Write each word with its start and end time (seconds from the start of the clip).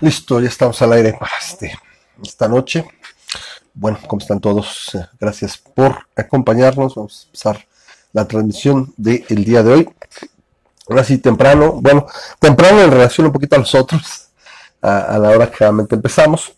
Listo, 0.00 0.40
ya 0.40 0.48
estamos 0.48 0.80
al 0.82 0.92
aire 0.92 1.14
para 1.18 1.32
este, 1.40 1.72
esta 2.22 2.48
noche. 2.48 2.86
Bueno, 3.72 3.98
¿cómo 4.06 4.20
están 4.20 4.40
todos? 4.40 4.94
Eh, 4.94 5.06
Gracias 5.18 5.56
por 5.56 6.06
acompañarnos. 6.14 6.94
Vamos 6.94 7.22
a 7.22 7.26
empezar 7.26 7.66
la 8.12 8.28
transmisión 8.28 8.92
del 8.98 9.44
día 9.44 9.62
de 9.62 9.72
hoy. 9.72 9.88
Ahora 10.88 11.02
sí, 11.02 11.16
temprano. 11.16 11.80
Bueno, 11.80 12.06
temprano 12.38 12.82
en 12.82 12.90
relación 12.90 13.26
un 13.26 13.32
poquito 13.32 13.56
a 13.56 13.60
los 13.60 13.74
otros, 13.74 14.28
a, 14.82 15.18
la 15.18 15.30
hora 15.30 15.50
que 15.50 15.56
realmente 15.60 15.94
empezamos. 15.94 16.54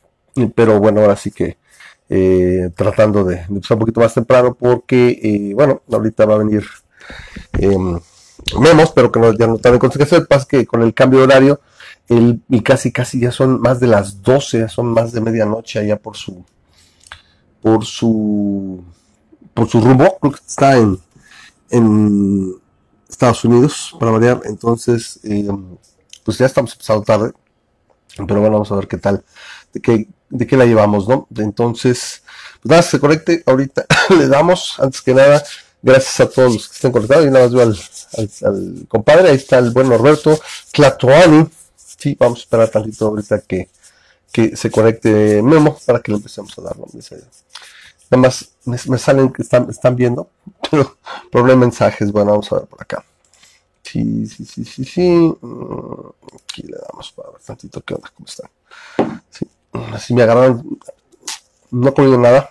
Pero 0.56 0.80
bueno, 0.80 1.00
ahora 1.02 1.14
sí 1.14 1.30
que 1.30 1.58
eh, 2.08 2.70
tratando 2.74 3.22
de, 3.22 3.36
de 3.36 3.42
empezar 3.48 3.76
un 3.76 3.80
poquito 3.80 4.00
más 4.00 4.14
temprano 4.14 4.54
porque, 4.54 5.20
eh, 5.22 5.54
bueno, 5.54 5.82
ahorita 5.92 6.26
va 6.26 6.34
a 6.34 6.38
venir 6.38 6.66
em, 7.52 8.00
Memos, 8.58 8.92
pero 8.92 9.12
que 9.12 9.20
no, 9.20 9.32
ya 9.32 9.46
no 9.46 9.56
están 9.56 9.74
en 9.74 9.78
consecuencia. 9.78 10.26
Que 10.48 10.66
con 10.66 10.82
el 10.82 10.94
cambio 10.94 11.20
de 11.20 11.24
horario, 11.26 11.60
el, 12.08 12.40
y 12.48 12.62
casi, 12.62 12.90
casi 12.90 13.20
ya 13.20 13.30
son 13.30 13.60
más 13.60 13.80
de 13.80 13.86
las 13.86 14.22
12, 14.22 14.60
ya 14.60 14.68
son 14.68 14.86
más 14.86 15.12
de 15.12 15.20
medianoche 15.20 15.78
allá 15.78 15.96
por 15.96 16.16
su, 16.16 16.44
por 17.60 17.84
su, 17.84 18.82
por 19.52 19.68
su 19.68 19.80
rumbo. 19.80 20.18
Creo 20.20 20.32
que 20.32 20.40
está 20.46 20.76
en, 20.78 20.98
en 21.70 22.54
Estados 23.08 23.44
Unidos, 23.44 23.94
para 23.98 24.12
variar. 24.12 24.40
Entonces, 24.44 25.20
eh, 25.22 25.48
pues 26.24 26.38
ya 26.38 26.46
estamos 26.46 26.72
empezando 26.72 27.02
tarde. 27.02 27.32
Pero 28.16 28.40
bueno, 28.40 28.54
vamos 28.54 28.72
a 28.72 28.76
ver 28.76 28.88
qué 28.88 28.96
tal, 28.96 29.24
de 29.72 29.80
qué, 29.80 30.08
de 30.30 30.46
qué 30.46 30.56
la 30.56 30.64
llevamos, 30.64 31.08
¿no? 31.08 31.28
Entonces, 31.36 32.22
pues 32.62 32.70
nada, 32.70 32.82
se 32.82 32.98
conecte. 32.98 33.42
Ahorita 33.46 33.86
le 34.18 34.28
damos, 34.28 34.80
antes 34.80 35.02
que 35.02 35.14
nada, 35.14 35.44
gracias 35.82 36.20
a 36.20 36.28
todos 36.28 36.54
los 36.54 36.68
que 36.68 36.74
estén 36.74 36.90
conectados. 36.90 37.26
Y 37.26 37.30
nada 37.30 37.44
más 37.44 37.54
veo 37.54 37.62
al, 37.62 37.78
al, 38.16 38.30
al 38.48 38.88
compadre, 38.88 39.28
ahí 39.28 39.36
está 39.36 39.58
el 39.58 39.70
buen 39.72 39.90
Norberto 39.90 40.40
Tlatoani. 40.72 41.48
Sí, 41.98 42.16
vamos 42.18 42.40
a 42.40 42.42
esperar 42.42 42.70
tantito 42.70 43.06
ahorita 43.08 43.40
que, 43.42 43.68
que 44.32 44.56
se 44.56 44.70
conecte 44.70 45.42
Memo 45.42 45.78
para 45.86 46.00
que 46.00 46.12
le 46.12 46.18
empecemos 46.18 46.56
a 46.58 46.62
dar 46.62 46.78
nombres. 46.78 47.10
Nada 48.10 48.22
más 48.22 48.50
me, 48.64 48.98
salen 48.98 49.32
que 49.32 49.42
están, 49.42 49.68
están 49.70 49.96
viendo, 49.96 50.30
pero 50.70 50.96
problema 51.30 51.62
mensajes. 51.62 52.12
Bueno, 52.12 52.32
vamos 52.32 52.52
a 52.52 52.58
ver 52.60 52.66
por 52.68 52.82
acá. 52.82 53.04
Sí, 53.84 54.26
sí, 54.26 54.44
sí, 54.46 54.64
sí, 54.64 54.84
sí. 54.84 55.02
Mm, 55.40 56.10
Aquí 56.42 56.62
le 56.64 56.78
damos 56.78 57.12
para 57.12 57.30
ver 57.32 57.42
tantito 57.42 57.82
qué 57.82 57.94
onda, 57.94 58.10
cómo 58.16 58.26
están. 58.26 58.50
Sí, 60.00 60.14
me 60.14 60.22
agarraron. 60.22 60.78
No 61.70 61.88
he 61.90 61.94
comido 61.94 62.18
nada. 62.18 62.50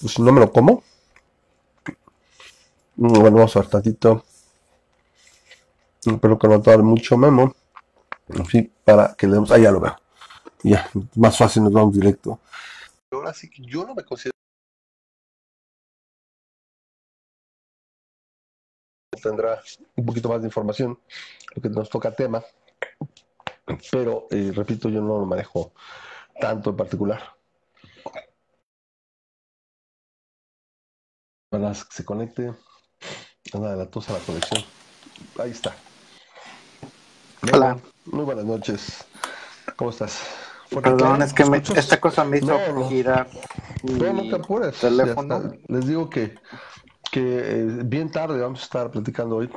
Pues 0.00 0.14
si 0.14 0.22
no 0.22 0.32
me 0.32 0.40
lo 0.40 0.52
como. 0.52 0.82
Mm, 2.96 3.08
Bueno, 3.20 3.36
vamos 3.38 3.56
a 3.56 3.60
ver 3.60 3.68
tantito. 3.70 4.24
Espero 6.04 6.36
que 6.40 6.48
no 6.48 6.60
tarde 6.60 6.82
mucho 6.82 7.16
memo. 7.16 7.54
Para 8.84 9.14
que 9.14 9.26
le 9.26 9.34
demos. 9.34 9.48
Ya 9.48 9.70
lo 9.70 9.80
veo. 9.80 9.96
Ya, 10.62 10.90
más 11.14 11.38
fácil 11.38 11.62
nos 11.62 11.72
vamos 11.72 11.94
directo. 11.94 12.40
Ahora 13.10 13.32
sí 13.32 13.48
que 13.48 13.62
yo 13.62 13.86
no 13.86 13.94
me 13.94 14.04
considero. 14.04 14.32
Tendrá 19.22 19.60
un 19.96 20.06
poquito 20.06 20.28
más 20.28 20.40
de 20.40 20.48
información, 20.48 20.98
lo 21.54 21.62
que 21.62 21.68
nos 21.68 21.88
toca 21.88 22.14
tema. 22.14 22.42
Pero, 23.90 24.26
eh, 24.30 24.52
repito, 24.54 24.88
yo 24.88 25.00
no 25.00 25.18
lo 25.18 25.26
manejo 25.26 25.72
tanto 26.40 26.70
en 26.70 26.76
particular. 26.76 27.20
Para 31.50 31.72
que 31.72 31.78
se 31.90 32.04
conecte. 32.04 32.54
Anda 33.52 33.70
de 33.72 33.76
la 33.76 33.90
tos 33.90 34.08
a 34.10 34.12
la 34.12 34.18
conexión. 34.20 34.62
Ahí 35.38 35.50
está. 35.50 35.74
Hola. 37.42 37.78
Muy 38.06 38.24
buenas 38.24 38.44
noches. 38.44 39.04
¿Cómo 39.76 39.90
estás? 39.90 40.20
Perdón, 40.82 41.22
es 41.22 41.32
que 41.32 41.44
me- 41.44 41.58
esta 41.58 42.00
cosa 42.00 42.24
me 42.24 42.38
hizo 42.38 42.46
No, 42.46 42.72
no. 42.80 42.88
girar 42.88 43.28
No, 43.82 44.12
no 44.12 44.22
mi 44.22 44.30
te 44.30 44.36
apures. 44.36 44.78
teléfono. 44.80 45.52
Les 45.68 45.86
digo 45.86 46.10
que, 46.10 46.34
que 47.10 47.20
eh, 47.22 47.64
bien 47.84 48.10
tarde 48.10 48.40
vamos 48.40 48.60
a 48.60 48.64
estar 48.64 48.90
platicando 48.90 49.36
hoy. 49.36 49.50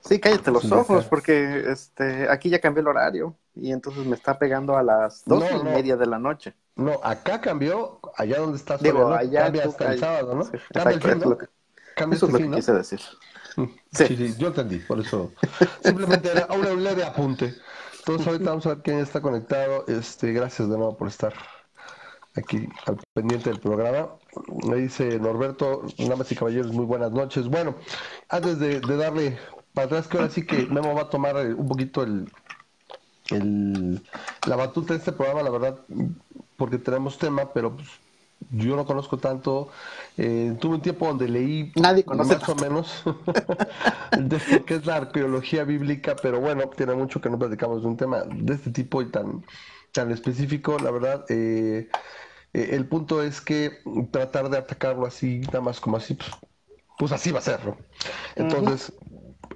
Sí, 0.00 0.20
cállate 0.20 0.50
los 0.50 0.70
ojos, 0.70 1.06
porque 1.06 1.64
este, 1.70 2.28
aquí 2.30 2.50
ya 2.50 2.60
cambió 2.60 2.82
el 2.82 2.88
horario 2.88 3.34
y 3.54 3.72
entonces 3.72 4.06
me 4.06 4.14
está 4.14 4.38
pegando 4.38 4.76
a 4.76 4.82
las 4.82 5.24
dos 5.24 5.44
No, 5.50 5.60
y 5.60 5.64
media 5.64 5.96
de 5.96 6.06
la 6.06 6.18
noche. 6.18 6.54
No, 6.76 7.00
acá 7.02 7.40
cambió, 7.40 8.00
allá 8.16 8.38
donde 8.38 8.58
estás 8.58 8.80
Digo, 8.82 9.12
allá 9.12 9.44
cambia 9.44 9.62
tú 9.64 9.70
hasta 9.70 9.92
el 9.92 10.00
sábado, 10.00 10.34
¿no? 10.34 10.44
Sí, 10.44 10.52
Cambia 10.72 10.94
el 10.94 11.02
fin, 11.02 11.10
eso 11.10 11.18
es 11.18 11.24
¿no? 11.24 11.30
lo 12.38 12.50
que, 12.50 12.56
quise 12.56 12.72
decir. 12.72 13.00
Sí, 13.92 14.06
Sí. 14.06 14.16
sí, 14.16 14.34
yo 14.38 14.48
entendí, 14.48 14.78
por 14.80 15.00
eso. 15.00 15.32
Simplemente 15.82 16.30
era 16.30 16.46
un 16.50 16.84
leve 16.84 17.04
apunte. 17.04 17.54
Entonces 18.00 18.26
ahorita 18.26 18.50
vamos 18.50 18.66
a 18.66 18.70
ver 18.70 18.82
quién 18.82 18.98
está 18.98 19.20
conectado. 19.20 19.84
Este, 19.88 20.32
gracias 20.32 20.68
de 20.68 20.76
nuevo 20.76 20.96
por 20.96 21.08
estar 21.08 21.34
aquí 22.34 22.68
al 22.86 22.98
pendiente 23.12 23.50
del 23.50 23.60
programa. 23.60 24.10
Me 24.66 24.76
dice 24.76 25.18
Norberto, 25.18 25.82
damas 25.98 26.30
y 26.32 26.36
caballeros, 26.36 26.72
muy 26.72 26.84
buenas 26.86 27.12
noches. 27.12 27.48
Bueno, 27.48 27.76
antes 28.28 28.58
de, 28.58 28.80
de 28.80 28.96
darle 28.96 29.38
para 29.74 29.86
atrás, 29.86 30.08
que 30.08 30.18
ahora 30.18 30.30
sí 30.30 30.46
que 30.46 30.66
Memo 30.66 30.94
va 30.94 31.02
a 31.02 31.10
tomar 31.10 31.36
eh, 31.38 31.54
un 31.54 31.68
poquito 31.68 32.02
el, 32.02 32.30
el, 33.30 34.02
la 34.46 34.56
batuta 34.56 34.94
de 34.94 34.98
este 34.98 35.12
programa, 35.12 35.42
la 35.42 35.50
verdad, 35.50 35.78
porque 36.56 36.78
tenemos 36.78 37.18
tema, 37.18 37.52
pero 37.52 37.76
pues, 37.76 37.88
yo 38.50 38.76
no 38.76 38.86
conozco 38.86 39.18
tanto. 39.18 39.68
Eh, 40.16 40.56
tuve 40.60 40.76
un 40.76 40.82
tiempo 40.82 41.06
donde 41.06 41.28
leí 41.28 41.72
Nadie 41.76 42.04
conoce 42.04 42.38
más 42.38 42.48
o 42.48 42.54
menos 42.56 43.02
de 44.18 44.40
lo 44.52 44.64
que 44.64 44.74
es 44.74 44.86
la 44.86 44.96
arqueología 44.96 45.64
bíblica, 45.64 46.16
pero 46.20 46.40
bueno, 46.40 46.68
tiene 46.68 46.94
mucho 46.94 47.20
que 47.20 47.30
no 47.30 47.38
platicamos 47.38 47.82
de 47.82 47.88
un 47.88 47.96
tema 47.96 48.22
de 48.24 48.54
este 48.54 48.70
tipo 48.70 49.02
y 49.02 49.10
tan, 49.10 49.44
tan 49.92 50.10
específico. 50.10 50.78
La 50.78 50.90
verdad, 50.90 51.24
eh, 51.28 51.88
eh, 52.52 52.68
el 52.72 52.86
punto 52.86 53.22
es 53.22 53.40
que 53.40 53.78
tratar 54.10 54.48
de 54.50 54.58
atacarlo 54.58 55.06
así, 55.06 55.40
nada 55.40 55.60
más 55.60 55.80
como 55.80 55.96
así, 55.96 56.14
pues, 56.14 56.30
pues 56.98 57.12
así 57.12 57.30
va 57.30 57.38
a 57.38 57.42
ser, 57.42 57.64
¿no? 57.64 57.76
Entonces, 58.36 58.92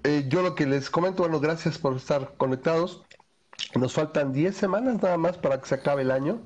eh, 0.05 0.25
yo 0.29 0.43
lo 0.43 0.55
que 0.55 0.67
les 0.67 0.91
comento, 0.91 1.23
bueno, 1.23 1.41
gracias 1.41 1.79
por 1.79 1.97
estar 1.97 2.35
conectados. 2.37 3.03
Nos 3.75 3.93
faltan 3.93 4.33
10 4.33 4.57
semanas 4.57 5.03
nada 5.03 5.17
más 5.17 5.39
para 5.39 5.61
que 5.61 5.69
se 5.69 5.77
acabe 5.77 6.03
el 6.03 6.11
año, 6.11 6.43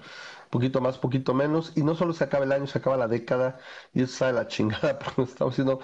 poquito 0.51 0.81
más, 0.81 0.99
poquito 0.99 1.35
menos, 1.35 1.73
y 1.77 1.83
no 1.83 1.95
solo 1.95 2.13
se 2.13 2.25
acaba 2.25 2.45
el 2.45 2.53
año, 2.53 2.67
se 2.67 2.79
acaba 2.79 2.97
la 2.97 3.09
década, 3.09 3.59
y 3.93 4.03
eso 4.03 4.15
sabe 4.17 4.33
la 4.35 4.49
chingada, 4.49 4.99
porque 5.01 5.23
estamos 5.23 5.55
siendo, 5.55 5.81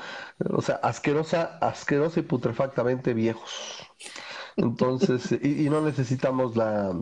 o 0.50 0.62
sea, 0.62 0.76
asquerosa, 0.76 1.58
asquerosa 1.60 2.20
y 2.20 2.22
putrefactamente 2.24 3.14
viejos. 3.14 3.86
Entonces, 4.56 5.32
y, 5.32 5.68
no 5.70 5.80
necesitamos 5.82 6.56
la, 6.56 6.94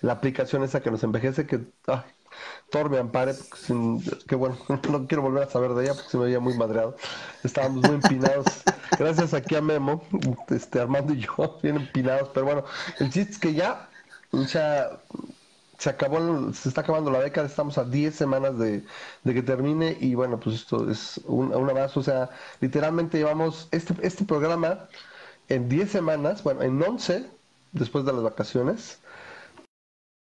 la 0.00 0.12
aplicación 0.12 0.62
esa 0.64 0.80
que 0.82 0.90
nos 0.90 1.02
envejece, 1.04 1.46
que 1.46 1.60
ay, 1.86 2.00
Thor 2.70 2.90
me 2.90 2.98
ampare, 2.98 3.44
sin- 3.54 4.02
que 4.28 4.34
bueno, 4.36 4.58
no 4.90 5.06
quiero 5.06 5.22
volver 5.22 5.44
a 5.44 5.50
saber 5.50 5.72
de 5.74 5.84
ella 5.84 5.94
porque 5.94 6.10
se 6.10 6.18
me 6.18 6.24
veía 6.26 6.40
muy 6.40 6.54
madreado. 6.54 6.96
Estábamos 7.42 7.82
muy 7.84 7.96
empinados. 7.96 8.68
Gracias 8.98 9.34
aquí 9.34 9.54
a 9.56 9.62
Memo, 9.62 10.02
este 10.50 10.80
Armando 10.80 11.14
y 11.14 11.20
yo, 11.20 11.58
bien 11.62 11.76
empinados, 11.76 12.30
pero 12.34 12.46
bueno, 12.46 12.64
el 12.98 13.10
chiste 13.10 13.32
es 13.32 13.38
que 13.38 13.54
ya, 13.54 13.90
o 14.32 14.44
sea, 14.46 15.02
se 15.78 15.90
acabó, 15.90 16.52
se 16.52 16.68
está 16.68 16.80
acabando 16.82 17.10
la 17.10 17.20
década, 17.20 17.46
estamos 17.46 17.78
a 17.78 17.84
10 17.84 18.14
semanas 18.14 18.58
de, 18.58 18.84
de 19.24 19.34
que 19.34 19.42
termine 19.42 19.96
y 20.00 20.14
bueno, 20.14 20.38
pues 20.40 20.56
esto 20.56 20.90
es 20.90 21.18
un, 21.24 21.54
una 21.54 21.72
más, 21.74 21.96
o 21.96 22.02
sea, 22.02 22.30
literalmente 22.60 23.18
llevamos 23.18 23.68
este, 23.70 23.94
este 24.02 24.24
programa 24.24 24.88
en 25.48 25.68
10 25.68 25.90
semanas, 25.90 26.42
bueno, 26.42 26.62
en 26.62 26.82
11, 26.82 27.26
después 27.72 28.04
de 28.04 28.12
las 28.12 28.22
vacaciones, 28.22 28.98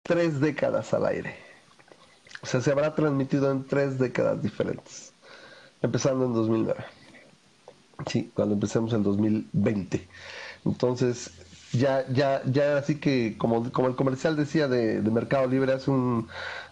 tres 0.02 0.40
décadas 0.40 0.92
al 0.94 1.06
aire. 1.06 1.36
O 2.42 2.46
sea, 2.46 2.60
se 2.60 2.70
habrá 2.72 2.94
transmitido 2.94 3.50
en 3.50 3.66
tres 3.66 3.98
décadas 3.98 4.42
diferentes, 4.42 5.12
empezando 5.82 6.24
en 6.26 6.34
2009. 6.34 6.84
Sí, 8.06 8.30
cuando 8.34 8.54
empecemos 8.54 8.92
en 8.92 9.02
2020. 9.02 10.08
Entonces, 10.64 11.30
ya, 11.72 12.06
ya, 12.08 12.42
ya 12.46 12.76
así 12.78 12.98
que, 13.00 13.36
como, 13.38 13.70
como 13.72 13.88
el 13.88 13.96
comercial 13.96 14.36
decía 14.36 14.68
de, 14.68 15.02
de 15.02 15.10
Mercado 15.10 15.46
Libre 15.46 15.72
hace 15.72 15.90
un, 15.90 16.28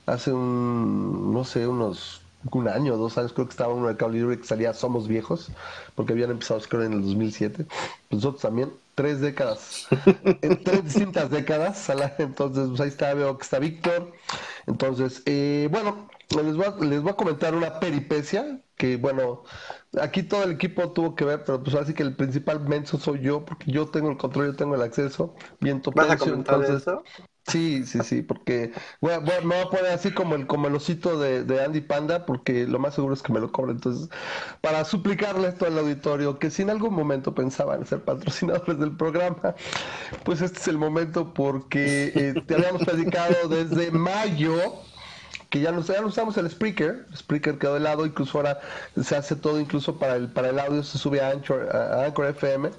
hace 0.07 0.33
un, 0.33 1.33
no 1.33 1.45
sé, 1.45 1.67
unos, 1.67 2.23
un 2.53 2.69
año, 2.69 2.97
dos 2.97 3.19
años, 3.19 3.33
creo 3.33 3.47
que 3.47 3.53
estaba 3.53 3.73
en 3.73 3.79
un 3.81 3.85
Mercado 3.87 4.11
Libre 4.13 4.39
que 4.39 4.45
salía 4.45 4.73
Somos 4.75 5.09
Viejos, 5.09 5.51
porque 5.95 6.13
habían 6.13 6.31
empezado, 6.31 6.61
creo, 6.69 6.83
en 6.85 6.95
el 6.95 7.03
2007. 7.03 7.67
Nosotros 8.11 8.43
también, 8.43 8.73
tres 8.95 9.21
décadas, 9.21 9.87
en 10.43 10.63
tres 10.65 10.85
distintas 10.85 11.31
décadas, 11.31 11.89
entonces, 12.19 12.69
pues 12.69 12.81
ahí 12.81 12.89
está, 12.89 13.15
veo 13.15 13.37
que 13.39 13.45
está 13.45 13.59
Víctor. 13.59 14.13
Entonces, 14.67 15.23
eh, 15.27 15.69
bueno, 15.71 16.09
les 16.37 16.57
voy, 16.57 16.67
a, 16.67 16.85
les 16.85 17.03
voy 17.03 17.13
a 17.13 17.17
comentar 17.17 17.55
una 17.55 17.81
peripecia 17.81 18.61
que, 18.77 18.97
bueno, 18.97 19.45
aquí 20.01 20.23
todo 20.23 20.45
el 20.45 20.53
equipo 20.53 20.93
tuvo 20.93 21.15
que 21.15 21.25
ver, 21.25 21.43
pero 21.45 21.63
pues 21.63 21.75
así 21.75 21.95
que 21.95 22.03
el 22.03 22.15
principal 22.15 22.61
menso 22.61 22.99
soy 22.99 23.21
yo, 23.21 23.45
porque 23.45 23.71
yo 23.71 23.87
tengo 23.87 24.11
el 24.11 24.17
control, 24.17 24.47
yo 24.47 24.57
tengo 24.57 24.75
el 24.75 24.83
acceso, 24.83 25.35
bien 25.61 25.83
¿Vas 25.95 26.11
a 26.11 26.17
topencio, 26.17 26.19
comentar 26.19 26.55
entonces, 26.57 26.83
eso? 26.83 27.03
Sí, 27.49 27.87
sí, 27.87 28.01
sí, 28.03 28.21
porque 28.21 28.73
bueno, 29.01 29.23
me 29.23 29.57
voy 29.57 29.65
a 29.65 29.71
poner 29.71 29.87
así 29.87 30.13
como 30.13 30.35
el, 30.35 30.47
como 30.47 30.69
el 30.69 30.75
osito 30.75 31.19
de, 31.19 31.65
Andy 31.65 31.81
Panda, 31.81 32.27
porque 32.27 32.67
lo 32.67 32.79
más 32.79 32.95
seguro 32.95 33.15
es 33.15 33.23
que 33.23 33.33
me 33.33 33.41
lo 33.41 33.51
cobren. 33.51 33.77
Entonces, 33.77 34.11
para 34.61 34.85
suplicarle 34.85 35.49
esto 35.49 35.65
al 35.65 35.79
auditorio, 35.79 36.39
que 36.39 36.51
si 36.51 36.61
en 36.61 36.69
algún 36.71 36.93
momento 36.93 37.35
pensaban 37.35 37.87
ser 37.87 38.05
patrocinadores 38.05 38.79
del 38.79 38.95
programa, 38.97 39.55
pues 40.25 40.43
este 40.43 40.59
es 40.59 40.69
el 40.69 40.77
momento 40.77 41.33
porque 41.33 42.13
eh, 42.15 42.35
te 42.47 42.55
habíamos 42.55 42.85
predicado 42.85 43.49
desde 43.49 43.91
mayo 43.93 44.83
que 45.51 45.61
ya 45.61 45.73
no, 45.73 45.83
ya 45.83 46.01
no 46.01 46.09
usamos 46.09 46.37
el 46.37 46.51
Spreaker, 46.51 47.07
el 47.11 47.17
Spreaker 47.17 47.59
quedó 47.59 47.75
de 47.75 47.81
lado, 47.81 48.05
incluso 48.05 48.39
ahora 48.39 48.61
se 49.03 49.17
hace 49.17 49.37
todo 49.37 49.61
incluso 49.61 49.99
para 49.99 50.17
el, 50.17 50.29
para 50.29 50.51
el 50.51 50.59
audio, 50.59 50.83
se 50.83 50.99
sube 50.99 51.21
a 51.21 51.31
Anchor, 51.31 51.75
a 51.75 52.05
Anchor 52.05 52.27
FM. 52.27 52.71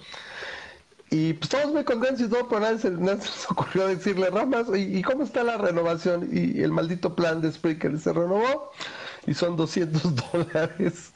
Y 1.11 1.33
pues 1.33 1.49
todos 1.49 1.73
muy 1.73 1.83
contentos 1.83 2.21
y 2.21 2.29
todo, 2.29 2.47
pero 2.47 2.61
nadie 2.61 2.77
se, 2.77 2.91
nos 2.91 3.45
ocurrió 3.49 3.87
decirle, 3.87 4.29
Ramas, 4.29 4.67
¿y, 4.75 5.01
cómo 5.01 5.23
está 5.23 5.43
la 5.43 5.57
renovación? 5.57 6.29
Y 6.31 6.61
el 6.61 6.71
maldito 6.71 7.15
plan 7.15 7.41
de 7.41 7.51
Spreaker 7.51 7.97
se 7.99 8.13
renovó 8.13 8.71
y 9.29 9.35
son 9.35 9.55
200 9.55 10.01
dólares 10.33 11.11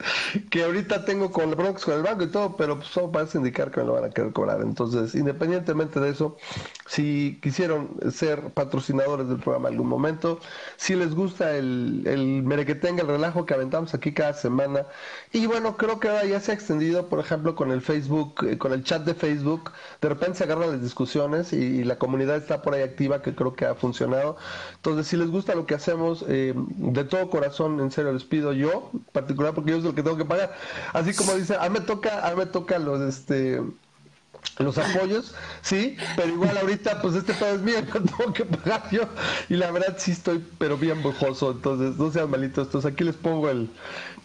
que 0.48 0.62
ahorita 0.62 1.04
tengo 1.04 1.32
con 1.32 1.48
el 1.48 1.56
Bronx, 1.56 1.84
con 1.84 1.94
el 1.94 2.02
banco 2.02 2.22
y 2.22 2.28
todo, 2.28 2.56
pero 2.56 2.76
pues 2.76 2.88
solo 2.88 3.10
parece 3.10 3.38
indicar 3.38 3.72
que 3.72 3.80
me 3.80 3.86
lo 3.86 3.94
van 3.94 4.04
a 4.04 4.10
querer 4.10 4.32
cobrar. 4.32 4.60
Entonces, 4.60 5.16
independientemente 5.16 5.98
de 5.98 6.10
eso, 6.10 6.36
si 6.86 7.40
quisieron 7.42 7.90
ser 8.12 8.52
patrocinadores 8.52 9.26
del 9.26 9.38
programa 9.38 9.68
en 9.68 9.74
algún 9.74 9.88
momento, 9.88 10.38
si 10.76 10.94
les 10.94 11.12
gusta 11.12 11.56
el, 11.56 12.02
el 12.06 12.80
tenga 12.80 13.02
el 13.02 13.08
relajo 13.08 13.46
que 13.46 13.54
aventamos 13.54 13.94
aquí 13.94 14.12
cada 14.14 14.32
semana, 14.32 14.86
y 15.32 15.46
bueno, 15.46 15.76
creo 15.76 15.98
que 15.98 16.08
ahora 16.08 16.24
ya 16.24 16.38
se 16.38 16.52
ha 16.52 16.54
extendido, 16.54 17.08
por 17.08 17.18
ejemplo, 17.18 17.56
con 17.56 17.72
el 17.72 17.82
Facebook, 17.82 18.46
eh, 18.46 18.58
con 18.58 18.72
el 18.72 18.84
chat 18.84 19.04
de 19.04 19.14
Facebook, 19.14 19.72
de 20.00 20.08
repente 20.08 20.38
se 20.38 20.44
agarran 20.44 20.70
las 20.70 20.82
discusiones 20.82 21.52
y, 21.52 21.82
la 21.84 21.98
comunidad 21.98 22.36
está 22.36 22.62
por 22.62 22.74
ahí 22.74 22.82
activa, 22.82 23.20
que 23.22 23.34
creo 23.34 23.54
que 23.54 23.66
ha 23.66 23.74
funcionado. 23.74 24.36
Entonces, 24.76 25.08
si 25.08 25.16
les 25.16 25.30
gusta 25.30 25.54
lo 25.56 25.66
que 25.66 25.74
hacemos, 25.74 26.24
eh, 26.28 26.54
de 26.56 27.04
todo 27.04 27.28
corazón, 27.28 27.80
en 27.80 27.90
serio 27.90 28.03
les 28.12 28.24
pido 28.24 28.52
yo, 28.52 28.90
en 28.92 29.00
particular 29.00 29.54
porque 29.54 29.72
yo 29.72 29.80
soy 29.80 29.90
el 29.90 29.94
que 29.94 30.02
tengo 30.02 30.16
que 30.16 30.24
pagar. 30.24 30.56
Así 30.92 31.14
como 31.14 31.34
dice, 31.34 31.56
a 31.56 31.68
mí 31.68 31.78
me 31.78 31.80
toca, 31.80 32.26
a 32.26 32.30
mí 32.30 32.36
me 32.36 32.46
toca 32.46 32.78
los 32.78 33.00
este 33.00 33.60
los 34.58 34.78
apoyos, 34.78 35.34
sí, 35.62 35.96
pero 36.16 36.28
igual 36.28 36.56
ahorita 36.56 37.02
pues 37.02 37.14
este 37.14 37.32
todo 37.34 37.54
es 37.54 37.60
mío, 37.60 37.78
lo 37.94 38.02
tengo 38.02 38.32
que 38.32 38.44
pagar 38.44 38.88
yo. 38.90 39.02
Y 39.48 39.54
la 39.56 39.70
verdad 39.70 39.96
sí 39.98 40.12
estoy 40.12 40.44
pero 40.58 40.76
bien 40.76 41.02
bojoso, 41.02 41.52
entonces 41.52 41.96
no 41.96 42.12
sean 42.12 42.30
malitos, 42.30 42.68
entonces 42.68 42.92
aquí 42.92 43.04
les 43.04 43.16
pongo 43.16 43.50
el, 43.50 43.68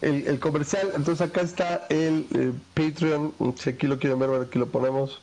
el, 0.01 0.39
comercial, 0.39 0.91
entonces 0.95 1.27
acá 1.27 1.41
está 1.41 1.87
el, 1.89 2.27
eh, 2.35 2.53
Patreon, 2.73 3.33
si 3.57 3.71
aquí 3.71 3.87
lo 3.87 3.97
quieren 3.97 4.19
ver, 4.19 4.29
aquí 4.41 4.59
lo 4.59 4.67
ponemos, 4.67 5.19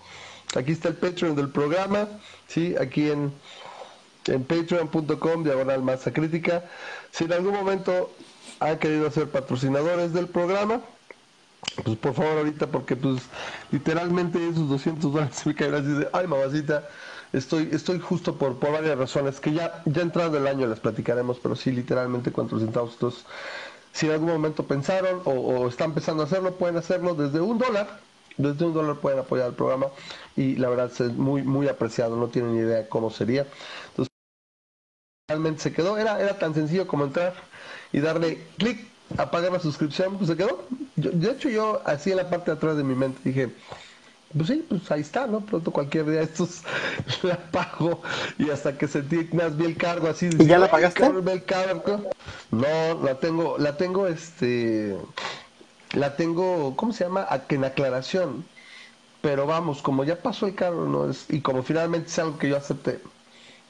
aquí 0.56 0.72
está 0.72 0.88
el 0.88 0.96
Patreon 0.96 1.36
del 1.36 1.50
programa, 1.50 2.08
sí, 2.48 2.74
aquí 2.80 3.10
en, 3.10 3.32
en 4.26 4.44
patreon.com, 4.44 5.44
diagonal 5.44 5.82
masa 5.82 6.12
crítica, 6.12 6.64
si 7.12 7.24
en 7.24 7.32
algún 7.32 7.54
momento 7.54 8.10
han 8.60 8.78
querido 8.78 9.10
ser 9.10 9.28
patrocinadores 9.28 10.12
del 10.12 10.28
programa, 10.28 10.80
pues 11.84 11.96
por 11.96 12.14
favor 12.14 12.38
ahorita, 12.38 12.66
porque 12.68 12.96
pues 12.96 13.22
literalmente 13.70 14.38
esos 14.48 14.68
200 14.68 15.12
dólares 15.12 15.46
me 15.46 15.54
caen 15.54 15.74
así 15.74 15.88
de, 15.88 16.08
ay 16.12 16.26
mamacita, 16.26 16.88
estoy, 17.32 17.68
estoy 17.72 18.00
justo 18.00 18.36
por, 18.36 18.58
por 18.58 18.72
varias 18.72 18.96
razones, 18.96 19.40
que 19.40 19.52
ya, 19.52 19.82
ya 19.84 20.02
entrando 20.02 20.38
el 20.38 20.46
año 20.46 20.66
las 20.66 20.80
platicaremos, 20.80 21.38
pero 21.42 21.56
sí 21.56 21.72
literalmente 21.72 22.32
cuántos 22.32 22.62
centavos 22.62 22.92
estos, 22.92 23.26
si 23.92 24.06
en 24.06 24.12
algún 24.12 24.28
momento 24.28 24.66
pensaron 24.66 25.22
o, 25.24 25.68
están 25.68 25.90
empezando 25.90 26.22
a 26.22 26.26
hacerlo, 26.26 26.56
pueden 26.56 26.76
hacerlo 26.76 27.14
desde 27.14 27.40
un 27.40 27.58
dólar, 27.58 28.00
desde 28.36 28.64
un 28.64 28.74
dólar 28.74 28.96
pueden 28.96 29.18
apoyar 29.18 29.48
el 29.48 29.54
programa 29.54 29.86
y 30.36 30.56
la 30.56 30.68
verdad 30.68 30.90
es 30.92 31.12
muy, 31.14 31.42
muy 31.42 31.68
apreciado, 31.68 32.16
no 32.16 32.28
tienen 32.28 32.54
ni 32.54 32.60
idea 32.60 32.88
cómo 32.88 33.10
sería. 33.10 33.46
Entonces, 33.88 34.12
realmente 35.28 35.62
se 35.62 35.72
quedó, 35.72 35.96
era, 35.98 36.20
era 36.20 36.38
tan 36.38 36.54
sencillo 36.54 36.86
como 36.86 37.04
entrar 37.04 37.34
y 37.92 38.00
darle 38.00 38.38
clic 38.58 38.86
a 39.16 39.30
pagar 39.30 39.52
la 39.52 39.60
suscripción, 39.60 40.16
pues 40.16 40.28
se 40.28 40.36
quedó. 40.36 40.64
de 40.96 41.30
hecho, 41.30 41.48
yo 41.48 41.82
así 41.84 42.10
en 42.10 42.16
la 42.16 42.28
parte 42.28 42.50
de 42.50 42.56
atrás 42.56 42.76
de 42.76 42.84
mi 42.84 42.94
mente 42.94 43.20
dije, 43.24 43.50
pues 44.36 44.48
sí, 44.48 44.64
pues 44.68 44.90
ahí 44.90 45.00
está, 45.00 45.26
¿no? 45.26 45.40
Pronto 45.40 45.70
cualquier 45.70 46.10
día 46.10 46.22
estos 46.22 46.62
la 47.22 47.38
pago 47.50 48.02
y 48.38 48.50
hasta 48.50 48.76
que 48.76 48.88
sentí 48.88 49.28
más 49.32 49.56
bien 49.56 49.70
el 49.70 49.76
cargo 49.76 50.08
así. 50.08 50.28
¿Y 50.38 50.46
ya 50.46 50.58
la 50.58 50.70
pagaste? 50.70 51.00
No, 52.50 53.02
la 53.02 53.18
tengo, 53.20 53.56
la 53.58 53.76
tengo, 53.76 54.06
este, 54.06 54.96
la 55.92 56.16
tengo, 56.16 56.76
¿cómo 56.76 56.92
se 56.92 57.04
llama? 57.04 57.26
En 57.48 57.64
aclaración. 57.64 58.44
Pero 59.22 59.46
vamos, 59.46 59.82
como 59.82 60.04
ya 60.04 60.16
pasó 60.16 60.46
el 60.46 60.54
cargo, 60.54 60.86
no 60.86 61.10
es, 61.10 61.26
y 61.28 61.40
como 61.40 61.62
finalmente 61.62 62.08
es 62.08 62.18
algo 62.18 62.38
que 62.38 62.48
yo 62.48 62.56
acepté, 62.56 63.00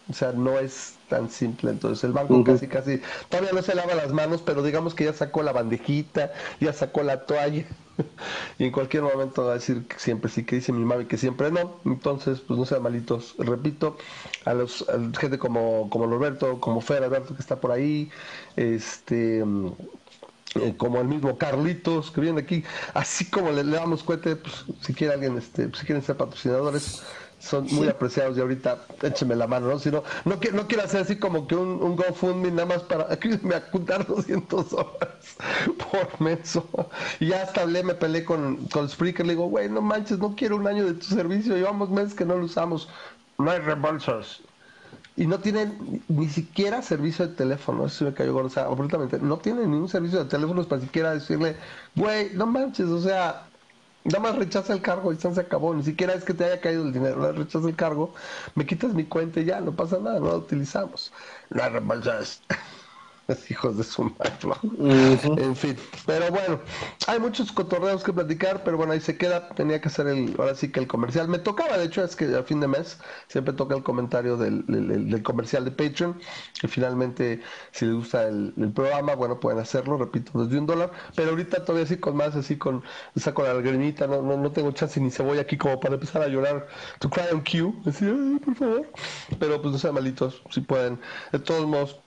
o 0.08 0.12
sea, 0.12 0.32
no 0.32 0.58
es 0.58 0.94
tan 1.08 1.31
simple. 1.31 1.70
Entonces 1.70 2.05
el 2.05 2.12
banco 2.12 2.43
casi, 2.44 2.69
casi, 2.69 3.00
todavía 3.29 3.53
no 3.53 3.62
se 3.62 3.75
lava 3.75 3.94
las 3.94 4.12
manos, 4.12 4.43
pero 4.43 4.62
digamos 4.62 4.94
que 4.94 5.05
ya 5.05 5.12
sacó 5.12 5.43
la 5.43 5.53
bandejita, 5.53 6.32
ya 6.61 6.73
sacó 6.73 7.03
la 7.03 7.26
toalla. 7.26 7.64
y 8.58 8.64
en 8.64 8.73
cualquier 8.73 9.03
momento 9.03 9.44
va 9.44 9.53
a 9.53 9.55
decir 9.55 9.87
que 9.87 9.99
siempre 9.99 10.31
sí, 10.31 10.44
que 10.44 10.56
dice 10.56 10.73
mi 10.73 10.85
mami 10.85 11.06
que 11.06 11.17
siempre 11.17 11.50
no. 11.50 11.81
Entonces, 11.85 12.41
pues 12.41 12.58
no 12.58 12.67
sean 12.67 12.82
malitos. 12.82 13.35
Repito, 13.38 13.97
a 14.44 14.55
los 14.55 14.85
gente 15.19 15.38
como, 15.38 15.91
como 15.91 16.06
Roberto, 16.06 16.61
como 16.61 16.81
Fer 16.81 17.03
Alberto 17.03 17.35
que 17.35 17.41
está 17.41 17.61
por 17.61 17.73
ahí, 17.73 18.11
este 18.56 19.43
eh, 20.61 20.75
como 20.76 21.00
el 21.00 21.08
mismo 21.08 21.37
Carlitos 21.37 22.11
que 22.11 22.20
viene 22.20 22.41
aquí, 22.41 22.64
así 22.94 23.26
como 23.26 23.50
le, 23.50 23.64
damos 23.64 24.03
cuenta, 24.03 24.37
pues 24.37 24.64
si 24.81 24.94
quiere 24.94 25.14
alguien, 25.14 25.37
este, 25.37 25.64
si 25.75 25.85
quieren 25.85 26.03
ser 26.03 26.17
patrocinadores, 26.17 27.03
son 27.46 27.66
muy 27.72 27.88
apreciados 27.88 28.37
y 28.37 28.40
ahorita 28.40 28.78
écheme 29.02 29.37
la 29.37 29.46
mano, 29.46 29.69
¿no? 29.69 29.78
Si 29.78 29.90
no, 29.90 30.02
no, 30.25 30.38
quiero, 30.40 30.56
no 30.56 30.66
quiero 30.66 30.84
hacer 30.84 31.02
así 31.02 31.16
como 31.16 31.46
que 31.46 31.54
un, 31.54 31.82
un 31.82 31.96
GoFundMe 31.96 32.50
nada 32.50 32.66
más 32.66 32.82
para 32.82 33.12
aquí 33.12 33.31
me 33.43 33.54
apuntar 33.54 34.06
200 34.06 34.72
horas 34.72 35.37
por 35.90 36.20
mes. 36.20 36.58
Y 37.20 37.28
ya 37.28 37.43
hasta 37.43 37.62
hablé, 37.62 37.82
me 37.82 37.94
peleé 37.94 38.25
con, 38.25 38.66
con 38.69 38.88
Spreaker, 38.88 39.26
le 39.26 39.34
digo, 39.34 39.48
güey, 39.48 39.69
no 39.69 39.81
manches, 39.81 40.19
no 40.19 40.34
quiero 40.34 40.56
un 40.56 40.66
año 40.66 40.84
de 40.84 40.94
tu 40.94 41.06
servicio, 41.06 41.54
llevamos 41.54 41.90
meses 41.90 42.14
que 42.14 42.25
no 42.25 42.37
lo 42.37 42.44
usamos, 42.44 42.88
no 43.38 43.50
hay 43.50 43.60
reembolsos. 43.60 44.43
Y 45.16 45.26
no 45.26 45.40
tienen 45.40 46.02
ni 46.08 46.28
siquiera 46.28 46.82
servicio 46.82 47.26
de 47.26 47.34
teléfono, 47.34 47.87
eso 47.87 48.04
me 48.04 48.12
cayó 48.12 48.34
gordo, 48.34 48.48
o 48.48 48.50
sea, 48.50 48.64
absolutamente, 48.64 49.19
no 49.19 49.38
tienen 49.38 49.70
ningún 49.70 49.88
servicio 49.88 50.19
de 50.19 50.26
teléfonos 50.26 50.66
para 50.66 50.82
siquiera 50.82 51.12
decirle, 51.14 51.56
güey, 51.94 52.34
no 52.34 52.46
manches, 52.46 52.87
o 52.88 53.00
sea, 53.00 53.48
Nada 54.06 54.20
más 54.20 54.37
rechaza 54.37 54.73
el 54.73 54.82
cargo 54.82 55.12
y 55.12 55.17
se 55.17 55.29
acabó. 55.41 55.75
Ni 55.75 55.82
siquiera 55.82 56.14
es 56.14 56.25
que 56.25 56.35
te 56.35 56.44
haya 56.44 56.61
caído 56.61 56.85
el 56.85 56.93
dinero. 56.93 57.32
Rechaza 57.32 57.69
el 57.69 57.76
cargo, 57.76 58.14
me 58.55 58.64
quitas 58.67 58.94
mi 58.94 59.05
cuenta 59.06 59.41
y 59.41 59.44
ya, 59.47 59.61
no 59.61 59.75
pasa 59.75 59.99
nada, 59.99 60.20
no 60.20 60.26
la 60.29 60.37
utilizamos. 60.37 61.12
La 61.50 61.69
reembolsas. 61.69 62.43
hijos 63.50 63.76
de 63.76 63.84
su 63.84 64.05
madre. 64.05 64.32
En 65.43 65.56
fin, 65.56 65.76
pero 66.06 66.31
bueno, 66.31 66.61
hay 67.06 67.19
muchos 67.19 67.50
cotorreos 67.52 68.05
que 68.05 68.12
platicar, 68.12 68.62
pero 68.64 68.76
bueno, 68.76 68.93
ahí 68.93 69.00
se 69.00 69.17
queda. 69.17 69.49
Tenía 69.50 69.81
que 69.81 69.88
hacer 69.88 70.06
el, 70.06 70.34
ahora 70.38 70.55
sí 70.55 70.70
que 70.70 70.81
el 70.81 70.87
comercial. 70.87 71.28
Me 71.28 71.38
tocaba, 71.38 71.76
de 71.78 71.84
hecho, 71.84 72.05
es 72.05 72.14
que 72.14 72.37
a 72.37 72.43
fin 72.43 72.61
de 72.61 72.69
mes 72.69 72.99
siempre 73.28 73.55
toca 73.55 73.74
el 73.74 73.82
comentario 73.82 74.36
del, 74.36 74.65
del, 74.67 75.22
comercial 75.22 75.65
de 75.65 75.70
Patreon. 75.70 76.19
Que 76.60 76.69
finalmente, 76.69 77.41
si 77.72 77.86
les 77.86 77.94
gusta 77.94 78.29
el, 78.29 78.53
programa, 78.74 79.15
bueno, 79.15 79.41
pueden 79.41 79.58
hacerlo, 79.58 79.96
repito, 79.96 80.44
desde 80.44 80.58
un 80.58 80.67
dólar. 80.67 80.93
Pero 81.15 81.31
ahorita 81.31 81.65
todavía 81.65 81.84
así 81.84 81.96
con 81.96 82.17
más, 82.17 82.36
así 82.36 82.56
con, 82.56 82.82
saco 83.17 83.43
la 83.43 83.55
grimita, 83.55 84.06
no, 84.06 84.22
no, 84.22 84.36
no 84.36 84.53
tengo 84.53 84.70
chance 84.72 85.00
ni 85.00 85.10
se 85.10 85.22
voy 85.22 85.39
aquí 85.39 85.56
como 85.56 85.81
para 85.81 85.94
empezar 85.94 86.22
a 86.22 86.29
llorar. 86.29 86.69
To 87.00 87.10
cry 87.10 87.24
on 87.32 87.41
cue, 87.41 87.72
por 88.44 88.55
favor. 88.55 88.86
Pero 89.39 89.60
pues 89.60 89.72
no 89.72 89.79
sean 89.79 89.94
malitos, 89.94 90.43
si 90.50 90.60
pueden. 90.60 91.00
De 91.32 91.39
todos 91.39 91.67
modos, 91.67 92.00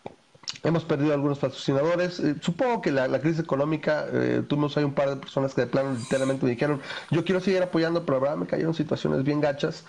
Hemos 0.63 0.84
perdido 0.84 1.13
algunos 1.13 1.39
patrocinadores. 1.39 2.20
Eh, 2.20 2.36
supongo 2.42 2.82
que 2.82 2.92
la, 2.92 3.20
crisis 3.22 3.39
económica, 3.39 4.06
eh, 4.12 4.44
tuvimos 4.48 4.75
ahí 4.78 4.84
un 4.84 4.94
par 4.94 5.10
de 5.10 5.16
personas 5.16 5.54
que 5.54 5.62
de 5.62 5.68
plano 5.68 5.94
literalmente 5.94 6.46
me 6.46 6.51
dijeron, 6.51 6.82
yo 7.12 7.24
quiero 7.24 7.39
seguir 7.39 7.63
apoyando, 7.63 8.06
pero 8.06 8.20
verdad 8.20 8.38
me 8.38 8.46
cayeron 8.46 8.74
situaciones 8.74 9.24
bien 9.24 9.39
gachas. 9.39 9.86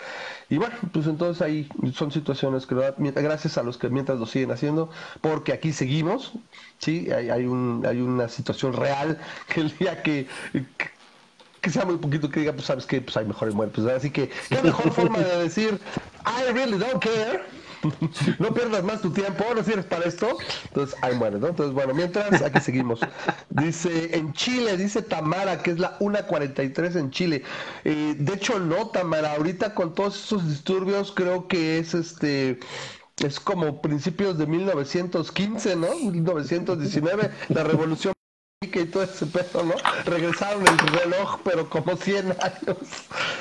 Y 0.49 0.57
bueno, 0.57 0.75
pues 0.93 1.07
entonces 1.07 1.41
ahí 1.41 1.67
son 1.93 2.11
situaciones 2.11 2.65
que 2.65 2.75
gracias 2.75 3.57
a 3.57 3.63
los 3.63 3.77
que 3.77 3.89
mientras 3.89 4.19
lo 4.19 4.25
siguen 4.25 4.51
haciendo, 4.51 4.89
porque 5.19 5.51
aquí 5.51 5.73
seguimos, 5.73 6.33
sí, 6.77 7.11
hay, 7.11 7.29
hay, 7.29 7.45
un, 7.45 7.85
hay 7.85 7.99
una 8.01 8.29
situación 8.29 8.73
real 8.73 9.17
que 9.47 9.61
el 9.61 9.77
día 9.77 10.01
que, 10.01 10.27
sea 11.69 11.85
muy 11.85 11.97
poquito 11.97 12.29
que 12.29 12.39
diga, 12.39 12.53
pues 12.53 12.65
sabes 12.65 12.85
que 12.85 13.01
pues 13.01 13.15
hay 13.17 13.25
mejores 13.25 13.53
muertos. 13.53 13.85
Así 13.87 14.09
que, 14.09 14.29
¿qué 14.49 14.61
mejor 14.63 14.91
forma 14.91 15.19
de 15.19 15.43
decir, 15.43 15.79
I 16.25 16.51
really 16.53 16.77
don't 16.77 17.03
care? 17.03 17.60
No 18.39 18.53
pierdas 18.53 18.83
más 18.83 19.01
tu 19.01 19.11
tiempo, 19.11 19.43
no 19.55 19.63
sirves 19.63 19.85
para 19.85 20.05
esto. 20.05 20.37
Entonces, 20.67 20.95
ahí 21.01 21.15
muere, 21.15 21.39
¿no? 21.39 21.47
Entonces, 21.47 21.73
bueno, 21.73 21.93
mientras, 21.93 22.41
aquí 22.41 22.59
seguimos. 22.59 22.99
Dice, 23.49 24.15
en 24.17 24.33
Chile, 24.33 24.77
dice 24.77 25.01
Tamara, 25.01 25.61
que 25.61 25.71
es 25.71 25.79
la 25.79 25.97
1.43 25.99 26.97
en 26.97 27.11
Chile. 27.11 27.43
Eh, 27.83 28.15
de 28.17 28.33
hecho, 28.33 28.59
no, 28.59 28.87
Tamara, 28.87 29.33
ahorita 29.33 29.73
con 29.73 29.93
todos 29.93 30.23
esos 30.23 30.47
disturbios, 30.47 31.11
creo 31.15 31.47
que 31.47 31.79
es 31.79 31.93
este 31.93 32.59
es 33.17 33.39
como 33.39 33.81
principios 33.81 34.37
de 34.37 34.47
1915, 34.47 35.75
¿no? 35.75 35.93
1919, 35.95 37.29
la 37.49 37.63
revolución 37.63 38.13
y 38.79 38.85
todo 38.85 39.03
ese 39.03 39.25
pedo, 39.25 39.63
¿no? 39.63 39.75
Regresaron 40.05 40.65
el 40.65 40.77
reloj, 40.77 41.39
pero 41.43 41.69
como 41.69 41.95
100 41.95 42.31
años. 42.31 42.77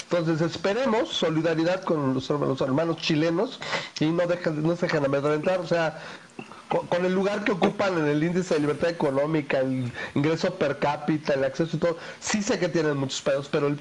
Entonces 0.02 0.40
esperemos 0.40 1.08
solidaridad 1.10 1.84
con 1.84 2.14
los, 2.14 2.30
hermanos 2.60 2.96
chilenos 2.96 3.60
y 4.00 4.06
no, 4.06 4.26
dejen, 4.26 4.62
no 4.62 4.74
se 4.76 4.86
dejen 4.86 5.04
amedrentar, 5.04 5.60
o 5.60 5.66
sea, 5.66 6.00
con, 6.88 7.04
el 7.04 7.14
lugar 7.14 7.44
que 7.44 7.52
ocupan 7.52 7.98
en 7.98 8.06
el 8.06 8.22
índice 8.22 8.54
de 8.54 8.60
libertad 8.60 8.90
económica, 8.90 9.58
el 9.58 9.92
ingreso 10.14 10.54
per 10.54 10.78
cápita, 10.78 11.34
el 11.34 11.44
acceso 11.44 11.76
y 11.76 11.80
todo, 11.80 11.96
sí 12.20 12.42
sé 12.42 12.58
que 12.58 12.68
tienen 12.68 12.96
muchos 12.96 13.20
pedos, 13.22 13.48
pero 13.50 13.74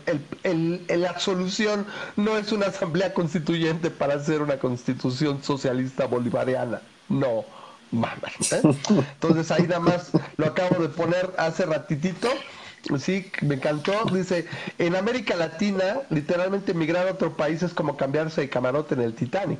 el, 0.43 0.85
la 0.87 1.19
solución 1.19 1.85
no 2.15 2.37
es 2.37 2.51
una 2.51 2.67
asamblea 2.67 3.13
constituyente 3.13 3.91
para 3.91 4.15
hacer 4.15 4.41
una 4.41 4.57
constitución 4.57 5.43
socialista 5.43 6.05
bolivariana. 6.07 6.81
No. 7.09 7.45
Entonces 7.91 9.51
ahí 9.51 9.63
nada 9.63 9.79
más 9.79 10.11
lo 10.37 10.45
acabo 10.45 10.81
de 10.81 10.89
poner 10.89 11.33
hace 11.37 11.65
ratitito 11.65 12.29
Sí, 12.97 13.31
me 13.41 13.55
encantó. 13.55 14.05
Dice, 14.11 14.45
en 14.77 14.95
América 14.95 15.35
Latina, 15.35 16.01
literalmente 16.09 16.71
emigrar 16.71 17.07
a 17.07 17.11
otro 17.11 17.35
país 17.35 17.61
es 17.61 17.73
como 17.73 17.97
cambiarse 17.97 18.41
de 18.41 18.49
camarote 18.49 18.95
en 18.95 19.01
el 19.01 19.13
Titanic. 19.13 19.59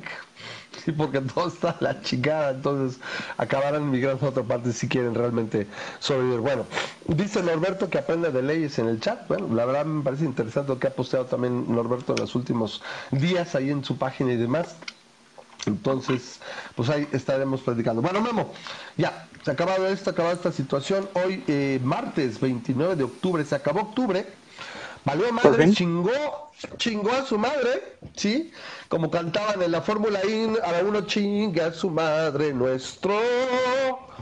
Sí, 0.84 0.92
porque 0.92 1.20
todo 1.34 1.48
está 1.48 1.76
la 1.80 2.00
chingada, 2.00 2.50
entonces 2.50 3.00
acabarán 3.36 3.90
migrando 3.90 4.26
a 4.26 4.30
otra 4.30 4.42
parte 4.42 4.72
si 4.72 4.88
quieren 4.88 5.14
realmente 5.14 5.66
sobrevivir. 5.98 6.40
Bueno, 6.40 6.64
dice 7.06 7.42
Norberto 7.42 7.90
que 7.90 7.98
aprende 7.98 8.30
de 8.32 8.42
leyes 8.42 8.78
en 8.78 8.88
el 8.88 9.00
chat. 9.00 9.28
Bueno, 9.28 9.54
la 9.54 9.64
verdad 9.64 9.84
me 9.84 10.02
parece 10.02 10.24
interesante 10.24 10.72
lo 10.72 10.78
que 10.78 10.88
ha 10.88 10.94
posteado 10.94 11.26
también 11.26 11.72
Norberto 11.72 12.14
en 12.14 12.20
los 12.20 12.34
últimos 12.34 12.82
días 13.10 13.54
ahí 13.54 13.70
en 13.70 13.84
su 13.84 13.98
página 13.98 14.32
y 14.32 14.36
demás. 14.36 14.76
Entonces, 15.66 16.40
pues 16.74 16.88
ahí 16.88 17.06
estaremos 17.12 17.60
platicando. 17.60 18.02
Bueno, 18.02 18.20
Memo, 18.20 18.52
ya, 18.96 19.28
se 19.42 19.50
ha 19.50 19.54
acabado 19.54 19.86
esto, 19.86 20.10
acabado 20.10 20.34
esta 20.34 20.52
situación. 20.52 21.08
Hoy, 21.14 21.44
eh, 21.46 21.80
martes 21.82 22.40
29 22.40 22.96
de 22.96 23.04
octubre, 23.04 23.44
se 23.44 23.54
acabó 23.54 23.80
octubre. 23.80 24.26
Valió 25.04 25.32
madre, 25.32 25.72
chingó, 25.72 26.52
chingó 26.76 27.10
a 27.12 27.24
su 27.24 27.38
madre, 27.38 27.96
¿sí? 28.16 28.52
Como 28.88 29.10
cantaban 29.10 29.62
en 29.62 29.72
la 29.72 29.80
Fórmula 29.80 30.20
I, 30.24 30.58
a 30.62 30.72
la 30.72 30.82
uno 30.84 31.00
chinga 31.02 31.66
a 31.68 31.72
su 31.72 31.88
madre, 31.88 32.52
nuestro 32.52 33.18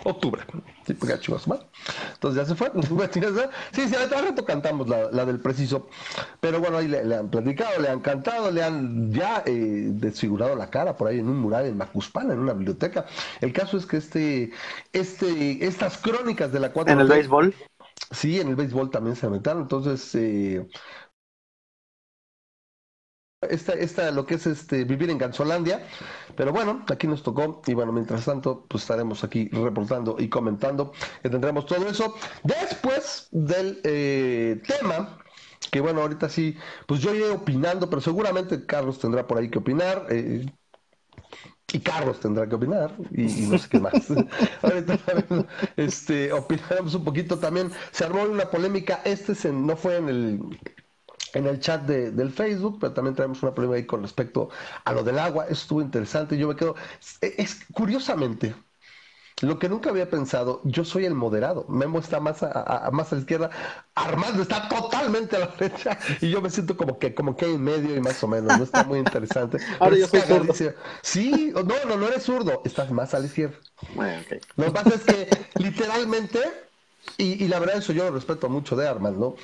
octubre. 0.05 0.43
Chingó 0.97 1.37
a 1.37 1.41
su 1.41 1.51
madre. 1.51 1.67
Entonces 2.15 2.43
ya 2.43 2.47
se 2.47 2.55
fue. 2.55 2.71
sí, 3.73 3.89
sí, 3.89 3.95
al 3.95 4.11
rato 4.11 4.45
cantamos 4.45 4.89
la, 4.89 5.11
la, 5.11 5.25
del 5.25 5.41
preciso. 5.41 5.89
Pero 6.41 6.61
bueno, 6.61 6.79
ahí 6.79 6.89
le, 6.89 7.15
han 7.15 7.31
platicado, 7.31 7.81
le 7.81 7.89
han 7.89 8.01
cantado, 8.01 8.51
le 8.51 8.63
han 8.63 9.13
ya 9.13 9.43
eh, 9.47 9.89
desfigurado 9.91 10.55
la 10.57 10.71
cara 10.71 10.97
por 10.97 11.09
ahí 11.09 11.19
en 11.19 11.29
un 11.29 11.39
mural 11.39 11.67
en 11.67 11.77
Macuspana, 11.77 12.35
en 12.35 12.41
una 12.41 12.53
biblioteca. 12.53 13.07
El 13.41 13.53
caso 13.53 13.77
es 13.77 13.87
que 13.87 13.97
este, 13.99 14.53
este, 14.93 15.67
estas 15.67 15.99
crónicas 15.99 16.53
de 16.53 16.61
la 16.61 16.73
cuatro. 16.73 16.93
¿En 16.93 17.01
el 17.01 17.09
béisbol? 17.09 17.55
Sí, 18.11 18.41
en 18.41 18.49
el 18.49 18.57
béisbol 18.57 18.91
también 18.91 19.17
se 19.17 19.27
aventaron. 19.27 19.63
Entonces, 19.63 20.15
eh, 20.15 20.67
esta, 23.41 23.73
esta, 23.75 24.11
lo 24.11 24.27
que 24.27 24.35
es 24.35 24.47
este 24.47 24.85
vivir 24.85 25.11
en 25.11 25.19
Gansolandia. 25.19 25.87
Pero 26.37 26.53
bueno, 26.53 26.85
aquí 26.89 27.07
nos 27.07 27.23
tocó. 27.23 27.63
Y 27.67 27.75
bueno, 27.75 27.93
mientras 27.93 28.25
tanto, 28.25 28.67
pues 28.69 28.83
estaremos 28.83 29.25
aquí 29.25 29.49
reportando 29.49 30.17
y 30.19 30.29
comentando 30.29 30.93
que 31.23 31.31
tendremos 31.31 31.67
todo 31.67 31.89
eso. 31.89 32.15
Después 32.43 33.29
del 33.31 33.81
eh, 33.85 34.61
tema. 34.67 35.19
Que 35.71 35.81
bueno, 35.81 36.01
ahorita 36.01 36.29
sí, 36.29 36.57
pues 36.87 37.01
yo 37.01 37.15
iré 37.15 37.29
opinando, 37.31 37.91
pero 37.91 38.01
seguramente 38.01 38.65
Carlos 38.65 38.99
tendrá 38.99 39.27
por 39.27 39.39
ahí 39.39 39.51
que 39.51 39.59
opinar. 39.59 40.07
Eh, 40.09 40.47
y 41.71 41.81
Carlos 41.81 42.19
tendrá 42.21 42.49
que 42.49 42.55
opinar 42.55 42.95
y, 43.11 43.25
no 43.43 43.59
sé 43.59 43.69
qué 43.69 43.79
más. 43.79 43.93
Ahorita 44.63 44.99
este, 45.77 46.33
opinamos 46.33 46.95
un 46.95 47.05
poquito 47.05 47.39
también. 47.39 47.71
Se 47.91 48.05
armó 48.05 48.23
una 48.23 48.51
polémica, 48.51 49.03
este 49.05 49.35
se, 49.35 49.53
no 49.53 49.77
fue 49.77 49.99
en 49.99 50.09
el 50.09 50.41
en 51.39 51.47
el 51.47 51.61
chat 51.61 51.83
de, 51.85 52.11
del 52.11 52.31
Facebook, 52.33 52.79
pero 52.81 52.93
también 52.93 53.15
tenemos 53.17 53.43
una 53.43 53.55
polémica 53.55 53.77
ahí 53.79 53.87
con 53.87 54.03
respecto 54.03 54.51
a 54.85 54.93
lo 54.93 55.03
del 55.05 55.19
agua. 55.19 55.45
Eso 55.45 55.55
estuvo 55.63 55.83
interesante. 55.83 56.37
Yo 56.39 56.49
me 56.49 56.57
quedo, 56.57 56.75
es 57.21 57.65
curiosamente, 57.73 58.55
lo 59.41 59.59
que 59.61 59.69
nunca 59.69 59.91
había 59.91 60.11
pensado, 60.11 60.61
yo 60.65 60.85
soy 60.85 61.05
el 61.05 61.15
moderado. 61.15 61.65
Memo 61.69 62.01
está 62.01 62.19
más 62.19 62.43
a, 62.43 62.91
más 62.93 63.13
a 63.13 63.15
la 63.17 63.21
izquierda, 63.21 63.51
Armando 63.95 64.43
está 64.43 64.69
totalmente 64.69 65.37
a 65.37 65.41
la 65.41 65.47
derecha 65.49 65.99
y 66.21 66.31
yo 66.31 66.41
me 66.43 66.51
siento 66.51 66.77
como 66.77 66.99
que 66.99 67.15
como 67.15 67.37
que 67.37 67.47
en 67.47 67.63
medio 67.63 67.95
y 67.95 68.01
más 68.01 68.23
o 68.25 68.29
menos. 68.29 68.57
No 68.57 68.65
está 68.65 68.83
muy 68.85 68.99
interesante. 68.99 69.59
Ahora 69.79 69.97
yo 69.97 70.09
soy 70.09 70.23
zurdo. 70.23 70.59
Sí, 71.03 71.53
no, 71.55 71.63
no, 71.63 71.97
no 71.97 72.09
eres 72.09 72.25
zurdo, 72.25 72.63
estás 72.65 72.91
más 72.91 73.15
a 73.15 73.21
la 73.21 73.27
izquierda. 73.27 73.57
Lo 74.57 74.67
que 74.67 74.71
pasa 74.73 74.95
es 74.95 75.05
que 75.05 75.29
literalmente, 75.57 76.41
y, 77.17 77.45
y 77.45 77.49
la 77.49 77.59
verdad 77.59 77.79
eso 77.79 77.93
yo 77.93 78.05
lo 78.05 78.11
respeto 78.13 78.49
mucho 78.49 78.77
de 78.77 78.89
Armando, 78.89 79.37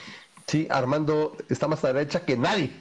sí, 0.46 0.66
Armando 0.70 1.36
está 1.48 1.68
más 1.68 1.84
a 1.84 1.88
la 1.88 1.94
derecha 1.94 2.24
que 2.24 2.36
nadie 2.36 2.72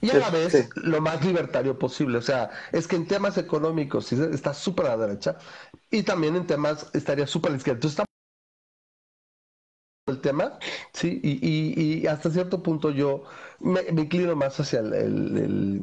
y 0.00 0.10
a 0.10 0.18
la 0.18 0.30
vez 0.30 0.70
lo 0.76 1.00
más 1.00 1.24
libertario 1.24 1.78
posible. 1.78 2.18
O 2.18 2.22
sea, 2.22 2.50
es 2.72 2.86
que 2.86 2.96
en 2.96 3.06
temas 3.06 3.36
económicos 3.38 4.12
está 4.12 4.54
súper 4.54 4.86
a 4.86 4.96
la 4.96 5.06
derecha 5.06 5.38
y 5.90 6.02
también 6.02 6.36
en 6.36 6.46
temas 6.46 6.90
estaría 6.94 7.26
súper 7.26 7.50
a 7.50 7.52
la 7.52 7.58
izquierda. 7.58 7.76
Entonces, 7.78 8.04
el 10.06 10.20
tema, 10.20 10.58
sí, 10.92 11.20
y, 11.22 12.00
y, 12.02 12.06
hasta 12.06 12.30
cierto 12.30 12.62
punto 12.62 12.90
yo 12.90 13.24
me, 13.60 13.80
inclino 13.90 14.34
más 14.34 14.58
hacia 14.58 14.80
el, 14.80 15.82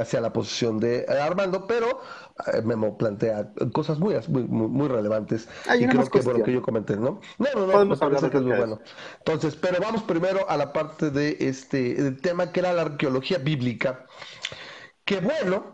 hacia 0.00 0.20
la 0.20 0.32
posición 0.32 0.78
de 0.78 1.06
Armando, 1.08 1.66
pero 1.66 2.00
eh, 2.52 2.62
Memo 2.62 2.96
plantea 2.96 3.50
cosas 3.72 3.98
muy, 3.98 4.14
muy, 4.28 4.44
muy 4.44 4.88
relevantes 4.88 5.48
y 5.78 5.86
creo 5.86 6.08
que 6.10 6.20
bueno 6.20 6.44
que 6.44 6.52
yo 6.52 6.62
comenté, 6.62 6.96
¿no? 6.96 7.20
No, 7.38 7.48
no, 7.54 7.66
no, 7.66 7.72
Podemos 7.72 8.02
hablar 8.02 8.30
que 8.30 8.36
es 8.36 8.42
muy 8.42 8.56
bueno. 8.56 8.80
Entonces, 9.18 9.56
pero 9.56 9.78
vamos 9.80 10.02
primero 10.02 10.48
a 10.48 10.56
la 10.56 10.72
parte 10.72 11.10
de 11.10 11.36
este 11.40 12.12
tema 12.12 12.52
que 12.52 12.60
era 12.60 12.72
la 12.72 12.82
arqueología 12.82 13.38
bíblica, 13.38 14.06
que 15.04 15.20
bueno, 15.20 15.73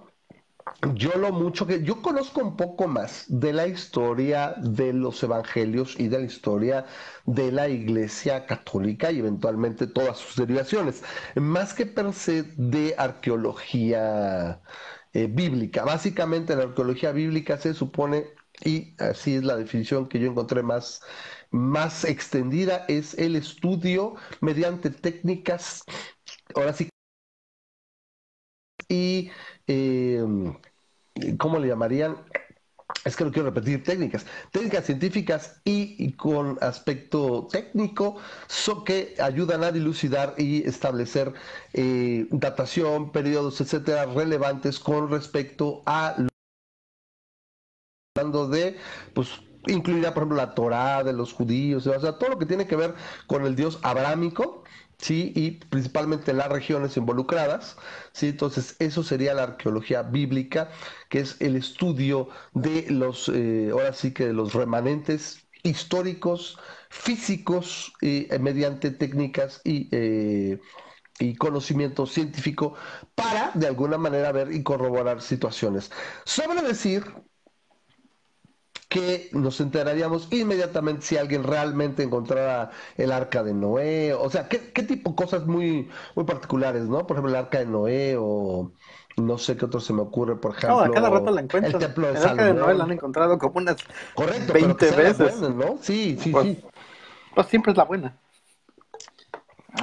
yo 0.95 1.11
lo 1.17 1.33
mucho 1.33 1.67
que 1.67 1.83
yo 1.83 2.01
conozco 2.03 2.41
un 2.41 2.57
poco 2.57 2.89
más 2.89 3.25
de 3.29 3.53
la 3.53 3.67
historia 3.67 4.55
de 4.59 4.93
los 4.93 5.23
evangelios 5.23 5.99
y 5.99 6.09
de 6.09 6.19
la 6.21 6.25
historia 6.25 6.87
de 7.27 7.53
la 7.53 7.69
iglesia 7.69 8.47
católica 8.47 9.13
y 9.13 9.19
eventualmente 9.19 9.87
todas 9.87 10.19
sus 10.19 10.37
derivaciones, 10.37 11.03
más 11.37 11.75
que 11.75 11.87
per 11.87 12.13
se 12.15 12.45
de 12.57 12.95
arqueología 12.97 14.63
eh, 15.13 15.27
bíblica. 15.27 15.85
Básicamente 15.85 16.57
la 16.57 16.65
arqueología 16.65 17.13
bíblica 17.13 17.59
se 17.59 17.75
supone, 17.75 18.27
y 18.65 18.95
así 18.99 19.35
es 19.37 19.45
la 19.45 19.57
definición 19.57 20.09
que 20.09 20.19
yo 20.19 20.31
encontré 20.31 20.63
más, 20.63 21.03
más 21.51 22.05
extendida, 22.05 22.85
es 22.89 23.15
el 23.19 23.37
estudio 23.37 24.15
mediante 24.41 24.91
técnicas, 24.91 25.85
ahora 26.55 26.73
sí, 26.73 26.89
y 28.89 29.31
eh, 29.67 30.25
¿cómo 31.39 31.59
le 31.59 31.69
llamarían? 31.69 32.17
Es 33.05 33.17
que 33.17 33.25
no 33.25 33.31
quiero 33.31 33.51
repetir 33.51 33.83
técnicas, 33.85 34.27
técnicas 34.51 34.85
científicas 34.85 35.61
y, 35.65 36.13
con 36.15 36.59
aspecto 36.61 37.47
técnico 37.51 38.17
so 38.49 38.85
que 38.85 39.15
ayudan 39.21 39.63
a 39.63 39.73
dilucidar 39.73 40.35
y 40.37 40.67
establecer 40.67 41.33
eh, 41.73 42.27
datación, 42.31 43.13
periodos, 43.13 43.61
etcétera, 43.61 44.07
relevantes 44.07 44.81
con 44.81 45.09
respecto 45.09 45.83
a 45.87 46.17
hablando 48.17 48.49
de, 48.49 48.77
pues 49.15 49.41
incluirá 49.67 50.13
por 50.13 50.23
ejemplo 50.23 50.37
la 50.37 50.55
Torá 50.55 51.05
de 51.05 51.13
los 51.13 51.33
judíos, 51.33 51.87
o 51.87 52.01
sea, 52.01 52.19
todo 52.19 52.31
lo 52.31 52.39
que 52.39 52.47
tiene 52.47 52.67
que 52.67 52.77
ver 52.77 52.95
con 53.27 53.45
el 53.45 53.55
Dios 53.57 53.79
abrámico, 53.83 54.65
¿sí? 55.01 55.33
Y 55.35 55.53
principalmente 55.53 56.33
las 56.33 56.49
regiones 56.49 56.97
involucradas, 56.97 57.77
¿sí? 58.13 58.29
Entonces, 58.29 58.77
eso 58.79 59.03
sería 59.03 59.35
la 59.35 59.45
arqueología 59.45 60.03
bíblica, 60.03 60.71
que 61.09 61.21
es 61.21 61.41
el 61.41 61.57
estudio 61.57 62.29
de 62.55 62.87
los, 62.91 63.29
eh, 63.29 63.71
ahora 63.73 63.93
sí 63.93 64.13
que 64.13 64.27
de 64.27 64.33
los 64.35 64.55
remanentes 64.55 65.47
históricos, 65.63 66.59
físicos, 66.91 67.93
eh, 68.03 68.29
mediante 68.41 68.91
técnicas 68.91 69.61
y, 69.65 69.89
eh, 69.93 70.59
y 71.19 71.37
conocimiento 71.37 72.07
científico 72.07 72.75
para, 73.15 73.53
de 73.55 73.67
alguna 73.67 73.99
manera, 73.99 74.33
ver 74.33 74.53
y 74.53 74.63
corroborar 74.63 75.21
situaciones. 75.23 75.91
Sobre 76.25 76.63
decir 76.63 77.05
que 78.91 79.31
nos 79.33 79.61
enteraríamos 79.61 80.27
inmediatamente 80.33 81.03
si 81.03 81.17
alguien 81.17 81.45
realmente 81.45 82.03
encontrara 82.03 82.73
el 82.97 83.13
arca 83.13 83.45
de 83.45 83.55
Noé, 83.55 84.13
o 84.15 84.29
sea, 84.29 84.49
qué, 84.49 84.73
qué 84.73 84.83
tipo 84.83 85.11
de 85.11 85.17
cosas 85.17 85.47
muy, 85.47 85.89
muy 86.17 86.25
particulares, 86.25 86.83
¿no? 86.87 87.07
Por 87.07 87.17
ejemplo, 87.17 87.31
el 87.31 87.37
arca 87.37 87.61
de 87.61 87.67
Noé 87.67 88.17
o 88.19 88.73
no 89.17 89.39
sé 89.39 89.57
qué 89.57 89.67
otro 89.67 89.79
se 89.79 89.93
me 89.93 90.03
ocurre, 90.03 90.35
por 90.35 90.57
ejemplo. 90.57 90.87
No, 90.87 90.93
cada 90.93 91.09
rato 91.09 91.31
la 91.31 91.41
encuentran. 91.41 91.73
El 91.73 91.79
templo 91.79 92.09
de 92.09 92.19
el 92.19 92.27
arca 92.27 92.45
de 92.45 92.53
Noé 92.53 92.75
la 92.75 92.83
han 92.83 92.91
encontrado 92.91 93.39
como 93.39 93.59
unas 93.59 93.77
Correcto, 94.15 94.53
20 94.53 94.91
veces. 94.91 95.41
¿no? 95.41 95.79
Sí, 95.81 96.19
sí, 96.21 96.31
pues, 96.31 96.47
sí. 96.47 96.65
Pues 97.33 97.47
siempre 97.47 97.71
es 97.71 97.79
la 97.79 97.85
buena. 97.85 98.19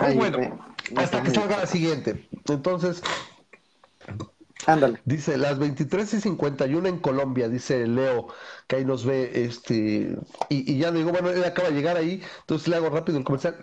Ay, 0.01 0.17
bueno, 0.17 0.59
hasta 0.97 1.23
que 1.23 1.31
salga 1.31 1.55
la 1.55 1.65
siguiente. 1.65 2.27
Entonces, 2.45 3.01
Ándale. 4.67 4.99
Dice, 5.05 5.37
las 5.37 5.57
23 5.59 6.13
y 6.15 6.21
51 6.21 6.89
en 6.89 6.99
Colombia, 6.99 7.47
dice 7.47 7.87
Leo, 7.87 8.27
que 8.67 8.75
ahí 8.75 8.85
nos 8.85 9.05
ve, 9.05 9.31
este, 9.45 10.17
y, 10.49 10.73
y 10.73 10.77
ya 10.77 10.91
le 10.91 10.99
digo, 10.99 11.11
bueno, 11.11 11.29
él 11.29 11.43
acaba 11.43 11.69
de 11.69 11.75
llegar 11.75 11.95
ahí, 11.95 12.21
entonces 12.41 12.67
le 12.67 12.75
hago 12.75 12.89
rápido 12.89 13.17
el 13.17 13.23
comercial. 13.23 13.55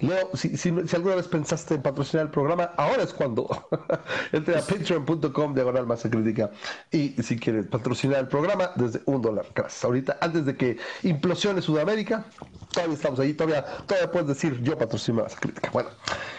Leo, 0.00 0.30
si, 0.34 0.56
si, 0.56 0.72
si 0.86 0.96
alguna 0.96 1.14
vez 1.14 1.28
pensaste 1.28 1.74
en 1.74 1.82
patrocinar 1.82 2.26
el 2.26 2.32
programa, 2.32 2.72
ahora 2.76 3.04
es 3.04 3.12
cuando. 3.12 3.48
Entre 4.32 4.58
a 4.58 4.60
patreon.com, 4.60 5.54
diagonal 5.54 5.86
masa 5.86 6.10
crítica, 6.10 6.50
y 6.90 7.10
si 7.22 7.38
quieres 7.38 7.66
patrocinar 7.66 8.20
el 8.20 8.28
programa, 8.28 8.72
desde 8.74 9.00
un 9.06 9.22
dólar, 9.22 9.46
gracias. 9.54 9.84
Ahorita, 9.84 10.18
antes 10.20 10.44
de 10.44 10.56
que 10.56 10.76
implosione 11.04 11.62
Sudamérica, 11.62 12.26
todavía 12.72 12.96
estamos 12.96 13.20
ahí, 13.20 13.34
todavía, 13.34 13.64
todavía 13.86 14.10
puedes 14.10 14.28
decir, 14.28 14.60
yo 14.62 14.76
patrocino 14.76 15.22
masa 15.22 15.38
crítica. 15.38 15.70
Bueno, 15.72 15.90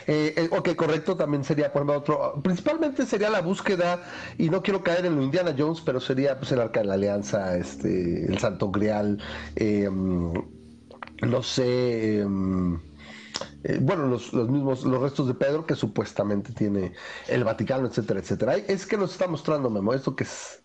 eh, 0.08 0.34
eh, 0.36 0.50
ok, 0.52 0.76
correcto, 0.76 1.16
también 1.16 1.44
sería, 1.44 1.72
por 1.72 1.84
ejemplo, 1.84 2.00
otro, 2.00 2.42
principalmente 2.42 3.06
sería 3.06 3.30
la 3.30 3.42
búsqueda 3.42 4.02
y 4.38 4.50
no 4.50 4.62
quiero 4.62 4.82
caer 4.84 5.06
en 5.06 5.16
lo 5.16 5.22
Indiana 5.22 5.54
Jones, 5.58 5.82
pero 5.86 6.00
sería 6.00 6.38
pues, 6.38 6.52
el 6.52 6.62
Arca 6.62 6.80
de 6.82 6.88
la 6.88 6.96
Alianza, 6.96 7.56
este, 7.56 8.09
el 8.28 8.38
Santo 8.40 8.72
Grial, 8.72 9.22
eh, 9.56 9.90
no 9.90 11.44
sé, 11.44 12.22
eh, 12.22 12.28
eh, 13.64 13.78
bueno, 13.82 14.08
los, 14.08 14.34
los, 14.34 14.50
mismos, 14.50 14.84
los 14.84 15.02
restos 15.02 15.28
de 15.28 15.34
Pedro 15.34 15.66
que 15.66 15.76
supuestamente 15.76 16.54
tiene 16.54 16.94
el 17.28 17.44
Vaticano, 17.44 17.88
etcétera, 17.88 18.20
etcétera. 18.20 18.56
Es 18.56 18.86
que 18.86 18.98
nos 18.98 19.12
está 19.12 19.28
mostrando, 19.28 19.70
Memo, 19.70 19.94
esto 19.94 20.16
que 20.16 20.24
es... 20.24 20.64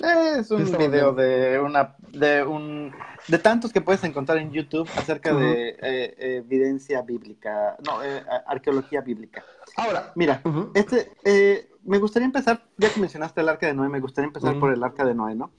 Es 0.00 0.50
un 0.52 0.64
video 0.78 1.12
de 1.12 1.58
una 1.58 1.96
de 2.12 2.44
un 2.44 2.92
de 3.26 3.38
tantos 3.38 3.72
que 3.72 3.80
puedes 3.80 4.04
encontrar 4.04 4.38
en 4.38 4.52
YouTube 4.52 4.88
acerca 4.96 5.34
uh 5.34 5.36
-huh. 5.36 5.40
de 5.40 5.76
eh, 5.82 6.36
evidencia 6.36 7.02
bíblica, 7.02 7.76
no, 7.84 8.04
eh, 8.04 8.22
arqueología 8.46 9.00
bíblica. 9.00 9.42
Ahora, 9.76 10.12
mira, 10.14 10.40
uh 10.44 10.48
-huh. 10.48 10.70
este 10.74 11.10
eh, 11.24 11.67
me 11.84 11.98
gustaría 11.98 12.26
empezar, 12.26 12.64
ya 12.76 12.92
que 12.92 13.00
mencionaste 13.00 13.40
el 13.40 13.48
arca 13.48 13.66
de 13.66 13.74
Noé, 13.74 13.88
me 13.88 14.00
gustaría 14.00 14.26
empezar 14.28 14.58
por 14.58 14.72
el 14.72 14.82
arca 14.82 15.04
de 15.04 15.14
Noé, 15.14 15.34
¿no? 15.34 15.50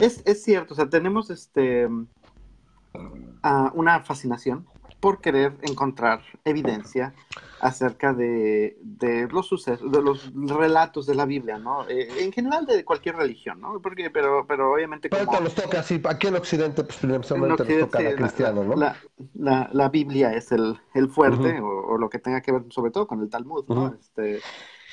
Es, 0.00 0.22
es 0.26 0.42
cierto, 0.42 0.74
o 0.74 0.76
sea, 0.76 0.88
tenemos 0.88 1.30
este 1.30 1.86
uh, 1.86 3.70
una 3.74 4.00
fascinación 4.00 4.66
por 5.00 5.20
querer 5.20 5.56
encontrar 5.62 6.22
evidencia 6.44 7.14
acerca 7.60 8.12
de, 8.12 8.76
de, 8.82 9.28
los 9.28 9.46
sucesos, 9.46 9.90
de 9.90 10.02
los 10.02 10.32
relatos 10.34 11.06
de 11.06 11.14
la 11.14 11.24
Biblia, 11.24 11.58
¿no? 11.58 11.88
Eh, 11.88 12.08
en 12.18 12.32
general 12.32 12.66
de 12.66 12.84
cualquier 12.84 13.16
religión, 13.16 13.60
¿no? 13.60 13.80
Porque, 13.80 14.10
pero, 14.10 14.44
pero 14.46 14.72
obviamente 14.72 15.08
como... 15.08 15.24
Pero 15.24 15.40
nos 15.42 15.54
toca 15.54 15.80
así, 15.80 16.00
aquí 16.04 16.26
en 16.26 16.36
Occidente, 16.36 16.82
pues 16.84 16.98
principalmente 16.98 17.64
nos 17.64 17.90
toca 17.90 18.00
la 18.00 18.14
cristiano, 18.16 18.64
¿no? 18.64 18.74
La, 18.74 18.96
la, 19.34 19.70
la, 19.72 19.88
Biblia 19.88 20.34
es 20.34 20.50
el, 20.52 20.78
el 20.94 21.08
fuerte, 21.08 21.60
uh 21.60 21.64
-huh. 21.64 21.88
o, 21.88 21.94
o, 21.94 21.98
lo 21.98 22.08
que 22.08 22.18
tenga 22.18 22.40
que 22.40 22.52
ver 22.52 22.64
sobre 22.70 22.90
todo 22.90 23.06
con 23.06 23.20
el 23.20 23.28
Talmud, 23.28 23.64
¿no? 23.68 23.74
Uh 23.74 23.88
-huh. 23.90 23.98
este, 23.98 24.40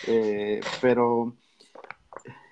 eh, 0.08 0.62
pero 0.82 1.36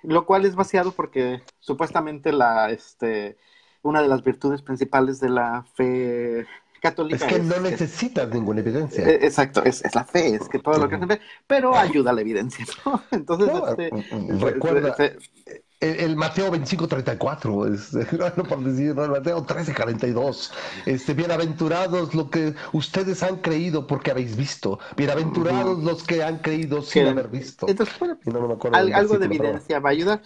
lo 0.04 0.26
cual 0.26 0.46
es 0.46 0.56
vaciado 0.56 0.92
porque 0.92 1.42
supuestamente 1.60 2.32
la, 2.32 2.70
este, 2.70 3.38
una 3.82 4.02
de 4.02 4.08
las 4.08 4.24
virtudes 4.24 4.62
principales 4.62 5.20
de 5.20 5.30
la 5.30 5.66
fe 5.76 6.46
católica. 6.82 7.26
Es 7.26 7.34
que 7.34 7.40
es, 7.40 7.44
no 7.44 7.60
necesitas 7.60 8.28
es, 8.28 8.34
ninguna 8.34 8.60
evidencia. 8.60 9.08
Eh, 9.08 9.20
exacto, 9.22 9.64
es, 9.64 9.84
es, 9.84 9.96
la 9.96 10.04
fe, 10.04 10.36
es 10.36 10.50
que 10.50 10.60
todo 10.60 10.78
lo 10.78 10.90
que 10.90 11.00
se 11.00 11.06
ve, 11.06 11.22
pero 11.48 11.76
ayuda 11.76 12.12
a 12.12 12.14
la 12.14 12.22
evidencia, 12.22 12.66
¿no? 12.86 13.02
Entonces, 13.12 13.48
no, 13.48 13.68
este, 13.68 13.90
recuerda, 14.40 14.94
se, 14.96 15.18
el, 15.84 16.00
el, 16.00 16.16
Mateo 16.16 16.52
25:34, 16.52 17.74
este, 17.74 18.18
no 18.38 18.44
por 18.44 18.64
decir, 18.64 18.96
no, 18.96 19.04
el 19.04 19.12
Mateo 19.12 19.46
13:42, 19.46 20.52
este, 20.86 21.14
bienaventurados 21.14 22.14
los 22.16 22.30
que 22.30 22.56
ustedes 22.72 23.22
han 23.24 23.38
creído 23.38 23.86
porque 23.86 24.12
habéis 24.12 24.36
visto, 24.36 24.80
bienaventurados 24.96 25.84
los 25.84 26.04
que 26.04 26.24
han 26.24 26.40
creído 26.40 26.82
sin 26.82 27.08
haber 27.08 27.28
visto. 27.28 27.68
Entonces, 27.68 27.98
bueno, 28.00 28.18
no, 28.26 28.40
no 28.40 28.48
me 28.48 28.54
acuerdo 28.54 28.78
al, 28.78 28.94
algo 28.94 29.18
de 29.18 29.26
evidencia 29.26 29.80
va 29.80 29.90
a 29.90 29.92
ayudar. 29.92 30.22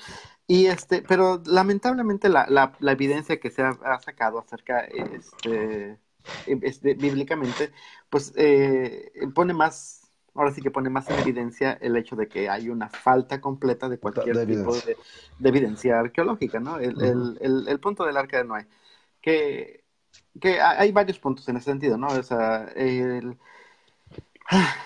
Y 0.49 0.67
este, 0.67 1.01
pero 1.01 1.41
lamentablemente 1.45 2.29
la, 2.29 2.45
la, 2.47 2.73
la 2.79 2.91
evidencia 2.93 3.39
que 3.39 3.49
se 3.49 3.63
ha, 3.63 3.77
ha 3.83 3.99
sacado 3.99 4.39
acerca 4.39 4.79
este, 4.79 5.97
este, 6.45 6.93
bíblicamente, 6.93 7.71
pues 8.09 8.33
eh, 8.35 9.11
pone 9.33 9.53
más, 9.53 9.96
ahora 10.37 10.51
sí 10.51 10.61
que 10.61 10.71
pone 10.71 10.89
más 10.89 11.09
en 11.09 11.19
evidencia 11.19 11.77
el 11.81 11.97
hecho 11.97 12.15
de 12.15 12.27
que 12.27 12.47
hay 12.47 12.69
una 12.69 12.89
falta 12.89 13.41
completa 13.41 13.89
de 13.89 13.97
cualquier 13.97 14.37
de 14.37 14.45
tipo 14.45 14.73
de, 14.73 14.95
de, 15.39 15.49
evidencia 15.49 15.99
arqueológica, 15.99 16.59
¿no? 16.59 16.77
El, 16.77 16.95
uh 16.95 16.99
-huh. 16.99 17.11
el, 17.11 17.37
el, 17.41 17.67
el, 17.67 17.79
punto 17.79 18.05
del 18.05 18.17
arca 18.17 18.37
de 18.37 18.43
Noé, 18.43 18.67
que, 19.19 19.83
que 20.39 20.61
hay 20.61 20.91
varios 20.91 21.19
puntos 21.19 21.49
en 21.49 21.57
ese 21.57 21.71
sentido, 21.71 21.97
¿no? 21.97 22.07
O 22.07 22.23
sea, 22.23 22.71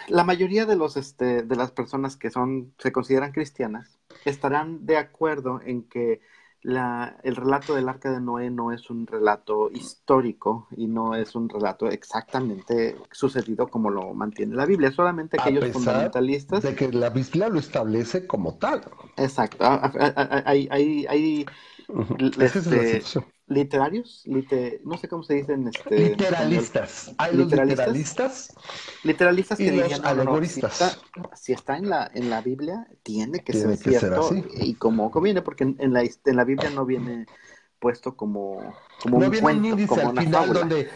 la 0.07 0.23
mayoría 0.23 0.65
de 0.65 0.75
los 0.75 0.97
este, 0.97 1.43
de 1.43 1.55
las 1.55 1.71
personas 1.71 2.15
que 2.15 2.31
son 2.31 2.73
se 2.79 2.91
consideran 2.91 3.31
cristianas 3.31 3.99
estarán 4.25 4.85
de 4.85 4.97
acuerdo 4.97 5.61
en 5.63 5.83
que 5.83 6.21
la, 6.63 7.17
el 7.23 7.35
relato 7.35 7.73
del 7.75 7.89
arca 7.89 8.11
de 8.11 8.21
Noé 8.21 8.49
no 8.49 8.71
es 8.71 8.89
un 8.89 9.07
relato 9.07 9.71
histórico 9.71 10.67
y 10.75 10.87
no 10.87 11.15
es 11.15 11.35
un 11.35 11.49
relato 11.49 11.89
exactamente 11.89 12.95
sucedido 13.11 13.67
como 13.67 13.89
lo 13.89 14.13
mantiene 14.13 14.55
la 14.55 14.65
Biblia, 14.65 14.91
solamente 14.91 15.37
aquellos 15.39 15.63
a 15.63 15.73
fundamentalistas. 15.73 16.61
De 16.61 16.75
que 16.75 16.91
la 16.91 17.09
Biblia 17.09 17.49
lo 17.49 17.59
establece 17.59 18.27
como 18.27 18.55
tal. 18.55 18.83
Exacto. 19.17 19.57
Hay, 20.45 20.67
hay, 20.71 21.05
hay 21.07 21.45
este, 22.39 23.01
literarios, 23.51 24.23
liter, 24.25 24.81
no 24.83 24.97
sé 24.97 25.07
cómo 25.07 25.23
se 25.23 25.35
dicen. 25.35 25.67
Este, 25.67 26.09
literalistas. 26.09 27.13
Hay 27.17 27.35
los 27.35 27.51
literalistas. 27.51 28.53
Literalistas 29.03 29.57
que 29.57 29.65
y 29.65 29.71
los 29.71 29.83
dirían, 29.83 30.05
alegoristas. 30.05 30.79
No, 30.79 30.87
no, 30.87 30.91
si, 30.91 30.97
está, 31.21 31.35
si, 31.35 31.53
está, 31.53 31.77
en 31.77 31.89
la, 31.89 32.11
en 32.13 32.29
la 32.29 32.41
Biblia, 32.41 32.87
tiene 33.03 33.43
que 33.43 33.53
tiene 33.53 33.77
ser 33.77 33.93
que 33.93 33.99
cierto. 33.99 34.23
Ser 34.23 34.45
y 34.55 34.75
como 34.75 35.11
conviene, 35.11 35.41
porque 35.41 35.63
en, 35.65 35.75
en, 35.79 35.93
la, 35.93 36.01
en 36.01 36.35
la 36.35 36.43
Biblia 36.43 36.69
no 36.69 36.85
viene 36.85 37.25
puesto 37.79 38.15
como, 38.15 38.75
como 39.01 39.19
no 39.19 39.25
un 39.25 39.31
viene 39.31 39.41
cuento, 39.41 39.59
un 39.59 39.65
índice 39.65 39.87
como 39.87 40.01
al 40.01 40.09
una 40.09 40.21
final 40.21 40.41
fábula. 40.41 40.59
donde 40.59 40.89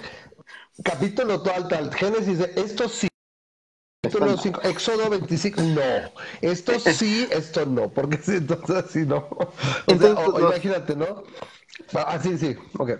capítulo 0.83 1.41
tal, 1.41 1.67
tal, 1.67 1.93
Génesis, 1.93 2.39
esto 2.55 2.87
sí. 2.87 3.07
Capítulo 4.03 4.37
5, 4.37 4.61
Éxodo 4.61 5.09
25, 5.09 5.61
no. 5.61 5.81
Esto 6.41 6.79
sí, 6.79 7.27
esto 7.31 7.65
no, 7.65 7.89
porque 7.91 8.17
si 8.17 8.31
entonces 8.37 8.75
así 8.75 8.99
no. 8.99 9.17
O 9.17 9.53
entonces, 9.87 10.15
sea, 10.15 10.27
o, 10.27 10.39
los... 10.39 10.51
imagínate, 10.51 10.95
¿no? 10.95 11.23
Ah, 11.93 12.19
sí, 12.19 12.37
sí, 12.37 12.55
ok. 12.79 12.91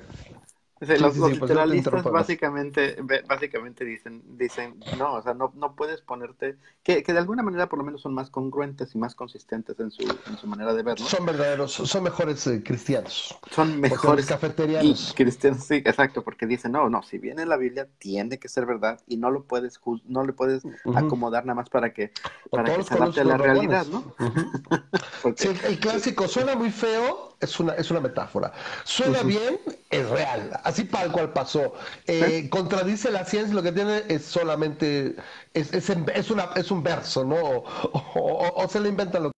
Sí, 0.82 0.98
los, 0.98 1.14
sí, 1.14 1.20
los 1.20 1.30
sí, 1.30 1.36
pues 1.40 1.52
literalistas 1.52 2.04
básicamente, 2.04 2.98
básicamente 3.30 3.86
dicen, 3.86 4.22
dicen, 4.38 4.78
no, 4.98 5.14
o 5.14 5.22
sea, 5.22 5.34
no, 5.34 5.54
no 5.56 5.74
puedes 5.74 6.02
ponerte, 6.02 6.58
que, 6.84 7.02
que, 7.02 7.14
de 7.14 7.20
alguna 7.20 7.44
manera 7.44 7.70
por 7.70 7.80
lo 7.80 7.86
menos 7.86 8.02
son 8.02 8.14
más 8.14 8.30
congruentes 8.30 8.94
y 8.94 8.98
más 8.98 9.16
consistentes 9.16 9.80
en 9.80 9.90
su, 9.90 10.02
en 10.04 10.38
su 10.38 10.48
manera 10.48 10.74
de 10.74 10.84
verlo. 10.84 11.06
Son 11.06 11.26
verdaderos, 11.26 11.72
son 11.72 12.04
mejores 12.04 12.46
eh, 12.48 12.62
cristianos. 12.62 13.40
Son 13.52 13.80
mejores 13.80 14.26
cafeterianos. 14.26 15.14
Cristianos, 15.16 15.64
sí, 15.64 15.76
exacto, 15.76 16.24
porque 16.24 16.46
dicen, 16.46 16.74
no, 16.74 16.90
no, 16.90 17.04
si 17.04 17.20
viene 17.20 17.46
la 17.46 17.56
Biblia 17.56 17.88
tiene 17.98 18.38
que 18.38 18.50
ser 18.50 18.66
verdad 18.66 19.00
y 19.08 19.16
no 19.16 19.32
lo 19.32 19.46
puedes, 19.46 19.80
no 20.04 20.26
le 20.26 20.34
puedes 20.34 20.66
uh 20.66 20.72
-huh. 20.72 21.06
acomodar 21.06 21.46
nada 21.46 21.56
más 21.56 21.70
para 21.70 21.94
que, 21.94 22.12
para 22.52 22.76
que 22.76 22.84
se 22.84 22.96
adapte 22.96 23.22
a 23.22 23.24
la 23.24 23.38
realidad, 23.38 23.86
¿no? 23.88 24.00
Uh 24.20 24.24
-huh. 24.26 24.84
porque, 25.24 25.42
sí, 25.42 25.60
el 25.68 25.80
clásico 25.80 26.28
suena 26.28 26.54
muy 26.56 26.70
feo, 26.70 27.38
es 27.40 27.58
una, 27.62 27.74
es 27.74 27.90
una 27.92 28.02
metáfora. 28.02 28.52
Suena 28.84 29.20
uh 29.20 29.24
-huh. 29.24 29.28
bien, 29.28 29.60
es 29.90 30.10
real 30.10 30.52
así 30.65 30.86
tal 30.86 31.12
cual 31.12 31.32
pasó. 31.34 31.73
Eh. 32.08 32.49
Contradice 32.49 33.12
la 33.12 33.25
ciencia, 33.25 33.56
lo 33.56 33.63
que 33.63 33.71
tiene 33.71 34.04
es 34.10 34.25
solamente, 34.25 35.15
es, 35.54 35.73
es, 35.73 35.89
es, 35.89 36.32
una, 36.32 36.49
es 36.56 36.71
un 36.71 36.84
verso, 36.84 37.23
¿no? 37.23 37.36
O, 37.36 37.63
o, 38.15 38.63
o 38.63 38.67
se 38.67 38.80
le 38.80 38.89
inventan 38.89 39.23
lo 39.23 39.32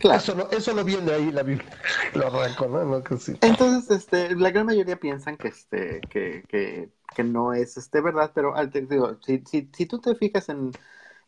Claro. 0.00 0.18
Eso, 0.18 0.34
no, 0.34 0.48
eso 0.50 0.74
no 0.74 0.84
viene 0.84 1.12
ahí 1.12 1.32
la 1.32 1.42
Biblia, 1.42 1.70
lo 2.14 2.26
arranco, 2.26 2.66
¿no? 2.68 2.84
no 2.84 3.02
que 3.02 3.16
sí. 3.16 3.36
Entonces, 3.40 3.90
este, 3.90 4.34
la 4.36 4.50
gran 4.50 4.66
mayoría 4.66 4.98
piensan 4.98 5.36
que, 5.36 5.48
este, 5.48 6.00
que, 6.10 6.42
que, 6.48 6.90
que 7.14 7.24
no 7.24 7.52
es 7.52 7.76
este, 7.76 8.00
verdad, 8.00 8.32
pero 8.34 8.54
te 8.70 8.82
digo, 8.82 9.18
si, 9.24 9.42
si, 9.46 9.70
si 9.72 9.86
tú 9.86 10.00
te 10.00 10.14
fijas 10.14 10.48
en, 10.48 10.72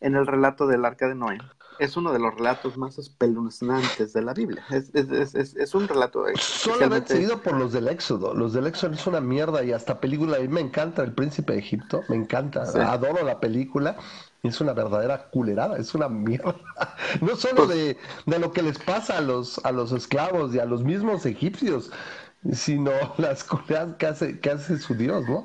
en 0.01 0.17
el 0.17 0.27
relato 0.27 0.67
del 0.67 0.85
arca 0.85 1.09
de 1.09 1.15
Noé, 1.15 1.39
es 1.79 1.97
uno 1.97 2.13
de 2.13 2.19
los 2.19 2.35
relatos 2.35 2.77
más 2.77 2.99
espeluznantes 2.99 4.13
de 4.13 4.23
la 4.23 4.35
Biblia. 4.35 4.65
Es, 4.71 4.91
es, 4.95 5.35
es, 5.35 5.55
es 5.55 5.75
un 5.75 5.89
relato. 5.89 6.25
Solamente 6.37 7.15
seguido 7.15 7.41
por 7.43 7.55
los 7.55 7.73
del 7.73 7.89
Éxodo. 7.89 8.35
Los 8.35 8.53
del 8.53 8.67
Éxodo 8.67 8.95
es 8.95 9.07
una 9.07 9.21
mierda 9.21 9.65
y 9.65 9.73
hasta 9.73 10.01
película. 10.01 10.37
A 10.37 10.41
mí 10.41 10.49
me 10.49 10.61
encanta 10.61 11.03
El 11.03 11.13
Príncipe 11.13 11.53
de 11.53 11.61
Egipto. 11.61 12.03
Me 12.09 12.17
encanta. 12.17 12.67
Sí. 12.67 12.79
Adoro 12.79 13.25
la 13.25 13.41
película. 13.41 13.97
Es 14.43 14.61
una 14.61 14.73
verdadera 14.73 15.29
culerada. 15.31 15.77
Es 15.77 15.95
una 15.95 16.09
mierda. 16.09 16.57
No 17.21 17.37
solo 17.37 17.67
pues, 17.67 17.69
de, 17.71 17.97
de, 18.27 18.39
lo 18.39 18.53
que 18.53 18.63
les 18.63 18.79
pasa 18.79 19.19
a 19.19 19.21
los, 19.21 19.65
a 19.65 19.73
los 19.73 19.93
esclavos 19.93 20.55
y 20.55 20.59
a 20.59 20.65
los 20.65 20.85
mismos 20.85 21.25
egipcios, 21.27 21.91
sino 22.53 22.93
las 23.19 23.45
culeradas 23.45 23.97
que 23.97 24.07
hace, 24.07 24.41
que 24.41 24.51
hace 24.51 24.79
su 24.79 24.95
Dios, 24.95 25.25
¿no? 25.29 25.45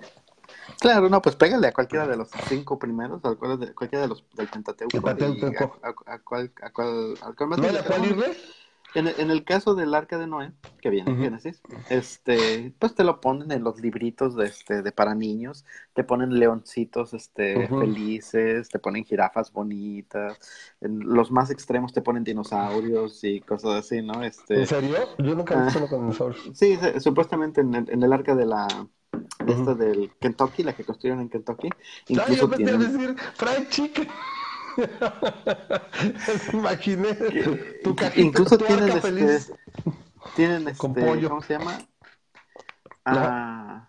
Claro, 0.80 1.10
no, 1.10 1.22
pues 1.22 1.36
pégale 1.36 1.68
a 1.68 1.74
cualquiera 1.74 2.08
de 2.08 2.18
los 2.18 2.30
cinco 2.48 2.78
primeros, 2.80 3.24
a 3.26 3.36
cualquiera 3.36 3.58
de, 3.58 3.74
cualquiera 3.74 4.04
de 4.04 4.10
los 4.10 4.24
del 4.34 4.48
Pentateuco. 4.48 5.02
Pentateuco. 5.02 5.78
A, 5.82 5.88
a, 5.88 6.14
a, 6.16 6.20
cual, 6.20 6.52
a, 6.62 6.70
cual, 6.72 7.16
cual 7.36 7.50
más 7.50 7.60
¿No 7.60 7.68
cuál 7.86 8.06
irle? 8.06 8.38
en, 8.96 9.08
en, 9.08 9.32
el 9.32 9.44
caso 9.44 9.76
del 9.76 9.94
arca 9.94 10.18
de 10.18 10.28
Noé, 10.28 10.52
que 10.80 10.90
viene 10.90 11.12
en 11.12 11.18
Génesis, 11.18 11.62
este, 11.90 12.74
pues 12.78 12.94
te 12.94 13.04
lo 13.04 13.20
ponen 13.22 13.52
en 13.52 13.64
los 13.64 13.80
libritos 13.80 14.36
de, 14.36 14.46
este, 14.46 14.82
de 14.82 14.92
para 14.92 15.16
niños, 15.16 15.66
te 15.94 16.04
ponen 16.04 16.38
leoncitos 16.38 17.14
este, 17.14 17.68
felices, 17.68 18.70
te 18.70 18.80
ponen 18.80 19.04
jirafas 19.04 19.52
bonitas, 19.52 20.38
en 20.82 21.00
los 21.00 21.32
más 21.32 21.50
extremos 21.50 21.94
te 21.94 22.02
ponen 22.02 22.24
dinosaurios 22.24 23.24
y 23.24 23.42
cosas 23.42 23.86
así, 23.86 24.02
¿no? 24.02 24.24
Este, 24.24 24.60
¿En 24.60 24.68
serio? 24.68 24.98
Yo 25.18 25.36
nunca 25.36 25.60
he 25.60 25.66
visto 25.66 25.88
con 25.88 26.02
dinosaurios. 26.02 26.52
Sí, 26.54 26.78
supuestamente 27.00 27.62
en 27.62 27.74
el, 27.74 27.90
en 27.90 28.04
el 28.04 28.14
arca 28.14 28.36
de 28.36 28.46
la 28.46 28.68
esta 29.48 29.76
del 29.76 30.12
Kentucky, 30.20 30.64
la 30.64 30.74
que 30.74 30.84
construyeron 30.84 31.22
en 31.22 31.30
Kentucky. 31.30 31.70
Incluso 32.08 32.50
yo 32.50 32.50
tienen... 32.50 32.80
decir 32.80 33.16
fried 33.36 33.70
chicken. 33.70 34.08
Imaginé 36.54 37.14
tu 37.84 37.96
cajita, 37.96 38.22
Incluso 38.22 38.58
tu 38.58 38.66
tienen, 38.66 38.90
este, 38.90 39.02
feliz. 39.02 39.54
tienen 40.36 40.68
este, 40.68 40.78
Con 40.78 40.94
pollo. 40.94 41.30
¿cómo 41.30 41.42
se 41.42 41.54
llama? 41.54 41.80
Ah, 43.06 43.88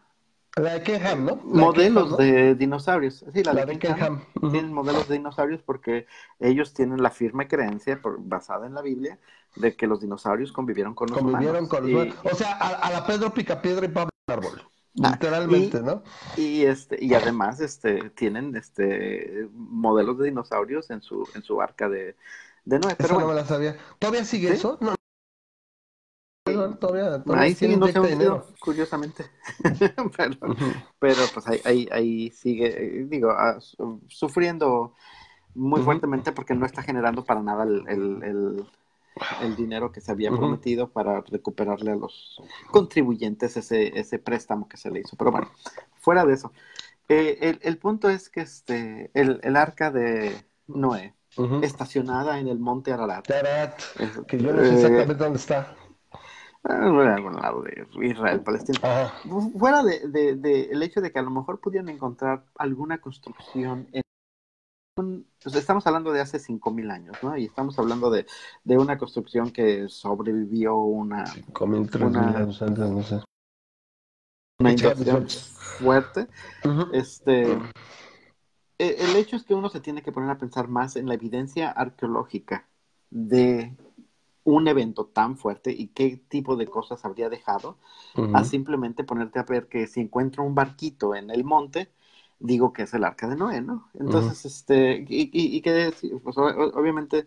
la, 0.56 0.74
de 0.74 0.82
Kenham, 0.82 1.24
¿no? 1.24 1.36
modelos 1.36 2.16
de 2.18 2.54
dinosaurios. 2.54 3.24
Sí, 3.32 3.42
la, 3.44 3.54
de, 3.54 3.78
Kenham. 3.78 4.24
Tienen 4.40 4.72
modelos 4.72 5.08
de 5.08 5.14
dinosaurios 5.14 5.62
porque 5.62 6.06
ellos 6.38 6.74
tienen 6.74 7.02
la 7.02 7.10
firme 7.10 7.48
creencia, 7.48 8.00
por, 8.02 8.18
basada 8.20 8.66
en 8.66 8.74
la 8.74 8.82
Biblia, 8.82 9.18
de 9.56 9.74
que 9.76 9.86
los 9.86 10.00
dinosaurios 10.00 10.52
convivieron 10.52 10.94
con 10.94 11.08
los 11.08 11.18
convivieron 11.18 11.66
Con 11.66 11.90
los 11.90 12.06
y... 12.06 12.14
O 12.24 12.34
sea, 12.34 12.52
a, 12.52 12.68
a, 12.68 12.90
la 12.90 13.06
Pedro 13.06 13.32
Picapiedra 13.32 13.86
y 13.86 13.88
Pablo 13.88 14.10
Árbol. 14.26 14.62
Ah, 15.02 15.10
Literalmente, 15.12 15.80
¿no? 15.80 16.02
Y 16.36 16.64
este, 16.64 17.04
y 17.04 17.14
además, 17.14 17.60
este, 17.60 18.10
tienen 18.10 18.54
este 18.54 19.48
modelos 19.52 20.18
de 20.18 20.26
dinosaurios 20.26 20.88
en 20.90 21.02
su, 21.02 21.28
en 21.34 21.42
su 21.42 21.60
arca 21.60 21.88
de, 21.88 22.14
de 22.64 22.78
Noé. 22.78 22.94
Pero 22.96 23.18
no 23.18 23.26
me 23.26 23.34
la 23.34 23.44
sabía. 23.44 23.76
¿Todavía 23.98 24.24
sigue 24.24 24.52
eso? 24.52 24.78
No. 24.80 24.94
Todavía, 26.44 26.78
todavía 26.78 27.22
ahí 27.36 27.54
sí 27.54 27.74
no 27.76 27.88
se 27.88 27.94
curiosamente. 28.60 29.24
pero, 30.16 30.36
pero, 30.98 31.22
pues 31.32 31.48
ahí, 31.48 31.60
ahí, 31.64 31.88
ahí 31.90 32.30
sigue, 32.30 33.06
digo, 33.08 33.30
uh, 33.30 34.00
sufriendo 34.08 34.94
muy 35.54 35.82
fuertemente 35.82 36.32
porque 36.32 36.54
no 36.54 36.66
está 36.66 36.82
generando 36.82 37.24
para 37.24 37.42
nada 37.42 37.64
el, 37.64 37.84
el 37.88 38.22
el 38.22 38.66
dinero 39.56 39.92
que 39.92 40.00
se 40.00 40.10
había 40.10 40.30
prometido 40.30 40.90
para 40.90 41.20
recuperarle 41.20 41.92
a 41.92 41.96
los 41.96 42.40
contribuyentes 42.70 43.56
ese, 43.56 43.98
ese 43.98 44.18
préstamo 44.18 44.68
que 44.68 44.76
se 44.76 44.90
le 44.90 45.00
hizo. 45.00 45.16
Pero 45.16 45.30
bueno, 45.30 45.50
fuera 46.00 46.24
de 46.24 46.34
eso. 46.34 46.52
Eh, 47.08 47.38
el, 47.42 47.58
el, 47.62 47.78
punto 47.78 48.08
es 48.08 48.28
que 48.28 48.40
este, 48.40 49.10
el, 49.14 49.40
el 49.42 49.56
arca 49.56 49.90
de 49.90 50.34
Noé, 50.66 51.14
estacionada 51.62 52.38
en 52.38 52.48
el 52.48 52.58
monte 52.58 52.92
Ararat. 52.92 53.30
Ararat, 53.30 53.80
que 54.26 54.38
yo 54.38 54.52
no 54.52 54.62
sé 54.62 54.74
exactamente 54.74 55.14
dónde 55.14 55.38
está. 55.38 55.76
Ah, 56.66 56.86
en 56.86 56.96
algún 56.96 57.36
lado 57.36 57.62
de 57.62 57.86
Israel, 58.06 58.40
Palestina. 58.40 59.12
Fuera 59.58 59.82
de, 59.82 60.08
de, 60.08 60.34
de, 60.36 60.62
el 60.70 60.82
hecho 60.82 61.02
de 61.02 61.12
que 61.12 61.18
a 61.18 61.22
lo 61.22 61.30
mejor 61.30 61.60
pudieran 61.60 61.90
encontrar 61.90 62.44
alguna 62.56 62.98
construcción 63.02 63.86
en 63.92 64.03
pues, 64.94 65.56
estamos 65.56 65.86
hablando 65.86 66.12
de 66.12 66.20
hace 66.20 66.38
5.000 66.38 66.90
años, 66.90 67.16
¿no? 67.22 67.36
Y 67.36 67.44
estamos 67.44 67.78
hablando 67.78 68.10
de, 68.10 68.26
de 68.62 68.78
una 68.78 68.96
construcción 68.96 69.50
que 69.50 69.88
sobrevivió 69.88 70.76
una... 70.76 71.24
5.000, 71.26 72.06
una, 72.06 72.38
años 72.38 72.62
antes, 72.62 72.90
no 72.90 73.02
sé. 73.02 73.20
Una 74.60 74.72
invasión 74.72 75.28
fuerte. 75.28 76.28
Este... 76.92 77.58
E, 78.78 78.96
el 78.98 79.16
hecho 79.16 79.36
es 79.36 79.44
que 79.44 79.54
uno 79.54 79.68
se 79.68 79.80
tiene 79.80 80.02
que 80.02 80.12
poner 80.12 80.30
a 80.30 80.38
pensar 80.38 80.68
más 80.68 80.96
en 80.96 81.06
la 81.06 81.14
evidencia 81.14 81.70
arqueológica 81.70 82.68
de 83.10 83.76
un 84.44 84.68
evento 84.68 85.06
tan 85.06 85.36
fuerte 85.36 85.72
y 85.72 85.88
qué 85.88 86.16
tipo 86.28 86.56
de 86.56 86.66
cosas 86.66 87.04
habría 87.04 87.30
dejado, 87.30 87.78
a 88.34 88.44
simplemente 88.44 89.02
ponerte 89.02 89.38
a 89.38 89.44
ver 89.44 89.68
que 89.68 89.86
si 89.86 90.00
encuentro 90.00 90.44
un 90.44 90.54
barquito 90.54 91.14
en 91.14 91.30
el 91.30 91.44
monte, 91.44 91.90
digo 92.44 92.72
que 92.72 92.82
es 92.82 92.92
el 92.92 93.04
arca 93.04 93.26
de 93.26 93.36
Noé, 93.36 93.62
¿no? 93.62 93.88
Entonces, 93.98 94.44
este, 94.44 95.04
y, 95.08 95.30
y, 95.32 95.60
que 95.62 95.94
pues, 96.22 96.36
obviamente, 96.36 97.26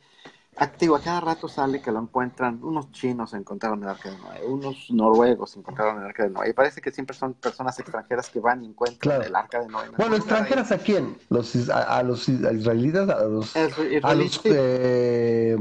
activo, 0.56 0.96
a 0.96 1.02
cada 1.02 1.22
rato 1.22 1.48
sale 1.48 1.82
que 1.82 1.92
lo 1.92 2.00
encuentran, 2.00 2.60
unos 2.62 2.92
chinos 2.92 3.34
encontraron 3.34 3.82
el 3.82 3.90
arca 3.90 4.12
de 4.12 4.18
Noé, 4.20 4.46
unos 4.46 4.92
noruegos 4.92 5.58
encontraron 5.58 5.98
el 5.98 6.06
arca 6.06 6.24
de 6.24 6.30
Noé, 6.30 6.52
y 6.52 6.54
parece 6.54 6.82
que 6.82 6.92
siempre 6.92 7.18
son 7.18 7.34
personas 7.34 7.80
extranjeras 7.80 8.30
que 8.30 8.40
van 8.40 8.64
y 8.64 8.68
encuentran 8.68 9.24
el 9.24 9.36
arca 9.36 9.60
de 9.60 9.68
Noé. 9.68 9.90
Bueno, 9.98 10.18
extranjeras 10.18 10.72
a 10.72 10.78
quién? 10.78 11.18
Los, 11.30 11.68
a, 11.70 12.04
los 12.04 12.30
israelitas, 12.30 13.10
a 13.10 13.24
los, 13.24 13.56
a 13.56 14.14
los 14.14 14.42
eh, 14.44 15.58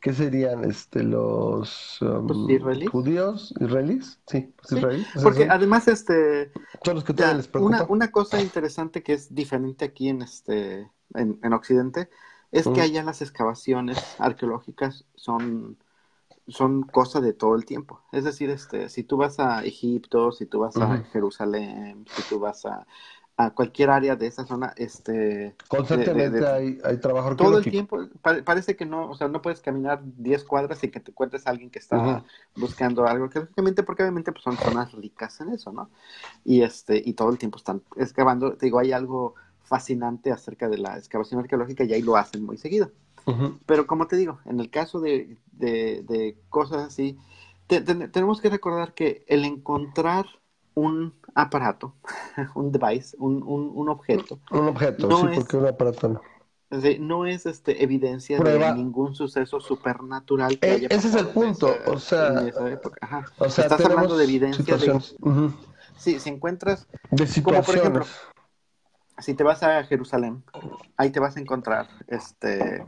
¿Qué 0.00 0.12
serían 0.12 0.64
este 0.64 1.02
los 1.02 2.00
um, 2.02 2.26
pues, 2.26 2.88
judíos 2.88 3.52
israelíes? 3.58 4.20
Sí, 4.26 4.52
pues, 4.56 4.72
israelíes. 4.72 5.08
Porque 5.22 5.48
además 5.50 5.88
este 5.88 6.52
Todos 6.84 6.94
los 6.94 7.04
que 7.04 7.12
les 7.12 7.50
una, 7.54 7.84
una 7.88 8.10
cosa 8.10 8.40
interesante 8.40 9.02
que 9.02 9.14
es 9.14 9.34
diferente 9.34 9.84
aquí 9.84 10.08
en 10.08 10.22
este 10.22 10.90
en, 11.14 11.38
en 11.42 11.52
Occidente 11.52 12.08
es 12.52 12.66
que 12.68 12.80
allá 12.80 13.02
las 13.02 13.22
excavaciones 13.22 13.98
arqueológicas 14.18 15.04
son 15.14 15.76
son 16.46 16.82
cosa 16.82 17.20
de 17.20 17.34
todo 17.34 17.54
el 17.56 17.66
tiempo. 17.66 18.00
Es 18.12 18.24
decir, 18.24 18.50
este 18.50 18.88
si 18.88 19.02
tú 19.02 19.16
vas 19.16 19.38
a 19.38 19.64
Egipto, 19.64 20.32
si 20.32 20.46
tú 20.46 20.60
vas 20.60 20.76
a 20.76 20.98
Jerusalén, 21.12 22.06
si 22.14 22.22
tú 22.22 22.38
vas 22.38 22.64
a 22.64 22.86
a 23.40 23.50
cualquier 23.50 23.88
área 23.90 24.16
de 24.16 24.26
esa 24.26 24.44
zona, 24.44 24.74
este... 24.76 25.54
Constantemente 25.68 26.44
hay, 26.44 26.78
hay 26.82 26.96
trabajo 26.98 27.36
Todo 27.36 27.58
el 27.58 27.70
tiempo, 27.70 28.00
parece 28.20 28.74
que 28.74 28.84
no, 28.84 29.08
o 29.08 29.14
sea, 29.14 29.28
no 29.28 29.40
puedes 29.40 29.60
caminar 29.60 30.00
10 30.02 30.42
cuadras 30.42 30.82
y 30.82 30.88
que 30.88 30.98
te 30.98 31.12
encuentres 31.12 31.46
a 31.46 31.50
alguien 31.50 31.70
que 31.70 31.78
está 31.78 32.24
buscando 32.56 33.06
algo, 33.06 33.30
que 33.30 33.38
obviamente, 33.38 33.84
porque 33.84 34.02
obviamente 34.02 34.32
pues, 34.32 34.42
son 34.42 34.56
zonas 34.56 34.90
ricas 34.92 35.40
en 35.40 35.50
eso, 35.50 35.72
¿no? 35.72 35.88
Y, 36.44 36.62
este, 36.62 37.00
y 37.02 37.12
todo 37.12 37.30
el 37.30 37.38
tiempo 37.38 37.58
están 37.58 37.80
excavando, 37.96 38.54
te 38.54 38.66
digo, 38.66 38.80
hay 38.80 38.90
algo 38.90 39.36
fascinante 39.62 40.32
acerca 40.32 40.68
de 40.68 40.78
la 40.78 40.98
excavación 40.98 41.38
arqueológica 41.38 41.84
y 41.84 41.92
ahí 41.92 42.02
lo 42.02 42.16
hacen 42.16 42.44
muy 42.44 42.58
seguido. 42.58 42.90
Pero 43.66 43.86
como 43.86 44.06
te 44.08 44.16
digo, 44.16 44.40
en 44.46 44.58
el 44.58 44.70
caso 44.70 45.00
de, 45.00 45.36
de, 45.52 46.36
cosas 46.48 46.86
así, 46.88 47.18
tenemos 47.66 48.40
que 48.40 48.48
recordar 48.48 48.94
que 48.94 49.22
el 49.28 49.44
encontrar 49.44 50.26
un 50.78 51.14
aparato, 51.34 51.94
un 52.54 52.72
device, 52.72 53.16
un, 53.18 53.42
un, 53.42 53.70
un 53.74 53.88
objeto. 53.88 54.40
Un 54.50 54.68
objeto, 54.68 55.10
sí, 55.10 55.26
porque 55.34 55.56
un 55.56 55.66
aparato 55.66 56.08
no. 56.08 56.20
No 57.00 57.24
es 57.24 57.46
este, 57.46 57.82
evidencia 57.82 58.38
de 58.38 58.74
ningún 58.74 59.14
suceso 59.14 59.58
supernatural. 59.58 60.58
Que 60.58 60.74
eh, 60.74 60.86
ese 60.90 61.08
es 61.08 61.14
el 61.14 61.28
punto, 61.28 61.74
o 61.86 61.98
sea, 61.98 62.44
o 63.38 63.48
sea, 63.48 63.64
estás 63.64 63.84
hablando 63.86 64.18
de 64.18 64.24
evidencia 64.24 64.76
de, 64.76 65.00
sí, 65.96 66.20
si 66.20 66.28
encuentras, 66.28 66.86
de 67.10 67.26
situaciones. 67.26 67.42
como 67.42 67.62
por 67.62 67.74
ejemplo, 67.74 68.04
si 69.16 69.32
te 69.32 69.44
vas 69.44 69.62
a 69.62 69.82
Jerusalén, 69.84 70.44
ahí 70.98 71.08
te 71.08 71.20
vas 71.20 71.38
a 71.38 71.40
encontrar, 71.40 71.88
este, 72.06 72.84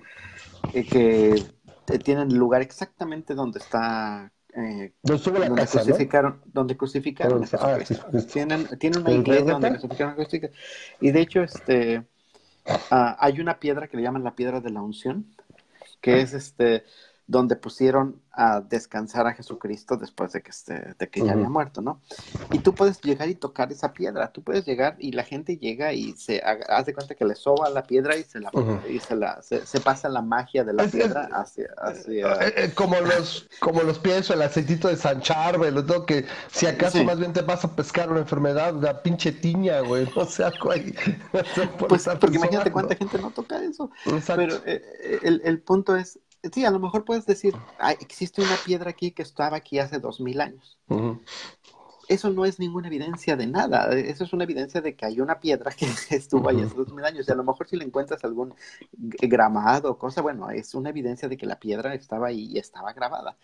eh, 0.74 0.84
que 0.86 1.42
tienen 2.04 2.36
lugar 2.36 2.60
exactamente 2.60 3.34
donde 3.34 3.60
está 3.60 4.30
eh, 4.56 4.92
donde, 5.02 5.66
crucificaron, 5.66 6.40
donde 6.46 6.76
crucificaron 6.76 7.44
ah, 7.58 7.78
tienen, 8.32 8.66
tienen, 8.78 9.00
una 9.00 9.12
iglesia 9.12 9.52
donde 9.52 9.70
crucificaron 9.70 10.20
a 10.20 10.26
Y 11.00 11.10
de 11.10 11.20
hecho, 11.20 11.42
este 11.42 11.98
uh, 12.66 13.14
hay 13.18 13.40
una 13.40 13.58
piedra 13.60 13.88
que 13.88 13.96
le 13.96 14.02
llaman 14.02 14.24
la 14.24 14.34
piedra 14.34 14.60
de 14.60 14.70
la 14.70 14.82
unción, 14.82 15.26
que 16.00 16.14
ah. 16.14 16.18
es 16.18 16.32
este 16.32 16.84
donde 17.30 17.54
pusieron 17.54 18.20
a 18.32 18.60
descansar 18.60 19.24
a 19.28 19.34
Jesucristo 19.34 19.96
después 19.96 20.32
de 20.32 20.42
que, 20.42 20.50
este, 20.50 20.94
de 20.98 21.08
que 21.08 21.24
ya 21.24 21.32
había 21.32 21.48
muerto, 21.48 21.80
¿no? 21.80 22.00
Y 22.50 22.58
tú 22.58 22.74
puedes 22.74 23.00
llegar 23.00 23.28
y 23.28 23.36
tocar 23.36 23.70
esa 23.70 23.92
piedra, 23.92 24.32
tú 24.32 24.42
puedes 24.42 24.66
llegar 24.66 24.96
y 24.98 25.12
la 25.12 25.22
gente 25.22 25.56
llega 25.56 25.92
y 25.92 26.12
se 26.14 26.42
hace 26.42 26.92
cuenta 26.92 27.14
que 27.14 27.24
le 27.24 27.36
soba 27.36 27.70
la 27.70 27.84
piedra 27.84 28.16
y 28.16 28.24
se 28.24 28.40
la, 28.40 28.50
y 28.88 28.98
se, 28.98 29.14
la 29.14 29.40
se, 29.42 29.80
pasa 29.80 30.08
la 30.08 30.22
magia 30.22 30.64
de 30.64 30.72
la 30.72 30.88
piedra 30.88 31.28
hacia... 31.32 31.68
hacia... 31.78 32.32
Eh, 32.46 32.54
eh, 32.56 32.72
como 32.74 32.98
los 33.00 33.48
como 33.60 33.82
los 33.82 34.00
pienso, 34.00 34.34
el 34.34 34.42
aceitito 34.42 34.88
de 34.88 34.96
San 34.96 35.20
Charbel, 35.20 35.86
¿no? 35.86 36.06
que 36.06 36.26
si 36.50 36.66
acaso 36.66 37.04
más 37.04 37.20
bien 37.20 37.32
te 37.32 37.42
vas 37.42 37.64
a 37.64 37.76
pescar 37.76 38.10
una 38.10 38.20
enfermedad, 38.20 38.74
una 38.74 39.02
pinche 39.02 39.30
tiña, 39.30 39.80
güey, 39.80 40.08
o 40.16 40.24
sea, 40.24 40.52
güey. 40.60 40.94
pues, 41.88 42.08
porque 42.20 42.36
imagínate 42.36 42.72
cuánta 42.72 42.96
gente 42.96 43.18
no 43.18 43.30
toca 43.30 43.62
eso. 43.62 43.88
Pero 44.34 44.56
eh, 44.66 45.20
el, 45.22 45.42
el 45.44 45.60
punto 45.60 45.94
es, 45.94 46.18
sí, 46.52 46.64
a 46.64 46.70
lo 46.70 46.78
mejor 46.78 47.04
puedes 47.04 47.26
decir, 47.26 47.54
existe 48.00 48.42
una 48.42 48.56
piedra 48.64 48.90
aquí 48.90 49.10
que 49.12 49.22
estaba 49.22 49.56
aquí 49.56 49.78
hace 49.78 49.98
dos 49.98 50.20
mil 50.20 50.40
años. 50.40 50.78
Eso 52.10 52.28
no 52.28 52.44
es 52.44 52.58
ninguna 52.58 52.88
evidencia 52.88 53.36
de 53.36 53.46
nada. 53.46 53.88
Eso 53.96 54.24
es 54.24 54.32
una 54.32 54.42
evidencia 54.42 54.80
de 54.80 54.96
que 54.96 55.06
hay 55.06 55.20
una 55.20 55.38
piedra 55.38 55.70
que 55.70 55.86
estuvo 56.10 56.48
ahí 56.48 56.60
hace 56.60 56.74
dos 56.74 56.92
mil 56.92 57.04
años. 57.04 57.28
Y 57.28 57.30
a 57.30 57.36
lo 57.36 57.44
mejor 57.44 57.68
si 57.68 57.76
le 57.76 57.84
encuentras 57.84 58.24
algún 58.24 58.52
gramado 58.90 59.92
o 59.92 59.96
cosa, 59.96 60.20
bueno, 60.20 60.50
es 60.50 60.74
una 60.74 60.90
evidencia 60.90 61.28
de 61.28 61.36
que 61.36 61.46
la 61.46 61.60
piedra 61.60 61.94
estaba 61.94 62.26
ahí 62.26 62.48
y 62.50 62.58
estaba 62.58 62.92
grabada. 62.94 63.36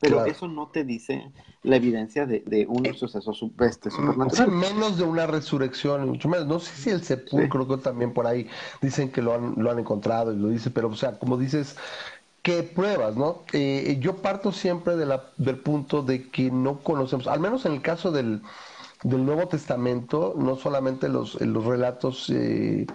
Pero 0.00 0.24
eso 0.24 0.48
no 0.48 0.68
te 0.68 0.84
dice 0.84 1.30
la 1.62 1.76
evidencia 1.76 2.24
de, 2.24 2.66
un 2.66 2.94
suceso 2.94 3.30
este, 3.60 3.90
supernatural. 3.90 4.50
menos 4.50 4.96
de 4.96 5.04
una 5.04 5.26
resurrección, 5.26 6.08
mucho 6.08 6.30
menos. 6.30 6.46
No 6.46 6.60
sé 6.60 6.74
si 6.76 6.88
el 6.88 7.02
sepulcro 7.02 7.78
también 7.78 8.14
por 8.14 8.26
ahí 8.26 8.48
dicen 8.80 9.12
que 9.12 9.20
lo 9.20 9.34
han, 9.34 9.54
lo 9.58 9.70
han 9.70 9.78
encontrado 9.78 10.32
y 10.32 10.36
lo 10.36 10.48
dice, 10.48 10.70
pero 10.70 10.88
o 10.88 10.96
sea, 10.96 11.18
como 11.18 11.36
dices, 11.36 11.76
¿Qué 12.44 12.62
pruebas, 12.62 13.16
no? 13.16 13.46
Eh, 13.54 13.96
yo 14.00 14.20
parto 14.22 14.52
siempre 14.52 14.96
del 14.96 15.60
punto 15.62 16.02
de 16.02 16.30
que 16.30 16.50
no 16.50 16.82
conocemos, 16.82 17.26
al 17.26 17.40
menos 17.40 17.64
en 17.64 17.72
el 17.72 17.82
caso 17.82 18.12
del, 18.12 18.42
del 19.02 19.24
Nuevo 19.24 19.48
Testamento, 19.48 20.34
no 20.36 20.56
solamente 20.56 21.08
los, 21.08 21.40
los 21.40 21.64
relatos 21.64 22.28
eh, 22.30 22.86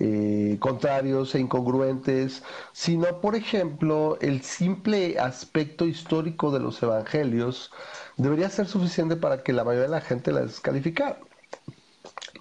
eh, 0.00 0.58
contrarios 0.60 1.34
e 1.36 1.40
incongruentes, 1.40 2.44
sino, 2.72 3.20
por 3.20 3.36
ejemplo, 3.36 4.18
el 4.20 4.42
simple 4.42 5.18
aspecto 5.20 5.86
histórico 5.86 6.50
de 6.52 6.60
los 6.60 6.82
evangelios 6.82 7.72
debería 8.16 8.50
ser 8.50 8.66
suficiente 8.66 9.16
para 9.16 9.42
que 9.44 9.52
la 9.52 9.64
mayoría 9.64 9.84
de 9.84 9.90
la 9.90 10.00
gente 10.02 10.32
la 10.32 10.42
descalificara. 10.42 11.20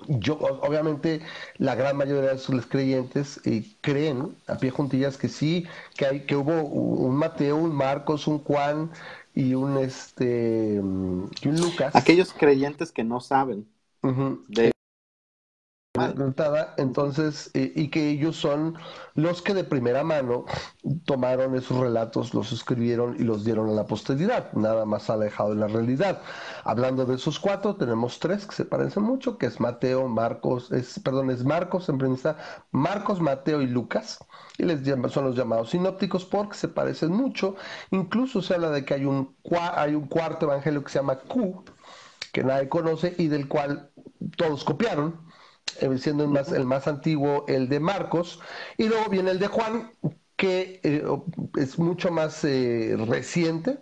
Yo, 0.08 0.38
obviamente, 0.38 1.22
la 1.58 1.76
gran 1.76 1.98
mayoría 1.98 2.34
de 2.34 2.42
los 2.50 2.66
creyentes 2.66 3.40
eh, 3.46 3.64
creen 3.82 4.36
a 4.48 4.58
pie 4.58 4.72
juntillas 4.72 5.18
que 5.18 5.30
sí, 5.30 5.66
que 5.96 6.06
hay, 6.06 6.20
que 6.22 6.36
hubo 6.36 6.62
un 6.62 7.16
Mateo, 7.16 7.58
un 7.58 7.74
Marcos, 7.74 8.28
un 8.28 8.40
Juan 8.40 8.92
y 9.34 9.54
un 9.54 9.78
este 9.78 10.76
y 10.76 11.48
un 11.48 11.62
Lucas. 11.62 11.96
Aquellos 11.96 12.34
creyentes 12.34 12.92
que 12.92 13.04
no 13.04 13.20
saben 13.20 13.68
de 14.48 14.75
entonces, 16.78 17.52
y 17.54 17.90
que 17.90 18.10
ellos 18.10 18.36
son 18.36 18.78
los 19.14 19.42
que 19.42 19.54
de 19.54 19.64
primera 19.64 20.04
mano 20.04 20.46
tomaron 21.06 21.56
esos 21.56 21.78
relatos, 21.78 22.34
los 22.34 22.52
escribieron 22.52 23.16
y 23.20 23.24
los 23.24 23.46
dieron 23.46 23.70
a 23.70 23.74
la 23.74 23.86
posteridad, 23.86 24.52
nada 24.54 24.86
más 24.86 25.10
alejado 25.10 25.52
de 25.52 25.56
la 25.58 25.68
realidad. 25.68 26.22
Hablando 26.64 27.06
de 27.06 27.16
esos 27.16 27.40
cuatro, 27.40 27.76
tenemos 27.76 28.20
tres 28.20 28.46
que 28.46 28.56
se 28.56 28.66
parecen 28.66 29.04
mucho, 29.04 29.38
que 29.38 29.46
es 29.46 29.60
Mateo, 29.60 30.08
Marcos, 30.08 30.72
es, 30.72 31.00
perdón, 31.00 31.30
es 31.30 31.44
Marcos 31.44 31.88
en 31.90 31.98
primer 31.98 32.16
Marcos, 32.72 33.22
Mateo 33.22 33.62
y 33.62 33.68
Lucas, 33.68 34.20
y 34.58 34.64
les 34.64 34.82
son 35.12 35.26
los 35.26 35.36
llamados 35.36 35.72
sinópticos 35.72 36.26
porque 36.26 36.56
se 36.56 36.68
parecen 36.68 37.12
mucho. 37.12 37.56
Incluso 37.92 38.42
se 38.42 38.54
habla 38.54 38.70
de 38.70 38.86
que 38.86 38.94
hay 38.94 39.06
un, 39.06 39.36
hay 39.76 39.96
un 39.96 40.08
cuarto 40.08 40.46
evangelio 40.46 40.84
que 40.84 40.92
se 40.92 41.00
llama 41.00 41.20
Q, 41.20 41.64
que 42.32 42.44
nadie 42.44 42.70
conoce 42.70 43.16
y 43.18 43.28
del 43.28 43.48
cual 43.48 43.92
todos 44.38 44.64
copiaron 44.64 45.14
eh, 45.14 45.25
siendo 45.98 46.24
el 46.24 46.30
más, 46.30 46.52
el 46.52 46.66
más 46.66 46.88
antiguo 46.88 47.46
el 47.48 47.70
de 47.70 47.80
Marcos, 47.80 48.40
y 48.78 48.88
luego 48.88 49.10
viene 49.10 49.32
el 49.32 49.40
de 49.40 49.48
Juan, 49.48 49.92
que 50.36 50.80
eh, 50.84 51.04
es 51.58 51.80
mucho 51.80 52.12
más 52.12 52.44
eh, 52.44 52.96
reciente 53.08 53.80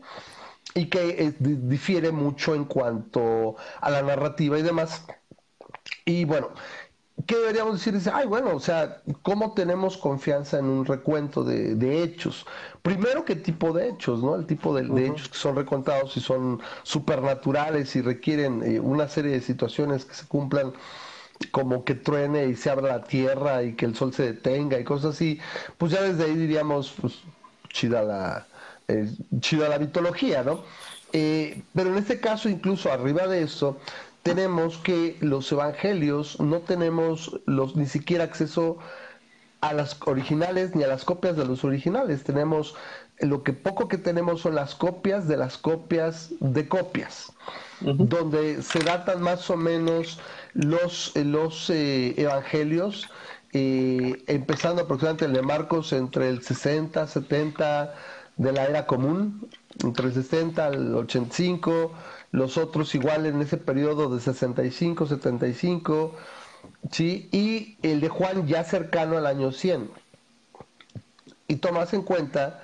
y 0.76 0.88
que 0.90 1.34
difiere 1.40 2.12
mucho 2.12 2.56
en 2.56 2.66
cuanto 2.66 3.56
a 3.82 3.90
la 3.90 4.02
narrativa 4.02 4.58
y 4.58 4.62
demás. 4.62 5.06
Y 6.06 6.26
bueno, 6.26 6.50
¿qué 7.28 7.36
deberíamos 7.38 7.74
decir? 7.74 7.94
Dice, 7.94 8.12
ay, 8.14 8.28
bueno, 8.28 8.56
o 8.56 8.60
sea, 8.60 9.02
¿cómo 9.22 9.54
tenemos 9.54 9.98
confianza 9.98 10.58
en 10.60 10.66
un 10.66 10.86
recuento 10.86 11.44
de, 11.44 12.04
hechos? 12.04 12.46
Primero, 12.82 13.24
¿qué 13.26 13.36
tipo 13.36 13.72
de 13.72 13.90
hechos, 13.90 14.24
no? 14.24 14.36
El 14.36 14.46
tipo 14.46 14.76
de, 14.76 14.84
de 14.84 15.08
hechos 15.08 15.30
que 15.30 15.38
son 15.38 15.56
recontados 15.56 16.18
y 16.18 16.22
son 16.22 16.60
supernaturales 16.84 17.96
y 17.96 18.02
requieren 18.02 18.80
una 18.84 19.08
serie 19.08 19.32
de 19.32 19.42
situaciones 19.42 20.06
que 20.06 20.16
se 20.16 20.28
cumplan 20.28 20.74
como 21.52 21.84
que 21.84 21.96
truene 21.96 22.48
y 22.48 22.56
se 22.56 22.70
abra 22.70 22.98
la 22.98 23.04
tierra 23.04 23.64
y 23.64 23.74
que 23.74 23.86
el 23.86 23.96
sol 23.96 24.14
se 24.14 24.24
detenga 24.24 24.80
y 24.80 24.84
cosas 24.84 25.16
así, 25.16 25.40
pues 25.78 25.92
ya 25.92 26.02
desde 26.02 26.26
ahí 26.26 26.36
diríamos, 26.36 26.94
pues 27.00 27.22
chida 27.70 28.04
la, 28.04 28.48
eh, 28.88 29.10
chida 29.40 29.70
la 29.70 29.80
mitología, 29.80 30.44
¿no? 30.44 30.64
Eh, 31.12 31.62
pero 31.74 31.90
en 31.92 31.98
este 31.98 32.20
caso, 32.20 32.50
incluso 32.50 32.92
arriba 32.92 33.28
de 33.28 33.44
eso, 33.44 33.78
tenemos 34.24 34.78
que 34.78 35.18
los 35.20 35.52
evangelios 35.52 36.40
no 36.40 36.60
tenemos 36.60 37.40
los, 37.46 37.76
ni 37.76 37.86
siquiera 37.86 38.24
acceso 38.24 38.78
a 39.62 39.74
las 39.74 39.98
originales 40.06 40.76
ni 40.76 40.84
a 40.84 40.88
las 40.88 41.06
copias 41.06 41.38
de 41.38 41.46
los 41.46 41.64
originales. 41.64 42.24
Tenemos 42.24 42.76
lo 43.20 43.44
que 43.44 43.54
poco 43.54 43.88
que 43.88 43.98
tenemos 43.98 44.42
son 44.42 44.56
las 44.56 44.76
copias 44.76 45.28
de 45.28 45.38
las 45.38 45.58
copias 45.58 46.32
de 46.40 46.68
copias, 46.68 47.32
donde 47.82 48.62
se 48.62 48.80
datan 48.80 49.22
más 49.22 49.50
o 49.50 49.58
menos 49.58 50.20
los, 50.54 51.16
los 51.16 51.70
eh, 51.70 52.14
evangelios, 52.18 53.10
eh, 53.54 54.24
empezando 54.28 54.84
aproximadamente 54.84 55.26
el 55.26 55.34
de 55.34 55.42
Marcos 55.42 55.94
entre 55.94 56.30
el 56.30 56.42
60, 56.42 57.08
70 57.08 57.94
de 58.38 58.52
la 58.52 58.66
era 58.66 58.86
común, 58.86 59.50
entre 59.84 60.08
el 60.08 60.14
60 60.14 60.66
al 60.66 60.96
85, 60.96 61.92
los 62.32 62.58
otros 62.58 62.96
igual 62.96 63.26
en 63.26 63.42
ese 63.42 63.58
periodo 63.58 64.14
de 64.14 64.20
65, 64.20 65.06
75, 65.06 66.16
¿sí? 66.92 67.30
y 67.32 67.78
el 67.84 68.02
de 68.02 68.10
Juan 68.10 68.48
ya 68.48 68.64
cercano 68.64 69.18
al 69.18 69.28
año 69.28 69.52
100. 69.52 69.90
Y 71.48 71.58
tomas 71.58 71.94
en 71.94 72.02
cuenta 72.02 72.64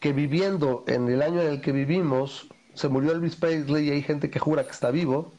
que 0.00 0.12
viviendo 0.12 0.84
en 0.86 1.08
el 1.08 1.22
año 1.22 1.42
en 1.42 1.48
el 1.48 1.60
que 1.60 1.72
vivimos, 1.72 2.48
se 2.74 2.88
murió 2.88 3.12
Elvis 3.12 3.36
Presley 3.36 3.88
y 3.88 3.90
hay 3.92 4.02
gente 4.02 4.30
que 4.30 4.38
jura 4.38 4.64
que 4.64 4.70
está 4.70 4.90
vivo, 4.90 5.32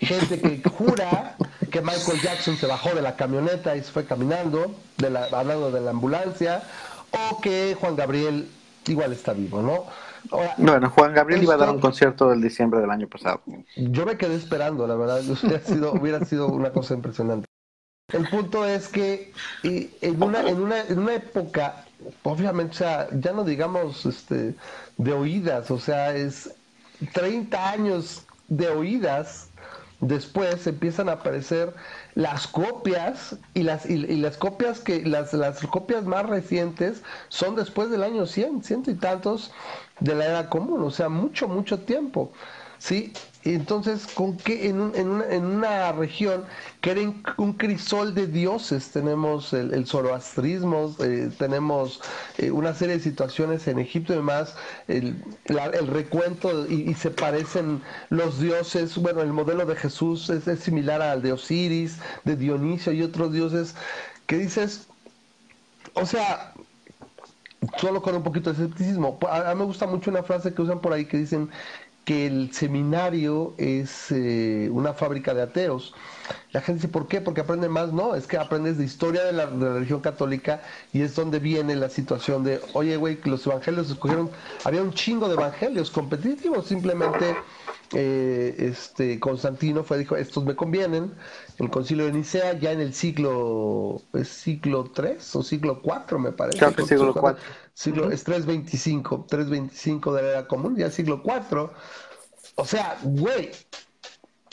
gente 0.00 0.40
que 0.40 0.68
jura 0.68 1.36
que 1.70 1.80
Michael 1.80 2.20
Jackson 2.20 2.56
se 2.56 2.66
bajó 2.66 2.94
de 2.94 3.02
la 3.02 3.16
camioneta 3.16 3.76
y 3.76 3.82
se 3.82 3.90
fue 3.92 4.04
caminando, 4.04 4.74
de 4.98 5.10
la, 5.10 5.24
hablando 5.32 5.70
de 5.70 5.80
la 5.80 5.90
ambulancia, 5.90 6.62
o 7.10 7.40
que 7.40 7.76
Juan 7.80 7.96
Gabriel 7.96 8.48
igual 8.86 9.12
está 9.12 9.32
vivo, 9.32 9.62
¿no? 9.62 9.86
bueno, 10.58 10.90
Juan 10.90 11.14
Gabriel 11.14 11.42
iba 11.42 11.54
a 11.54 11.56
dar 11.56 11.70
un 11.70 11.80
concierto 11.80 12.32
el 12.32 12.42
diciembre 12.42 12.80
del 12.80 12.90
año 12.90 13.08
pasado. 13.08 13.40
Yo 13.76 14.04
me 14.04 14.16
quedé 14.16 14.34
esperando, 14.34 14.86
la 14.86 14.94
verdad, 14.94 15.22
hubiera 15.42 15.60
sido, 15.60 15.92
hubiera 15.92 16.24
sido 16.24 16.48
una 16.48 16.70
cosa 16.70 16.94
impresionante. 16.94 17.46
El 18.12 18.28
punto 18.28 18.66
es 18.66 18.88
que 18.88 19.32
en 19.62 20.22
una, 20.22 20.48
en 20.48 20.60
una, 20.60 20.80
en 20.80 20.98
una 20.98 21.14
época, 21.14 21.84
obviamente, 22.22 22.72
o 22.72 22.78
sea, 22.78 23.08
ya 23.12 23.32
no 23.32 23.44
digamos 23.44 24.04
este, 24.04 24.54
de 24.96 25.12
oídas, 25.12 25.70
o 25.70 25.78
sea, 25.78 26.14
es 26.14 26.54
30 27.12 27.70
años 27.70 28.24
de 28.48 28.68
oídas 28.68 29.49
después 30.00 30.66
empiezan 30.66 31.08
a 31.08 31.12
aparecer 31.12 31.74
las 32.14 32.46
copias 32.46 33.36
y 33.54 33.62
las, 33.62 33.88
y, 33.88 33.96
las 34.16 34.36
copias 34.36 34.80
que 34.80 35.04
las, 35.04 35.32
las 35.34 35.60
copias 35.66 36.04
más 36.04 36.26
recientes 36.26 37.02
son 37.28 37.54
después 37.54 37.90
del 37.90 38.02
año 38.02 38.26
100, 38.26 38.64
ciento 38.64 38.90
y 38.90 38.94
tantos 38.94 39.52
de 40.00 40.14
la 40.14 40.26
era 40.26 40.48
común, 40.48 40.82
o 40.82 40.90
sea, 40.90 41.08
mucho, 41.08 41.48
mucho 41.48 41.80
tiempo. 41.80 42.32
¿sí? 42.80 43.12
Entonces, 43.44 44.06
¿con 44.06 44.36
qué 44.36 44.68
en, 44.68 44.80
un, 44.80 44.94
en, 44.94 45.44
una, 45.44 45.92
región 45.92 46.44
que 46.82 46.90
era 46.90 47.00
un 47.38 47.54
crisol 47.54 48.14
de 48.14 48.26
dioses? 48.26 48.90
Tenemos 48.90 49.54
el, 49.54 49.86
zoroastrismo, 49.86 50.94
eh, 51.02 51.30
tenemos 51.38 52.02
eh, 52.36 52.50
una 52.50 52.74
serie 52.74 52.98
de 52.98 53.02
situaciones 53.02 53.66
en 53.66 53.78
Egipto 53.78 54.12
y 54.12 54.16
demás, 54.16 54.56
el, 54.88 55.24
el 55.46 55.86
recuento 55.86 56.66
y, 56.66 56.92
se 56.94 57.10
parecen 57.10 57.80
los 58.10 58.40
dioses, 58.40 58.98
bueno, 58.98 59.22
el 59.22 59.32
modelo 59.32 59.64
de 59.64 59.76
Jesús 59.76 60.28
es, 60.28 60.46
es 60.46 60.60
similar 60.60 61.00
al 61.00 61.22
de 61.22 61.32
Osiris, 61.32 61.98
de 62.24 62.36
Dionisio 62.36 62.92
y 62.92 63.02
otros 63.02 63.32
dioses, 63.32 63.74
que 64.26 64.36
dices, 64.36 64.86
o 65.94 66.04
sea, 66.04 66.52
solo 67.78 68.02
con 68.02 68.14
un 68.14 68.22
poquito 68.22 68.52
de 68.52 68.62
escepticismo. 68.62 69.18
A, 69.30 69.54
mí 69.54 69.60
me 69.60 69.64
gusta 69.64 69.86
mucho 69.86 70.10
una 70.10 70.22
frase 70.22 70.52
que 70.52 70.62
usan 70.62 70.80
por 70.80 70.92
ahí 70.92 71.04
que 71.06 71.16
dicen 71.16 71.50
que 72.10 72.26
el 72.26 72.52
seminario 72.52 73.54
es 73.56 74.10
eh, 74.10 74.68
una 74.72 74.94
fábrica 74.94 75.32
de 75.32 75.42
ateos. 75.42 75.94
La 76.50 76.60
gente 76.60 76.82
dice, 76.82 76.88
¿por 76.88 77.06
qué? 77.06 77.20
Porque 77.20 77.42
aprenden 77.42 77.70
más. 77.70 77.92
No, 77.92 78.16
es 78.16 78.26
que 78.26 78.36
aprendes 78.36 78.78
de 78.78 78.84
historia 78.84 79.22
de 79.22 79.32
la, 79.32 79.46
religión 79.46 80.00
católica 80.00 80.60
y 80.92 81.02
es 81.02 81.14
donde 81.14 81.38
viene 81.38 81.76
la 81.76 81.88
situación 81.88 82.42
de, 82.42 82.60
oye, 82.72 82.96
güey, 82.96 83.20
los 83.26 83.46
evangelios 83.46 83.90
escogieron, 83.90 84.28
había 84.64 84.82
un 84.82 84.92
chingo 84.92 85.28
de 85.28 85.34
evangelios 85.34 85.92
competitivos, 85.92 86.66
simplemente 86.66 87.36
eh, 87.94 88.56
este 88.58 89.20
Constantino 89.20 89.84
fue, 89.84 89.98
dijo, 89.98 90.16
estos 90.16 90.44
me 90.44 90.56
convienen. 90.56 91.12
El 91.58 91.70
concilio 91.70 92.06
de 92.06 92.12
Nicea 92.12 92.58
ya 92.58 92.72
en 92.72 92.80
el 92.80 92.92
siglo, 92.92 94.02
¿es 94.14 94.26
siglo 94.26 94.90
3 94.92 95.36
o 95.36 95.44
siglo 95.44 95.80
4 95.80 96.18
me 96.18 96.32
parece? 96.32 96.58
Creo 96.58 96.74
que 96.74 96.82
siglo 96.86 97.14
4. 97.14 97.40
Siglo, 97.80 98.10
Es 98.10 98.24
325, 98.24 99.24
325 99.26 100.12
de 100.12 100.22
la 100.22 100.28
era 100.28 100.46
común, 100.46 100.76
ya 100.76 100.90
siglo 100.90 101.22
4. 101.22 101.72
O 102.56 102.64
sea, 102.66 102.98
güey, 103.02 103.52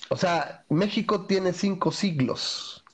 o 0.07 0.15
sea, 0.15 0.63
México 0.69 1.25
tiene 1.25 1.51
cinco 1.51 1.91
siglos. 1.91 2.85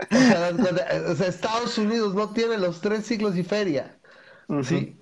O 0.00 0.16
sea, 0.16 0.48
Estados 1.28 1.78
Unidos 1.78 2.16
no 2.16 2.30
tiene 2.30 2.58
los 2.58 2.80
tres 2.80 3.06
siglos 3.06 3.36
y 3.36 3.44
feria. 3.44 3.96
Sí. 4.64 4.98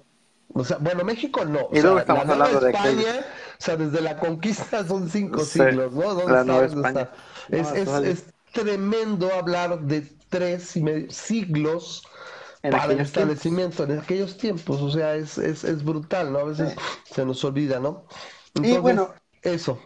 O 0.53 0.63
sea, 0.63 0.77
bueno, 0.77 1.03
México 1.05 1.47
no. 1.47 1.71
Y 1.73 1.79
estamos 1.79 2.29
hablando 2.29 2.61
de 2.61 2.71
España, 2.71 3.25
o 3.59 3.63
sea, 3.63 3.77
desde 3.77 4.03
la 4.03 4.19
conquista 4.19 4.87
son 4.87 5.09
cinco 5.09 5.43
siglos, 5.43 5.95
¿no? 5.95 6.15
¿Dónde 6.15 6.67
está? 6.67 7.15
es, 7.49 7.73
es, 7.73 7.89
es, 7.89 8.25
tremendo 8.53 9.33
hablar 9.33 9.81
de 9.81 10.07
tres 10.29 10.77
y 10.77 10.83
medio 10.83 11.11
siglos 11.11 12.03
para 12.63 12.93
el 12.93 13.01
establecimiento 13.01 13.85
en 13.85 13.99
aquellos 13.99 14.37
tiempos. 14.37 14.81
O 14.81 14.91
sea, 14.91 15.15
es, 15.15 15.39
es, 15.39 15.65
es 15.65 15.85
brutal, 15.85 16.33
¿no? 16.33 16.39
A 16.41 16.45
veces 16.45 16.75
se 17.05 17.25
nos 17.25 17.45
olvida, 17.45 17.81
¿no? 17.81 18.05
Entonces, 18.49 18.77
y 18.77 18.79
bueno, 18.79 19.11
eso. 19.43 19.79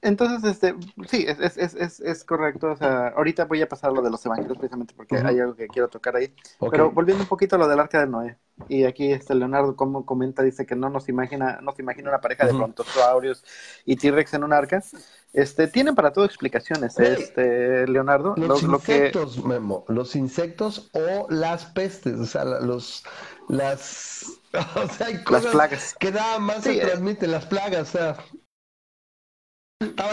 Entonces, 0.00 0.50
este, 0.50 0.74
sí, 1.06 1.24
es, 1.28 1.38
es, 1.40 1.74
es, 1.74 2.00
es, 2.00 2.24
correcto. 2.24 2.72
O 2.72 2.76
sea, 2.76 3.08
ahorita 3.08 3.44
voy 3.44 3.60
a 3.62 3.68
pasar 3.68 3.92
lo 3.92 4.00
de 4.02 4.10
los 4.10 4.24
evangelios 4.24 4.56
precisamente 4.56 4.94
porque 4.94 5.16
hay 5.16 5.40
algo 5.40 5.54
que 5.54 5.68
quiero 5.68 5.88
tocar 5.88 6.16
ahí. 6.16 6.34
Pero 6.70 6.90
volviendo 6.90 7.22
un 7.22 7.28
poquito 7.28 7.56
a 7.56 7.58
lo 7.58 7.68
del 7.68 7.80
arca 7.80 8.00
de 8.00 8.06
Noé. 8.06 8.38
Y 8.68 8.84
aquí 8.84 9.12
este 9.12 9.34
Leonardo 9.34 9.76
como 9.76 10.06
comenta, 10.06 10.42
dice 10.42 10.66
que 10.66 10.76
no 10.76 10.88
nos 10.88 11.08
imagina, 11.08 11.58
no 11.62 11.72
se 11.72 11.82
imagina 11.82 12.10
una 12.10 12.20
pareja 12.20 12.46
de 12.46 12.52
brontosaurios 12.52 13.44
y 13.84 13.96
T-Rex 13.96 14.34
en 14.34 14.44
un 14.44 14.52
arca. 14.52 14.82
Este, 15.32 15.66
tienen 15.66 15.94
para 15.94 16.12
todo 16.12 16.26
explicaciones, 16.26 16.98
este, 16.98 17.86
Leonardo. 17.86 18.34
Los 18.36 18.62
insectos, 18.62 19.42
Memo, 19.42 19.84
los 19.88 20.14
insectos 20.14 20.90
o 20.92 21.26
las 21.30 21.64
pestes, 21.66 22.18
o 22.18 22.26
sea, 22.26 22.44
los, 22.44 23.02
las, 23.48 24.40
o 24.76 24.88
sea, 24.88 25.06
hay 25.06 25.24
cosas 25.24 25.44
las 25.44 25.52
plagas. 25.52 25.96
que 25.98 26.10
nada 26.10 26.38
más 26.38 26.64
se 26.64 26.76
eh. 26.76 26.80
transmiten, 26.80 27.30
las 27.30 27.46
plagas, 27.46 27.88
o 27.88 27.92
sea. 27.98 28.16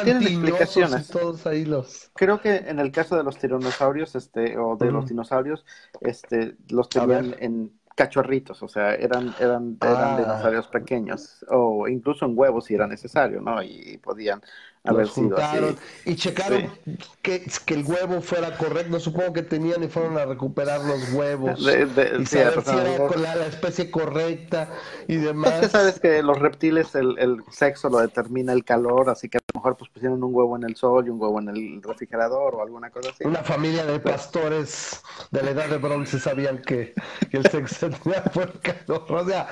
Tienen 0.03 0.23
explicaciones. 0.23 1.09
Todos 1.09 1.45
ahí 1.45 1.63
los... 1.63 2.09
Creo 2.15 2.41
que 2.41 2.55
en 2.55 2.79
el 2.79 2.91
caso 2.91 3.15
de 3.15 3.23
los 3.23 3.37
tiranosaurios, 3.37 4.15
este, 4.15 4.57
o 4.57 4.77
de 4.77 4.91
los 4.91 5.07
dinosaurios, 5.07 5.63
este, 6.01 6.55
los 6.69 6.89
tenían 6.89 7.35
en 7.39 7.79
cachorritos, 7.95 8.63
o 8.63 8.67
sea, 8.69 8.95
eran, 8.95 9.35
eran, 9.39 9.77
eran 9.81 9.97
ah. 9.97 10.17
dinosaurios 10.17 10.67
pequeños, 10.69 11.45
o 11.49 11.85
incluso 11.87 12.25
en 12.25 12.31
huevos 12.33 12.65
si 12.65 12.73
era 12.73 12.87
necesario, 12.87 13.41
¿no? 13.41 13.61
Y 13.61 13.99
podían 14.01 14.41
haber 14.83 15.07
sido 15.07 15.37
así. 15.37 15.75
Y 16.05 16.15
checaron 16.15 16.71
que, 17.21 17.45
que, 17.65 17.73
el 17.73 17.85
huevo 17.85 18.21
fuera 18.21 18.57
correcto, 18.57 18.99
supongo 18.99 19.33
que 19.33 19.43
tenían 19.43 19.83
y 19.83 19.87
fueron 19.87 20.17
a 20.17 20.25
recuperar 20.25 20.81
los 20.81 21.11
huevos, 21.13 21.59
y 21.59 21.63
saber 22.25 22.25
si 22.25 22.37
era 22.37 22.97
con 23.07 23.21
la, 23.21 23.45
especie 23.45 23.91
correcta 23.91 24.69
y 25.07 25.17
demás. 25.17 25.55
Es 25.55 25.59
que 25.59 25.69
sabes 25.69 25.99
que 25.99 26.23
los 26.23 26.39
reptiles 26.39 26.95
el, 26.95 27.17
el 27.19 27.43
sexo 27.51 27.89
lo 27.89 27.99
determina 27.99 28.53
el 28.53 28.63
calor, 28.63 29.09
así 29.09 29.29
que 29.29 29.37
a 29.37 29.41
lo 29.53 29.59
mejor 29.59 29.77
pues 29.77 29.89
pusieron 29.89 30.23
un 30.23 30.33
huevo 30.33 30.55
en 30.55 30.63
el 30.63 30.75
sol 30.75 31.05
y 31.07 31.09
un 31.09 31.19
huevo 31.21 31.39
en 31.39 31.49
el 31.49 31.81
refrigerador 31.83 32.55
o 32.55 32.61
alguna 32.61 32.89
cosa 32.89 33.09
así. 33.09 33.25
Una 33.25 33.43
familia 33.43 33.85
de 33.85 33.99
pastores 33.99 35.01
de 35.31 35.43
la 35.43 35.51
edad 35.51 35.67
de 35.67 35.77
bronce 35.77 36.19
sabían 36.19 36.61
que, 36.61 36.93
que 37.29 37.37
el 37.37 37.47
sexo 37.47 37.89
tenía 38.03 38.23
por 38.23 38.59
calor. 38.61 39.05
O 39.09 39.25
sea, 39.25 39.47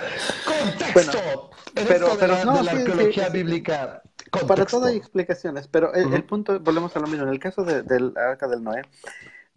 contexto. 0.46 1.50
pero, 1.74 2.18
pero 2.20 2.38
de, 2.38 2.46
no, 2.46 2.62
la 2.64 2.72
arqueología 2.72 3.30
bíblica 3.30 4.02
para 4.48 4.66
todo 4.66 4.86
hay 4.86 4.98
explicaciones, 4.98 5.68
pero 5.68 5.94
el, 5.94 6.24
punto, 6.24 6.60
volvemos 6.60 6.96
a 6.96 7.00
lo 7.00 7.08
mismo, 7.08 7.24
en 7.24 7.30
el 7.30 7.40
caso 7.40 7.64
del 7.64 8.14
arca 8.18 8.48
del 8.48 8.64
Noé, 8.64 8.82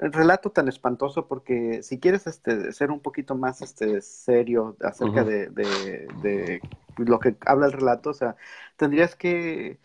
el 0.01 0.13
relato 0.13 0.51
tan 0.51 0.69
espantoso 0.69 1.27
porque 1.27 1.83
si 1.83 2.01
quieres 2.01 2.27
este, 2.27 2.73
ser 2.73 2.91
un 2.91 3.01
poquito 3.01 3.35
más 3.35 3.61
este, 3.61 4.01
serio 4.01 4.77
acerca 4.81 5.25
de, 5.25 6.61
lo 6.97 7.21
que 7.21 7.37
habla 7.45 7.67
el 7.67 7.73
relato, 7.73 8.11
o 8.11 8.15
sea, 8.15 8.37
tendrías 8.77 9.15
que 9.15 9.79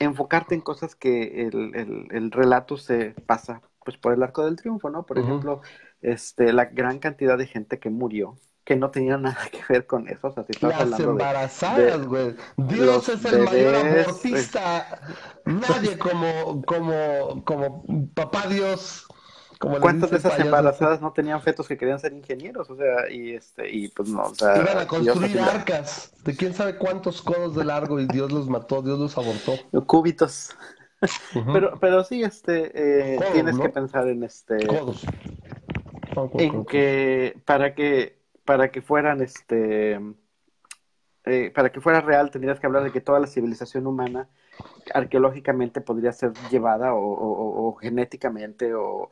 enfocarte 0.00 0.54
en 0.54 0.60
cosas 0.60 0.94
que 0.94 1.46
el, 1.46 2.30
relato 2.32 2.76
se 2.76 3.14
pasa 3.26 3.62
pues 3.84 3.96
por 3.96 4.12
el 4.12 4.22
arco 4.22 4.44
del 4.44 4.56
triunfo, 4.56 4.90
¿no? 4.90 5.06
Por 5.06 5.18
ejemplo, 5.18 5.62
este, 6.02 6.52
la 6.52 6.66
gran 6.66 6.98
cantidad 6.98 7.38
de 7.38 7.46
gente 7.46 7.78
que 7.78 7.90
murió, 7.90 8.36
que 8.68 8.76
no 8.76 8.90
tenía 8.90 9.16
nada 9.16 9.38
que 9.50 9.60
ver 9.66 9.86
con 9.86 10.06
eso. 10.08 10.28
O 10.28 10.30
sea, 10.30 10.44
si 10.44 10.52
Las 10.60 11.00
embarazadas, 11.00 12.06
güey. 12.06 12.34
Dios 12.58 13.08
es 13.08 13.24
el 13.24 13.44
mayor 13.44 13.74
abortista. 13.74 15.00
Nadie 15.46 15.96
como, 15.96 16.60
como, 16.66 17.42
como 17.46 17.82
papá 18.14 18.46
Dios. 18.46 19.06
Como 19.58 19.80
¿Cuántas 19.80 20.10
de 20.10 20.18
esas 20.18 20.38
embarazadas 20.38 21.00
no 21.00 21.12
tenían 21.12 21.40
fetos 21.40 21.66
que 21.66 21.78
querían 21.78 21.98
ser 21.98 22.12
ingenieros? 22.12 22.68
O 22.68 22.76
sea, 22.76 23.10
y 23.10 23.32
este, 23.32 23.74
y 23.74 23.88
pues 23.88 24.10
no, 24.10 24.24
o 24.24 24.34
sea. 24.34 24.58
Iban 24.58 24.78
a 24.78 24.86
construir 24.86 25.40
arcas 25.40 26.12
de 26.22 26.36
quién 26.36 26.52
sabe 26.52 26.76
cuántos 26.76 27.22
codos 27.22 27.56
de 27.56 27.64
largo 27.64 27.98
y 27.98 28.06
Dios 28.06 28.30
los 28.30 28.50
mató, 28.50 28.82
Dios 28.82 28.98
los 28.98 29.16
abortó. 29.16 29.54
Cúbitos. 29.86 30.54
Pero, 31.52 31.78
pero 31.80 32.04
sí, 32.04 32.22
este, 32.22 32.70
eh, 33.14 33.18
tienes 33.32 33.58
que 33.58 33.68
pensar 33.70 34.08
en 34.08 34.24
este. 34.24 34.66
Codos. 34.66 35.06
En 36.34 36.64
que 36.64 37.40
para 37.44 37.74
que 37.74 38.17
para 38.48 38.70
que 38.70 38.80
fueran 38.80 39.20
este 39.20 40.00
eh, 41.26 41.52
para 41.54 41.70
que 41.70 41.82
fuera 41.82 42.00
real 42.00 42.30
tendrías 42.30 42.58
que 42.58 42.66
hablar 42.66 42.82
de 42.82 42.90
que 42.90 43.02
toda 43.02 43.20
la 43.20 43.26
civilización 43.26 43.86
humana 43.86 44.26
arqueológicamente 44.94 45.82
podría 45.82 46.12
ser 46.12 46.32
llevada 46.50 46.94
o, 46.94 47.76
genéticamente 47.78 48.72
o 48.74 49.10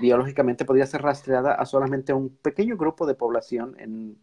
biológicamente 0.00 0.64
podría 0.64 0.84
ser 0.86 1.02
rastreada 1.02 1.54
a 1.54 1.64
solamente 1.64 2.12
un 2.12 2.36
pequeño 2.42 2.76
grupo 2.76 3.06
de 3.06 3.14
población 3.14 3.76
en, 3.78 4.18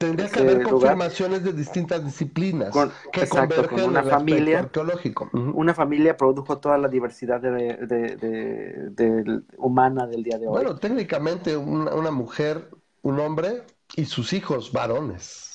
tendría 0.00 0.28
que 0.28 0.40
haber 0.40 0.64
confirmaciones 0.64 1.44
de 1.44 1.52
distintas 1.52 2.04
disciplinas 2.04 2.74
que 3.12 3.20
exacto 3.20 3.68
con 3.68 3.84
una 3.84 4.02
familia. 4.02 4.58
arqueológico. 4.58 5.30
Una 5.32 5.74
familia 5.74 6.16
produjo 6.16 6.58
toda 6.58 6.76
la 6.76 6.88
diversidad 6.88 7.40
de, 7.40 9.42
humana 9.58 10.08
del 10.08 10.24
día 10.24 10.38
de 10.38 10.48
hoy. 10.48 10.54
Bueno 10.54 10.76
técnicamente 10.76 11.56
una 11.56 12.10
mujer 12.10 12.79
un 13.02 13.20
hombre 13.20 13.62
y 13.96 14.04
sus 14.06 14.32
hijos 14.32 14.72
varones. 14.72 15.46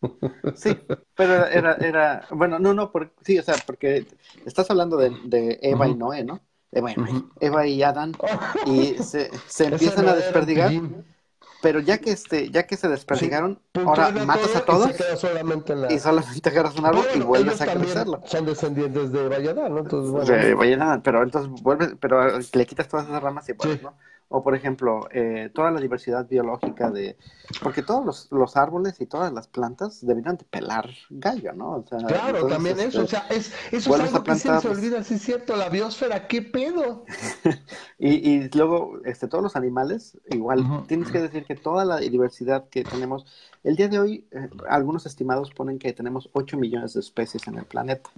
Sí, 0.54 0.78
pero 1.16 1.46
era, 1.46 1.76
era, 1.76 2.26
bueno, 2.30 2.58
no, 2.58 2.74
no, 2.74 2.92
sí, 3.22 3.38
o 3.38 3.42
sea, 3.42 3.54
porque 3.64 4.06
estás 4.44 4.70
hablando 4.70 4.98
de, 4.98 5.58
Eva 5.62 5.88
y 5.88 5.94
Noé, 5.94 6.24
¿no? 6.24 6.40
Eva 6.70 6.92
y, 6.92 6.96
Eva 7.40 7.66
y 7.66 7.82
Adán, 7.82 8.12
y 8.66 8.94
se, 9.02 9.30
se 9.46 9.66
empiezan 9.66 10.06
a 10.08 10.14
desperdigar, 10.14 10.72
pero 11.62 11.80
ya 11.80 11.96
que 11.96 12.10
este, 12.10 12.50
ya 12.50 12.66
que 12.66 12.76
se 12.76 12.88
desperdigaron, 12.88 13.58
ahora 13.86 14.10
matas 14.10 14.54
a 14.54 14.66
todos 14.66 14.90
y, 14.90 15.98
solamente 15.98 16.50
agarras 16.50 16.76
un 16.76 16.84
árbol 16.84 17.06
y 17.14 17.20
vuelves 17.20 17.60
a 17.62 17.66
crecerlo. 17.72 18.20
Son 18.26 18.44
descendientes 18.44 19.12
de 19.12 19.28
Valladán, 19.28 19.72
¿no? 19.72 19.80
Entonces, 19.80 20.10
bueno. 20.10 20.30
De 20.30 20.54
Valladán, 20.54 21.02
pero 21.02 21.22
entonces 21.22 21.50
vuelves, 21.62 21.94
pero 21.98 22.38
le 22.38 22.66
quitas 22.66 22.86
todas 22.86 23.06
esas 23.06 23.22
ramas 23.22 23.48
y 23.48 23.54
vuelves, 23.54 23.82
¿no? 23.82 23.96
O 24.28 24.42
por 24.42 24.54
ejemplo, 24.54 25.06
eh, 25.12 25.50
toda 25.54 25.70
la 25.70 25.80
diversidad 25.80 26.26
biológica 26.28 26.90
de... 26.90 27.16
Porque 27.62 27.82
todos 27.82 28.28
los, 28.30 28.56
árboles 28.56 29.00
y 29.00 29.06
todas 29.06 29.32
las 29.32 29.48
plantas 29.48 30.04
deberían 30.04 30.36
de 30.36 30.44
pelar 30.44 30.90
gallo, 31.10 31.52
¿no? 31.52 31.84
claro, 32.06 32.46
también 32.46 32.80
eso. 32.80 33.02
O 33.02 33.06
sea, 33.06 33.26
es, 33.30 33.52
eso 33.70 33.94
es 33.94 34.00
algo 34.00 34.24
que 34.24 34.34
se 34.36 34.50
olvida, 34.68 35.02
sí 35.02 35.14
es 35.14 35.22
cierto, 35.22 35.56
la 35.56 35.68
biosfera, 35.68 36.26
¿qué 36.26 36.42
pedo? 36.42 37.04
y, 37.98 38.30
y 38.30 38.48
luego, 38.50 38.98
este, 39.04 39.28
todos 39.28 39.44
los 39.44 39.56
animales, 39.56 40.18
igual, 40.30 40.84
tienes 40.88 41.10
que 41.10 41.20
decir 41.20 41.44
que 41.44 41.54
toda 41.54 41.84
la 41.84 41.98
diversidad 41.98 42.68
que 42.68 42.82
tenemos 42.82 43.26
el 43.64 43.76
día 43.76 43.88
de 43.88 43.98
hoy, 43.98 44.26
eh, 44.30 44.50
algunos 44.68 45.06
estimados 45.06 45.50
ponen 45.50 45.78
que 45.78 45.92
tenemos 45.94 46.28
8 46.34 46.58
millones 46.58 46.92
de 46.92 47.00
especies 47.00 47.48
en 47.48 47.56
el 47.56 47.64
planeta. 47.64 48.10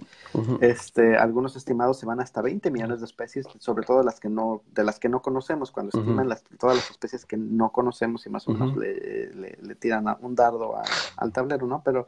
este, 0.59 1.15
algunos 1.15 1.55
estimados 1.55 1.97
se 1.97 2.05
van 2.05 2.19
hasta 2.19 2.41
20 2.41 2.69
millones 2.69 2.99
de 2.99 3.05
especies, 3.05 3.47
sobre 3.57 3.85
todo 3.85 4.03
las 4.03 4.19
que 4.19 4.29
no, 4.29 4.61
de 4.73 4.83
las 4.83 4.99
que 4.99 5.07
no 5.07 5.21
conocemos, 5.21 5.71
cuando 5.71 5.97
estiman 5.97 6.27
las, 6.27 6.43
todas 6.59 6.75
las 6.75 6.91
especies 6.91 7.25
que 7.25 7.37
no 7.37 7.71
conocemos 7.71 8.25
y 8.25 8.29
más 8.29 8.45
o 8.47 8.51
menos 8.51 8.75
le, 8.75 9.75
tiran 9.75 10.05
un 10.19 10.35
dardo 10.35 10.75
al 11.15 11.31
tablero, 11.31 11.65
¿no? 11.65 11.81
Pero 11.81 12.05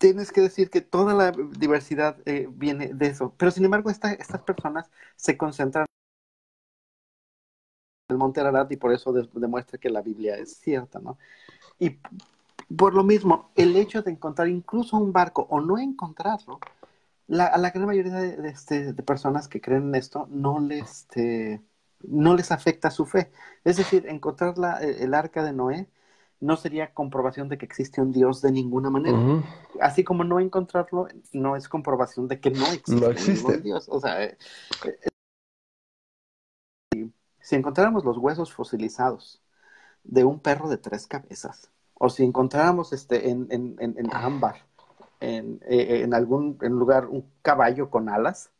tienes 0.00 0.32
que 0.32 0.40
decir 0.40 0.68
que 0.68 0.80
toda 0.80 1.14
la 1.14 1.30
diversidad 1.30 2.16
eh, 2.24 2.48
viene 2.50 2.88
de 2.92 3.06
eso. 3.06 3.34
Pero 3.36 3.52
sin 3.52 3.66
embargo, 3.66 3.90
estas 3.90 4.42
personas 4.42 4.90
se 5.14 5.36
concentran 5.36 5.86
en 8.08 8.14
el 8.14 8.18
Monte 8.18 8.40
Ararat 8.40 8.72
y 8.72 8.76
por 8.76 8.92
eso 8.92 9.12
demuestra 9.12 9.78
que 9.78 9.90
la 9.90 10.02
Biblia 10.02 10.36
es 10.36 10.56
cierta, 10.56 10.98
¿no? 10.98 11.18
Y 11.80 11.98
por 12.76 12.94
lo 12.94 13.02
mismo, 13.02 13.50
el 13.56 13.74
hecho 13.74 14.02
de 14.02 14.12
encontrar 14.12 14.46
incluso 14.46 14.96
un 14.96 15.12
barco 15.12 15.46
o 15.50 15.60
no 15.60 15.78
encontrarlo, 15.78 16.60
la, 17.26 17.46
a 17.46 17.58
la 17.58 17.70
gran 17.70 17.86
mayoría 17.86 18.12
de, 18.12 18.48
este, 18.48 18.92
de, 18.92 19.02
personas 19.02 19.48
que 19.48 19.60
creen 19.60 19.88
en 19.88 19.94
esto 19.94 20.28
no 20.30 20.60
les, 20.60 20.82
este, 20.82 21.62
no 22.02 22.36
les 22.36 22.52
afecta 22.52 22.90
su 22.90 23.06
fe. 23.06 23.32
Es 23.64 23.76
decir, 23.76 24.06
encontrar 24.06 24.58
la, 24.58 24.78
el 24.78 25.14
arca 25.14 25.42
de 25.42 25.52
Noé 25.52 25.88
no 26.40 26.56
sería 26.56 26.92
comprobación 26.92 27.48
de 27.48 27.58
que 27.58 27.66
existe 27.66 28.00
un 28.00 28.12
Dios 28.12 28.42
de 28.42 28.52
ninguna 28.52 28.90
manera. 28.90 29.18
Así 29.80 30.04
como 30.04 30.24
no 30.24 30.40
encontrarlo 30.40 31.08
no 31.32 31.56
es 31.56 31.68
comprobación 31.68 32.28
de 32.28 32.40
que 32.40 32.50
no 32.50 32.66
existe, 32.66 33.56
Un 33.56 33.62
Dios. 33.62 33.88
O 33.88 34.00
sea, 34.00 34.24
eh, 34.24 34.38
eh, 36.92 37.10
si 37.40 37.56
encontráramos 37.56 38.04
los 38.04 38.18
huesos 38.18 38.52
fosilizados 38.52 39.42
de 40.04 40.24
un 40.24 40.38
perro 40.38 40.68
de 40.68 40.78
tres 40.78 41.06
cabezas. 41.06 41.70
O 41.94 42.08
si 42.08 42.24
encontráramos 42.24 42.92
este, 42.92 43.30
en, 43.30 43.46
en, 43.50 43.76
en, 43.78 44.14
ámbar, 44.14 44.56
en, 45.20 45.60
eh, 45.68 46.00
en 46.02 46.14
algún 46.14 46.56
lugar, 46.60 47.06
un 47.06 47.26
caballo 47.42 47.90
con 47.90 48.08
alas 48.08 48.50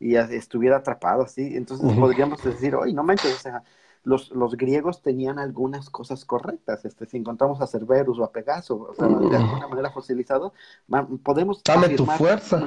y 0.00 0.16
estuviera 0.16 0.78
atrapado 0.78 1.22
así, 1.22 1.56
entonces 1.56 1.96
podríamos 1.98 2.42
decir, 2.42 2.74
oye, 2.74 2.92
no 2.92 3.02
manches, 3.02 3.34
o 3.34 3.38
sea, 3.38 3.62
los, 4.08 4.30
los 4.30 4.56
griegos 4.56 5.02
tenían 5.02 5.38
algunas 5.38 5.90
cosas 5.90 6.24
correctas. 6.24 6.84
Este, 6.86 7.04
si 7.04 7.18
encontramos 7.18 7.60
a 7.60 7.66
Cerberus 7.66 8.18
o 8.18 8.24
a 8.24 8.32
Pegaso, 8.32 8.88
o 8.90 8.94
sea, 8.94 9.06
de 9.06 9.36
alguna 9.36 9.68
manera 9.68 9.90
fosilizado, 9.90 10.54
podemos. 11.22 11.62
Dame 11.62 11.90
tu 11.90 12.06
fuerza. 12.06 12.66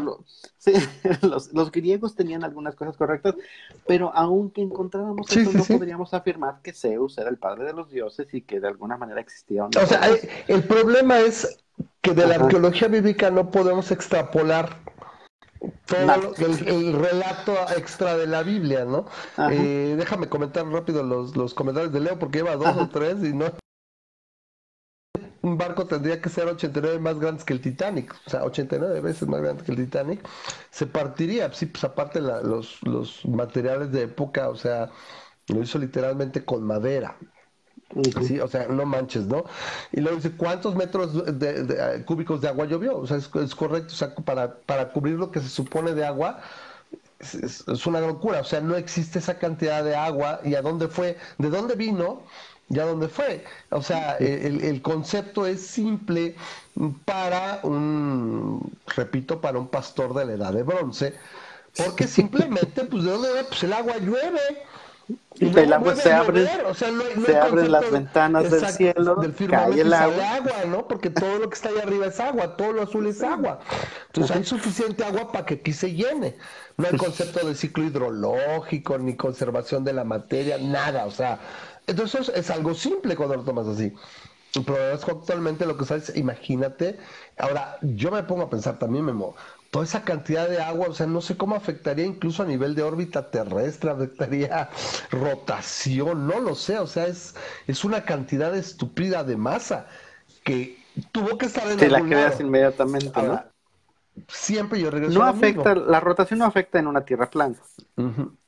sí, 0.57 0.73
los, 1.23 1.51
los, 1.51 1.71
griegos 1.71 2.15
tenían 2.15 2.43
algunas 2.43 2.75
cosas 2.75 2.95
correctas, 2.95 3.35
pero 3.87 4.11
aunque 4.13 4.61
encontráramos 4.61 5.35
eso, 5.35 5.51
no 5.51 5.63
podríamos 5.63 6.13
afirmar 6.13 6.61
que 6.61 6.73
Zeus 6.73 7.17
era 7.17 7.29
el 7.29 7.37
padre 7.37 7.65
de 7.65 7.73
los 7.73 7.89
dioses 7.89 8.31
y 8.33 8.41
que 8.41 8.59
de 8.59 8.67
alguna 8.67 8.97
manera 8.97 9.19
existía. 9.19 9.65
O 9.65 9.85
sea, 9.87 10.01
el, 10.47 10.63
problema 10.63 11.19
es 11.19 11.57
que 12.01 12.13
de 12.13 12.27
la 12.27 12.35
arqueología 12.35 12.87
bíblica 12.87 13.31
no 13.31 13.49
podemos 13.49 13.89
extrapolar 13.89 14.90
todo 15.85 16.33
el, 16.67 16.93
relato 16.93 17.53
extra 17.75 18.17
de 18.17 18.27
la 18.27 18.43
Biblia, 18.43 18.85
¿no? 18.85 19.05
Eh, 19.51 19.95
déjame 19.97 20.27
comentar 20.27 20.65
rápido 20.67 21.03
los, 21.03 21.35
los 21.35 21.53
comentarios 21.53 21.93
de 21.93 21.99
Leo 21.99 22.17
porque 22.17 22.39
lleva 22.39 22.55
dos 22.55 22.75
o 22.77 22.89
tres 22.89 23.17
y 23.23 23.33
no 23.33 23.45
un 25.41 25.57
barco 25.57 25.87
tendría 25.87 26.21
que 26.21 26.29
ser 26.29 26.47
89 26.47 26.99
más 26.99 27.19
grandes 27.19 27.43
que 27.43 27.53
el 27.53 27.61
Titanic, 27.61 28.15
o 28.25 28.29
sea, 28.29 28.43
89 28.43 29.01
veces 29.01 29.27
más 29.27 29.41
grande 29.41 29.63
que 29.63 29.71
el 29.71 29.77
Titanic, 29.77 30.27
se 30.69 30.85
partiría, 30.85 31.51
sí, 31.51 31.65
pues 31.65 31.83
aparte 31.83 32.21
los, 32.21 32.81
los 32.83 33.25
materiales 33.25 33.91
de 33.91 34.03
época, 34.03 34.49
o 34.49 34.55
sea, 34.55 34.91
lo 35.47 35.61
hizo 35.61 35.79
literalmente 35.79 36.45
con 36.45 36.63
madera. 36.63 37.17
Sí, 38.25 38.39
o 38.39 38.47
sea, 38.47 38.67
no 38.67 38.85
manches, 38.85 39.25
¿no? 39.25 39.43
Y 39.91 40.01
luego 40.01 40.17
dice, 40.17 40.31
¿cuántos 40.31 40.75
metros 40.75 41.39
de, 41.39 41.65
eh, 41.69 42.03
cúbicos 42.05 42.41
de 42.41 42.47
agua 42.47 42.65
llovió? 42.65 42.97
O 42.97 43.07
sea, 43.07 43.17
es, 43.17 43.27
correcto, 43.27 43.93
o 43.93 43.95
sea, 43.95 44.15
para, 44.15 44.55
para 44.55 44.91
cubrir 44.91 45.15
lo 45.15 45.31
que 45.31 45.39
se 45.41 45.49
supone 45.49 45.93
de 45.93 46.05
agua, 46.05 46.41
es, 47.19 47.85
una 47.85 47.99
locura, 47.99 48.39
o 48.39 48.43
sea, 48.43 48.61
no 48.61 48.75
existe 48.75 49.19
esa 49.19 49.37
cantidad 49.37 49.83
de 49.83 49.95
agua. 49.95 50.39
Y 50.43 50.55
a 50.55 50.61
dónde 50.61 50.87
fue, 50.87 51.17
de 51.37 51.49
dónde 51.49 51.75
vino 51.75 52.21
y 52.69 52.79
a 52.79 52.85
dónde 52.85 53.09
fue. 53.09 53.43
O 53.69 53.81
sea, 53.81 54.15
el, 54.17 54.61
el 54.63 54.81
concepto 54.81 55.45
es 55.45 55.61
simple 55.65 56.35
para 57.05 57.59
un, 57.63 58.73
repito, 58.95 59.41
para 59.41 59.59
un 59.59 59.67
pastor 59.67 60.13
de 60.13 60.25
la 60.25 60.33
edad 60.33 60.53
de 60.53 60.63
bronce, 60.63 61.13
porque 61.77 62.07
simplemente, 62.07 62.83
pues, 62.85 63.03
¿de 63.03 63.11
dónde 63.11 63.29
Pues 63.47 63.63
el 63.63 63.73
agua 63.73 63.97
llueve 63.97 64.63
y 65.39 65.57
el 65.57 65.73
agua 65.73 65.95
se 65.95 66.11
abre, 66.11 66.47
se 67.25 67.37
abren 67.37 67.71
las 67.71 67.89
ventanas 67.89 68.51
del 68.51 68.67
cielo, 68.67 69.15
del 69.15 69.33
cae 69.49 69.81
el 69.81 69.93
agua. 69.93 70.35
agua, 70.35 70.53
¿no? 70.67 70.87
Porque 70.87 71.09
todo 71.09 71.39
lo 71.39 71.49
que 71.49 71.55
está 71.55 71.69
ahí 71.69 71.79
arriba 71.79 72.07
es 72.07 72.19
agua, 72.19 72.55
todo 72.57 72.73
lo 72.73 72.83
azul 72.83 73.07
es 73.07 73.23
agua. 73.23 73.59
Entonces 74.07 74.35
hay 74.35 74.43
suficiente 74.43 75.03
agua 75.03 75.31
para 75.31 75.45
que 75.45 75.55
aquí 75.55 75.73
se 75.73 75.93
llene. 75.93 76.35
No 76.77 76.87
hay 76.87 76.97
concepto 76.97 77.45
de 77.47 77.55
ciclo 77.55 77.83
hidrológico, 77.83 78.97
ni 78.97 79.15
conservación 79.15 79.83
de 79.83 79.93
la 79.93 80.03
materia, 80.03 80.57
nada. 80.57 81.05
O 81.05 81.11
sea, 81.11 81.39
entonces 81.87 82.31
es 82.35 82.49
algo 82.49 82.73
simple 82.73 83.15
cuando 83.15 83.35
lo 83.37 83.43
tomas 83.43 83.67
así. 83.67 83.93
Pero 84.53 84.93
es 84.93 85.03
actualmente 85.07 85.65
lo 85.65 85.77
que 85.77 85.85
sabes, 85.85 86.15
imagínate. 86.15 86.97
Ahora, 87.37 87.77
yo 87.81 88.11
me 88.11 88.23
pongo 88.23 88.43
a 88.43 88.49
pensar 88.49 88.77
también, 88.77 89.05
Memo, 89.05 89.35
toda 89.71 89.85
esa 89.85 90.03
cantidad 90.03 90.49
de 90.49 90.61
agua, 90.61 90.87
o 90.89 90.93
sea, 90.93 91.07
no 91.07 91.21
sé 91.21 91.37
cómo 91.37 91.55
afectaría 91.55 92.05
incluso 92.05 92.43
a 92.43 92.45
nivel 92.45 92.75
de 92.75 92.83
órbita 92.83 93.31
terrestre, 93.31 93.89
afectaría 93.91 94.69
rotación, 95.09 96.27
no 96.27 96.39
lo 96.39 96.53
sé, 96.55 96.77
o 96.77 96.87
sea, 96.87 97.07
es, 97.07 97.35
es 97.65 97.83
una 97.83 98.03
cantidad 98.03 98.55
estúpida 98.55 99.23
de 99.23 99.37
masa 99.37 99.87
que 100.43 100.77
tuvo 101.11 101.37
que 101.37 101.45
estar 101.45 101.67
en 101.71 101.77
Te 101.77 101.89
la 101.89 102.01
creas 102.01 102.39
inmediatamente, 102.41 103.21
¿no? 103.23 103.43
Siempre 104.27 104.79
yo 104.79 104.91
regreso 104.91 105.17
No 105.17 105.25
afecta, 105.25 105.73
la 105.73 106.01
rotación 106.01 106.39
no 106.39 106.45
afecta 106.45 106.77
en 106.77 106.87
una 106.87 107.05
tierra 107.05 107.29
plana. 107.29 107.55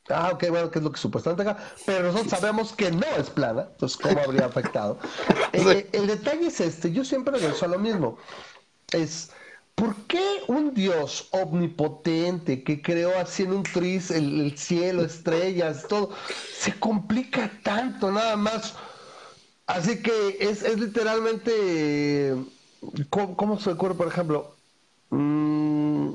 Ah, 0.10 0.32
ok, 0.34 0.50
bueno, 0.50 0.70
que 0.70 0.80
es 0.80 0.84
lo 0.84 0.92
que 0.92 1.00
supuestamente 1.00 1.44
acá, 1.44 1.58
pero 1.86 2.12
nosotros 2.12 2.32
sabemos 2.38 2.74
que 2.74 2.92
no 2.92 3.08
es 3.18 3.30
plana, 3.30 3.70
entonces, 3.72 3.98
¿cómo 3.98 4.20
habría 4.20 4.46
afectado? 4.46 5.00
Eh, 5.54 5.88
el 5.94 6.08
detalle 6.08 6.48
es 6.48 6.60
este, 6.60 6.92
yo 6.92 7.06
siempre 7.06 7.38
regreso 7.38 7.66
a 7.66 7.68
lo 7.68 7.78
mismo, 7.78 8.18
es 8.92 9.32
¿Por 9.76 9.96
qué 10.06 10.24
un 10.48 10.74
Dios 10.74 11.30
omnipotente 11.32 12.64
que 12.64 12.82
creó 12.82 13.18
así 13.18 13.44
en 13.44 13.54
un 13.54 13.64
tris 13.64 14.12
el, 14.12 14.56
cielo, 14.58 15.04
estrellas, 15.04 15.88
todo, 15.88 16.12
se 16.56 16.80
complica 16.80 17.52
tanto 17.64 18.12
nada 18.12 18.36
más? 18.38 18.76
Así 19.66 20.02
que 20.02 20.38
es, 20.40 20.62
literalmente, 20.78 22.36
¿cómo, 23.10 23.60
se 23.60 23.72
ocurre, 23.72 23.96
por 23.96 24.08
ejemplo? 24.08 24.56
Mm, 25.10 26.14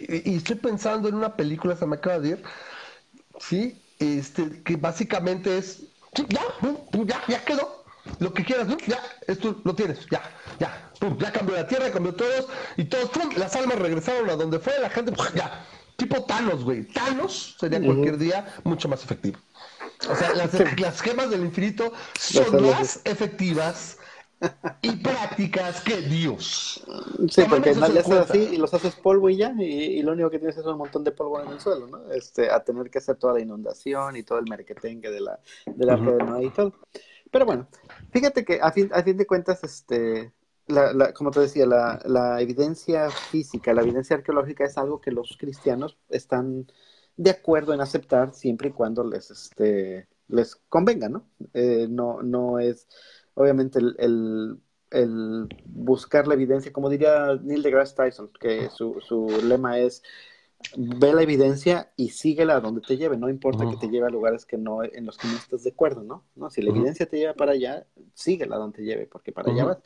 y 0.00 0.36
estoy 0.36 0.56
pensando 0.56 1.08
en 1.08 1.16
una 1.16 1.36
película, 1.36 1.76
se 1.76 1.86
me 1.86 1.96
acaba 1.96 2.18
de 2.18 2.30
ir, 2.30 2.42
¿sí? 3.38 3.80
Este, 3.98 4.62
que 4.62 4.76
básicamente 4.76 5.58
es, 5.58 5.82
ya, 6.28 6.42
ya, 7.04 7.22
ya 7.28 7.44
quedó, 7.44 7.84
lo 8.18 8.32
que 8.32 8.44
quieras, 8.44 8.68
ya, 8.86 9.00
esto 9.26 9.60
lo 9.64 9.74
tienes, 9.74 10.06
ya, 10.10 10.22
ya, 10.58 10.83
ya 11.18 11.32
cambió 11.32 11.56
la 11.56 11.66
tierra, 11.66 11.90
cambió 11.90 12.14
todos, 12.14 12.46
y 12.76 12.84
todos, 12.84 13.10
las 13.36 13.54
almas 13.56 13.78
regresaron 13.78 14.28
a 14.30 14.36
donde 14.36 14.58
fue, 14.58 14.78
la 14.80 14.90
gente, 14.90 15.12
ya, 15.34 15.64
tipo 15.96 16.24
Thanos, 16.24 16.64
güey, 16.64 16.84
Thanos 16.84 17.56
sería 17.58 17.80
cualquier 17.82 18.18
día 18.18 18.54
mucho 18.64 18.88
más 18.88 19.04
efectivo. 19.04 19.38
O 20.10 20.14
sea, 20.14 20.34
las, 20.34 21.00
gemas 21.00 21.30
del 21.30 21.44
infinito 21.44 21.92
son 22.18 22.62
más 22.62 23.00
efectivas 23.04 23.98
y 24.82 24.96
prácticas 24.96 25.80
que 25.80 26.02
Dios. 26.02 26.84
Sí, 27.30 27.42
porque 27.48 27.74
nadie 27.74 28.00
haces 28.00 28.12
así 28.12 28.48
y 28.52 28.56
los 28.56 28.74
haces 28.74 28.94
polvo 28.96 29.30
y 29.30 29.36
ya, 29.36 29.54
y, 29.58 30.02
lo 30.02 30.12
único 30.12 30.30
que 30.30 30.38
tienes 30.38 30.56
es 30.56 30.66
un 30.66 30.76
montón 30.76 31.04
de 31.04 31.12
polvo 31.12 31.40
en 31.40 31.52
el 31.52 31.60
suelo, 31.60 31.86
¿no? 31.86 32.12
Este, 32.12 32.50
a 32.50 32.62
tener 32.62 32.90
que 32.90 32.98
hacer 32.98 33.16
toda 33.16 33.34
la 33.34 33.40
inundación 33.40 34.16
y 34.16 34.22
todo 34.22 34.38
el 34.38 34.48
merquetengue 34.48 35.10
de 35.10 35.20
la, 35.20 35.38
de 35.66 35.86
la 35.86 35.96
red, 35.96 36.42
Y 36.42 36.50
todo. 36.50 36.74
Pero 37.30 37.46
bueno, 37.46 37.66
fíjate 38.12 38.44
que 38.44 38.60
a 38.60 38.70
fin, 38.70 38.90
a 38.92 39.02
fin 39.02 39.16
de 39.16 39.26
cuentas, 39.26 39.64
este, 39.64 40.32
la, 40.66 41.12
como 41.12 41.30
te 41.30 41.40
decía, 41.40 41.66
la, 41.66 42.00
la, 42.06 42.40
evidencia 42.40 43.10
física, 43.10 43.74
la 43.74 43.82
evidencia 43.82 44.16
arqueológica 44.16 44.64
es 44.64 44.78
algo 44.78 45.00
que 45.00 45.10
los 45.10 45.36
cristianos 45.38 45.98
están 46.08 46.66
de 47.16 47.30
acuerdo 47.30 47.74
en 47.74 47.80
aceptar 47.80 48.34
siempre 48.34 48.68
y 48.68 48.72
cuando 48.72 49.04
les, 49.04 49.30
este, 49.30 50.08
les 50.28 50.56
convenga, 50.68 51.08
¿no? 51.08 51.26
Eh, 51.52 51.86
no, 51.88 52.22
no 52.22 52.58
es, 52.58 52.88
obviamente, 53.34 53.78
el, 53.78 54.58
el, 54.90 55.48
buscar 55.66 56.26
la 56.26 56.34
evidencia, 56.34 56.72
como 56.72 56.88
diría 56.88 57.38
Neil 57.42 57.62
deGrasse 57.62 57.94
Tyson, 57.94 58.30
que 58.40 58.70
su, 58.70 59.00
su 59.00 59.28
lema 59.44 59.78
es 59.78 60.02
ve 60.76 61.12
la 61.12 61.22
evidencia 61.22 61.92
y 61.96 62.10
síguela 62.10 62.56
a 62.56 62.60
donde 62.60 62.80
te 62.80 62.96
lleve, 62.96 63.16
no 63.16 63.28
importa 63.28 63.68
que 63.68 63.76
te 63.76 63.88
lleve 63.88 64.06
a 64.06 64.10
lugares 64.10 64.44
que 64.46 64.56
no, 64.56 64.82
en 64.82 65.04
los 65.04 65.18
que 65.18 65.28
no 65.28 65.36
estés 65.36 65.64
de 65.64 65.70
acuerdo, 65.70 66.02
¿no? 66.02 66.24
¿No? 66.36 66.50
Si 66.50 66.62
la 66.62 66.70
evidencia 66.70 67.06
te 67.06 67.18
lleva 67.18 67.34
para 67.34 67.52
allá, 67.52 67.86
síguela 68.14 68.56
donde 68.56 68.78
te 68.78 68.84
lleve, 68.84 69.06
porque 69.06 69.32
para 69.32 69.52
allá 69.52 69.64
vas. 69.64 69.78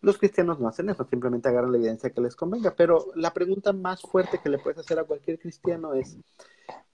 Los 0.00 0.18
cristianos 0.18 0.60
no 0.60 0.68
hacen 0.68 0.88
eso, 0.90 1.04
simplemente 1.08 1.48
agarran 1.48 1.72
la 1.72 1.78
evidencia 1.78 2.10
que 2.10 2.20
les 2.20 2.36
convenga, 2.36 2.74
pero 2.76 3.06
la 3.16 3.32
pregunta 3.34 3.72
más 3.72 4.00
fuerte 4.00 4.38
que 4.42 4.48
le 4.48 4.58
puedes 4.58 4.78
hacer 4.78 4.98
a 4.98 5.04
cualquier 5.04 5.38
cristiano 5.38 5.94
es, 5.94 6.16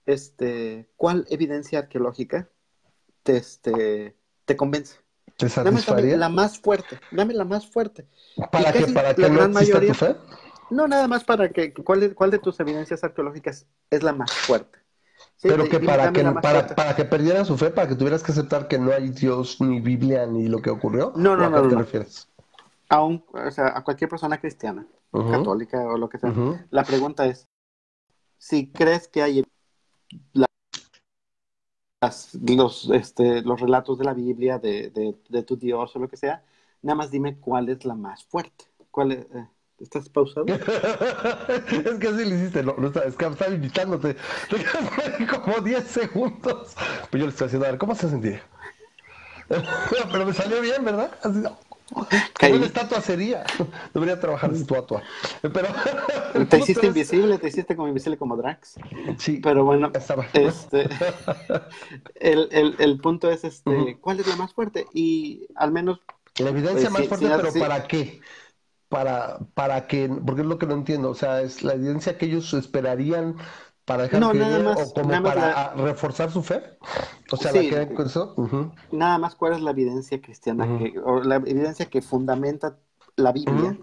este, 0.05 0.87
¿cuál 0.95 1.25
evidencia 1.29 1.79
arqueológica 1.79 2.49
te, 3.21 3.37
este, 3.37 4.15
te 4.45 4.55
convence? 4.55 4.97
¿Te 5.37 5.49
satisfaría? 5.49 6.11
Dame, 6.11 6.17
la 6.17 6.29
más 6.29 6.59
fuerte, 6.59 6.99
dame 7.11 7.33
la 7.33 7.45
más 7.45 7.67
fuerte. 7.67 8.07
¿Para 8.51 8.71
que, 8.73 8.87
para 8.87 9.13
que 9.13 9.29
no 9.29 9.49
mayoría, 9.49 9.89
tu 9.89 9.93
fe? 9.93 10.15
No, 10.71 10.87
nada 10.87 11.07
más 11.07 11.23
para 11.23 11.49
que, 11.49 11.73
¿cuál, 11.73 12.15
cuál 12.15 12.31
de 12.31 12.39
tus 12.39 12.59
evidencias 12.59 13.03
arqueológicas 13.03 13.67
es 13.91 14.01
la 14.01 14.13
más 14.13 14.31
fuerte? 14.31 14.79
Pero 15.41 15.69
que 15.69 15.79
para 15.79 16.11
que, 16.11 16.23
para, 16.23 16.67
para, 16.67 16.95
que 16.95 17.05
perdieran 17.05 17.45
su 17.45 17.57
fe, 17.57 17.69
para 17.69 17.87
que 17.87 17.95
tuvieras 17.95 18.23
que 18.23 18.31
aceptar 18.31 18.67
que 18.67 18.79
no 18.79 18.91
hay 18.91 19.09
Dios, 19.09 19.61
ni 19.61 19.79
Biblia, 19.79 20.25
ni 20.25 20.47
lo 20.47 20.61
que 20.61 20.69
ocurrió. 20.69 21.13
No, 21.15 21.35
no, 21.35 21.49
no. 21.49 21.57
¿A 21.57 21.61
qué 21.61 21.69
te 21.69 21.75
refieres? 21.75 22.29
A, 22.95 23.03
un, 23.03 23.25
o 23.33 23.51
sea, 23.51 23.77
a 23.77 23.83
cualquier 23.83 24.09
persona 24.09 24.39
cristiana, 24.39 24.87
católica 25.11 25.85
o 25.87 25.97
lo 25.97 26.07
que 26.07 26.17
sea. 26.17 26.33
La 26.69 26.83
pregunta 26.83 27.25
es, 27.25 27.47
si 28.37 28.71
crees 28.71 29.07
que 29.07 29.21
hay 29.21 29.43
los, 32.55 32.89
este, 32.91 33.41
los 33.41 33.59
relatos 33.59 33.97
de 33.97 34.05
la 34.05 34.13
Biblia, 34.13 34.59
de, 34.59 34.91
de, 34.91 35.15
de, 35.27 35.43
tu 35.43 35.57
Dios 35.57 35.95
o 35.95 35.99
lo 35.99 36.07
que 36.07 36.17
sea, 36.17 36.43
nada 36.81 36.95
más 36.95 37.11
dime 37.11 37.37
cuál 37.37 37.69
es 37.69 37.83
la 37.85 37.95
más 37.95 38.23
fuerte. 38.23 38.65
¿Cuál 38.91 39.11
es, 39.11 39.19
eh, 39.33 39.47
¿Estás 39.79 40.07
pausado? 40.07 40.45
es 40.47 41.99
que 41.99 42.07
así 42.07 42.29
lo 42.29 42.35
hiciste, 42.35 42.63
no, 42.63 42.75
no 42.77 42.87
es 42.87 43.15
que 43.15 43.25
estaba 43.25 43.53
invitándote. 43.53 44.15
Te 44.49 45.27
como 45.27 45.59
10 45.59 45.83
segundos. 45.85 46.75
Pues 47.09 47.19
yo 47.19 47.25
le 47.25 47.29
estoy 47.29 47.47
haciendo 47.47 47.65
a 47.67 47.71
ver, 47.71 47.79
¿cómo 47.79 47.93
se 47.93 48.09
sentía? 48.09 48.41
Pero 50.11 50.25
me 50.25 50.33
salió 50.33 50.61
bien, 50.61 50.83
¿verdad? 50.85 51.11
Así, 51.21 51.43
Como 51.93 52.55
una 52.55 52.65
estatua 52.65 53.01
sería. 53.01 53.43
Debería 53.93 54.19
trabajar 54.19 54.51
de 54.51 54.59
estatua. 54.59 55.03
Pero, 55.41 55.67
te 56.47 56.57
hiciste 56.59 56.87
invisible, 56.87 57.37
te 57.37 57.47
hiciste 57.47 57.75
como 57.75 57.87
invisible 57.87 58.17
como 58.17 58.35
Drax. 58.35 58.75
Sí. 59.17 59.39
Pero 59.43 59.65
bueno, 59.65 59.91
este, 60.33 60.89
el, 62.15 62.49
el, 62.51 62.75
el, 62.79 62.99
punto 62.99 63.29
es 63.29 63.43
este, 63.43 63.97
¿cuál 64.01 64.19
es 64.19 64.27
la 64.27 64.35
más 64.35 64.53
fuerte? 64.53 64.87
Y 64.93 65.47
al 65.55 65.71
menos. 65.71 65.99
La 66.37 66.49
evidencia 66.49 66.89
pues, 66.89 67.09
más 67.09 67.19
fuerte, 67.19 67.29
pero 67.37 67.53
¿para 67.53 67.87
qué? 67.87 68.19
para, 68.89 69.39
para 69.53 69.87
que, 69.87 70.09
porque 70.25 70.41
es 70.41 70.47
lo 70.47 70.57
que 70.57 70.67
no 70.67 70.73
entiendo, 70.73 71.09
o 71.09 71.15
sea, 71.15 71.41
es 71.41 71.63
la 71.63 71.73
evidencia 71.73 72.17
que 72.17 72.27
ellos 72.27 72.53
esperarían 72.53 73.35
para 73.85 74.03
dejar 74.03 74.19
no, 74.19 74.29
o 74.29 74.93
como 74.93 75.23
para 75.23 75.73
reforzar 75.75 76.31
su 76.31 76.41
fe. 76.41 76.61
O 77.31 77.37
sea, 77.37 77.51
la 77.53 77.93
con 77.93 78.07
eso. 78.07 78.35
Nada 78.91 79.17
más 79.19 79.35
cuál 79.35 79.53
es 79.53 79.61
la 79.61 79.71
evidencia 79.71 80.19
cristiana, 80.21 80.79
que, 80.79 80.99
o 80.99 81.21
la 81.21 81.35
evidencia 81.35 81.85
que 81.85 82.01
fundamenta 82.01 82.79
la 83.15 83.31
Biblia, 83.31 83.77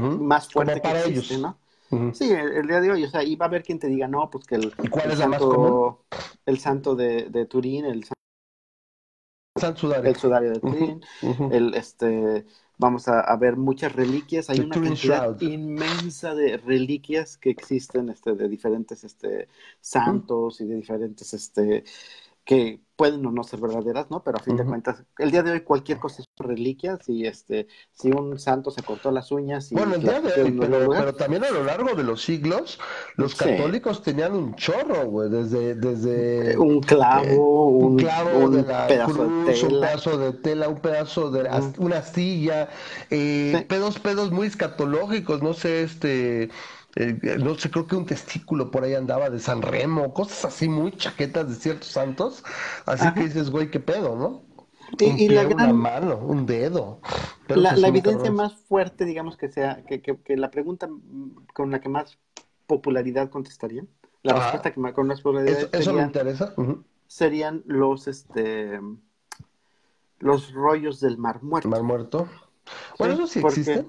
más 0.00 0.48
fuerte 0.52 0.80
para 0.80 1.04
que 1.04 1.10
ellos. 1.10 1.38
¿no? 1.38 1.58
Sí, 2.12 2.30
el, 2.30 2.66
día 2.66 2.80
de 2.80 2.90
hoy, 2.90 3.04
o 3.04 3.08
sea, 3.08 3.22
y 3.22 3.36
va 3.36 3.46
a 3.46 3.48
haber 3.48 3.62
quien 3.62 3.78
te 3.78 3.86
diga, 3.86 4.08
no, 4.08 4.28
pues 4.28 4.46
que 4.46 4.56
el, 4.56 4.72
santo, 5.16 6.04
el 6.44 6.58
santo 6.58 6.96
de, 6.96 7.28
de 7.30 7.46
Turín, 7.46 7.84
el 7.84 8.04
santo 8.04 9.80
sudario. 9.80 10.10
el 10.10 10.16
sudario 10.16 10.50
de 10.50 10.60
Turín, 10.60 11.00
el 11.52 11.74
este 11.74 12.44
vamos 12.78 13.08
a, 13.08 13.34
ver 13.36 13.56
muchas 13.56 13.92
reliquias. 13.94 14.50
Hay 14.50 14.60
una 14.60 14.74
cantidad 14.74 15.40
inmensa 15.40 16.34
de 16.34 16.58
reliquias 16.58 17.36
que 17.36 17.50
existen 17.50 18.08
este, 18.08 18.34
de 18.34 18.48
diferentes 18.48 19.04
este, 19.04 19.48
santos 19.80 20.60
y 20.60 20.66
de 20.66 20.76
diferentes, 20.76 21.32
este, 21.34 21.84
que 22.46 22.80
pueden 22.96 23.26
o 23.26 23.30
no 23.30 23.44
ser 23.44 23.60
verdaderas, 23.60 24.10
¿no? 24.10 24.22
Pero 24.24 24.38
a 24.38 24.40
fin 24.40 24.56
de 24.56 24.64
cuentas, 24.64 25.04
el 25.18 25.30
día 25.30 25.42
de 25.42 25.50
hoy 25.50 25.60
cualquier 25.60 25.98
cosa 25.98 26.22
es 26.22 26.26
reliquias 26.38 27.08
y 27.08 27.26
este 27.26 27.66
si 27.92 28.10
un 28.10 28.38
santo 28.38 28.70
se 28.70 28.82
cortó 28.82 29.10
las 29.10 29.32
uñas 29.32 29.72
y 29.72 29.74
bueno 29.74 29.94
el 29.94 30.02
día 30.02 30.20
de 30.20 30.42
hoy 30.42 30.56
pero, 30.58 31.14
también 31.14 31.44
a 31.44 31.50
lo 31.50 31.64
largo 31.64 31.94
de 31.94 32.02
los 32.02 32.22
siglos 32.22 32.78
los 33.16 33.34
católicos 33.34 34.02
tenían 34.02 34.34
un 34.34 34.54
chorro 34.54 35.06
güey 35.06 35.30
desde 35.30 35.74
desde 35.74 36.58
un 36.58 36.80
clavo 36.80 37.68
un, 37.68 37.96
clavo 37.96 38.50
de 38.50 38.62
la 38.62 38.86
pedazo 38.86 39.24
de 39.24 39.52
tela. 39.52 39.68
un 39.68 39.80
pedazo 39.80 40.18
de 40.18 40.32
tela 40.32 40.68
un 40.68 40.80
pedazo 40.80 41.30
de 41.30 41.72
una 41.78 41.98
astilla 41.98 42.68
eh, 43.10 43.64
pedos 43.68 43.98
pedos 43.98 44.30
muy 44.30 44.46
escatológicos 44.46 45.42
no 45.42 45.54
sé 45.54 45.82
este 45.82 46.50
eh, 46.96 47.36
no 47.38 47.54
sé, 47.56 47.70
creo 47.70 47.86
que 47.86 47.94
un 47.94 48.06
testículo 48.06 48.70
por 48.70 48.82
ahí 48.82 48.94
andaba 48.94 49.28
de 49.28 49.38
San 49.38 49.60
Remo, 49.60 50.14
cosas 50.14 50.46
así 50.46 50.66
muy 50.66 50.92
chaquetas 50.92 51.46
de 51.48 51.54
ciertos 51.54 51.88
santos. 51.88 52.42
Así 52.86 53.12
que 53.12 53.24
dices, 53.24 53.50
güey, 53.50 53.70
qué 53.70 53.80
pedo, 53.80 54.16
¿no? 54.16 54.42
Y, 54.98 55.28
la 55.28 55.44
gran... 55.44 55.70
una 55.70 55.72
mano, 55.72 56.16
un 56.16 56.46
dedo. 56.46 57.00
la, 57.48 57.74
evidencia 57.88 58.30
más 58.30 58.54
fuerte, 58.54 59.04
digamos 59.04 59.36
que 59.36 59.48
sea, 59.48 59.84
que, 59.84 60.00
que, 60.00 60.36
la 60.36 60.50
pregunta 60.50 60.88
con 61.52 61.70
la 61.70 61.80
que 61.80 61.88
más 61.88 62.18
popularidad 62.66 63.28
contestarían, 63.28 63.88
la 64.22 64.34
respuesta 64.34 64.72
que 64.72 64.92
con 64.92 65.06
más 65.06 65.20
popularidad 65.20 65.68
eso, 65.72 65.92
me 65.92 66.02
interesa. 66.02 66.54
serían 67.08 67.62
los, 67.66 68.08
este, 68.08 68.80
los 70.18 70.52
rollos 70.54 71.00
del 71.00 71.18
Mar 71.18 71.42
Muerto. 71.42 71.68
Mar 71.68 71.82
Muerto. 71.82 72.28
Bueno, 72.98 73.14
eso 73.14 73.26
sí 73.26 73.40
existe. 73.40 73.84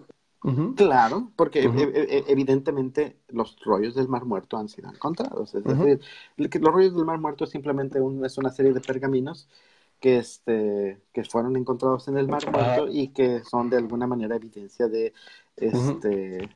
Claro, 0.76 1.32
porque 1.36 1.60
e, 1.60 1.66
e, 1.66 2.18
e, 2.18 2.26
evidentemente 2.28 3.18
los 3.28 3.58
rollos 3.66 3.96
del 3.96 4.08
Mar 4.08 4.24
Muerto 4.24 4.58
han 4.58 4.70
sido 4.70 4.90
encontrados. 4.90 5.54
Es 5.54 5.64
decir, 5.64 6.00
los 6.38 6.74
rollos 6.74 6.96
del 6.96 7.06
Mar 7.06 7.20
Muerto 7.20 7.44
es 7.44 7.50
simplemente 7.50 8.00
es 8.24 8.38
una 8.38 8.50
serie 8.50 8.72
de 8.72 8.80
pergaminos 8.80 9.50
que, 10.00 10.18
este, 10.18 11.02
que 11.12 11.24
fueron 11.26 11.58
encontrados 11.58 12.08
en 12.08 12.18
el 12.18 12.28
Mar 12.28 12.50
Muerto 12.50 12.88
y 12.88 13.10
que 13.10 13.44
son 13.44 13.70
de 13.70 13.78
alguna 13.78 14.08
manera 14.08 14.38
evidencia 14.38 14.88
de, 14.88 15.14
este, 15.58 16.50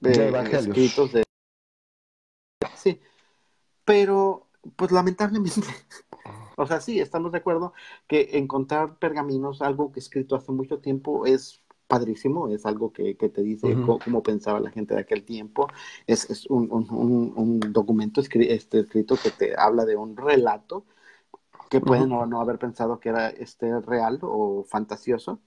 de, 0.00 0.46
escritos 0.52 1.12
de... 1.12 1.24
Sí, 2.76 3.00
pero 3.84 4.46
pues 4.76 4.92
lamentablemente, 4.92 5.60
o 6.56 6.66
sea, 6.66 6.80
sí, 6.80 7.00
estamos 7.00 7.32
de 7.32 7.38
acuerdo 7.38 7.72
que 8.06 8.30
encontrar 8.34 8.96
pergaminos, 8.98 9.60
algo 9.60 9.90
que 9.90 9.98
escrito 9.98 10.36
hace 10.36 10.52
mucho 10.52 10.78
tiempo, 10.78 11.26
es 11.26 11.63
padrísimo, 11.86 12.48
es 12.48 12.66
algo 12.66 12.92
que, 12.92 13.14
te 13.14 13.42
dice 13.42 13.76
cómo, 13.84 14.22
pensaba 14.22 14.60
la 14.60 14.70
gente 14.70 14.94
de 14.94 15.00
aquel 15.00 15.24
tiempo, 15.24 15.68
es, 16.06 16.28
es 16.30 16.46
un, 16.46 16.70
un, 16.70 17.32
un, 17.36 17.60
documento 17.72 18.20
este, 18.20 18.80
escrito 18.80 19.16
que 19.22 19.30
te 19.30 19.54
habla 19.56 19.84
de 19.84 19.96
un 19.96 20.16
relato 20.16 20.84
que 21.70 21.80
pueden 21.80 22.08
no, 22.10 22.40
haber 22.40 22.58
pensado 22.58 23.00
que 23.00 23.08
era 23.08 23.28
este 23.30 23.80
real 23.80 24.18
o 24.22 24.64
fantasioso, 24.64 25.40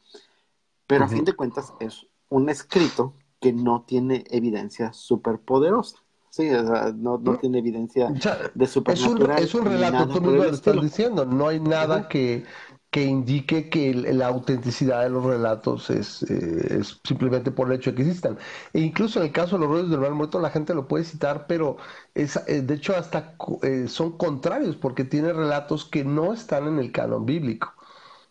pero 0.85 1.05
a 1.05 1.07
fin 1.07 1.25
de 1.25 1.33
cuentas 1.33 1.73
es 1.79 2.07
un 2.29 2.49
escrito 2.49 3.13
que 3.39 3.53
no 3.53 3.83
tiene 3.83 4.23
evidencia 4.29 4.93
superpoderosa. 4.93 5.97
Sí, 6.29 6.49
no, 6.97 7.17
no 7.17 7.37
tiene 7.37 7.59
evidencia 7.59 8.13
de 8.53 8.67
supernatural. 8.67 9.41
Es 9.41 9.55
un, 9.55 9.61
es 9.61 9.65
un 9.65 9.71
relato, 9.71 10.07
tú 10.07 10.21
mismo 10.21 10.43
lo 10.43 10.49
estás 10.51 10.81
diciendo, 10.81 11.25
no 11.25 11.47
hay 11.47 11.59
nada 11.59 12.07
que, 12.07 12.45
que 12.91 13.03
indique 13.03 13.69
que 13.69 13.93
la 13.93 14.27
autenticidad 14.27 15.03
de 15.03 15.09
los 15.09 15.23
relatos 15.23 15.89
es, 15.89 16.23
eh, 16.23 16.79
es, 16.79 16.99
simplemente 17.03 17.51
por 17.51 17.67
el 17.67 17.77
hecho 17.77 17.91
de 17.91 17.97
que 17.97 18.01
existan. 18.03 18.37
E 18.73 18.79
incluso 18.79 19.19
en 19.19 19.25
el 19.25 19.31
caso 19.31 19.57
de 19.57 19.61
los 19.61 19.69
rollos 19.69 19.89
del 19.89 19.99
mar 19.99 20.11
muerto, 20.11 20.39
la 20.39 20.49
gente 20.49 20.73
lo 20.73 20.87
puede 20.87 21.03
citar, 21.03 21.47
pero 21.47 21.77
es, 22.15 22.37
eh, 22.47 22.61
de 22.61 22.73
hecho 22.75 22.95
hasta 22.95 23.35
eh, 23.63 23.87
son 23.87 24.17
contrarios 24.17 24.75
porque 24.77 25.03
tiene 25.03 25.33
relatos 25.33 25.85
que 25.85 26.05
no 26.05 26.33
están 26.33 26.67
en 26.67 26.79
el 26.79 26.91
canon 26.91 27.25
bíblico. 27.25 27.73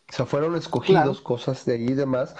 O 0.08 0.12
sea, 0.12 0.24
fueron 0.24 0.56
escogidos 0.56 1.20
cosas 1.20 1.64
de 1.66 1.74
ahí 1.74 1.88
y 1.88 1.94
demás 1.94 2.34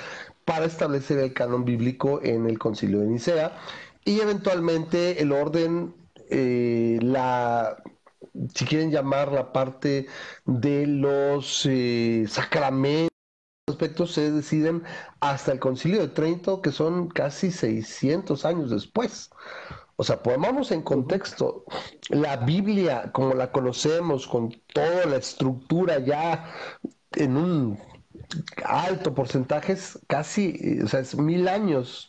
para 0.45 0.67
establecer 0.67 1.19
el 1.19 1.33
canon 1.35 1.65
bíblico 1.65 2.21
en 2.23 2.47
el 2.47 2.59
concilio 2.59 3.01
de 3.01 3.07
Nicea 3.09 3.59
y 4.05 4.21
eventualmente 4.21 5.21
el 5.21 5.33
orden, 5.33 5.95
la 6.31 7.77
si 8.55 8.65
quieren 8.65 8.91
llamar 8.91 9.33
la 9.33 9.53
parte 9.53 10.07
de 10.45 10.87
los 10.87 11.67
eh, 11.67 12.25
sacramentos, 12.29 13.11
aspectos 13.69 14.13
se 14.13 14.31
deciden 14.31 14.85
hasta 15.21 15.53
el 15.53 15.59
concilio 15.59 16.01
de 16.01 16.09
Trento, 16.09 16.63
que 16.63 16.71
son 16.71 17.09
casi 17.09 17.51
600 17.51 18.45
años 18.45 18.71
después. 18.71 19.31
O 19.97 20.05
sea, 20.05 20.23
pongamos 20.23 20.71
en 20.73 20.83
contexto, 20.83 21.65
la 22.11 22.37
Biblia 22.37 23.11
como 23.13 23.35
la 23.35 23.51
conocemos, 23.51 24.27
con 24.27 24.51
toda 24.73 25.07
la 25.07 25.17
estructura 25.17 25.99
ya 25.99 26.53
en 27.13 27.37
un 27.37 27.79
alto 28.65 29.15
porcentaje, 29.15 29.73
es 29.73 29.99
casi, 30.07 30.81
o 30.83 30.89
sea, 30.89 31.01
es 31.01 31.17
mil 31.17 31.49
años 31.49 32.07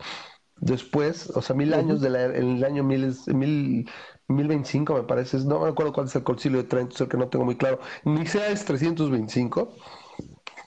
después, 0.58 1.30
o 1.36 1.42
sea, 1.42 1.56
mil 1.56 1.74
años 1.74 2.02
del 2.02 2.16
el 2.16 2.64
año 2.64 2.84
mil, 2.84 3.16
mil, 3.28 3.90
1025 4.28 4.94
me 4.94 5.04
parece, 5.04 5.38
no 5.40 5.62
me 5.62 5.70
acuerdo 5.70 5.94
cuál 5.94 6.08
es 6.08 6.16
el 6.16 6.24
concilio 6.24 6.60
de 6.60 6.68
Trento, 6.68 6.96
es 6.96 7.02
el 7.02 7.08
que 7.08 7.18
no 7.18 7.30
tengo 7.30 7.46
muy 7.46 7.56
claro. 7.56 7.80
Nicea 8.04 8.50
es 8.50 8.66
325. 8.66 9.74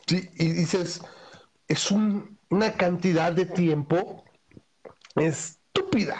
Sí, 0.06 0.28
y 0.36 0.52
dices, 0.52 1.02
es 1.68 1.90
una 1.90 2.72
cantidad 2.76 3.32
de 3.32 3.46
tiempo 3.46 4.24
estúpida. 5.16 6.16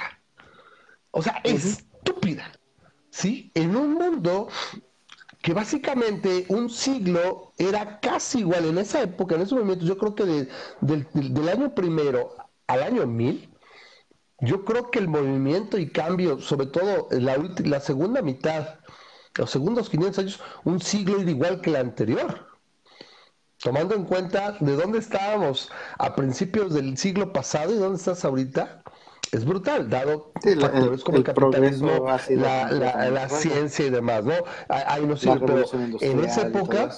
O 1.11 1.23
sea, 1.23 1.41
estúpida. 1.45 2.53
¿Sí? 3.11 3.51
En 3.55 3.75
un 3.75 3.95
mundo 3.95 4.49
que 5.43 5.55
básicamente 5.55 6.45
un 6.49 6.71
siglo 6.71 7.53
era 7.59 7.99
casi 8.01 8.41
igual 8.41 8.67
en 8.67 8.79
esa 8.79 9.03
época, 9.03 9.35
en 9.35 9.43
ese 9.43 9.55
momento, 9.55 9.85
yo 9.85 9.97
creo 9.99 10.15
que 10.15 10.25
del, 10.25 11.09
del 11.13 11.49
año 11.49 11.75
primero 11.75 12.37
al 12.67 12.83
año 12.83 13.07
1000, 13.07 13.50
yo 14.41 14.65
creo 14.65 14.91
que 14.91 14.99
el 14.99 15.09
movimiento 15.09 15.79
y 15.79 15.91
cambio, 15.91 16.41
sobre 16.41 16.67
todo 16.67 17.09
la, 17.11 17.37
la 17.65 17.81
segunda 17.81 18.23
mitad, 18.23 18.81
los 19.37 19.51
segundos 19.51 19.91
500 19.91 20.19
años, 20.19 20.41
un 20.65 20.81
siglo 20.81 21.21
igual 21.23 21.61
que 21.61 21.71
el 21.71 21.77
anterior. 21.77 22.47
Tomando 23.59 23.95
en 23.95 24.05
cuenta 24.05 24.57
de 24.61 24.75
dónde 24.75 24.99
estábamos 24.99 25.71
a 25.99 26.15
principios 26.15 26.73
del 26.73 26.97
siglo 26.97 27.33
pasado 27.33 27.75
y 27.75 27.77
dónde 27.79 27.99
estás 27.99 28.25
ahorita, 28.25 28.83
es 29.33 29.45
brutal, 29.45 29.89
dado 29.89 30.33
factores 30.43 31.05
como 31.05 31.19
el, 31.19 31.25
capitalismo, 31.25 32.07
la, 32.31 33.29
ciencia 33.29 33.87
y 33.87 33.91
demás, 33.91 34.25
¿no? 34.25 34.33
Hay, 34.69 35.07
no 35.07 35.15
pero 35.17 35.65
en 36.01 36.25
esa 36.25 36.49
época, 36.49 36.91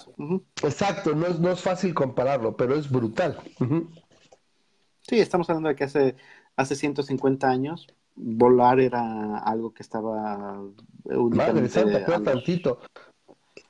exacto, 0.63 1.15
no 1.15 1.27
es, 1.27 1.39
no 1.41 1.51
es 1.51 1.61
fácil 1.61 1.93
compararlo, 1.93 2.57
pero 2.57 2.75
es 2.75 2.89
brutal. 2.89 3.39
Sí, 5.03 5.21
estamos 5.21 5.51
hablando 5.51 5.69
de 5.69 5.75
que 5.75 5.85
hace 5.85 6.17
hace 6.57 6.75
150 6.77 7.49
años, 7.49 7.87
volar 8.15 8.81
era 8.81 9.39
algo 9.39 9.73
que 9.73 9.83
estaba 9.83 10.61
Madre 11.05 11.69
santa, 11.69 12.23
tantito. 12.23 12.79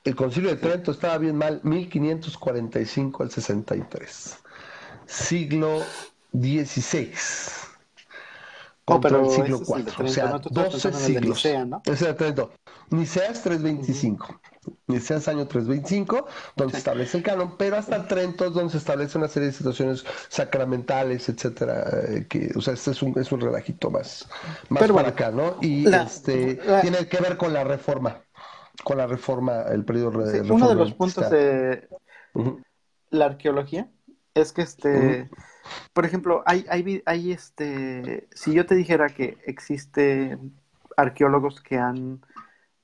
El 0.03 0.15
concilio 0.15 0.49
de 0.49 0.57
Trento 0.57 0.91
estaba 0.91 1.17
bien 1.17 1.37
mal, 1.37 1.61
1545 1.63 3.23
al 3.23 3.31
63. 3.31 4.37
Siglo 5.05 5.79
XVI. 6.33 7.11
Oh, 8.85 8.99
pero 8.99 9.23
el 9.23 9.31
siglo 9.31 9.61
IV. 9.65 10.03
o 10.03 10.07
sea, 10.09 10.39
12 10.39 10.93
siglos. 10.93 11.37
Nicea, 11.37 11.65
¿no? 11.65 11.81
Ese 11.85 12.13
Trento. 12.13 12.51
Nicea 12.89 13.27
es 13.27 13.41
325. 13.43 14.27
Nicea 14.27 14.52
es 14.87 15.27
año 15.27 15.47
325, 15.47 16.27
donde 16.55 16.71
se 16.71 16.77
establece 16.77 17.17
el 17.17 17.23
canon, 17.23 17.57
pero 17.57 17.77
hasta 17.77 18.07
Trento 18.07 18.45
es 18.45 18.53
donde 18.53 18.71
se 18.71 18.77
establece 18.77 19.17
una 19.17 19.27
serie 19.27 19.47
de 19.47 19.53
situaciones 19.53 20.05
sacramentales, 20.29 21.29
etcétera, 21.29 21.85
eh, 22.07 22.25
que, 22.27 22.51
o 22.55 22.61
sea, 22.61 22.73
este 22.73 22.91
es 22.91 23.01
un, 23.01 23.17
es 23.19 23.31
un 23.31 23.41
relajito 23.41 23.89
más, 23.89 24.27
más 24.69 24.91
para 24.91 25.09
acá, 25.09 25.31
¿no? 25.31 25.57
Y 25.61 25.87
este 25.93 26.59
tiene 26.81 27.07
que 27.07 27.19
ver 27.19 27.37
con 27.37 27.53
la 27.53 27.63
reforma, 27.63 28.21
con 28.83 28.97
la 28.97 29.07
reforma, 29.07 29.63
el 29.63 29.83
periodo 29.85 30.23
de 30.23 30.39
reforma. 30.39 30.55
Uno 30.55 30.69
de 30.69 30.75
los 30.75 30.93
puntos 30.93 31.29
de 31.29 31.87
la 33.09 33.25
arqueología 33.25 33.89
es 34.33 34.51
que 34.51 34.63
este, 34.63 35.29
por 35.93 36.05
ejemplo, 36.05 36.43
hay, 36.45 36.65
hay, 36.69 37.01
hay 37.05 37.31
este, 37.31 38.27
si 38.33 38.53
yo 38.53 38.65
te 38.65 38.75
dijera 38.75 39.09
que 39.09 39.37
existe 39.45 40.37
arqueólogos 40.97 41.61
que 41.61 41.77
han 41.77 42.21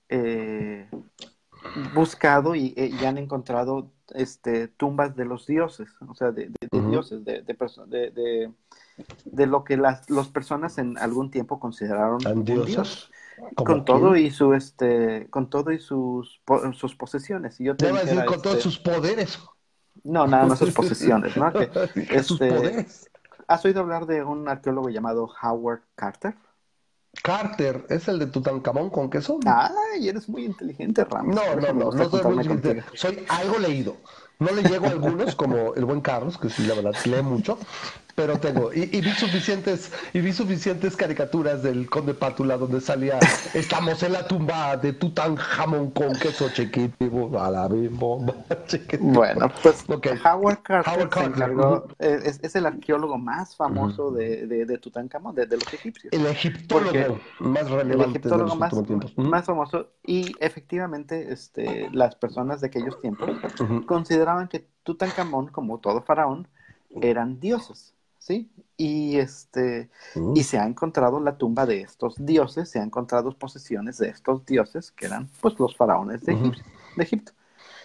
eh, 0.09 0.87
buscado 1.93 2.55
y, 2.55 2.73
eh, 2.77 2.91
y, 2.99 3.05
han 3.05 3.17
encontrado 3.17 3.91
este, 4.13 4.67
tumbas 4.67 5.15
de 5.15 5.25
los 5.25 5.45
dioses, 5.45 5.89
o 6.07 6.15
sea, 6.15 6.31
de, 6.31 6.51
dioses, 6.71 7.23
de, 7.23 7.41
de, 7.41 8.51
de, 9.25 9.45
lo 9.45 9.63
que 9.63 9.77
las 9.77 10.05
personas 10.33 10.77
en 10.77 10.97
algún 10.97 11.31
tiempo 11.31 11.59
consideraron 11.59 12.19
un 12.25 12.43
dios. 12.43 13.11
Con 13.55 13.85
todo 13.85 14.17
y 14.17 14.31
su 14.31 14.53
este, 14.53 15.27
con 15.29 15.49
todo 15.49 15.71
y 15.71 15.79
sus, 15.79 16.41
sus 16.73 16.95
posesiones. 16.95 17.59
Y 17.59 17.65
yo 17.65 17.75
te 17.75 17.91
decir, 17.91 18.25
con 18.25 18.41
todos 18.41 18.57
este 18.57 18.69
sus 18.69 18.79
poderes. 18.79 19.39
No, 20.03 20.27
nada 20.27 20.45
más 20.45 20.59
sus 20.59 20.71
posesiones, 20.73 21.37
¿no? 21.37 21.51
Que, 21.53 21.69
sus 22.23 22.41
este, 22.41 22.53
poderes. 22.53 23.09
¿Has 23.47 23.63
oído 23.65 23.81
hablar 23.81 24.05
de 24.05 24.23
un 24.23 24.47
arqueólogo 24.47 24.89
llamado 24.89 25.29
Howard 25.41 25.81
Carter? 25.95 26.35
Carter 27.23 27.85
es 27.89 28.07
el 28.07 28.19
de 28.19 28.27
Tutankamón 28.27 28.89
con 28.89 29.09
queso. 29.09 29.39
Ay, 29.45 30.07
eres 30.07 30.29
muy 30.29 30.45
inteligente, 30.45 31.03
Ram. 31.03 31.29
No, 31.29 31.55
no, 31.55 31.73
no, 31.73 31.91
no 31.91 32.09
soy 32.09 32.23
muy 32.23 32.45
inteligente. 32.45 32.83
Soy 32.93 33.25
algo 33.27 33.59
leído. 33.59 33.97
No 34.39 34.51
le 34.51 34.63
llego 34.63 34.85
a 34.85 34.89
algunos, 34.89 35.35
como 35.35 35.73
el 35.75 35.83
buen 35.83 35.99
Carlos, 35.99 36.37
que 36.37 36.49
sí, 36.49 36.65
la 36.65 36.75
verdad, 36.75 36.95
lee 37.03 37.21
mucho, 37.21 37.57
pero 38.19 38.37
tengo. 38.37 38.73
Y, 38.73 38.99
vi 38.99 39.11
suficientes 39.11 39.93
y 40.11 40.19
vi 40.19 40.33
suficientes 40.33 40.97
caricaturas 40.97 41.63
del 41.63 41.89
Conde 41.89 42.13
Pátula 42.13 42.57
donde 42.57 42.81
salía 42.81 43.17
estamos 43.53 44.03
en 44.03 44.11
la 44.11 44.27
tumba 44.27 44.75
de 44.75 44.91
Tutankamón 44.91 45.91
con 45.91 46.11
queso 46.15 46.49
chiquitivo 46.49 47.39
a 47.39 47.49
la 47.49 47.67
bomba. 47.67 48.33
Bueno, 48.99 49.49
pues 49.63 49.85
Howard 50.25 50.61
Carter, 50.63 51.09
se 51.13 51.23
encargó, 51.23 51.87
es, 51.99 52.55
el 52.55 52.65
arqueólogo 52.65 53.17
más 53.17 53.55
famoso 53.55 54.11
de, 54.11 54.47
de, 54.47 54.65
de 54.65 54.77
Tutankamón, 54.77 55.35
de, 55.35 55.47
los 55.47 55.73
egipcios. 55.73 56.11
El 56.11 56.25
egiptólogo 56.25 57.19
más 57.39 57.69
relevante 57.69 58.19
de 58.19 58.37
los 58.37 58.57
más, 58.57 58.83
tiempos. 58.83 59.17
Más 59.17 59.45
famoso 59.45 59.91
y 60.05 60.33
efectivamente 60.39 61.31
este, 61.31 61.89
las 61.93 62.15
personas 62.15 62.59
de 62.59 62.67
aquellos 62.67 62.99
tiempos 62.99 63.29
consideraban 63.85 64.49
que 64.49 64.67
Tutankamón, 64.83 65.47
como 65.47 65.79
todo 65.79 66.01
faraón, 66.01 66.47
eran 67.01 67.39
dioses. 67.39 67.93
¿Sí? 68.19 68.51
Y, 68.77 69.17
este, 69.17 69.89
mm. 70.15 70.33
y 70.35 70.43
se 70.43 70.59
ha 70.59 70.65
encontrado 70.65 71.19
la 71.19 71.37
tumba 71.37 71.65
de 71.65 71.81
estos 71.81 72.15
dioses, 72.17 72.69
se 72.69 72.79
han 72.79 72.87
encontrado 72.87 73.31
posesiones 73.37 73.97
de 73.97 74.09
estos 74.09 74.45
dioses 74.45 74.91
que 74.91 75.07
eran 75.07 75.27
pues 75.41 75.59
los 75.59 75.75
faraones 75.75 76.23
de, 76.25 76.53
Egipto. 76.97 77.31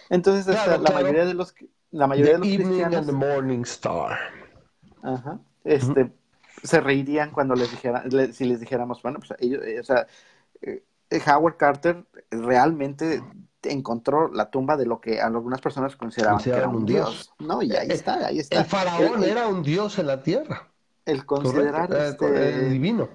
Entonces, 0.09 0.55
este, 0.55 0.77
la 0.77 0.91
mayoría 0.91 1.25
de 1.25 1.33
los 1.33 1.55
la 1.91 2.07
mayoría 2.07 2.33
de 2.33 2.39
los 2.39 2.47
cristianos 2.47 3.11
Morning 3.11 3.61
Star. 3.61 4.19
Ajá, 5.01 5.39
este, 5.63 6.11
se 6.63 6.79
reirían 6.81 7.31
cuando 7.31 7.55
les 7.55 7.71
dijera, 7.71 8.03
si 8.31 8.45
les 8.45 8.59
dijéramos, 8.59 9.01
bueno, 9.01 9.19
pues 9.19 9.33
ellos, 9.39 9.63
eh, 9.63 9.79
o 9.79 9.83
sea, 9.83 10.07
eh, 10.61 10.83
Howard 11.27 11.57
Carter 11.57 12.03
realmente 12.31 13.21
encontró 13.71 14.31
la 14.31 14.49
tumba 14.49 14.77
de 14.77 14.85
lo 14.85 14.99
que 14.99 15.21
algunas 15.21 15.61
personas 15.61 15.95
consideraban 15.95 16.41
que 16.41 16.49
era 16.49 16.67
un 16.67 16.85
dios. 16.85 17.33
No, 17.39 17.61
y 17.61 17.73
ahí 17.73 17.89
está, 17.89 18.27
ahí 18.27 18.39
está. 18.39 18.59
El 18.59 18.65
faraón 18.65 19.23
era 19.23 19.47
un 19.47 19.63
dios 19.63 19.99
en 19.99 20.07
la 20.07 20.21
tierra. 20.23 20.69
El 21.05 21.25
considerar 21.25 21.93
eh, 21.93 22.09
este, 22.09 22.69
divino. 22.69 23.09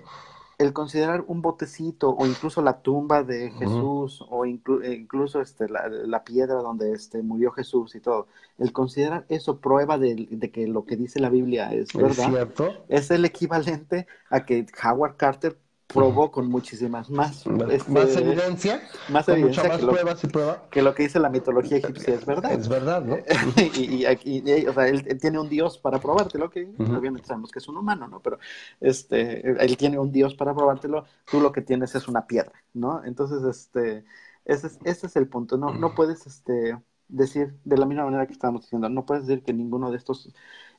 El 0.59 0.72
considerar 0.72 1.24
un 1.26 1.42
botecito 1.42 2.11
o 2.11 2.26
incluso 2.26 2.62
la 2.62 2.82
tumba 2.82 3.22
de 3.22 3.51
Jesús 3.51 4.24
o 4.28 4.44
eh, 4.44 4.61
incluso 4.92 5.40
este, 5.40 5.66
la, 5.68 6.22
piedra 6.22 6.57
donde 6.57 6.92
este, 6.92 7.22
murió 7.22 7.51
Jesús 7.51 7.94
y 7.94 8.01
todo, 8.01 8.28
el 8.59 8.72
considerar 8.72 9.24
eso 9.30 9.59
prueba 9.59 9.96
de, 9.96 10.51
que 10.53 10.66
lo 10.68 10.84
que 10.84 10.96
dice 10.96 11.18
la 11.18 11.30
Biblia 11.30 11.72
es 11.72 11.88
verdad. 11.94 12.48
Es 12.88 13.11
el 13.11 13.24
equivalente 13.24 14.07
a 14.28 14.44
que 14.44 14.66
Howard 14.84 15.16
Carter 15.16 15.57
probó 15.93 16.30
con 16.30 16.49
muchísimas 16.49 17.11
más, 17.11 17.45
este, 17.70 17.91
más 17.91 18.16
evidencia, 18.16 18.82
más 19.09 19.28
evidencia 19.28 19.64
más 19.64 19.78
que 19.78 19.86
pruebas 19.86 20.24
y 20.24 20.26
pruebas 20.28 20.59
que 20.70 20.82
lo 20.82 20.95
que 20.95 21.05
dice 21.05 21.18
la 21.18 21.28
mitología 21.28 21.78
egipcia 21.78 22.14
es 22.14 22.24
verdad. 22.26 22.53
Es 22.53 22.68
verdad, 22.68 23.03
¿no? 23.03 23.16
y, 23.76 24.05
aquí, 24.05 24.43
o 24.66 24.72
sea, 24.72 24.88
él, 24.88 25.18
tiene 25.20 25.38
un 25.38 25.49
dios 25.49 25.78
para 25.78 25.99
probártelo, 25.99 26.51
que 26.51 26.72
obviamente 26.78 27.26
sabemos 27.26 27.51
que 27.51 27.59
es 27.59 27.68
un 27.68 27.76
humano, 27.76 28.09
¿no? 28.09 28.20
Pero 28.20 28.38
este, 28.80 29.64
él 29.64 29.76
tiene 29.76 29.99
un 29.99 30.12
dios 30.12 30.34
para 30.34 30.55
probártelo, 30.55 31.05
tú 31.30 31.41
lo 31.41 31.53
que 31.53 31.62
tienes 31.62 31.95
es 31.95 32.09
una 32.09 32.26
piedra, 32.26 32.53
¿no? 32.74 33.05
Entonces, 33.05 33.43
este, 33.45 34.05
ese 34.45 34.68
es, 34.68 34.78
ese 34.84 35.07
es 35.07 35.16
el 35.16 35.28
punto, 35.28 35.57
no, 35.57 35.74
no 35.74 35.95
puedes, 35.95 36.26
este, 36.26 36.76
decir, 37.11 37.55
de 37.64 37.76
la 37.76 37.86
misma 37.86 38.05
manera 38.05 38.26
que 38.26 38.32
estábamos 38.32 38.62
diciendo, 38.62 38.88
no 38.88 39.05
puedes 39.05 39.26
decir 39.26 39.43
que 39.43 39.53
ninguno 39.53 39.91
de 39.91 39.97
estos 39.97 40.32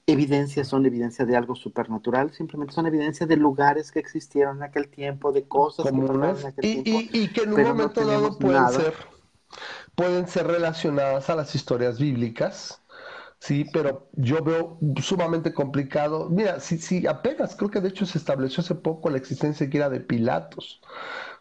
evidencias 0.07 0.67
son 0.67 0.85
evidencia 0.85 1.25
de 1.25 1.35
algo 1.35 1.55
supernatural, 1.55 2.31
simplemente 2.31 2.73
son 2.73 2.87
evidencia 2.87 3.25
de 3.25 3.37
lugares 3.37 3.91
que 3.91 3.99
existieron 3.99 4.57
en 4.57 4.63
aquel 4.63 4.89
tiempo, 4.89 5.31
de 5.31 5.47
cosas 5.47 5.85
que 5.85 5.95
en 5.95 6.45
aquel 6.45 6.65
y, 6.65 6.83
tiempo. 6.83 7.09
Y, 7.13 7.27
que 7.29 7.43
en 7.43 7.53
un 7.53 7.63
momento 7.63 8.05
dado 8.05 8.37
pueden 8.37 8.67
ser, 8.69 8.93
pueden 9.95 10.27
ser 10.27 10.47
relacionadas 10.47 11.29
a 11.29 11.35
las 11.35 11.53
historias 11.55 11.99
bíblicas. 11.99 12.81
Sí, 13.39 13.65
pero 13.73 14.07
yo 14.13 14.43
veo 14.43 14.77
sumamente 15.01 15.51
complicado. 15.51 16.29
Mira, 16.29 16.59
si, 16.59 16.77
si 16.77 17.07
apenas, 17.07 17.55
creo 17.55 17.71
que 17.71 17.81
de 17.81 17.89
hecho 17.89 18.05
se 18.05 18.19
estableció 18.19 18.61
hace 18.61 18.75
poco 18.75 19.09
la 19.09 19.17
existencia 19.17 19.67
que 19.67 19.77
era 19.77 19.89
de 19.89 19.99
Pilatos. 19.99 20.79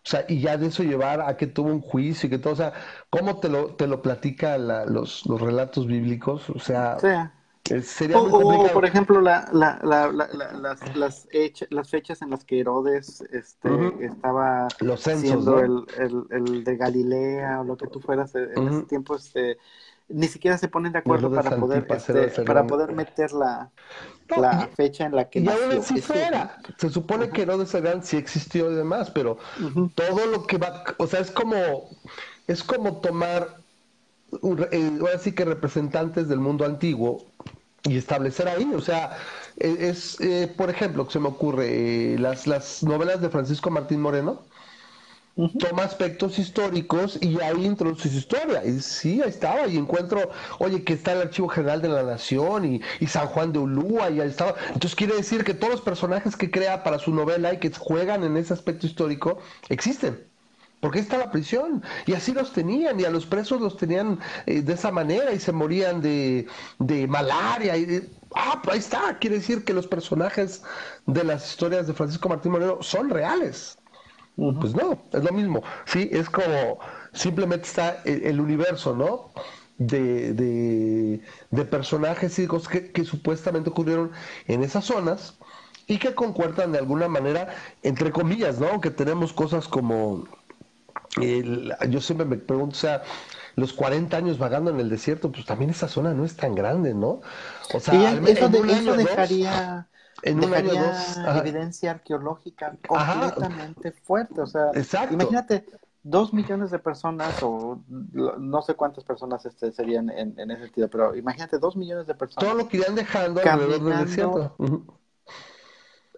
O 0.02 0.08
sea, 0.08 0.24
y 0.26 0.40
ya 0.40 0.56
de 0.56 0.68
eso 0.68 0.82
llevar 0.82 1.20
a 1.20 1.36
que 1.36 1.46
tuvo 1.46 1.68
un 1.68 1.82
juicio 1.82 2.26
y 2.26 2.30
que 2.30 2.38
todo, 2.38 2.54
o 2.54 2.56
sea, 2.56 2.72
¿cómo 3.10 3.38
te 3.38 3.50
lo, 3.50 3.74
te 3.74 3.86
lo 3.86 4.00
platica 4.00 4.56
los, 4.56 5.26
los 5.26 5.40
relatos 5.42 5.86
bíblicos? 5.86 6.48
O 6.48 6.58
sea, 6.58 6.96
o, 6.96 7.00
por 8.72 8.84
ejemplo, 8.84 9.20
la, 9.20 9.48
la, 9.52 9.78
la, 9.82 10.10
las, 10.10 10.96
las, 10.96 11.28
las, 11.70 11.88
fechas 11.88 12.22
en 12.22 12.30
las 12.30 12.44
que 12.44 12.60
Herodes 12.60 13.22
este, 13.32 13.70
estaba 14.04 14.68
Los 14.80 15.02
siendo 15.02 15.60
el, 15.60 15.84
el, 16.30 16.64
de 16.64 16.76
Galilea 16.76 17.60
o 17.60 17.64
lo 17.64 17.76
que 17.76 17.86
tú 17.86 18.00
fueras 18.00 18.34
eh, 18.34 18.48
en 18.56 18.68
ese 18.68 18.82
tiempo, 18.82 19.14
este, 19.14 19.58
ni 20.08 20.26
siquiera 20.26 20.58
se 20.58 20.68
ponen 20.68 20.92
de 20.92 20.98
acuerdo 20.98 21.32
para 21.32 21.56
poder, 21.56 21.86
este, 21.88 22.42
para 22.42 22.66
poder 22.66 22.92
meter 22.92 23.32
la, 23.32 23.70
la 24.28 24.68
fecha 24.74 25.06
en 25.06 25.14
la 25.14 25.28
que 25.28 25.40
y 25.40 25.48
aún 25.48 25.82
si 25.82 26.00
fuera. 26.00 26.58
Se 26.78 26.90
supone 26.90 27.30
que 27.30 27.42
Herodes 27.42 27.74
Adán 27.74 28.02
sí 28.02 28.16
existió 28.16 28.70
y 28.72 28.74
demás, 28.74 29.10
pero 29.10 29.38
todo 29.94 30.26
lo 30.26 30.46
que 30.46 30.58
va, 30.58 30.84
o 30.98 31.06
sea, 31.06 31.20
es 31.20 31.30
como, 31.30 31.56
es 32.48 32.64
como 32.64 32.96
tomar, 33.00 33.58
eh, 34.72 34.98
ahora 35.00 35.18
sí 35.18 35.32
que 35.32 35.44
representantes 35.44 36.28
del 36.28 36.40
mundo 36.40 36.64
antiguo 36.64 37.29
y 37.84 37.96
establecer 37.96 38.48
ahí, 38.48 38.70
o 38.74 38.80
sea, 38.80 39.16
e, 39.56 39.88
es, 39.88 40.20
eh, 40.20 40.52
por 40.56 40.70
ejemplo, 40.70 41.06
que 41.06 41.12
se 41.12 41.20
me 41.20 41.28
ocurre, 41.28 42.14
eh, 42.14 42.18
las, 42.18 42.46
las 42.46 42.82
novelas 42.82 43.20
de 43.20 43.30
Francisco 43.30 43.70
Martín 43.70 44.00
Moreno, 44.00 44.42
toma 45.58 45.84
aspectos 45.84 46.38
históricos 46.38 47.18
y 47.20 47.40
ahí 47.40 47.64
introduce 47.64 48.08
su 48.08 48.18
historia. 48.18 48.64
Y 48.64 48.80
sí, 48.80 49.22
ahí 49.22 49.30
estaba, 49.30 49.66
y 49.68 49.78
encuentro, 49.78 50.30
oye, 50.58 50.84
que 50.84 50.94
está 50.94 51.12
el 51.12 51.22
Archivo 51.22 51.48
General 51.48 51.80
de 51.80 51.88
la 51.88 52.02
Nación 52.02 52.64
y, 52.74 52.80
y, 53.00 53.06
San 53.06 53.26
Juan 53.26 53.52
de 53.52 53.58
Ulúa, 53.60 54.10
y 54.10 54.20
ahí 54.20 54.28
estaba. 54.28 54.54
Entonces 54.68 54.94
quiere 54.94 55.16
decir 55.16 55.44
que 55.44 55.54
todos 55.54 55.72
los 55.74 55.80
personajes 55.82 56.36
que 56.36 56.50
crea 56.50 56.82
para 56.82 56.98
su 56.98 57.14
novela 57.14 57.54
y 57.54 57.58
que 57.58 57.70
juegan 57.72 58.24
en 58.24 58.36
ese 58.36 58.52
aspecto 58.52 58.86
histórico 58.86 59.38
existen 59.68 60.29
porque 60.80 60.98
ahí 60.98 61.04
está 61.04 61.18
la 61.18 61.30
prisión. 61.30 61.82
Y 62.06 62.14
así 62.14 62.32
los 62.32 62.52
tenían, 62.52 62.98
y 62.98 63.04
a 63.04 63.10
los 63.10 63.26
presos 63.26 63.60
los 63.60 63.76
tenían 63.76 64.18
eh, 64.46 64.62
de 64.62 64.72
esa 64.72 64.90
manera 64.90 65.32
y 65.32 65.38
se 65.38 65.52
morían 65.52 66.00
de, 66.00 66.46
de 66.78 67.06
malaria. 67.06 67.76
Y 67.76 68.08
ah, 68.34 68.60
pues 68.62 68.74
ahí 68.74 68.80
está, 68.80 69.18
quiere 69.18 69.36
decir 69.36 69.64
que 69.64 69.74
los 69.74 69.86
personajes 69.86 70.62
de 71.06 71.24
las 71.24 71.48
historias 71.50 71.86
de 71.86 71.94
Francisco 71.94 72.28
Martín 72.28 72.52
Moreno 72.52 72.78
son 72.80 73.10
reales. 73.10 73.78
Pues 74.36 74.74
no, 74.74 74.98
es 75.12 75.22
lo 75.22 75.32
mismo. 75.32 75.62
Sí, 75.84 76.08
es 76.12 76.30
como 76.30 76.78
simplemente 77.12 77.66
está 77.66 78.02
el, 78.04 78.40
universo, 78.40 78.94
¿no? 78.96 79.32
De, 79.76 80.32
de, 80.34 81.20
de 81.50 81.64
personajes 81.64 82.38
y 82.38 82.48
que, 82.70 82.92
que 82.92 83.04
supuestamente 83.04 83.70
ocurrieron 83.70 84.12
en 84.46 84.62
esas 84.62 84.84
zonas 84.84 85.38
y 85.86 85.98
que 85.98 86.14
concuerdan 86.14 86.72
de 86.72 86.78
alguna 86.78 87.08
manera, 87.08 87.54
entre 87.82 88.12
comillas, 88.12 88.60
¿no? 88.60 88.80
Que 88.80 88.90
tenemos 88.90 89.32
cosas 89.32 89.68
como 89.68 90.24
yo 91.88 92.00
siempre 92.00 92.26
me 92.26 92.36
pregunto, 92.36 92.74
o 92.76 92.80
sea, 92.80 93.02
los 93.56 93.72
40 93.72 94.16
años 94.16 94.38
vagando 94.38 94.70
en 94.70 94.80
el 94.80 94.88
desierto, 94.88 95.32
pues 95.32 95.44
también 95.44 95.70
esa 95.70 95.88
zona 95.88 96.14
no 96.14 96.24
es 96.24 96.36
tan 96.36 96.54
grande, 96.54 96.94
¿no? 96.94 97.20
O 97.74 97.80
sea, 97.80 98.14
eso, 98.26 98.48
dejaría, 98.48 99.88
en 100.22 100.42
evidencia 100.42 101.92
arqueológica 101.92 102.76
completamente 102.86 103.92
fuerte. 103.92 104.40
O 104.40 104.46
sea, 104.46 104.70
imagínate 105.10 105.66
dos 106.02 106.32
millones 106.32 106.70
de 106.70 106.78
personas, 106.78 107.42
o 107.42 107.80
no 107.88 108.62
sé 108.62 108.74
cuántas 108.74 109.04
personas 109.04 109.44
este, 109.44 109.70
serían 109.72 110.10
en, 110.10 110.50
ese 110.50 110.64
sentido, 110.64 110.88
pero 110.88 111.14
imagínate 111.14 111.58
dos 111.58 111.76
millones 111.76 112.06
de 112.06 112.14
personas. 112.14 112.48
Todo 112.48 112.58
lo 112.58 112.68
que 112.68 112.78
irían 112.78 112.94
dejando 112.94 113.40
alrededor 113.40 113.84
del 113.84 114.06
desierto. 114.06 114.56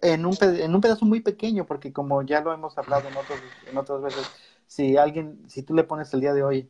En 0.01 0.25
un, 0.25 0.35
en 0.41 0.75
un 0.75 0.81
pedazo 0.81 1.05
muy 1.05 1.21
pequeño, 1.21 1.65
porque 1.65 1.93
como 1.93 2.21
ya 2.23 2.41
lo 2.41 2.53
hemos 2.53 2.77
hablado 2.77 3.07
en, 3.07 3.15
otros, 3.15 3.39
en 3.71 3.77
otras 3.77 4.01
veces, 4.01 4.29
si 4.67 4.97
alguien, 4.97 5.41
si 5.47 5.63
tú 5.63 5.73
le 5.73 5.83
pones 5.83 6.13
el 6.13 6.21
día 6.21 6.33
de 6.33 6.43
hoy 6.43 6.69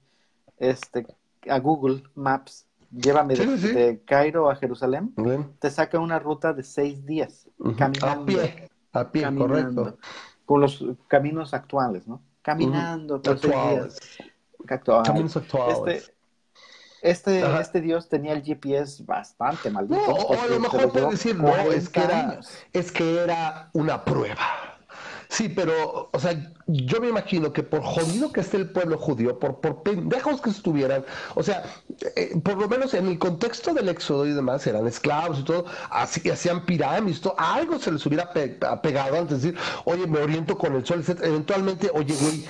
este, 0.57 1.05
a 1.49 1.59
Google 1.59 2.03
Maps, 2.15 2.67
llévame 2.91 3.35
de, 3.35 4.01
Cairo 4.05 4.49
a 4.49 4.55
Jerusalén, 4.55 5.13
te 5.59 5.69
saca 5.69 5.99
una 5.99 6.19
ruta 6.19 6.53
de 6.53 6.63
seis 6.63 7.05
días, 7.05 7.47
caminando. 7.77 8.23
A 8.23 8.25
pie, 8.25 8.69
a 8.91 9.11
pie, 9.11 9.35
correcto. 9.35 9.97
Con 10.45 10.61
los 10.61 10.83
caminos 11.07 11.53
actuales, 11.53 12.07
¿no? 12.07 12.21
Caminando 12.41 13.21
seis 13.23 13.41
días. 13.41 13.99
Caminos 15.05 15.37
actuales. 15.37 16.13
Este, 17.03 17.39
este, 17.41 17.59
este, 17.59 17.81
Dios 17.81 18.07
tenía 18.07 18.31
el 18.31 18.41
GPS 18.43 19.03
bastante 19.03 19.69
maldito. 19.69 19.99
No, 20.07 20.13
o 20.13 20.41
a 20.41 20.47
lo 20.47 20.59
mejor 20.59 20.89
puede 20.89 21.09
decir, 21.09 21.35
no, 21.35 21.53
es 21.53 21.89
que, 21.89 22.01
era, 22.01 22.39
es 22.71 22.91
que 22.93 23.19
era 23.19 23.69
una 23.73 24.05
prueba. 24.05 24.72
Sí, 25.34 25.49
pero, 25.49 26.09
o 26.11 26.19
sea, 26.19 26.53
yo 26.67 27.01
me 27.01 27.09
imagino 27.09 27.51
que 27.51 27.63
por 27.63 27.81
jodido 27.81 28.31
que 28.31 28.41
esté 28.41 28.57
el 28.57 28.69
pueblo 28.69 28.99
judío, 28.99 29.39
por, 29.39 29.61
por 29.61 29.81
pendejos 29.81 30.39
que 30.41 30.51
estuvieran, 30.51 31.03
o 31.34 31.41
sea, 31.41 31.63
eh, 32.15 32.39
por 32.43 32.55
lo 32.55 32.69
menos 32.69 32.93
en 32.93 33.07
el 33.07 33.17
contexto 33.17 33.73
del 33.73 33.89
éxodo 33.89 34.27
y 34.27 34.34
demás, 34.34 34.67
eran 34.67 34.86
esclavos 34.86 35.39
y 35.39 35.43
todo, 35.43 35.65
así 35.89 36.29
hacían 36.29 36.67
pirámides, 36.67 37.19
todo, 37.19 37.34
algo 37.39 37.79
se 37.79 37.91
les 37.91 38.05
hubiera 38.05 38.31
pegado 38.31 39.17
antes 39.17 39.41
de 39.41 39.53
decir, 39.53 39.65
oye, 39.86 40.05
me 40.05 40.19
oriento 40.19 40.55
con 40.55 40.75
el 40.75 40.86
sol, 40.86 41.03
etc. 41.03 41.19
Eventualmente, 41.23 41.89
oye, 41.91 42.13
güey, 42.21 42.45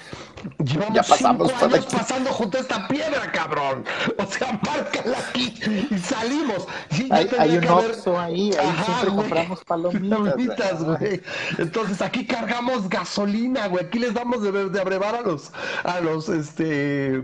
Llevamos 0.63 0.95
ya 0.95 1.03
pasamos 1.03 1.47
cinco 1.49 1.65
años 1.65 1.85
pasando 1.85 2.29
junto 2.31 2.57
a 2.57 2.61
esta 2.61 2.87
piedra, 2.87 3.31
cabrón. 3.31 3.85
O 4.17 4.25
sea, 4.25 4.59
márcala 4.65 5.17
aquí 5.29 5.53
y 5.89 5.97
salimos. 5.99 6.67
hay, 7.09 7.57
un 7.57 7.67
oxo 7.67 8.19
ahí, 8.19 8.51
ahí 8.53 8.83
siempre 8.85 9.09
compramos 9.09 9.63
palomitas. 9.63 10.83
güey. 10.83 11.21
Entonces 11.57 12.01
aquí 12.01 12.25
cargamos 12.25 12.72
gasolina, 12.89 13.67
güey. 13.67 13.85
Aquí 13.85 13.99
les 13.99 14.13
damos 14.13 14.41
de, 14.41 14.69
de 14.69 14.81
abrevar 14.81 15.15
a 15.15 15.21
los, 15.21 15.51
a 15.83 15.99
los, 16.01 16.29
este, 16.29 17.21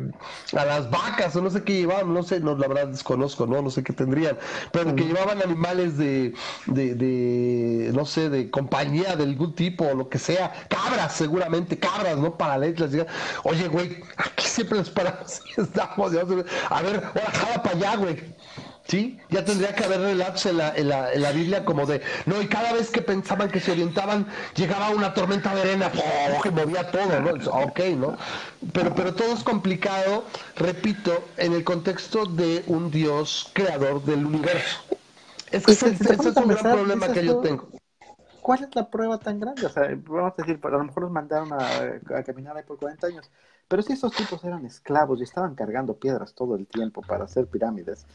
a 0.53 0.65
las 0.65 0.89
vacas 0.89 1.35
o 1.35 1.41
no 1.41 1.49
sé 1.49 1.63
qué 1.63 1.73
llevaban, 1.73 2.13
no 2.13 2.23
sé, 2.23 2.39
no, 2.39 2.55
la 2.55 2.67
verdad 2.67 2.87
desconozco, 2.87 3.45
no, 3.45 3.61
no 3.61 3.69
sé 3.69 3.83
qué 3.83 3.93
tendrían, 3.93 4.37
pero 4.71 4.95
que 4.95 5.05
llevaban 5.05 5.41
animales 5.41 5.97
de, 5.97 6.33
de, 6.67 6.95
de, 6.95 7.91
no 7.93 8.05
sé, 8.05 8.29
de 8.29 8.49
compañía 8.49 9.15
de 9.15 9.23
algún 9.23 9.53
tipo 9.55 9.85
o 9.85 9.93
lo 9.95 10.09
que 10.09 10.19
sea, 10.19 10.51
cabras 10.69 11.15
seguramente, 11.15 11.77
cabras, 11.77 12.17
¿no? 12.17 12.37
Para 12.37 12.57
letras, 12.57 12.91
oye, 13.43 13.67
güey, 13.67 14.01
aquí 14.17 14.47
siempre 14.47 14.77
nos 14.79 14.89
paramos 14.89 15.41
y 15.57 15.61
estamos, 15.61 16.13
a 16.13 16.23
ver, 16.23 16.45
ahora 16.69 17.31
jala 17.31 17.63
para 17.63 17.75
allá, 17.75 17.95
güey. 17.97 18.38
¿Sí? 18.89 19.19
Ya 19.29 19.45
tendría 19.45 19.75
que 19.75 19.83
haber 19.83 20.01
relatos 20.01 20.47
en 20.47 20.57
la, 20.57 20.75
en, 20.75 20.89
la, 20.89 21.13
en 21.13 21.21
la, 21.21 21.31
Biblia 21.31 21.63
como 21.63 21.85
de, 21.85 22.01
no, 22.25 22.41
y 22.41 22.47
cada 22.47 22.73
vez 22.73 22.89
que 22.89 23.03
pensaban 23.03 23.51
que 23.51 23.59
se 23.59 23.71
orientaban, 23.71 24.25
llegaba 24.55 24.89
una 24.89 25.13
tormenta 25.13 25.53
de 25.53 25.61
arena 25.61 25.91
que 26.41 26.49
movía 26.49 26.89
todo, 26.89 27.19
¿no? 27.21 27.51
Ok, 27.51 27.79
¿no? 27.95 28.17
Pero, 28.73 28.95
pero 28.95 29.13
todo 29.13 29.33
es 29.33 29.43
complicado, 29.43 30.23
repito, 30.55 31.23
en 31.37 31.53
el 31.53 31.63
contexto 31.63 32.25
de 32.25 32.63
un 32.65 32.89
Dios 32.89 33.51
creador 33.53 34.03
del 34.05 34.25
universo. 34.25 34.79
Es 35.51 35.67
que 35.67 35.73
ese, 35.73 35.89
es 35.91 35.99
un 35.99 36.47
gran 36.47 36.63
problema 36.63 37.11
que 37.11 37.23
yo 37.23 37.37
tengo. 37.41 37.69
¿Cuál 38.41 38.63
es 38.63 38.75
la 38.75 38.89
prueba 38.89 39.19
tan 39.19 39.39
grande? 39.39 39.67
O 39.67 39.69
sea, 39.69 39.83
vamos 40.07 40.33
a 40.35 40.41
decir, 40.41 40.59
a 40.63 40.69
lo 40.69 40.83
mejor 40.83 41.03
los 41.03 41.11
mandaron 41.11 41.53
a, 41.53 41.59
a 42.17 42.23
caminar 42.23 42.57
ahí 42.57 42.63
por 42.63 42.79
40 42.79 43.05
años, 43.05 43.29
pero 43.67 43.83
si 43.83 43.93
esos 43.93 44.11
tipos 44.13 44.43
eran 44.43 44.65
esclavos 44.65 45.19
y 45.19 45.23
estaban 45.23 45.53
cargando 45.53 45.93
piedras 45.93 46.33
todo 46.33 46.55
el 46.55 46.65
tiempo 46.65 47.03
para 47.03 47.25
hacer 47.25 47.45
pirámides, 47.45 48.07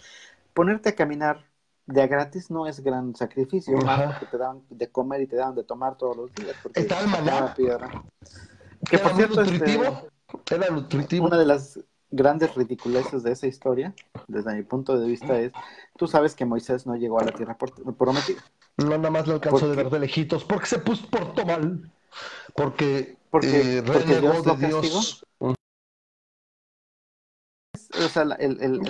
ponerte 0.55 0.91
a 0.91 0.95
caminar 0.95 1.45
de 1.87 2.01
a 2.01 2.07
gratis 2.07 2.51
no 2.51 2.67
es 2.67 2.81
gran 2.81 3.15
sacrificio, 3.15 3.77
más 3.79 4.15
porque 4.15 4.27
te 4.27 4.39
daban 4.39 4.63
de 4.71 4.91
comer 4.91 5.21
y 5.21 5.27
te 5.27 5.37
daban 5.37 5.55
de 5.55 5.65
tomar 5.65 5.99
todos 5.99 6.17
los 6.17 6.33
días. 6.33 6.57
Está 6.75 7.01
el 7.01 7.09
maná. 7.09 7.55
Piedra. 7.55 7.91
Que 8.89 8.99
por 8.99 9.15
cierto, 9.15 9.43
este, 9.43 9.59
nutritivo. 9.59 10.09
era 10.51 10.71
nutritivo. 10.71 11.27
Una 11.27 11.37
de 11.37 11.45
las 11.45 11.79
grandes 12.11 12.55
ridiculeces 12.55 13.23
de 13.23 13.33
esa 13.33 13.47
historia, 13.47 13.95
desde 14.29 14.55
mi 14.55 14.63
punto 14.63 14.99
de 14.99 15.07
vista, 15.07 15.39
es, 15.39 15.53
tú 15.99 16.07
sabes 16.07 16.35
que 16.35 16.47
Moisés 16.47 16.87
no 16.87 16.97
llegó 16.97 17.21
a 17.21 17.25
la 17.25 17.33
tierra 17.33 17.57
prometida. 17.99 18.43
No, 18.77 18.91
nada 18.91 19.11
más 19.11 19.27
le 19.27 19.35
alcanzó 19.35 19.69
de 19.69 19.77
ver 19.77 19.91
de 19.91 19.99
lejitos, 19.99 20.45
porque 20.45 20.67
se 20.67 20.79
puso 20.79 21.07
por 21.09 21.47
mal, 21.47 21.93
porque, 22.55 23.19
porque, 23.31 23.79
eh, 23.79 23.83
porque 23.83 24.21
Dios 24.21 24.45
de 24.45 24.57
Dios 24.57 25.27
o 28.03 28.09
sea, 28.09 28.23
el, 28.39 28.61
el, 28.61 28.81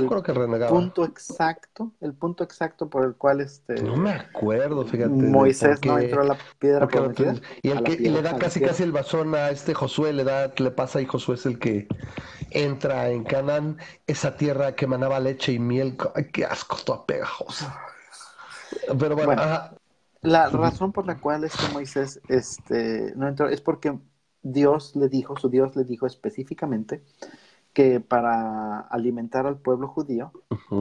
punto 0.69 1.05
exacto, 1.05 1.93
el 2.01 2.15
punto 2.15 2.45
exacto 2.45 2.89
por 2.89 3.05
el 3.05 3.15
cual 3.17 3.41
este 3.41 3.83
no 3.83 3.97
me 3.97 4.11
acuerdo, 4.11 4.85
fíjate. 4.87 5.11
Moisés 5.11 5.81
no 5.85 5.99
entró 5.99 6.23
a 6.23 6.25
la 6.25 6.39
piedra 6.59 6.87
prometida. 6.87 7.35
Y 7.63 7.71
el 7.71 7.83
que 7.83 7.97
le 7.97 8.23
da 8.23 8.37
casi 8.39 8.61
casi 8.61 8.83
el 8.83 8.93
basón 8.93 9.35
a 9.35 9.51
este 9.51 9.75
Josué, 9.75 10.13
le 10.13 10.25
da, 10.25 10.53
le 10.57 10.71
pasa 10.71 11.01
y 11.01 11.07
Josué 11.07 11.35
es 11.35 11.47
el 11.47 11.59
que 11.59 11.87
entra 12.51 13.11
en 13.11 13.25
Canaán, 13.25 13.79
esa 14.07 14.37
tierra 14.37 14.75
que 14.75 14.87
manaba 14.87 15.21
leche 15.21 15.53
y 15.53 15.59
miel, 15.59 15.97
ay, 16.15 16.31
qué 16.33 16.45
asco, 16.45 16.77
toda 16.85 17.05
pegajosa. 17.05 17.79
Pero 18.99 19.17
bueno, 19.17 19.43
la 20.23 20.49
razón 20.49 20.93
por 20.93 21.07
la 21.07 21.21
cual 21.21 21.45
este 21.45 21.69
Moisés 21.73 22.21
este 22.29 23.13
no 23.17 23.29
entró 23.29 23.49
es 23.49 23.61
porque 23.61 23.99
Dios 24.43 24.97
le 24.97 25.09
dijo, 25.09 25.37
su 25.37 25.49
Dios 25.49 25.77
le 25.77 25.85
dijo 25.85 26.07
específicamente 26.07 27.03
que 27.75 28.01
para 28.01 28.81
alimentar 28.81 29.47
al 29.47 29.59
pueblo 29.59 29.89
judío 29.89 30.33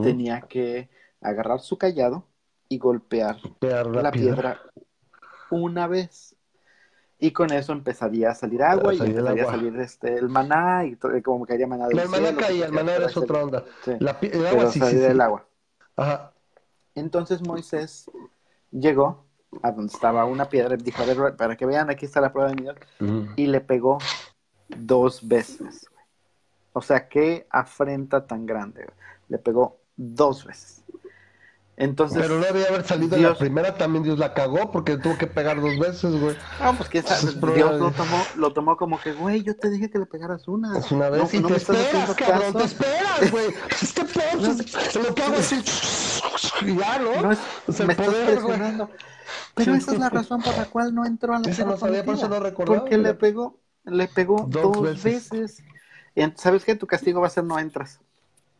tenía 0.02 0.42
que 0.42 0.88
agarrar 1.20 1.60
su 1.60 1.76
callado 1.76 2.24
y 2.68 2.78
golpear 2.78 3.38
la, 3.60 4.12
piedra. 4.12 4.60
una 5.50 5.88
vez. 5.88 6.36
Y 7.18 7.32
con 7.32 7.52
eso 7.52 7.72
empezaría 7.72 8.30
a 8.30 8.34
salir 8.34 8.62
agua 8.62 8.94
y 8.94 9.00
empezaría 9.00 9.44
a 9.44 9.50
salir 9.50 9.76
este, 9.80 10.14
el 10.14 10.28
maná 10.28 10.84
y 10.84 10.96
como 11.22 11.44
caería 11.46 11.66
maná 11.66 11.88
del 11.88 11.98
El 11.98 12.08
maná 12.08 12.36
caía, 12.36 12.66
el 12.66 12.72
maná 12.72 12.94
era 12.94 13.06
otra 13.06 13.44
onda. 13.44 13.64
La, 13.98 14.16
el 14.20 14.46
agua 14.46 14.70
sí, 14.70 14.80
sí, 14.80 14.96
el 14.96 15.20
agua. 15.20 15.44
Ajá. 15.96 16.32
Entonces 16.94 17.42
Moisés 17.42 18.10
llegó 18.70 19.24
a 19.62 19.72
donde 19.72 19.92
estaba 19.92 20.24
una 20.26 20.48
piedra 20.48 20.74
y 20.74 20.82
dijo, 20.82 21.02
a 21.02 21.06
ver, 21.06 21.36
para 21.36 21.56
que 21.56 21.66
vean, 21.66 21.90
aquí 21.90 22.06
está 22.06 22.20
la 22.20 22.32
prueba 22.32 22.52
de 22.52 22.62
Dios. 22.62 22.76
Y 23.36 23.46
le 23.46 23.60
pegó 23.60 23.98
dos 24.68 25.26
veces. 25.26 25.88
O 26.74 26.82
sea, 26.82 27.08
qué 27.08 27.46
afrenta 27.50 28.26
tan 28.26 28.44
grande. 28.44 28.86
Le 29.28 29.38
pegó 29.38 29.78
dos 29.96 30.44
veces. 30.44 30.84
Entonces, 31.76 32.22
pero 32.22 32.38
no 32.38 32.44
debía 32.44 32.68
haber 32.68 32.84
salido 32.84 33.16
en 33.16 33.24
la 33.24 33.34
primera, 33.34 33.74
también 33.74 34.04
Dios 34.04 34.16
la 34.16 34.32
cagó 34.32 34.70
porque 34.70 34.96
tuvo 34.96 35.18
que 35.18 35.26
pegar 35.26 35.60
dos 35.60 35.76
veces, 35.76 36.20
güey. 36.20 36.36
Ah, 36.60 36.72
pues 36.76 36.88
que 36.88 37.02
Dios 37.02 37.80
lo 37.80 37.90
tomó, 37.90 38.22
lo 38.36 38.52
tomó 38.52 38.76
como 38.76 39.00
que, 39.00 39.12
güey, 39.12 39.42
yo 39.42 39.56
te 39.56 39.70
dije 39.70 39.90
que 39.90 39.98
le 39.98 40.06
pegaras 40.06 40.46
una. 40.46 40.78
Es 40.78 40.92
una 40.92 41.10
vez 41.10 41.34
y 41.34 41.40
no 41.40 41.48
te 41.48 41.56
esperas, 41.56 42.14
cabrón, 42.14 42.52
te 42.54 42.64
esperas, 42.64 43.30
güey. 43.30 43.46
Este 43.82 44.04
pedo, 44.04 45.02
lo 45.02 45.14
que 45.14 45.22
hago 45.22 45.36
así, 45.36 45.62
ya, 46.64 46.98
¿no? 46.98 47.22
no 47.22 47.32
es, 47.32 47.38
o 47.66 47.72
sea, 47.72 47.86
me 47.86 47.96
poder. 47.96 48.38
Pero 49.54 49.74
esa 49.74 49.92
es 49.92 49.98
la 49.98 50.10
razón 50.10 50.42
por 50.42 50.56
la 50.56 50.66
cual 50.66 50.94
no 50.94 51.04
entró 51.04 51.34
a 51.34 51.40
la 51.40 51.50
Esa 51.50 51.64
no 51.64 51.76
sabía, 51.76 52.04
por 52.04 52.14
eso 52.14 52.28
no 52.28 52.38
recordaba. 52.38 52.80
Porque 52.80 52.98
le 52.98 53.14
pegó, 53.14 53.58
le 53.84 54.06
pegó 54.06 54.46
dos, 54.48 55.02
veces. 55.02 55.62
¿Sabes 56.36 56.64
qué? 56.64 56.74
Tu 56.74 56.86
castigo 56.86 57.20
va 57.20 57.26
a 57.26 57.30
ser 57.30 57.44
no 57.44 57.58
entras. 57.58 58.00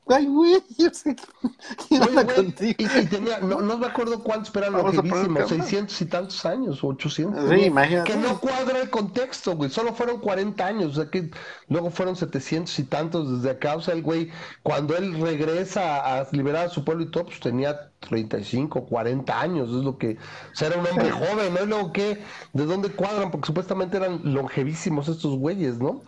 Ay, 0.07 0.27
güey, 0.27 0.63
yo 0.77 0.91
sé 0.93 1.17
que 1.89 2.35
contigo. 2.35 2.75
Y, 2.77 3.07
tenía, 3.07 3.39
no, 3.39 3.63
no, 3.63 3.79
me 3.79 3.87
acuerdo 3.87 4.23
cuántos, 4.23 4.51
pero 4.51 4.67
eran 4.67 4.83
longevísimos, 4.83 5.49
600 5.49 6.01
y 6.03 6.05
tantos 6.07 6.45
años, 6.45 6.85
800. 6.85 7.49
Sí, 7.49 7.65
imagínate. 7.65 8.13
Que 8.13 8.19
no 8.19 8.39
cuadra 8.39 8.83
el 8.83 8.91
contexto, 8.91 9.57
güey. 9.57 9.71
Solo 9.71 9.95
fueron 9.95 10.21
40 10.21 10.67
años, 10.67 10.93
o 10.93 11.03
sea 11.03 11.11
que 11.11 11.31
luego 11.69 11.91
fueron 11.91 12.17
700 12.17 12.79
y 12.79 12.85
tantos 12.85 13.39
desde 13.39 13.57
acá. 13.57 13.77
O 13.77 13.81
sea, 13.81 13.95
el 13.95 14.03
güey, 14.03 14.31
cuando 14.63 14.95
él 14.95 15.19
regresa 15.19 16.21
a 16.21 16.29
liberar 16.33 16.67
a 16.67 16.71
su 16.71 16.85
pueblo 16.85 17.05
y 17.05 17.11
todo, 17.11 17.25
pues 17.25 17.41
tenía 17.41 17.91
35, 18.01 18.85
40 18.85 19.41
años, 19.41 19.71
es 19.71 19.85
lo 19.85 19.97
que. 19.97 20.19
O 20.53 20.55
sea, 20.55 20.69
era 20.69 20.81
un 20.81 20.87
hombre 20.87 21.11
joven, 21.13 21.55
¿no? 21.55 21.63
Y 21.63 21.67
luego, 21.67 21.93
¿qué? 21.95 22.23
¿De 22.53 22.67
dónde 22.67 22.91
cuadran? 22.91 23.31
Porque 23.31 23.47
supuestamente 23.47 23.97
eran 23.97 24.21
longevísimos 24.35 25.09
estos 25.09 25.39
güeyes, 25.39 25.79
¿no? 25.79 26.03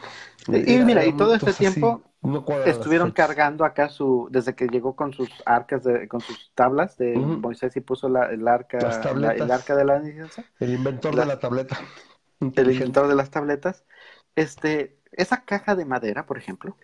Y, 0.48 0.78
mira, 0.78 1.04
y 1.04 1.12
todo 1.12 1.34
este 1.34 1.52
tiempo 1.52 2.02
estuvieron 2.64 3.10
cargando 3.10 3.64
acá 3.64 3.88
su, 3.88 4.28
desde 4.30 4.54
que 4.54 4.66
llegó 4.66 4.94
con 4.94 5.12
sus 5.12 5.30
arcas, 5.44 5.84
de, 5.84 6.08
con 6.08 6.20
sus 6.20 6.52
tablas 6.54 6.96
de 6.98 7.16
Moisés 7.16 7.76
y 7.76 7.80
puso 7.80 8.08
la, 8.08 8.26
el 8.26 8.46
arca, 8.46 8.78
el 8.78 9.50
arca 9.50 9.76
de 9.76 9.84
la 9.84 9.96
El 10.60 10.74
inventor 10.74 11.14
de 11.14 11.26
la 11.26 11.38
tableta. 11.38 11.78
El 12.40 12.70
inventor 12.70 13.08
de 13.08 13.14
las 13.14 13.30
tabletas. 13.30 13.84
Este, 14.34 14.98
esa 15.12 15.44
caja 15.44 15.74
de 15.74 15.86
madera, 15.86 16.26
por 16.26 16.36
ejemplo, 16.36 16.76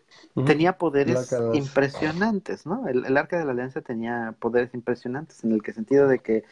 tenía 0.47 0.79
poderes 0.79 1.35
impresionantes, 1.53 2.65
¿no? 2.65 2.89
El, 2.89 3.05
el, 3.05 3.17
arca 3.19 3.39
de 3.39 3.45
la 3.45 3.53
alianza 3.53 3.83
tenía 3.83 4.35
poderes 4.39 4.73
impresionantes 4.73 5.45
en 5.45 5.53
el 5.53 5.63
que 5.63 5.75
sentido 5.75 6.09
de 6.09 6.21
que 6.21 6.45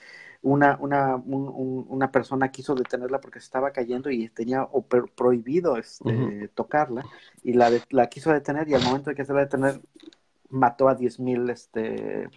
una, 0.42 0.78
una, 0.80 1.16
una 1.16 2.10
persona 2.10 2.50
quiso 2.50 2.74
detenerla 2.74 3.20
porque 3.20 3.40
se 3.40 3.44
estaba 3.44 3.72
cayendo 3.72 4.10
y 4.10 4.28
tenía 4.30 4.66
prohibido 5.14 5.76
este, 5.76 6.48
tocarla 6.54 7.04
y 7.42 7.52
la, 7.52 7.70
la 7.90 8.06
quiso 8.08 8.32
detener 8.32 8.68
y 8.68 8.74
al 8.74 8.82
momento 8.82 9.10
de 9.10 9.16
que 9.16 9.24
se 9.24 9.34
la 9.34 9.40
detener 9.40 9.80
mató 10.48 10.88
a 10.88 10.96
10.000 10.96 11.50
este, 11.50 12.28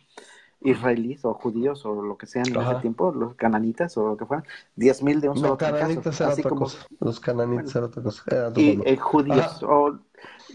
israelíes 0.62 1.26
o 1.26 1.34
judíos 1.34 1.86
o 1.86 2.01
lo 2.01 2.18
que 2.18 2.26
sean 2.26 2.47
en 2.47 2.62
ese 2.62 2.76
tiempo, 2.76 3.12
los 3.12 3.36
cananitas 3.36 3.97
o 3.97 4.08
lo 4.10 4.18
que 4.18 4.26
fueran, 4.26 4.45
10.000 4.78 5.20
de 5.20 5.30
un 5.30 5.38
solo 5.38 5.58
cananitas 5.58 6.20
Era 6.20 6.34
otra 6.34 6.49
cosa. 6.51 6.86
Los 6.99 7.20
cananitas 7.20 7.76
eran 7.76 7.89
otra 7.89 8.04
cosa. 8.04 8.24
y 8.56 8.80
eh, 8.86 8.97
judíos 8.97 9.64
o 9.64 9.89
los 9.89 10.01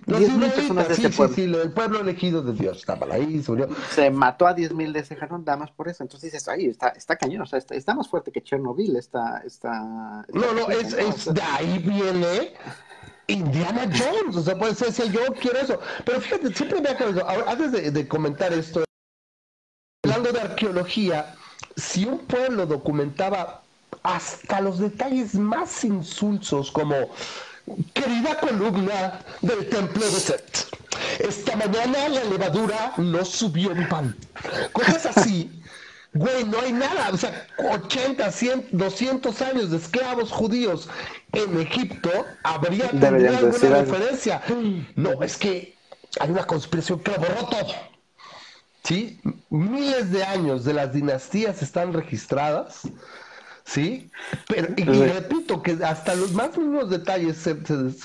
10.000 0.07 0.53
personas 0.53 0.89
de 0.89 0.95
sí, 0.95 1.07
ese 1.07 1.17
pueblo. 1.17 1.35
Sí, 1.35 1.47
sí, 1.47 1.55
el 1.55 1.73
pueblo 1.73 2.01
elegido 2.01 2.43
de 2.43 2.53
Dios 2.53 2.79
estaba 2.79 3.15
ahí, 3.15 3.43
se 3.43 3.51
murió. 3.51 3.69
Se 3.91 4.11
mató 4.11 4.47
a 4.47 4.55
10.000 4.55 4.93
de 4.93 5.01
ese 5.01 5.17
jarón, 5.17 5.45
damas 5.45 5.71
por 5.71 5.89
eso. 5.89 6.03
Entonces 6.03 6.33
dices, 6.33 6.49
ahí 6.49 6.67
está, 6.67 6.89
está 6.89 7.17
cañón, 7.17 7.43
o 7.43 7.47
sea, 7.47 7.59
está, 7.59 7.75
está 7.75 7.95
más 7.95 8.09
fuerte 8.09 8.33
que 8.33 8.43
Chernobyl, 8.43 8.97
está... 8.97 9.43
está, 9.45 10.25
no, 10.33 10.53
no, 10.55 10.71
es, 10.71 10.93
es, 10.93 11.33
de 11.33 11.43
ahí 11.43 11.79
viene 11.79 12.55
Indiana 13.27 13.83
Jones, 13.87 14.37
o 14.37 14.43
sea, 14.43 14.59
puede 14.59 14.75
ser, 14.75 14.93
si 14.93 15.11
yo 15.11 15.21
quiero 15.41 15.59
eso. 15.59 15.81
Pero 16.05 16.21
fíjate, 16.21 16.55
siempre 16.55 16.81
me 16.81 16.91
ha 16.91 16.97
quedado, 16.97 17.49
antes 17.49 17.73
de, 17.73 17.91
de 17.91 18.09
comentar 18.09 18.53
esto, 18.53 18.85
hablando 20.05 20.33
de 20.33 20.41
arqueología, 20.41 21.35
si 21.77 22.07
un 22.07 22.19
pueblo 22.21 22.67
documentaba 22.67 23.63
hasta 24.03 24.61
los 24.61 24.79
detalles 24.79 25.35
más 25.35 25.85
insulsos 25.85 26.71
como 26.71 26.95
Querida 27.93 28.39
columna 28.41 29.21
del 29.43 29.69
templo 29.69 30.05
de 30.05 30.11
Set, 30.11 30.69
esta 31.19 31.57
mañana 31.57 32.09
la 32.09 32.25
levadura 32.25 32.93
no 32.97 33.25
subió 33.25 33.75
mi 33.75 33.85
pan. 33.87 34.17
Cosas 34.73 35.17
así. 35.17 35.51
güey, 36.15 36.45
no 36.45 36.61
hay 36.61 36.73
nada. 36.73 37.11
O 37.13 37.17
sea, 37.17 37.47
80, 37.59 38.31
100, 38.31 38.69
200 38.73 39.43
años 39.43 39.71
de 39.71 39.79
esclavos 39.79 40.31
judíos 40.31 40.89
en 41.33 41.61
Egipto, 41.61 42.11
habría 42.43 42.89
tendría 42.91 43.39
alguna 43.39 43.81
referencia. 43.81 44.43
No, 44.97 45.23
es 45.23 45.37
que 45.37 45.77
hay 46.21 46.31
una 46.31 46.45
conspiración 46.45 47.01
que 47.01 47.11
lo 47.13 47.19
borró 47.19 47.47
todo. 47.49 47.75
¿Sí? 48.85 49.21
Miles 49.51 50.11
de 50.11 50.25
años 50.25 50.65
de 50.65 50.73
las 50.73 50.93
dinastías 50.93 51.63
están 51.63 51.93
registradas 51.93 52.83
¿sí? 53.69 54.11
Pero, 54.47 54.69
y, 54.77 54.85
repito 54.85 55.63
que 55.63 55.73
hasta 55.85 56.15
los 56.15 56.33
más 56.33 56.57
mínimos 56.57 56.89
detalles 56.89 57.37
se, 57.37 57.57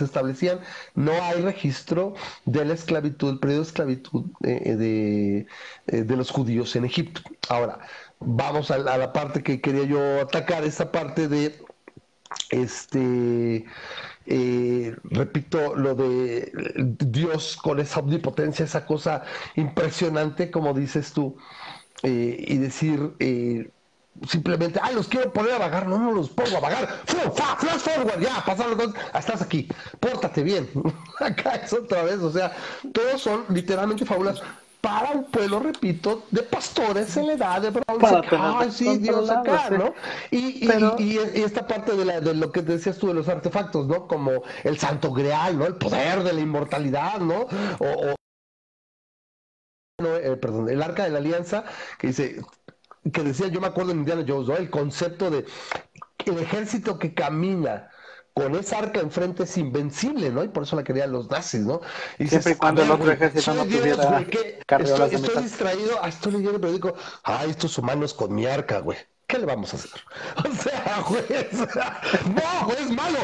establecían, 0.03 0.59
no 0.93 1.13
hay 1.13 1.41
registro 1.41 2.15
de 2.45 2.65
la 2.65 2.73
esclavitud, 2.73 3.31
el 3.31 3.39
periodo 3.39 3.61
de 3.61 3.67
esclavitud 3.67 4.25
eh, 4.43 4.75
de, 4.75 5.47
eh, 5.87 6.03
de, 6.03 6.17
los 6.17 6.31
judíos 6.31 6.75
en 6.75 6.83
Egipto. 6.83 7.21
Ahora, 7.47 7.79
vamos 8.19 8.71
a, 8.71 8.77
la 8.77 9.13
parte 9.13 9.41
que 9.41 9.61
quería 9.61 9.85
yo 9.85 10.21
atacar, 10.21 10.65
esa 10.65 10.91
parte 10.91 11.29
de, 11.29 11.55
este, 12.49 13.65
eh, 14.25 14.95
repito, 15.03 15.75
lo 15.77 15.95
de 15.95 16.51
Dios 16.99 17.55
con 17.55 17.79
esa 17.79 18.01
omnipotencia, 18.01 18.65
esa 18.65 18.85
cosa 18.85 19.23
impresionante, 19.55 20.51
como 20.51 20.73
dices 20.73 21.13
tú, 21.13 21.37
y 22.05 22.57
decir 22.57 23.13
simplemente, 24.27 24.79
ay, 24.81 24.95
los 24.95 25.07
quiero 25.07 25.31
poner 25.31 25.53
a 25.53 25.59
vagar, 25.59 25.87
no, 25.87 25.97
no 25.97 26.11
los 26.11 26.29
pongo 26.29 26.57
a 26.57 26.59
vagar, 26.59 26.87
flash 27.05 27.79
forward, 27.79 28.19
ya, 28.19 28.43
pasaron 28.45 28.77
los 28.77 28.93
dos, 28.93 28.95
ah, 29.13 29.19
estás 29.19 29.41
aquí, 29.41 29.67
pórtate 29.99 30.43
bien, 30.43 30.69
acá 31.19 31.55
es 31.55 31.73
otra 31.73 32.03
vez, 32.03 32.19
o 32.19 32.31
sea, 32.31 32.55
todos 32.93 33.21
son 33.21 33.45
literalmente 33.49 34.05
fábulas 34.05 34.41
para 34.83 35.11
un 35.11 35.23
pueblo, 35.23 35.61
repito, 35.61 36.25
de 36.29 36.43
pastores 36.43 37.15
en 37.15 37.27
la 37.27 37.33
edad 37.33 37.61
de 37.61 37.69
bronce, 37.69 38.21
ay, 38.31 38.69
sí, 38.69 38.97
Dios 38.97 39.29
acá, 39.29 39.69
¿no? 39.69 39.93
Y, 40.29 40.67
y, 40.99 41.17
esta 41.35 41.65
parte 41.65 41.95
de, 41.95 42.03
la, 42.03 42.19
de 42.19 42.33
lo 42.33 42.51
que 42.51 42.61
decías 42.61 42.97
tú 42.97 43.07
de 43.07 43.13
los 43.13 43.29
artefactos, 43.29 43.87
¿no? 43.87 44.09
Como 44.09 44.43
el 44.65 44.77
santo 44.77 45.13
grial, 45.13 45.57
¿no? 45.57 45.65
El 45.65 45.75
poder 45.75 46.23
de 46.23 46.33
la 46.33 46.41
inmortalidad, 46.41 47.21
¿no? 47.21 47.47
O, 47.79 48.15
eh, 50.05 50.37
perdón, 50.41 50.69
el 50.69 50.83
arca 50.83 51.05
de 51.05 51.11
la 51.11 51.19
alianza, 51.19 51.63
que 51.97 52.07
dice, 52.07 52.41
que 53.11 53.23
decía, 53.23 53.47
yo 53.47 53.59
me 53.59 53.67
acuerdo 53.67 53.91
en 53.91 53.99
Indiana 53.99 54.23
Jones, 54.27 54.47
¿no? 54.47 54.55
el 54.55 54.69
concepto 54.69 55.29
de 55.29 55.45
el 56.25 56.39
ejército 56.39 56.97
que 56.99 57.13
camina 57.13 57.89
con 58.33 58.55
esa 58.55 58.79
arca 58.79 58.99
enfrente 58.99 59.43
es 59.43 59.57
invencible, 59.57 60.31
¿no? 60.31 60.43
Y 60.43 60.47
por 60.47 60.63
eso 60.63 60.75
la 60.75 60.83
querían 60.83 61.11
los 61.11 61.29
nazis, 61.29 61.61
¿no? 61.61 61.81
Y 62.17 62.27
Siempre 62.27 62.57
cuando 62.57 62.81
el 62.81 62.89
otro 62.89 63.11
ejército 63.11 63.53
no 63.53 63.63
tuviera 63.63 64.21
estoy, 64.79 65.15
estoy 65.15 65.43
distraído, 65.43 65.99
ah, 66.01 66.09
estoy 66.09 66.31
leyendo 66.31 66.55
el 66.55 66.61
periódico, 66.61 66.95
ay, 67.23 67.51
estos 67.51 67.77
humanos 67.77 68.13
con 68.13 68.33
mi 68.33 68.45
arca, 68.45 68.79
güey. 68.79 68.97
¿Qué 69.27 69.39
le 69.39 69.45
vamos 69.45 69.73
a 69.73 69.77
hacer? 69.77 69.91
O 70.49 70.53
sea, 70.53 71.03
güey, 71.07 71.23
no, 72.35 72.65
güey, 72.65 72.83
es 72.83 72.91
malo. 72.91 73.19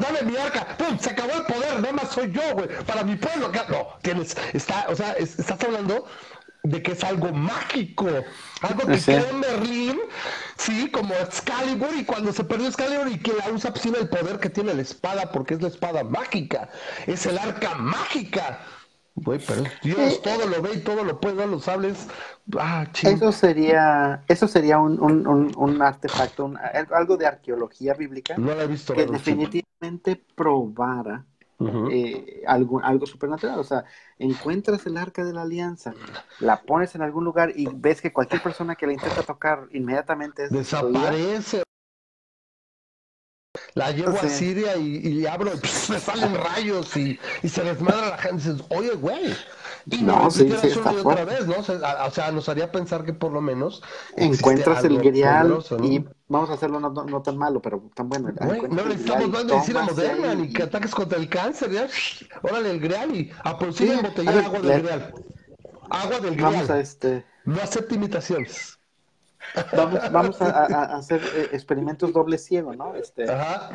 dame 0.00 0.22
mi 0.30 0.36
arca. 0.36 0.76
¡Pum! 0.78 0.98
Se 0.98 1.10
acabó 1.10 1.32
el 1.32 1.44
poder. 1.44 1.80
Nada 1.80 1.92
más 1.92 2.10
soy 2.10 2.30
yo, 2.30 2.42
güey. 2.54 2.68
Para 2.86 3.02
mi 3.02 3.16
pueblo. 3.16 3.50
No, 3.68 3.88
tienes, 4.02 4.36
está, 4.52 4.86
o 4.88 4.94
sea, 4.96 5.12
estás 5.12 5.62
hablando 5.62 6.06
de 6.64 6.82
que 6.82 6.92
es 6.92 7.02
algo 7.02 7.32
mágico, 7.32 8.06
algo 8.60 8.86
que 8.86 8.98
sí. 8.98 9.12
en 9.12 9.40
Merlín, 9.40 9.98
sí, 10.56 10.90
como 10.90 11.12
Excalibur, 11.14 11.90
y 11.96 12.04
cuando 12.04 12.32
se 12.32 12.44
perdió 12.44 12.68
Excalibur 12.68 13.08
y 13.08 13.18
que 13.18 13.32
la 13.32 13.50
usa, 13.50 13.72
pues 13.72 13.84
el 13.86 14.08
poder 14.08 14.38
que 14.38 14.48
tiene 14.48 14.72
la 14.72 14.82
espada, 14.82 15.32
porque 15.32 15.54
es 15.54 15.62
la 15.62 15.68
espada 15.68 16.04
mágica, 16.04 16.68
es 17.06 17.26
el 17.26 17.38
arca 17.38 17.74
mágica. 17.74 18.60
Güey, 19.14 19.40
pero 19.46 19.64
Dios 19.82 20.22
todo 20.22 20.46
lo 20.46 20.62
ve 20.62 20.70
y 20.74 20.80
todo 20.80 21.04
lo 21.04 21.20
puede, 21.20 21.34
no 21.34 21.46
lo 21.46 21.60
sabes. 21.60 22.08
Ah, 22.58 22.86
eso 23.02 23.30
sería, 23.30 24.22
eso 24.26 24.48
sería 24.48 24.78
un, 24.78 24.98
un, 25.00 25.52
un, 25.54 25.82
artefacto, 25.82 26.50
algo 26.90 27.18
de 27.18 27.26
arqueología 27.26 27.92
bíblica 27.92 28.36
no 28.38 28.52
he 28.52 28.66
visto, 28.66 28.94
que 28.94 29.04
definitivamente 29.04 30.16
probara 30.34 31.26
eh, 31.90 32.42
algo, 32.46 32.80
algo 32.82 33.06
supernatural. 33.06 33.58
O 33.58 33.64
sea, 33.64 33.84
encuentras 34.18 34.84
el 34.86 34.96
arca 34.96 35.24
de 35.24 35.32
la 35.32 35.42
alianza, 35.42 35.94
la 36.40 36.62
pones 36.62 36.94
en 36.94 37.02
algún 37.02 37.24
lugar 37.24 37.52
y 37.54 37.68
ves 37.72 38.00
que 38.00 38.12
cualquier 38.12 38.42
persona 38.42 38.74
que 38.74 38.86
la 38.86 38.92
intenta 38.92 39.22
tocar 39.22 39.68
inmediatamente 39.72 40.48
desaparece. 40.48 41.62
La 43.74 43.90
llevo 43.90 44.18
a 44.18 44.28
Siria 44.28 44.76
y, 44.76 45.26
abro, 45.26 45.52
y 45.52 45.56
me 45.92 46.00
salen 46.00 46.34
rayos 46.34 46.96
y, 46.96 47.18
se 47.46 47.62
desmadra 47.62 48.10
la 48.10 48.18
gente. 48.18 48.42
Y 48.44 48.52
dices, 48.52 48.66
oye, 48.70 48.92
güey, 48.94 49.34
y 49.90 50.02
no, 50.02 50.30
sí, 50.30 50.52
sí, 50.62 50.78
otra 51.04 51.24
vez, 51.24 51.46
¿no? 51.46 51.56
O 51.58 52.10
sea, 52.10 52.30
nos 52.30 52.48
haría 52.48 52.70
pensar 52.70 53.04
que 53.04 53.12
por 53.12 53.32
lo 53.32 53.40
menos 53.40 53.82
encuentras 54.16 54.84
el 54.84 54.98
grial 54.98 55.58
y 55.82 56.04
vamos 56.28 56.50
a 56.50 56.54
hacerlo 56.54 56.78
no, 56.78 57.22
tan 57.22 57.36
malo, 57.36 57.60
pero 57.60 57.90
tan 57.94 58.08
bueno. 58.08 58.32
no 58.70 58.84
necesitamos 58.84 59.28
más 59.28 59.44
medicina 59.44 59.82
moderna 59.82 60.34
ni 60.34 60.52
que 60.52 60.62
ataques 60.62 60.94
contra 60.94 61.18
el 61.18 61.28
cáncer, 61.28 61.70
ya. 61.72 61.88
Órale, 62.42 62.70
el 62.70 62.80
grial 62.80 63.14
y 63.14 63.30
a 63.42 63.58
por 63.58 63.72
sí 63.72 63.90
embotellar 63.90 64.44
agua 64.44 64.60
del 64.60 64.82
grial. 64.82 65.14
Agua 65.90 66.20
del 66.20 66.34
grial. 66.36 66.52
Vamos 66.52 66.70
a 66.70 66.80
este... 66.80 67.24
No 67.44 67.60
acepte 67.60 67.96
imitaciones. 67.96 68.78
Vamos, 69.76 70.12
vamos 70.12 70.42
a, 70.42 70.96
hacer 70.96 71.20
eh, 71.34 71.50
experimentos 71.52 72.12
doble 72.12 72.38
ciego, 72.38 72.74
¿no? 72.74 72.94
Este, 72.94 73.26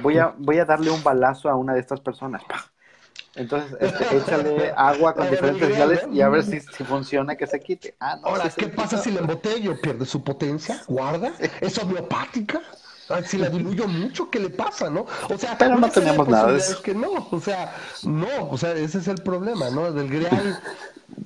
voy 0.01 0.17
a 0.17 0.33
voy 0.37 0.59
a 0.59 0.65
darle 0.65 0.89
un 0.89 1.03
balazo 1.03 1.49
a 1.49 1.55
una 1.55 1.73
de 1.73 1.79
estas 1.79 1.99
personas. 1.99 2.41
Entonces, 3.35 3.77
este, 3.79 4.17
échale 4.17 4.73
agua 4.75 5.13
con 5.13 5.29
diferentes 5.29 5.67
viales 5.67 6.07
y 6.11 6.21
a 6.21 6.29
ver 6.29 6.43
si, 6.43 6.59
si, 6.59 6.83
funciona 6.83 7.35
que 7.35 7.45
se 7.45 7.59
quite. 7.59 7.95
Ah, 7.99 8.17
no, 8.19 8.29
Ahora, 8.29 8.49
¿qué 8.49 8.67
pasa 8.67 8.97
si 8.97 9.11
la 9.11 9.19
embotello? 9.19 9.79
¿Pierde 9.79 10.05
su 10.05 10.23
potencia? 10.23 10.81
¿Guarda? 10.87 11.31
¿Es 11.61 11.77
homeopática? 11.77 12.61
Si 13.25 13.37
la 13.37 13.49
diluyo 13.49 13.87
mucho, 13.87 14.29
¿qué 14.29 14.39
le 14.39 14.49
pasa, 14.49 14.89
no? 14.89 15.05
O 15.29 15.37
sea, 15.37 15.57
pero 15.57 15.77
no 15.77 15.89
tenemos 15.89 16.27
nada 16.27 16.51
de 16.51 16.57
eso. 16.59 16.81
que 16.81 16.93
no, 16.93 17.27
o 17.31 17.39
sea, 17.39 17.75
no, 18.03 18.49
o 18.49 18.57
sea, 18.57 18.73
ese 18.73 18.99
es 18.99 19.07
el 19.07 19.21
problema, 19.21 19.69
¿no? 19.69 19.91
Del 19.91 20.09
grial 20.09 20.59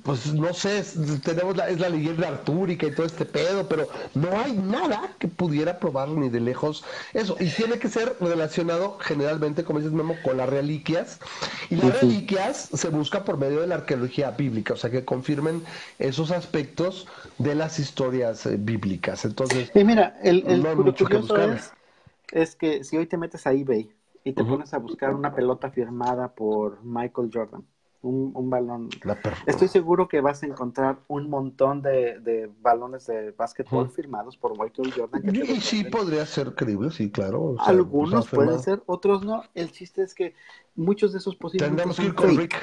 pues 0.04 0.32
no 0.32 0.54
sé, 0.54 0.84
tenemos 1.24 1.56
la, 1.56 1.68
es 1.68 1.78
la 1.80 1.88
leyenda 1.88 2.28
artúrica 2.28 2.86
y 2.86 2.94
todo 2.94 3.04
este 3.04 3.24
pedo, 3.24 3.68
pero 3.68 3.88
no 4.14 4.38
hay 4.38 4.52
nada 4.52 5.10
que 5.18 5.28
pudiera 5.28 5.78
probar 5.78 6.08
ni 6.08 6.28
de 6.28 6.40
lejos 6.40 6.84
eso. 7.12 7.36
Y 7.38 7.48
tiene 7.50 7.78
que 7.78 7.88
ser 7.88 8.16
relacionado 8.20 8.98
generalmente, 9.00 9.64
como 9.64 9.80
dices 9.80 9.92
Memo, 9.92 10.16
con 10.24 10.36
las 10.36 10.48
reliquias. 10.48 11.18
Y 11.68 11.76
las 11.76 12.00
reliquias 12.00 12.68
se 12.72 12.88
busca 12.88 13.24
por 13.24 13.38
medio 13.38 13.60
de 13.60 13.66
la 13.66 13.76
arqueología 13.76 14.30
bíblica, 14.30 14.74
o 14.74 14.76
sea, 14.76 14.90
que 14.90 15.04
confirmen 15.04 15.62
esos 15.98 16.30
aspectos 16.30 17.06
de 17.38 17.54
las 17.54 17.78
historias 17.78 18.46
eh, 18.46 18.56
bíblicas. 18.58 19.24
Entonces, 19.24 19.70
y 19.74 19.84
mira, 19.84 20.18
el, 20.22 20.44
el 20.46 20.62
curioso 20.94 21.36
es, 21.36 21.71
es 22.32 22.56
que 22.56 22.82
si 22.82 22.96
hoy 22.96 23.06
te 23.06 23.16
metes 23.16 23.46
a 23.46 23.52
eBay 23.52 23.94
y 24.24 24.32
te 24.32 24.44
pones 24.44 24.72
a 24.74 24.78
buscar 24.78 25.14
una 25.14 25.34
pelota 25.34 25.70
firmada 25.70 26.34
por 26.34 26.82
Michael 26.82 27.30
Jordan, 27.32 27.64
un, 28.02 28.50
balón. 28.50 28.88
Estoy 29.46 29.68
seguro 29.68 30.08
que 30.08 30.20
vas 30.20 30.42
a 30.42 30.46
encontrar 30.46 30.98
un 31.08 31.30
montón 31.30 31.82
de, 31.82 32.50
balones 32.60 33.06
de 33.06 33.30
básquetbol 33.30 33.90
firmados 33.90 34.36
por 34.36 34.58
Michael 34.58 34.92
Jordan. 34.92 35.22
y 35.34 35.60
sí, 35.60 35.84
podría 35.84 36.26
ser 36.26 36.54
creíble, 36.54 36.90
sí, 36.90 37.10
claro. 37.10 37.54
Algunos 37.58 38.28
pueden 38.28 38.58
ser, 38.58 38.82
otros 38.86 39.24
no. 39.24 39.44
El 39.54 39.70
chiste 39.70 40.02
es 40.02 40.14
que 40.14 40.34
muchos 40.74 41.12
de 41.12 41.18
esos 41.18 41.36
posibles. 41.36 41.68
Tendremos 41.68 41.96
que 41.96 42.06
ir 42.06 42.14
con 42.14 42.36
Rick. 42.36 42.56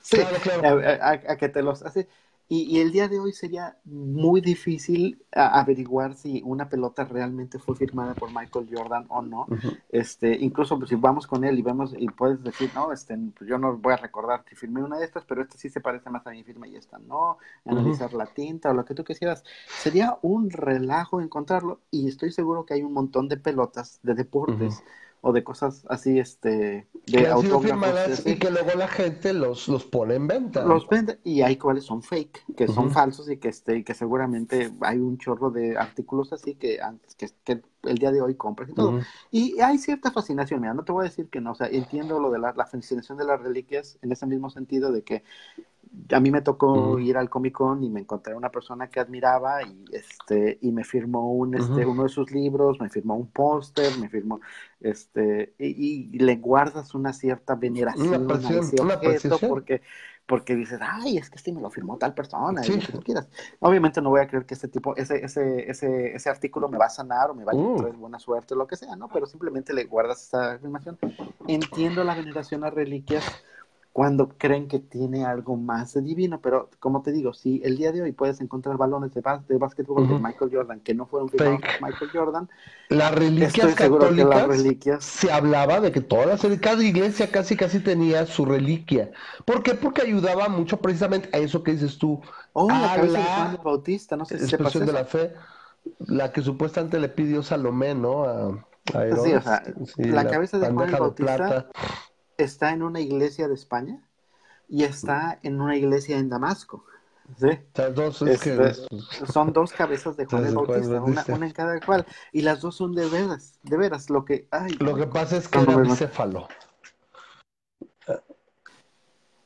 Sí, 0.00 0.18
claro, 0.42 0.80
A, 1.02 1.36
que 1.36 1.48
te 1.48 1.62
los 1.62 1.82
hace. 1.82 2.08
Y, 2.52 2.80
el 2.80 2.90
día 2.90 3.06
de 3.06 3.20
hoy 3.20 3.32
sería 3.32 3.76
muy 3.84 4.40
difícil 4.40 5.24
averiguar 5.30 6.16
si 6.16 6.42
una 6.44 6.68
pelota 6.68 7.04
realmente 7.04 7.60
fue 7.60 7.76
firmada 7.76 8.14
por 8.14 8.34
Michael 8.34 8.68
Jordan 8.68 9.06
o 9.08 9.22
no. 9.22 9.46
Este, 9.88 10.36
incluso 10.36 10.84
si 10.84 10.96
vamos 10.96 11.28
con 11.28 11.44
él 11.44 11.60
y 11.60 11.62
vemos 11.62 11.94
y 11.96 12.08
puedes 12.08 12.42
decir, 12.42 12.68
no, 12.74 12.90
este, 12.90 13.16
yo 13.46 13.56
no 13.56 13.76
voy 13.76 13.92
a 13.92 13.98
recordar 13.98 14.44
si 14.48 14.56
firmé 14.56 14.82
una 14.82 14.98
de 14.98 15.04
estas, 15.04 15.24
pero 15.26 15.42
esta 15.42 15.56
sí 15.56 15.70
se 15.70 15.80
parece 15.80 16.10
más 16.10 16.26
a 16.26 16.30
mi 16.30 16.42
firma 16.42 16.66
y 16.66 16.74
esta 16.74 16.98
no. 16.98 17.38
Analizar 17.64 18.12
la 18.14 18.26
tinta 18.26 18.72
o 18.72 18.74
lo 18.74 18.84
que 18.84 18.94
tú 18.94 19.04
quisieras. 19.04 19.44
Sería 19.68 20.18
un 20.22 20.50
relajo 20.50 21.20
encontrarlo 21.20 21.82
y 21.92 22.08
estoy 22.08 22.32
seguro 22.32 22.66
que 22.66 22.74
hay 22.74 22.82
un 22.82 22.92
montón 22.92 23.28
de 23.28 23.36
pelotas 23.36 24.00
de 24.02 24.14
deportes 24.14 24.82
o 25.22 25.32
de 25.32 25.44
cosas 25.44 25.84
así, 25.88 26.18
este, 26.18 26.86
de 27.06 27.26
autógrafos. 27.28 28.26
Y 28.26 28.38
que 28.38 28.50
luego 28.50 28.70
la 28.76 28.88
gente 28.88 29.32
los, 29.32 29.68
los 29.68 29.84
pone 29.84 30.14
en 30.14 30.26
venta. 30.26 30.64
Los 30.64 30.88
vende 30.88 31.18
y 31.24 31.42
hay 31.42 31.56
cuáles 31.56 31.84
son 31.84 32.02
fake, 32.02 32.54
que 32.56 32.68
son 32.68 32.90
falsos 32.90 33.30
y 33.30 33.36
que, 33.36 33.48
este, 33.48 33.84
que 33.84 33.94
seguramente 33.94 34.72
hay 34.80 34.98
un 34.98 35.18
chorro 35.18 35.50
de 35.50 35.76
artículos 35.76 36.32
así 36.32 36.54
que, 36.54 36.78
que, 37.16 37.28
que 37.44 37.62
el 37.82 37.98
día 37.98 38.12
de 38.12 38.22
hoy 38.22 38.34
compras 38.34 38.70
y 38.70 38.74
todo. 38.74 39.00
Y 39.30 39.60
hay 39.60 39.78
cierta 39.78 40.10
fascinación, 40.10 40.60
mira, 40.60 40.74
no 40.74 40.84
te 40.84 40.92
voy 40.92 41.04
a 41.04 41.08
decir 41.08 41.28
que 41.28 41.40
no, 41.40 41.52
o 41.52 41.54
sea, 41.54 41.68
entiendo 41.68 42.20
lo 42.20 42.30
de 42.30 42.38
la, 42.38 42.52
la 42.56 42.66
fascinación 42.66 43.18
de 43.18 43.24
las 43.24 43.40
reliquias 43.40 43.98
en 44.02 44.12
ese 44.12 44.26
mismo 44.26 44.50
sentido 44.50 44.92
de 44.92 45.02
que 45.02 45.22
a 46.10 46.20
mí 46.20 46.30
me 46.30 46.40
tocó 46.40 46.98
ir 46.98 47.16
al 47.16 47.28
Comic 47.28 47.54
Con 47.54 47.82
y 47.82 47.90
me 47.90 48.00
encontré 48.00 48.34
una 48.34 48.50
persona 48.50 48.88
que 48.88 49.00
admiraba 49.00 49.62
y 49.62 49.84
este 49.92 50.58
y 50.60 50.70
me 50.72 50.84
firmó 50.84 51.32
un 51.32 51.54
este 51.54 51.84
uno 51.84 52.04
de 52.04 52.08
sus 52.08 52.30
libros, 52.30 52.80
me 52.80 52.88
firmó 52.88 53.16
un 53.16 53.26
póster, 53.26 53.96
me 53.98 54.08
firmó 54.08 54.40
este 54.80 55.54
y, 55.58 56.18
le 56.18 56.36
guardas 56.36 56.94
una 56.94 57.12
cierta 57.12 57.54
veneración 57.54 58.30
a 58.30 58.34
ese 58.34 58.80
objeto 58.80 59.38
porque 59.48 59.82
porque 60.26 60.54
dices, 60.54 60.78
ay, 60.80 61.18
es 61.18 61.28
que 61.28 61.38
este 61.38 61.52
me 61.52 61.60
lo 61.60 61.70
firmó 61.70 61.98
tal 61.98 62.14
persona, 62.14 62.64
y 62.64 62.78
que 62.78 62.92
tú 62.92 63.00
quieras. 63.00 63.28
Obviamente 63.58 64.00
no 64.00 64.10
voy 64.10 64.20
a 64.20 64.28
creer 64.28 64.46
que 64.46 64.54
este 64.54 64.68
tipo, 64.68 64.94
ese, 64.94 65.24
ese, 65.24 65.68
ese, 65.68 66.14
ese 66.14 66.30
artículo 66.30 66.68
me 66.68 66.78
va 66.78 66.84
a 66.84 66.88
sanar 66.88 67.30
o 67.30 67.34
me 67.34 67.42
va 67.42 67.50
a 67.50 67.56
uh. 67.56 67.76
traer 67.78 67.96
buena 67.96 68.20
suerte 68.20 68.54
o 68.54 68.56
lo 68.56 68.68
que 68.68 68.76
sea, 68.76 68.94
¿no? 68.94 69.08
Pero 69.08 69.26
simplemente 69.26 69.72
le 69.72 69.86
guardas 69.86 70.22
esa 70.22 70.52
afirmación. 70.52 70.96
Entiendo 71.48 72.04
la 72.04 72.14
veneración 72.14 72.62
a 72.62 72.70
reliquias 72.70 73.24
cuando 73.92 74.28
creen 74.28 74.68
que 74.68 74.78
tiene 74.78 75.24
algo 75.24 75.56
más 75.56 75.94
de 75.94 76.02
divino, 76.02 76.40
pero 76.40 76.70
como 76.78 77.02
te 77.02 77.10
digo, 77.10 77.34
si 77.34 77.60
el 77.64 77.76
día 77.76 77.90
de 77.90 78.02
hoy 78.02 78.12
puedes 78.12 78.40
encontrar 78.40 78.76
balones 78.76 79.12
de, 79.12 79.22
de 79.48 79.58
básquetbol 79.58 80.08
de 80.08 80.14
Michael 80.14 80.50
Jordan 80.52 80.80
que 80.80 80.94
no 80.94 81.06
fueron 81.06 81.28
firmados 81.28 81.60
por 81.60 81.88
Michael 81.88 82.10
Jordan, 82.12 82.48
las 82.88 83.12
reliquias 83.12 83.74
católicas 83.74 85.04
se 85.04 85.32
hablaba 85.32 85.80
de 85.80 85.90
que 85.90 86.00
todas 86.00 86.26
las 86.26 86.60
cada 86.60 86.84
iglesia 86.84 87.30
casi 87.32 87.56
casi 87.56 87.80
tenía 87.80 88.26
su 88.26 88.44
reliquia. 88.44 89.10
¿Por 89.44 89.62
qué? 89.62 89.74
Porque 89.74 90.02
ayudaba 90.02 90.48
mucho 90.48 90.76
precisamente 90.76 91.28
a 91.32 91.38
eso 91.38 91.64
que 91.64 91.72
dices 91.72 91.98
tú. 91.98 92.20
Oh, 92.52 92.68
la 92.68 92.94
cabeza 92.94 93.18
de 93.18 93.24
Juan 93.24 93.60
Bautista, 93.64 94.16
no 94.16 94.24
sé 94.24 94.38
si 94.38 94.44
expresión 94.44 94.86
de 94.86 94.92
la 94.92 95.04
fe, 95.04 95.34
la 96.06 96.32
que 96.32 96.42
supuestamente 96.42 97.00
le 97.00 97.08
pidió 97.08 97.42
Salomé, 97.42 97.94
¿no? 97.94 98.24
A, 98.24 98.64
sí, 98.92 99.34
o 99.34 99.42
sea, 99.42 99.62
la, 99.96 100.28
cabeza 100.28 100.58
de 100.58 100.70
Juan 100.70 100.92
Bautista 100.92 101.68
está 102.42 102.72
en 102.72 102.82
una 102.82 103.00
iglesia 103.00 103.48
de 103.48 103.54
España 103.54 104.02
y 104.68 104.84
está 104.84 105.38
en 105.42 105.60
una 105.60 105.76
iglesia 105.76 106.18
en 106.18 106.28
Damasco. 106.28 106.84
Este, 107.40 107.92
son 109.32 109.52
dos 109.52 109.72
cabezas 109.72 110.16
de 110.16 110.26
Juan 110.26 110.46
el 110.46 110.54
Bautista, 110.54 111.00
una, 111.00 111.46
en 111.46 111.52
cada 111.52 111.80
cual, 111.80 112.04
y 112.32 112.42
las 112.42 112.60
dos 112.60 112.76
son 112.76 112.92
de 112.92 113.08
veras, 113.08 113.58
de 113.62 113.76
veras, 113.76 114.10
lo 114.10 114.24
que... 114.24 114.48
Ay, 114.50 114.72
lo 114.80 114.96
que 114.96 115.06
pasa 115.06 115.36
es 115.36 115.46
que 115.46 115.60
era 115.60 115.76
bicéfalo. 115.76 116.48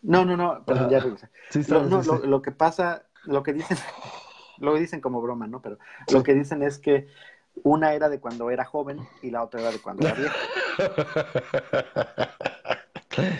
No, 0.02 0.24
no, 0.24 0.36
no, 0.36 0.62
pero 0.66 0.90
ya 0.90 1.00
regresé. 1.00 1.28
no, 1.68 2.02
lo, 2.02 2.42
que 2.42 2.52
pasa, 2.52 3.04
lo 3.24 3.42
que 3.42 3.54
dicen, 3.54 3.76
lo 4.58 4.74
dicen 4.74 5.00
como 5.00 5.22
broma, 5.22 5.46
¿no? 5.46 5.62
Pero 5.62 5.78
lo 6.12 6.22
que 6.22 6.34
dicen 6.34 6.62
es 6.62 6.78
que 6.78 7.08
una 7.62 7.94
era 7.94 8.08
de 8.08 8.20
cuando 8.20 8.50
era 8.50 8.64
joven 8.64 9.00
y 9.22 9.30
la 9.30 9.42
otra 9.42 9.60
era 9.60 9.70
de 9.70 9.78
cuando 9.78 10.06
era 10.06 10.14
viejo. 10.14 10.34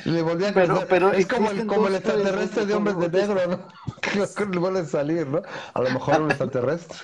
Le 0.05 0.22
volví 0.22 0.45
a 0.45 0.53
pero, 0.53 0.85
pero 0.89 1.12
es 1.12 1.27
como 1.27 1.51
el, 1.51 1.66
como 1.66 1.89
el 1.89 1.97
extraterrestre 1.97 2.66
de 2.66 2.75
hombres 2.75 2.99
de 2.99 3.09
negro, 3.09 3.41
¿no? 3.49 3.68
Que 4.01 4.47
le 4.47 4.59
vuelve 4.59 4.81
a 4.81 4.85
salir, 4.85 5.27
¿no? 5.27 5.43
A 5.72 5.81
lo 5.81 5.91
mejor 5.91 6.22
un 6.22 6.31
extraterrestre. 6.31 6.99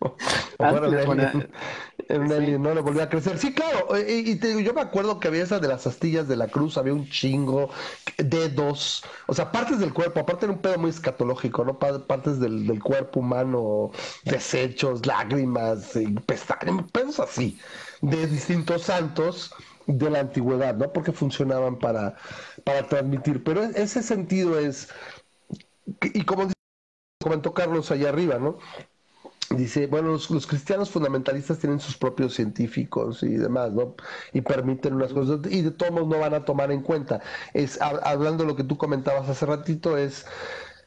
En 2.08 2.20
un 2.22 2.32
alien, 2.32 2.62
¿no? 2.62 2.74
Le 2.74 2.82
volvió 2.82 3.02
a 3.02 3.08
crecer. 3.08 3.38
Sí, 3.38 3.54
claro. 3.54 3.88
Y, 3.96 4.36
te 4.36 4.48
digo, 4.48 4.60
yo 4.60 4.74
me 4.74 4.82
acuerdo 4.82 5.18
que 5.18 5.28
había 5.28 5.42
esas 5.42 5.62
de 5.62 5.68
las 5.68 5.86
astillas 5.86 6.28
de 6.28 6.36
la 6.36 6.48
cruz, 6.48 6.76
había 6.76 6.92
un 6.92 7.08
chingo, 7.08 7.70
dedos, 8.18 9.02
o 9.26 9.32
sea, 9.32 9.50
partes 9.50 9.78
del 9.78 9.94
cuerpo. 9.94 10.20
Aparte 10.20 10.44
era 10.44 10.52
un 10.52 10.60
pedo 10.60 10.78
muy 10.78 10.90
escatológico, 10.90 11.64
¿no? 11.64 11.78
Partes 11.78 12.40
del, 12.40 12.66
del 12.66 12.82
cuerpo 12.82 13.20
humano, 13.20 13.90
desechos, 14.24 15.06
lágrimas, 15.06 15.92
pestañas, 16.26 16.84
pedos 16.92 17.20
así, 17.20 17.58
de 18.02 18.26
distintos 18.26 18.82
santos 18.82 19.54
de 19.86 20.10
la 20.10 20.20
antigüedad, 20.20 20.74
¿no? 20.76 20.92
Porque 20.92 21.12
funcionaban 21.12 21.78
para, 21.78 22.16
para 22.64 22.86
transmitir. 22.88 23.42
Pero 23.44 23.62
ese 23.62 24.02
sentido 24.02 24.58
es, 24.58 24.88
y 26.02 26.24
como 26.24 26.50
comentó 27.22 27.54
Carlos 27.54 27.90
allá 27.90 28.10
arriba, 28.10 28.38
¿no? 28.38 28.58
Dice, 29.50 29.86
bueno, 29.86 30.08
los, 30.08 30.46
cristianos 30.46 30.90
fundamentalistas 30.90 31.58
tienen 31.58 31.78
sus 31.78 31.96
propios 31.96 32.34
científicos 32.34 33.22
y 33.22 33.34
demás, 33.34 33.72
¿no? 33.72 33.94
Y 34.32 34.40
permiten 34.40 34.94
unas 34.94 35.12
cosas, 35.12 35.40
y 35.50 35.62
de 35.62 35.70
todos 35.70 35.92
modos 35.92 36.08
no 36.08 36.18
van 36.18 36.34
a 36.34 36.44
tomar 36.44 36.72
en 36.72 36.82
cuenta. 36.82 37.20
Es, 37.52 37.80
hablando 37.80 38.44
de 38.44 38.48
lo 38.48 38.56
que 38.56 38.64
tú 38.64 38.78
comentabas 38.78 39.28
hace 39.28 39.46
ratito, 39.46 39.96
es, 39.98 40.26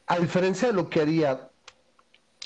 a 0.06 0.18
diferencia 0.18 0.68
de 0.68 0.74
lo 0.74 0.90
que 0.90 1.00
haría 1.00 1.50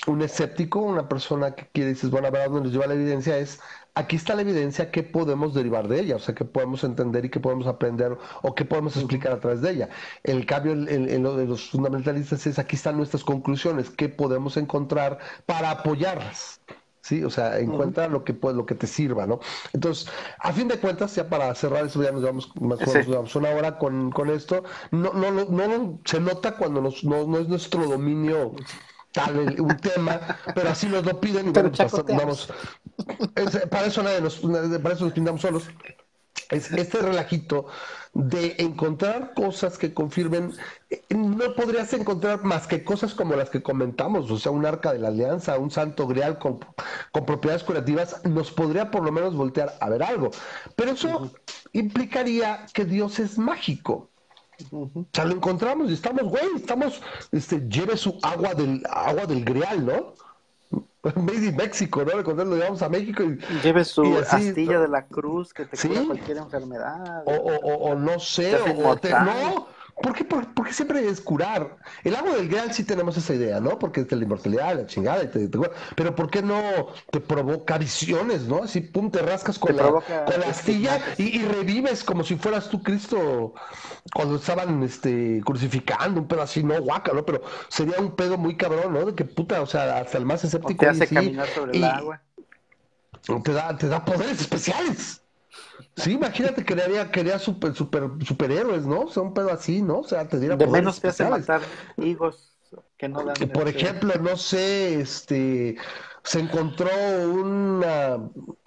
un 0.07 0.21
escéptico, 0.21 0.79
una 0.79 1.07
persona 1.07 1.55
que 1.55 1.67
quiere, 1.71 1.91
dices, 1.91 2.09
bueno, 2.09 2.27
a 2.27 2.31
ver, 2.31 2.49
dónde 2.49 2.63
nos 2.63 2.71
lleva 2.71 2.87
la 2.87 2.93
evidencia? 2.93 3.37
Es, 3.37 3.59
aquí 3.95 4.15
está 4.15 4.35
la 4.35 4.41
evidencia 4.41 4.91
que 4.91 5.03
podemos 5.03 5.53
derivar 5.53 5.87
de 5.87 5.99
ella, 6.01 6.15
o 6.15 6.19
sea, 6.19 6.35
que 6.35 6.45
podemos 6.45 6.83
entender 6.83 7.25
y 7.25 7.29
que 7.29 7.39
podemos 7.39 7.67
aprender 7.67 8.17
o 8.41 8.55
que 8.55 8.65
podemos 8.65 8.97
explicar 8.97 9.33
a 9.33 9.39
través 9.39 9.61
de 9.61 9.71
ella. 9.71 9.89
El 10.23 10.45
cambio 10.45 10.73
en, 10.73 11.23
lo 11.23 11.37
de 11.37 11.45
los 11.45 11.69
fundamentalistas 11.69 12.45
es, 12.47 12.59
aquí 12.59 12.75
están 12.75 12.97
nuestras 12.97 13.23
conclusiones, 13.23 13.89
qué 13.89 14.09
podemos 14.09 14.57
encontrar 14.57 15.19
para 15.45 15.71
apoyarlas. 15.71 16.61
Sí, 17.01 17.21
o 17.21 17.29
sea, 17.29 17.59
encuentra 17.59 18.07
lo 18.07 18.23
que 18.23 18.33
lo 18.41 18.65
que 18.65 18.75
te 18.75 18.87
sirva, 18.87 19.27
¿no? 19.27 19.41
Entonces, 19.73 20.09
a 20.39 20.53
fin 20.53 20.69
de 20.69 20.79
cuentas, 20.79 21.13
ya 21.13 21.27
para 21.27 21.53
cerrar 21.53 21.85
eso, 21.85 22.01
ya 22.01 22.13
nos 22.13 22.23
vamos 22.23 22.49
más 22.61 22.79
o 22.87 22.93
menos 22.93 23.35
una 23.35 23.49
hora 23.49 23.77
con, 23.77 24.09
con 24.09 24.29
esto. 24.29 24.63
No, 24.91 25.11
no, 25.11 25.29
no, 25.29 25.43
no, 25.43 25.99
se 26.05 26.21
nota 26.21 26.55
cuando 26.55 26.81
nos, 26.81 27.03
no, 27.03 27.27
no 27.27 27.39
es 27.39 27.49
nuestro 27.49 27.85
dominio 27.87 28.53
tal 29.13 29.61
un 29.61 29.77
tema, 29.77 30.19
pero 30.53 30.69
así 30.69 30.87
nos 30.87 31.05
lo 31.05 31.19
piden 31.19 31.47
y 31.47 31.51
bueno, 31.51 31.71
pues 31.71 31.91
vamos, 32.07 32.49
para 33.69 33.85
eso 33.85 34.03
nadie 34.03 34.21
nos, 34.21 34.37
para 34.37 34.95
eso 34.95 35.05
nos 35.05 35.13
pintamos 35.13 35.41
solos. 35.41 35.69
Es 36.49 36.71
este 36.71 36.99
relajito 36.99 37.67
de 38.13 38.55
encontrar 38.59 39.33
cosas 39.33 39.77
que 39.77 39.93
confirmen, 39.93 40.53
eh, 40.89 41.01
no 41.09 41.53
podrías 41.55 41.93
encontrar 41.93 42.43
más 42.43 42.67
que 42.67 42.83
cosas 42.83 43.13
como 43.13 43.35
las 43.35 43.49
que 43.49 43.63
comentamos, 43.63 44.29
o 44.29 44.37
sea, 44.37 44.51
un 44.51 44.65
arca 44.65 44.93
de 44.93 44.99
la 44.99 45.07
alianza, 45.07 45.57
un 45.57 45.71
santo 45.71 46.05
grial 46.07 46.37
con, 46.37 46.59
con 47.11 47.25
propiedades 47.25 47.63
curativas, 47.63 48.23
nos 48.25 48.51
podría 48.51 48.91
por 48.91 49.03
lo 49.03 49.11
menos 49.11 49.35
voltear 49.35 49.77
a 49.79 49.89
ver 49.89 50.03
algo. 50.03 50.29
Pero 50.75 50.91
eso 50.91 51.31
implicaría 51.71 52.65
que 52.73 52.85
Dios 52.85 53.19
es 53.19 53.37
mágico. 53.37 54.12
O 54.71 55.05
sea, 55.11 55.25
lo 55.25 55.35
encontramos 55.35 55.89
y 55.89 55.93
estamos, 55.93 56.23
güey, 56.23 56.45
estamos, 56.55 57.01
este, 57.31 57.67
lleve 57.67 57.97
su 57.97 58.17
agua 58.21 58.53
del, 58.53 58.83
agua 58.89 59.25
del 59.25 59.43
grial, 59.43 59.85
¿no? 59.85 60.13
Made 61.15 61.47
in 61.47 61.55
México, 61.55 62.03
¿no? 62.05 62.23
Cuando 62.23 62.45
lo 62.45 62.55
llevamos 62.55 62.81
a 62.81 62.89
México 62.89 63.23
y... 63.23 63.37
Lleve 63.61 63.83
su 63.83 64.17
astilla 64.17 64.79
de 64.79 64.87
la 64.87 65.05
cruz 65.05 65.53
que 65.53 65.65
te 65.65 65.77
cura 65.77 66.05
cualquier 66.05 66.37
enfermedad. 66.37 67.23
O, 67.25 67.33
o, 67.33 67.91
o, 67.91 67.95
no 67.95 68.19
sé, 68.19 68.55
o, 68.55 68.95
no, 68.95 69.67
¿Por 70.01 70.13
qué, 70.15 70.25
por, 70.25 70.65
qué 70.65 70.73
siempre 70.73 71.07
es 71.07 71.21
curar? 71.21 71.77
El 72.03 72.15
agua 72.15 72.35
del 72.35 72.49
Graal 72.49 72.73
sí 72.73 72.83
tenemos 72.83 73.15
esa 73.15 73.35
idea, 73.35 73.59
¿no? 73.59 73.77
Porque 73.77 74.01
es 74.01 74.07
de 74.07 74.15
la 74.15 74.23
inmortalidad, 74.23 74.75
la 74.75 74.87
chingada, 74.87 75.23
y 75.23 75.27
te, 75.27 75.49
pero 75.95 76.15
¿por 76.15 76.29
qué 76.29 76.41
no 76.41 76.87
te 77.11 77.19
provoca 77.19 77.77
visiones, 77.77 78.41
¿no? 78.43 78.63
Así, 78.63 78.81
pum, 78.81 79.11
te 79.11 79.21
rascas 79.21 79.59
con, 79.59 79.77
la, 79.77 79.83
con 79.83 80.39
la 80.39 80.47
astilla 80.47 80.99
y, 81.17 81.43
revives 81.43 82.03
como 82.03 82.23
si 82.23 82.35
fueras 82.35 82.69
tú 82.69 82.81
Cristo 82.81 83.53
cuando 84.13 84.37
estaban 84.37 84.81
este, 84.83 85.41
crucificando, 85.45 86.21
un 86.21 86.27
pedo 86.27 86.41
así, 86.41 86.63
no, 86.63 86.81
guaca, 86.81 87.13
¿no? 87.13 87.25
Pero 87.25 87.41
sería 87.69 87.99
un 87.99 88.15
pedo 88.15 88.37
muy 88.37 88.57
cabrón, 88.57 88.93
¿no? 88.93 89.05
De 89.05 89.13
que 89.13 89.25
puta, 89.25 89.61
o 89.61 89.67
sea, 89.67 89.99
hasta 89.99 90.17
el 90.17 90.25
más 90.25 90.43
escéptico. 90.43 90.85
te 90.85 90.89
hace 90.89 91.07
caminar 91.07 91.47
sobre 91.49 91.77
el 91.77 91.83
agua. 91.83 92.21
Te 93.43 93.53
da, 93.53 93.77
te 93.77 93.87
da 93.87 94.03
poderes 94.03 94.41
especiales. 94.41 95.22
Sí, 95.95 96.13
imagínate 96.13 96.65
que 96.65 96.75
quería, 96.75 97.11
quería 97.11 97.37
super, 97.39 97.73
super, 97.75 98.09
superhéroes, 98.25 98.85
¿no? 98.85 99.01
O 99.01 99.09
sea, 99.09 99.23
un 99.23 99.33
pedo 99.33 99.51
así, 99.51 99.81
¿no? 99.81 99.99
O 99.99 100.03
sea, 100.03 100.27
te 100.27 100.39
diera 100.39 100.55
De 100.55 100.67
menos 100.67 100.99
te 100.99 101.07
hace 101.09 101.23
matar 101.29 101.61
higos 101.97 102.51
que 102.97 103.07
no 103.07 103.23
dan. 103.23 103.35
Por 103.53 103.67
este 103.67 103.79
ejemplo, 103.79 104.13
no 104.21 104.35
sé, 104.35 104.99
este 105.01 105.77
se 106.23 106.39
encontró 106.39 106.89
una, 107.31 108.17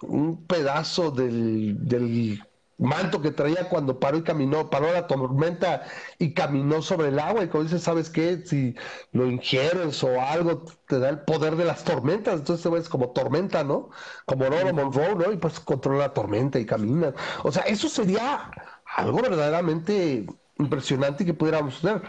un 0.01 0.45
pedazo 0.45 1.11
del, 1.11 1.75
del 1.87 2.41
manto 2.77 3.21
que 3.21 3.31
traía 3.31 3.69
cuando 3.69 3.99
paró 3.99 4.17
y 4.17 4.23
caminó, 4.23 4.69
paró 4.69 4.91
la 4.91 5.07
tormenta 5.07 5.83
y 6.19 6.33
caminó 6.33 6.81
sobre 6.81 7.07
el 7.09 7.19
agua 7.19 7.43
y 7.43 7.47
como 7.47 7.63
dices, 7.63 7.81
¿sabes 7.83 8.09
qué? 8.09 8.43
Si 8.45 8.75
lo 9.11 9.25
ingieres 9.25 10.03
o 10.03 10.21
algo 10.21 10.65
te 10.87 10.99
da 10.99 11.09
el 11.09 11.19
poder 11.21 11.55
de 11.55 11.65
las 11.65 11.83
tormentas, 11.83 12.35
entonces 12.39 12.71
es 12.73 12.89
como 12.89 13.09
tormenta, 13.11 13.63
¿no? 13.63 13.89
Como 14.25 14.45
Roro 14.45 14.73
Monroe, 14.73 15.15
¿no? 15.15 15.31
Y 15.31 15.37
pues 15.37 15.59
controla 15.59 16.07
la 16.07 16.13
tormenta 16.13 16.59
y 16.59 16.65
camina. 16.65 17.13
O 17.43 17.51
sea, 17.51 17.63
eso 17.63 17.89
sería 17.89 18.51
algo 18.95 19.21
verdaderamente 19.21 20.25
impresionante 20.59 21.25
que 21.25 21.33
pudiéramos 21.33 21.81
tener 21.81 22.01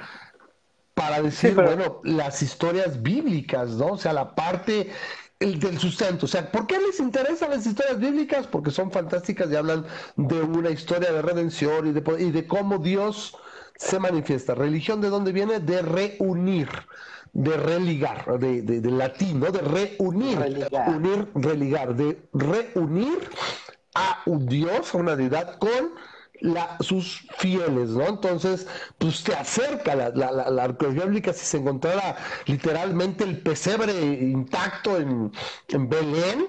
para 0.94 1.22
decir, 1.22 1.54
bueno, 1.54 2.00
las 2.02 2.42
historias 2.42 3.02
bíblicas, 3.02 3.70
¿no? 3.70 3.92
O 3.92 3.98
sea, 3.98 4.12
la 4.12 4.34
parte 4.34 4.90
el 5.40 5.60
del 5.60 5.78
sustento. 5.78 6.26
O 6.26 6.28
sea, 6.28 6.50
¿por 6.50 6.66
qué 6.66 6.78
les 6.78 6.98
interesan 7.00 7.50
las 7.50 7.66
historias 7.66 7.98
bíblicas? 7.98 8.46
Porque 8.46 8.70
son 8.70 8.90
fantásticas 8.90 9.50
y 9.50 9.56
hablan 9.56 9.84
de 10.16 10.40
una 10.42 10.70
historia 10.70 11.12
de 11.12 11.22
redención 11.22 11.86
y 11.86 11.92
de, 11.92 12.22
y 12.22 12.30
de 12.30 12.46
cómo 12.46 12.78
Dios 12.78 13.36
se 13.76 13.98
manifiesta. 14.00 14.54
¿Religión 14.54 15.00
de 15.00 15.08
dónde 15.08 15.32
viene? 15.32 15.60
De 15.60 15.82
reunir, 15.82 16.68
de 17.32 17.56
religar, 17.56 18.38
de, 18.38 18.62
de, 18.62 18.90
latín, 18.90 19.40
¿no? 19.40 19.52
De 19.52 19.60
reunir, 19.60 20.38
unir, 20.86 21.28
religar, 21.34 21.94
de 21.94 22.28
reunir 22.32 23.18
a 23.94 24.22
un 24.26 24.46
Dios, 24.46 24.94
a 24.94 24.98
una 24.98 25.14
deidad 25.14 25.56
con 25.58 25.94
la, 26.40 26.76
sus 26.80 27.26
fieles, 27.38 27.90
¿no? 27.90 28.06
Entonces, 28.06 28.66
pues 28.98 29.22
te 29.22 29.34
acerca 29.34 29.94
la, 29.94 30.10
la, 30.10 30.50
la, 30.50 30.62
arqueología 30.64 31.32
si 31.32 31.44
se 31.44 31.58
encontrara 31.58 32.16
literalmente 32.46 33.24
el 33.24 33.40
pesebre 33.40 33.92
intacto 33.92 34.98
en 34.98 35.32
Belén, 35.88 36.46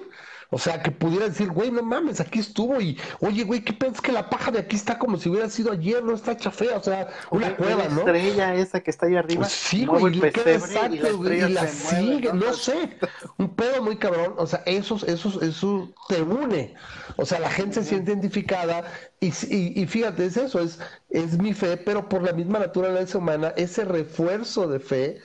o 0.52 0.58
sea, 0.58 0.82
que 0.82 0.90
pudiera 0.90 1.28
decir, 1.28 1.48
güey, 1.50 1.70
no 1.70 1.82
mames, 1.82 2.20
aquí 2.20 2.40
estuvo 2.40 2.80
y, 2.80 2.98
oye, 3.20 3.44
güey, 3.44 3.62
¿qué 3.62 3.72
piensas 3.72 4.00
que 4.00 4.10
la 4.10 4.28
paja 4.28 4.50
de 4.50 4.58
aquí 4.58 4.74
está 4.74 4.98
como 4.98 5.16
si 5.16 5.28
hubiera 5.28 5.48
sido 5.48 5.70
ayer? 5.70 6.02
No 6.02 6.12
está 6.12 6.32
hecha 6.32 6.50
fea, 6.50 6.76
o 6.76 6.82
sea, 6.82 7.08
una 7.30 7.56
cueva, 7.56 7.84
¿no? 7.84 8.04
La 8.04 8.16
estrella 8.18 8.54
esa 8.56 8.80
que 8.80 8.90
está 8.90 9.06
ahí 9.06 9.14
arriba. 9.14 9.42
Pues 9.42 9.52
sí, 9.52 9.86
güey, 9.86 10.18
y, 10.18 10.26
exacto, 10.26 11.32
y 11.32 11.40
la, 11.50 11.68
sigue, 11.68 12.32
¿no? 12.32 12.52
sé, 12.52 12.98
un 13.38 13.54
pedo 13.54 13.80
muy 13.82 13.96
cabrón, 13.96 14.34
o 14.38 14.46
sea, 14.46 14.62
eso, 14.66 14.98
eso, 15.06 15.40
eso 15.40 15.88
te 16.08 16.20
une, 16.20 16.74
o 17.16 17.24
sea, 17.24 17.38
la 17.38 17.50
gente 17.50 17.74
se 17.74 17.84
siente 17.84 18.10
identificada 18.10 18.82
y, 19.20 19.28
y, 19.28 19.80
y, 19.80 19.86
fíjate, 19.86 20.26
es 20.26 20.36
eso, 20.36 20.58
es, 20.58 20.80
es 21.10 21.38
mi 21.38 21.54
fe, 21.54 21.76
pero 21.76 22.08
por 22.08 22.22
la 22.22 22.32
misma 22.32 22.58
naturaleza 22.58 23.18
humana, 23.18 23.54
ese 23.56 23.84
refuerzo 23.84 24.66
de 24.66 24.80
fe 24.80 25.20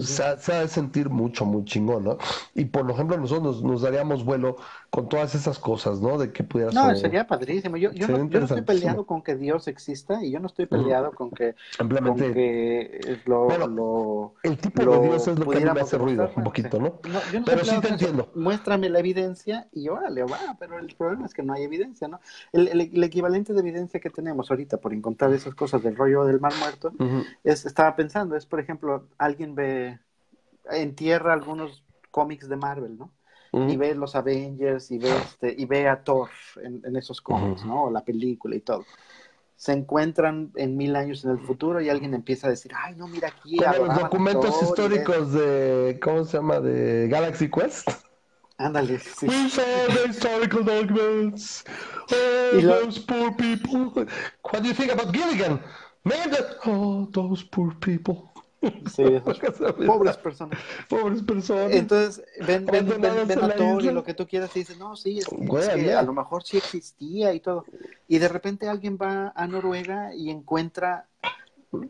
se, 0.00 0.22
ha, 0.22 0.60
de 0.60 0.68
sentir 0.68 1.10
mucho, 1.10 1.44
muy 1.44 1.64
chingón, 1.64 2.04
¿no? 2.04 2.18
Y 2.54 2.64
por 2.64 2.90
ejemplo, 2.90 3.16
nosotros 3.16 3.62
nos, 3.62 3.82
daríamos 3.82 4.24
vuelo 4.24 4.56
con 4.90 5.08
todas 5.08 5.34
esas 5.34 5.60
cosas, 5.60 6.00
¿no? 6.00 6.18
De 6.18 6.32
que 6.32 6.42
pudiera 6.42 6.72
No, 6.72 6.94
sería 6.96 7.26
padrísimo. 7.26 7.76
Yo, 7.76 7.92
yo, 7.92 8.08
no, 8.08 8.28
yo, 8.28 8.40
no, 8.40 8.46
estoy 8.46 8.62
peleado 8.62 9.06
con 9.06 9.22
que 9.22 9.36
Dios 9.36 9.68
exista 9.68 10.24
y 10.24 10.32
yo 10.32 10.40
no 10.40 10.48
estoy 10.48 10.66
peleado 10.66 11.12
con 11.12 11.30
que, 11.30 11.54
Simplemente, 11.76 13.20
lo, 13.26 13.68
lo, 13.68 14.34
El 14.42 14.58
tipo 14.58 14.84
de 14.84 15.08
Dios 15.08 15.28
es 15.28 15.38
lo 15.38 15.46
que 15.46 15.58
a 15.58 15.60
mí 15.60 15.70
me 15.72 15.80
hace 15.80 15.98
ruido 15.98 16.30
un 16.34 16.44
poquito, 16.44 16.80
¿no? 16.80 17.00
pero 17.44 17.64
sí 17.64 17.80
te 17.80 17.88
entiendo. 17.88 18.30
Muéstrame 18.34 18.88
la 18.88 18.98
evidencia 18.98 19.68
y 19.72 19.88
órale, 19.88 20.24
va, 20.24 20.56
pero 20.58 20.78
el 20.78 20.94
problema 20.96 21.26
es 21.26 21.34
que 21.34 21.42
no 21.42 21.52
hay 21.52 21.62
evidencia, 21.62 22.08
¿no? 22.08 22.20
El, 22.52 22.68
el, 22.68 23.04
equivalente 23.04 23.52
de 23.52 23.60
evidencia 23.60 24.00
que 24.00 24.10
tenemos 24.10 24.50
ahorita 24.50 24.78
por 24.78 24.92
encontrar 24.92 25.32
esas 25.32 25.54
cosas 25.54 25.82
del 25.82 25.94
rollo 25.94 26.24
del 26.24 26.40
mar 26.40 26.52
muerto, 26.58 26.92
es, 27.44 27.66
estaba 27.66 27.94
pensando, 27.94 28.34
es 28.36 28.46
por 28.46 28.58
ejemplo, 28.58 29.04
alguien 29.18 29.54
ve 29.54 29.75
entierra 30.70 31.32
algunos 31.32 31.84
cómics 32.10 32.48
de 32.48 32.56
Marvel, 32.56 32.98
¿no? 32.98 33.12
Y 33.52 33.78
ve 33.78 33.94
los 33.94 34.14
Avengers 34.14 34.90
y 34.90 34.98
ve, 34.98 35.16
este, 35.16 35.54
y 35.56 35.64
ve 35.64 35.88
a 35.88 36.04
Thor 36.04 36.28
en, 36.62 36.94
esos 36.94 37.22
cómics, 37.22 37.64
¿no? 37.64 37.90
La 37.90 38.04
película 38.04 38.54
y 38.54 38.60
todo. 38.60 38.84
Se 39.56 39.72
encuentran 39.72 40.52
en 40.56 40.76
mil 40.76 40.94
años 40.94 41.24
en 41.24 41.30
el 41.30 41.38
futuro 41.38 41.80
y 41.80 41.88
alguien 41.88 42.12
empieza 42.12 42.48
a 42.48 42.50
decir, 42.50 42.72
ay, 42.76 42.94
no, 42.96 43.08
mira 43.08 43.28
aquí. 43.28 43.56
los 43.56 43.98
documentos 43.98 44.62
históricos 44.62 45.32
de, 45.32 45.98
¿cómo 46.02 46.24
se 46.24 46.36
llama? 46.36 46.60
De 46.60 47.08
Galaxy 47.08 47.48
Quest. 47.50 47.88
Ándale, 48.58 48.98
sí. 48.98 49.26
We 49.26 49.50
saw 49.50 49.64
the 49.88 50.08
historical 50.08 50.64
documents. 50.64 51.64
Oh, 52.10 52.60
those 52.60 52.98
poor 52.98 53.34
people. 53.36 54.06
What 54.42 54.62
do 54.62 54.68
you 54.68 54.74
think 54.74 54.92
about 54.92 55.14
Gilligan? 55.14 55.60
Man, 56.04 56.30
that... 56.30 56.56
Oh, 56.64 57.08
those 57.12 57.44
poor 57.44 57.74
people. 57.80 58.30
Sí, 58.60 59.04
pobres 59.86 60.16
personas. 60.16 60.58
Pobres 60.88 61.22
personas. 61.22 61.72
Entonces, 61.72 62.24
ven, 62.46 62.66
ven, 62.66 62.88
ven, 62.88 63.00
ven 63.00 63.44
a 63.44 63.54
todo 63.54 63.80
y 63.80 63.90
lo 63.90 64.02
que 64.02 64.14
tú 64.14 64.26
quieras 64.26 64.50
y 64.56 64.60
dices, 64.60 64.78
no, 64.78 64.96
sí, 64.96 65.18
es, 65.18 65.26
que 65.26 65.92
a 65.92 66.02
lo 66.02 66.12
mejor 66.12 66.42
sí 66.44 66.56
existía 66.56 67.34
y 67.34 67.40
todo. 67.40 67.64
Y 68.08 68.18
de 68.18 68.28
repente 68.28 68.68
alguien 68.68 68.98
va 69.00 69.32
a 69.34 69.46
Noruega 69.46 70.14
y 70.14 70.30
encuentra, 70.30 71.06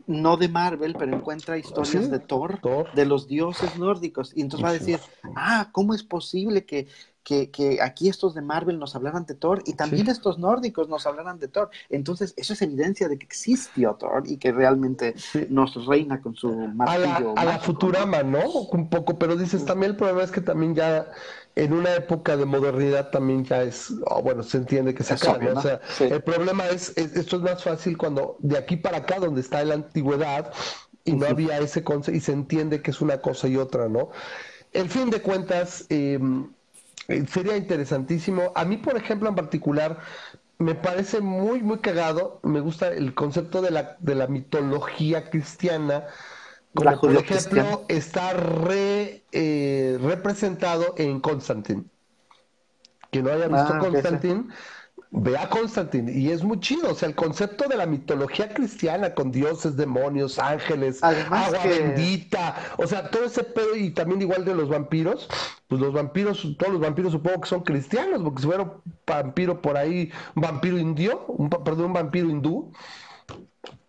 no 0.05 0.37
de 0.37 0.49
Marvel, 0.49 0.95
pero 0.97 1.15
encuentra 1.15 1.57
historias 1.57 2.11
de 2.11 2.19
Thor, 2.19 2.59
Thor, 2.61 2.93
de 2.93 3.05
los 3.05 3.27
dioses 3.27 3.77
nórdicos. 3.77 4.33
Y 4.35 4.41
entonces 4.41 4.65
va 4.65 4.69
a 4.69 4.73
decir, 4.73 4.99
ah, 5.35 5.69
¿cómo 5.71 5.93
es 5.93 6.03
posible 6.03 6.65
que 6.65 6.87
que, 7.27 7.51
que, 7.51 7.81
aquí 7.81 8.07
estos 8.07 8.33
de 8.35 8.41
Marvel 8.41 8.79
nos 8.79 8.95
hablaran 8.95 9.25
de 9.25 9.35
Thor 9.35 9.61
y 9.65 9.73
también 9.73 10.07
estos 10.07 10.39
nórdicos 10.39 10.87
nos 10.87 11.05
hablaran 11.05 11.39
de 11.39 11.49
Thor. 11.49 11.69
Entonces, 11.89 12.33
eso 12.37 12.53
es 12.53 12.61
evidencia 12.61 13.09
de 13.09 13.17
que 13.17 13.25
existió 13.25 13.95
Thor 13.95 14.23
y 14.25 14.37
que 14.37 14.53
realmente 14.53 15.13
nos 15.49 15.85
reina 15.85 16.21
con 16.21 16.37
su 16.37 16.49
martillo. 16.49 17.33
A 17.35 17.43
la, 17.43 17.55
a 17.55 17.59
Futurama, 17.59 18.23
¿no? 18.23 18.49
Un 18.71 18.89
poco, 18.89 19.19
pero 19.19 19.35
dices, 19.35 19.65
también 19.65 19.91
el 19.91 19.97
problema 19.97 20.23
es 20.23 20.31
que 20.31 20.39
también 20.39 20.73
ya 20.73 21.11
en 21.55 21.73
una 21.73 21.95
época 21.95 22.37
de 22.37 22.45
modernidad 22.45 23.09
también 23.09 23.43
ya 23.43 23.61
es, 23.61 23.93
oh, 24.05 24.21
bueno, 24.21 24.41
se 24.41 24.59
entiende 24.59 24.95
que 24.95 25.03
se 25.03 25.15
acaba, 25.15 25.37
O 25.53 25.61
sea, 25.61 25.81
el 25.99 26.23
problema 26.23 26.67
es, 26.67 26.95
esto 26.97 27.35
es 27.35 27.41
más 27.41 27.61
fácil 27.61 27.97
cuando 27.97 28.37
de 28.39 28.57
aquí 28.57 28.77
para 28.77 28.99
acá, 28.99 29.19
donde 29.19 29.41
está 29.41 29.65
la 29.65 29.73
antigüedad, 29.73 30.53
y 31.03 31.11
no 31.11 31.25
había 31.25 31.57
ese 31.59 31.83
concepto, 31.83 32.17
y 32.17 32.21
se 32.21 32.31
entiende 32.31 32.81
que 32.81 32.91
es 32.91 33.01
una 33.01 33.17
cosa 33.19 33.49
y 33.49 33.57
otra, 33.57 33.89
¿no? 33.89 34.11
En 34.71 34.89
fin 34.89 35.09
de 35.09 35.21
cuentas, 35.21 35.85
eh, 35.89 36.19
eh, 37.07 37.25
sería 37.27 37.57
interesantísimo. 37.57 38.51
A 38.55 38.65
mí, 38.65 38.77
por 38.77 38.97
ejemplo, 38.97 39.29
en 39.29 39.35
particular, 39.35 39.99
me 40.57 40.75
parece 40.75 41.21
muy, 41.21 41.61
muy 41.61 41.79
cagado. 41.79 42.39
Me 42.43 42.59
gusta 42.59 42.89
el 42.89 43.13
concepto 43.13 43.61
de 43.61 43.71
la, 43.71 43.97
de 43.99 44.15
la 44.15 44.27
mitología 44.27 45.29
cristiana. 45.29 46.05
Como 46.73 46.99
por 46.99 47.15
ejemplo, 47.15 47.85
está 47.87 48.33
re, 48.33 49.23
eh, 49.31 49.97
representado 50.01 50.93
en 50.97 51.19
Constantine. 51.19 51.85
Que 53.09 53.23
no 53.23 53.31
haya 53.31 53.47
visto 53.47 53.73
ah, 53.73 53.79
Constantine, 53.79 54.47
ve 55.11 55.37
a 55.37 55.49
Constantine 55.49 56.11
y 56.11 56.31
es 56.31 56.43
muy 56.43 56.59
chido, 56.59 56.91
o 56.91 56.95
sea, 56.95 57.07
el 57.09 57.15
concepto 57.15 57.67
de 57.67 57.77
la 57.77 57.85
mitología 57.85 58.49
cristiana 58.49 59.13
con 59.13 59.31
dioses, 59.31 59.77
demonios, 59.77 60.37
ángeles, 60.39 61.03
agua 61.03 61.63
bendita, 61.63 62.55
o 62.77 62.85
sea, 62.87 63.09
todo 63.09 63.25
ese 63.25 63.43
pedo 63.43 63.75
y 63.75 63.91
también 63.91 64.21
igual 64.21 64.43
de 64.43 64.53
los 64.53 64.69
vampiros, 64.69 65.29
pues 65.67 65.81
los 65.81 65.93
vampiros, 65.93 66.45
todos 66.57 66.73
los 66.73 66.81
vampiros 66.81 67.11
supongo 67.11 67.41
que 67.41 67.49
son 67.49 67.61
cristianos, 67.61 68.21
porque 68.21 68.41
si 68.41 68.47
fuera 68.47 68.63
un 68.63 68.81
vampiro 69.05 69.61
por 69.61 69.77
ahí, 69.77 70.11
un 70.35 70.41
vampiro 70.41 70.77
indio, 70.77 71.25
un, 71.27 71.49
perdón, 71.49 71.85
un 71.85 71.93
vampiro 71.93 72.29
hindú. 72.29 72.73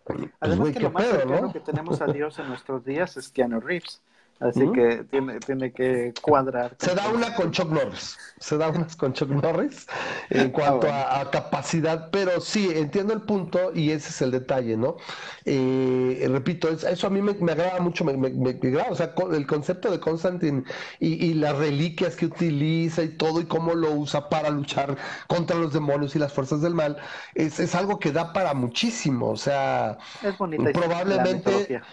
Pues, 0.05 0.21
Además 0.39 0.69
que 0.69 0.79
lo 0.79 0.91
más 0.91 1.05
cercano 1.05 1.53
que 1.53 1.59
tenemos 1.59 2.01
a 2.01 2.07
Dios 2.07 2.39
en 2.39 2.47
nuestros 2.47 2.83
días 2.85 3.17
es 3.17 3.29
Keanu 3.29 3.59
Reeves. 3.59 4.01
Así 4.39 4.71
que 4.71 5.03
tiene, 5.11 5.39
tiene 5.39 5.71
que 5.73 6.13
cuadrar. 6.21 6.75
Se 6.79 6.95
da 6.95 7.09
una 7.09 7.35
con 7.35 7.51
Chuck 7.51 7.69
Norris. 7.69 8.17
Se 8.39 8.57
da 8.57 8.69
unas 8.69 8.95
con 8.95 9.11
Chuck 9.11 9.29
Norris 9.29 9.85
en 10.29 10.47
ah, 10.47 10.51
cuanto 10.53 10.87
a, 10.89 11.29
capacidad, 11.29 12.09
pero 12.09 12.39
sí, 12.39 12.69
entiendo 12.73 13.13
el 13.13 13.21
punto 13.21 13.73
y 13.75 13.91
ese 13.91 14.09
es 14.09 14.21
el 14.21 14.31
detalle, 14.31 14.77
¿no? 14.77 14.95
Eh, 15.43 16.25
repito, 16.31 16.69
eso 16.69 17.07
a 17.07 17.09
mí 17.09 17.21
me, 17.21 17.51
agrada 17.51 17.81
mucho, 17.81 18.05
me, 18.05 18.15
me, 18.15 18.49
agrada, 18.49 18.91
o 18.91 18.95
sea, 18.95 19.13
el 19.33 19.45
concepto 19.45 19.91
de 19.91 19.99
Constantine 19.99 20.63
y, 20.99 21.33
las 21.33 21.57
reliquias 21.57 22.15
que 22.15 22.25
utiliza 22.25 23.03
y 23.03 23.09
todo 23.09 23.41
y 23.41 23.45
cómo 23.45 23.73
lo 23.73 23.91
usa 23.91 24.29
para 24.29 24.49
luchar 24.49 24.97
contra 25.27 25.57
los 25.57 25.73
demonios 25.73 26.15
y 26.15 26.19
las 26.19 26.31
fuerzas 26.31 26.61
del 26.61 26.73
mal, 26.73 26.97
es, 27.35 27.59
es 27.59 27.75
algo 27.75 27.99
que 27.99 28.11
da 28.11 28.31
para 28.31 28.53
muchísimo, 28.53 29.29
o 29.29 29.37
sea, 29.37 29.97
es 30.23 30.37
bonita 30.37 30.71
probablemente 30.71 31.67
la, 31.69 31.83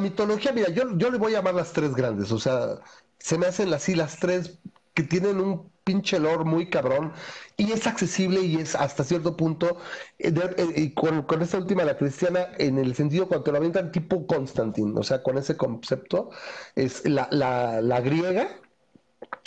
mitología, 0.00 0.52
mira, 0.52 0.70
yo, 0.70 0.96
yo 0.96 1.10
le 1.10 1.18
voy 1.18 1.32
a 1.32 1.38
llamar 1.38 1.54
las 1.54 1.72
tres 1.72 1.94
grandes, 1.94 2.32
o 2.32 2.38
sea, 2.38 2.80
se 3.18 3.38
me 3.38 3.46
hacen 3.46 3.72
así 3.72 3.94
las 3.94 4.18
tres 4.18 4.58
que 4.94 5.02
tienen 5.02 5.40
un 5.40 5.70
pinche 5.84 6.18
lore 6.18 6.44
muy 6.44 6.68
cabrón 6.68 7.12
y 7.56 7.70
es 7.70 7.86
accesible 7.86 8.40
y 8.40 8.56
es 8.56 8.74
hasta 8.74 9.04
cierto 9.04 9.36
punto, 9.36 9.78
eh, 10.18 10.34
eh, 10.56 10.94
con, 10.94 11.22
con, 11.22 11.42
esta 11.42 11.58
última, 11.58 11.84
la 11.84 11.96
cristiana, 11.96 12.48
en 12.58 12.78
el 12.78 12.94
sentido 12.96 13.28
cuando 13.28 13.52
lo 13.52 13.58
avientan 13.58 13.92
tipo 13.92 14.26
Constantine, 14.26 14.92
o 14.98 15.02
sea, 15.04 15.22
con 15.22 15.38
ese 15.38 15.56
concepto, 15.56 16.30
es 16.74 17.04
la, 17.08 17.28
la, 17.30 17.80
la 17.82 18.00
griega, 18.00 18.48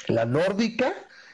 la 0.08 0.26
nórdica 0.26 0.94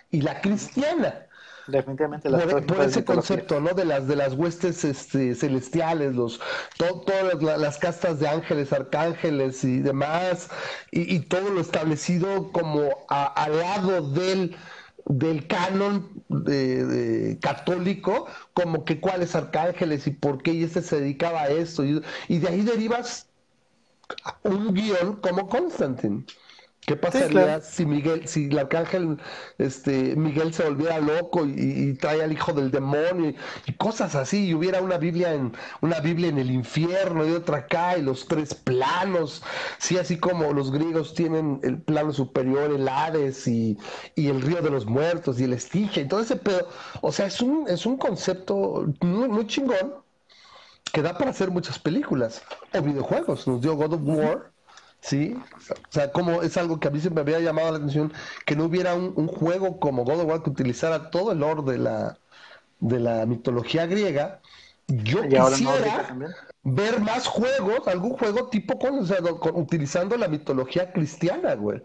y 0.09 0.21
la 0.21 0.41
cristiana. 0.41 1.24
Definitivamente 1.67 2.29
por, 2.29 2.81
ese 2.81 3.03
concepto, 3.03 3.59
¿no? 3.59 3.73
De 3.73 3.85
las 3.85 4.07
de 4.07 4.15
las 4.15 4.33
huestes 4.33 4.83
este, 4.83 5.33
celestiales, 5.33 6.15
los 6.15 6.39
todas 6.77 7.41
las, 7.41 7.77
castas 7.77 8.19
de 8.19 8.27
ángeles, 8.27 8.71
arcángeles 8.71 9.63
y 9.63 9.79
demás, 9.79 10.49
y, 10.91 11.19
todo 11.21 11.49
lo 11.49 11.61
establecido 11.61 12.51
como 12.51 12.89
al 13.09 13.57
lado 13.57 14.11
del 14.11 14.55
del 15.07 15.47
canon 15.47 16.23
de, 16.29 17.37
católico, 17.41 18.27
como 18.53 18.85
que 18.85 18.99
cuáles 18.99 19.35
arcángeles 19.35 20.07
y 20.07 20.11
por 20.11 20.41
qué 20.41 20.51
y 20.51 20.63
este 20.63 20.81
se 20.81 20.99
dedicaba 20.99 21.43
a 21.43 21.49
esto, 21.49 21.83
y, 21.83 22.01
y 22.27 22.39
de 22.39 22.47
ahí 22.47 22.61
derivas 22.61 23.27
un 24.43 24.73
guion 24.73 25.15
como 25.17 25.47
Constantine. 25.47 26.25
¿Qué 26.85 26.95
pasaría 26.95 27.61
si 27.61 27.83
Miguel, 27.83 28.27
si 28.27 28.45
el 28.45 28.59
arcángel 28.59 29.17
este, 29.57 30.15
Miguel 30.15 30.53
se 30.53 30.63
volviera 30.63 30.99
loco 30.99 31.43
y, 31.43 31.93
trae 31.95 32.21
al 32.21 32.31
hijo 32.31 32.53
del 32.53 32.69
demonio 32.69 33.33
y, 33.65 33.73
cosas 33.73 34.13
así, 34.13 34.49
y 34.49 34.53
hubiera 34.53 34.81
una 34.81 34.99
Biblia 34.99 35.33
en, 35.33 35.53
una 35.81 35.99
Biblia 35.99 36.29
en 36.29 36.37
el 36.37 36.51
infierno 36.51 37.25
y 37.25 37.31
otra 37.31 37.57
acá, 37.57 37.97
y 37.97 38.03
los 38.03 38.27
tres 38.27 38.53
planos, 38.53 39.41
sí, 39.79 39.97
así 39.97 40.17
como 40.17 40.53
los 40.53 40.71
griegos 40.71 41.15
tienen 41.15 41.59
el 41.63 41.81
plano 41.81 42.13
superior, 42.13 42.71
el 42.71 42.87
Hades 42.87 43.47
y, 43.47 43.77
el 44.15 44.41
río 44.41 44.61
de 44.61 44.69
los 44.69 44.85
muertos 44.85 45.39
y 45.39 45.45
el 45.45 45.53
Estigia 45.53 46.03
y 46.03 46.07
todo 46.07 46.19
ese 46.19 46.35
pedo. 46.35 46.67
O 47.01 47.11
sea, 47.11 47.25
es 47.25 47.41
un, 47.41 47.67
es 47.67 47.85
un 47.87 47.97
concepto 47.97 48.85
muy, 49.01 49.27
muy 49.27 49.47
chingón 49.47 49.95
que 50.93 51.01
da 51.01 51.17
para 51.17 51.31
hacer 51.31 51.49
muchas 51.49 51.79
películas 51.79 52.43
o 52.73 52.81
videojuegos. 52.81 53.47
Nos 53.47 53.61
dio 53.61 53.75
God 53.75 53.93
of 53.93 54.01
War 54.03 54.54
¿sí? 55.05 55.37
O 55.69 55.91
sea, 55.91 56.11
como 56.11 56.41
es 56.41 56.57
algo 56.57 56.79
que 56.79 56.87
a 56.87 56.91
mí 56.91 56.99
siempre 56.99 57.23
me 57.23 57.33
había 57.35 57.45
llamado 57.45 57.71
la 57.71 57.77
atención, 57.77 58.11
que 58.45 58.55
no 58.55 58.65
hubiera 58.65 58.95
un, 58.95 59.27
juego 59.27 59.79
como 59.79 60.03
God 60.03 60.21
of 60.21 60.25
War 60.25 60.43
que 60.43 60.49
utilizara 60.49 61.11
todo 61.11 61.31
el 61.31 61.39
lore 61.39 61.61
de 61.71 61.77
la, 61.77 62.17
de 62.79 62.99
la 62.99 63.25
mitología 63.25 63.85
griega 63.85 64.41
yo 64.87 65.23
quisiera 65.23 66.15
ver 66.63 66.99
más 66.99 67.27
juegos, 67.27 67.87
algún 67.87 68.17
juego 68.17 68.49
tipo 68.49 68.77
con, 68.77 68.99
utilizando 69.55 70.15
la 70.15 70.27
mitología 70.27 70.91
cristiana, 70.91 71.55
güey. 71.55 71.81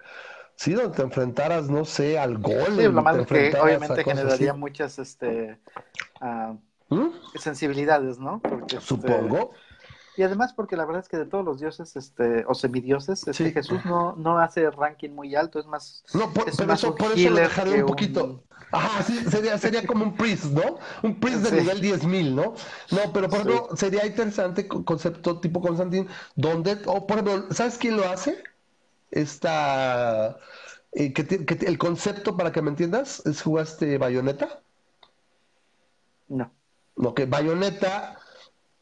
Sí, 0.55 0.75
donde 0.75 0.95
te 0.95 1.03
enfrentaras, 1.03 1.71
no 1.71 1.87
sé, 1.87 2.19
al 2.19 2.37
gol. 2.37 2.77
Sí, 2.77 2.83
lo 2.83 3.03
malo 3.03 3.25
que 3.25 3.57
obviamente 3.59 4.05
generaría 4.05 4.53
muchas 4.53 4.99
este, 4.99 5.59
uh, 6.21 7.11
sensibilidades, 7.39 8.19
¿no? 8.19 8.41
Porque, 8.41 8.77
este, 8.77 8.87
Supongo. 8.87 9.53
Y 10.21 10.23
además 10.23 10.53
porque 10.53 10.77
la 10.77 10.85
verdad 10.85 11.01
es 11.01 11.09
que 11.09 11.17
de 11.17 11.25
todos 11.25 11.43
los 11.43 11.61
dioses 11.61 11.97
este, 11.97 12.45
o 12.47 12.53
semidioses, 12.55 13.27
este, 13.27 13.53
Jesús 13.53 13.83
no, 13.87 14.15
no 14.17 14.39
hace 14.39 14.71
ranking 14.71 15.09
muy 15.09 15.35
alto, 15.35 15.59
es 15.59 15.65
más... 15.65 16.05
No, 16.13 16.31
por, 16.31 16.47
eso, 16.47 16.95
por 16.95 17.13
eso 17.13 17.31
lo 17.31 17.37
dejaré 17.37 17.83
un 17.83 17.89
poquito. 17.89 18.45
Ajá, 18.71 19.03
sí, 19.03 19.19
sería, 19.31 19.57
sería 19.57 19.87
como 19.87 20.05
un 20.05 20.15
priest, 20.19 20.45
¿no? 20.45 20.79
Un 21.03 21.19
priest 21.19 21.45
de 21.45 21.63
nivel 21.63 21.81
10.000, 21.81 22.35
¿no? 22.35 22.53
No, 22.91 23.13
pero 23.15 23.31
por 23.31 23.39
ejemplo, 23.39 23.69
sería 23.75 24.05
interesante 24.05 24.69
concepto 24.69 25.41
tipo 25.41 25.63
Constantin, 25.63 26.07
donde, 26.37 26.77
o 26.85 27.07
por 27.07 27.21
ejemplo, 27.21 27.47
¿sabes 27.55 27.79
quién 27.79 27.97
lo 27.97 28.07
hace? 28.07 28.45
Esta... 29.11 30.37
Eh, 30.93 31.15
que, 31.15 31.67
el 31.67 31.79
concepto, 31.79 32.37
para 32.37 32.53
que 32.53 32.61
me 32.61 32.69
entiendas, 32.69 33.25
es 33.25 33.41
jugaste 33.41 33.97
Bayonetta. 33.97 34.61
No. 36.29 36.53
No, 36.95 37.15
que 37.15 37.25
Bayonetta 37.25 38.20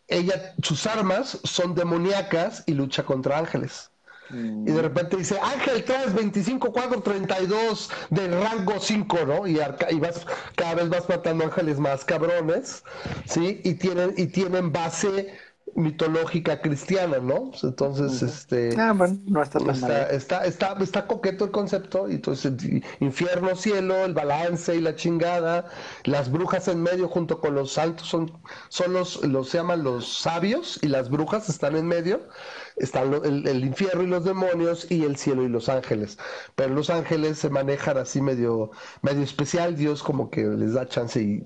ella, 0.08 0.54
sus 0.62 0.86
armas 0.86 1.38
son 1.44 1.74
demoníacas 1.74 2.64
y 2.66 2.74
lucha 2.74 3.04
contra 3.04 3.38
ángeles. 3.38 3.90
Y 4.30 4.72
de 4.72 4.82
repente 4.82 5.16
dice, 5.16 5.38
Ángel 5.40 5.84
3, 5.84 6.12
25, 6.12 6.70
4, 6.70 7.00
32 7.00 7.90
de 8.10 8.28
rango 8.28 8.78
5, 8.78 9.18
¿no? 9.26 9.46
Y, 9.46 9.58
y, 9.90 10.00
vas, 10.00 10.26
cada 10.54 10.74
vez 10.74 10.90
vas 10.90 11.08
matando 11.08 11.44
ángeles 11.44 11.78
más 11.78 12.04
cabrones, 12.04 12.84
¿sí? 13.24 13.62
Y 13.64 13.74
tienen, 13.74 14.12
y 14.18 14.26
tienen 14.26 14.70
base 14.70 15.32
mitológica 15.74 16.60
cristiana, 16.60 17.18
¿no? 17.18 17.50
Entonces, 17.62 18.22
este... 18.22 18.74
Ah, 18.78 18.92
bueno, 18.92 19.18
no 19.26 19.42
está 19.42 19.58
tan 19.58 19.70
está, 19.70 20.44
está, 20.44 20.74
está, 20.74 21.06
coqueto 21.06 21.44
el 21.44 21.50
concepto, 21.50 22.08
y 22.08 22.14
entonces 22.14 22.52
infierno, 23.00 23.54
cielo, 23.56 24.04
el 24.04 24.14
balance 24.14 24.74
y 24.74 24.80
la 24.80 24.96
chingada, 24.96 25.66
las 26.04 26.30
brujas 26.30 26.68
en 26.68 26.82
medio 26.82 27.08
junto 27.08 27.40
con 27.40 27.54
los 27.54 27.72
santos 27.72 28.08
son, 28.08 28.32
son 28.68 28.92
los, 28.92 29.24
los 29.24 29.48
se 29.48 29.58
llaman 29.58 29.82
los 29.82 30.20
sabios, 30.20 30.78
y 30.82 30.88
las 30.88 31.10
brujas 31.10 31.48
están 31.48 31.76
en 31.76 31.86
medio, 31.86 32.28
están 32.76 33.14
el, 33.24 33.46
el, 33.46 33.64
infierno 33.64 34.02
y 34.02 34.06
los 34.06 34.24
demonios, 34.24 34.90
y 34.90 35.04
el 35.04 35.16
cielo 35.16 35.42
y 35.42 35.48
los 35.48 35.68
ángeles. 35.68 36.18
Pero 36.54 36.74
los 36.74 36.90
ángeles 36.90 37.38
se 37.38 37.50
manejan 37.50 37.98
así 37.98 38.20
medio, 38.20 38.70
medio 39.02 39.22
especial, 39.22 39.76
Dios 39.76 40.02
como 40.02 40.30
que 40.30 40.44
les 40.44 40.74
da 40.74 40.88
chance, 40.88 41.20
y, 41.20 41.44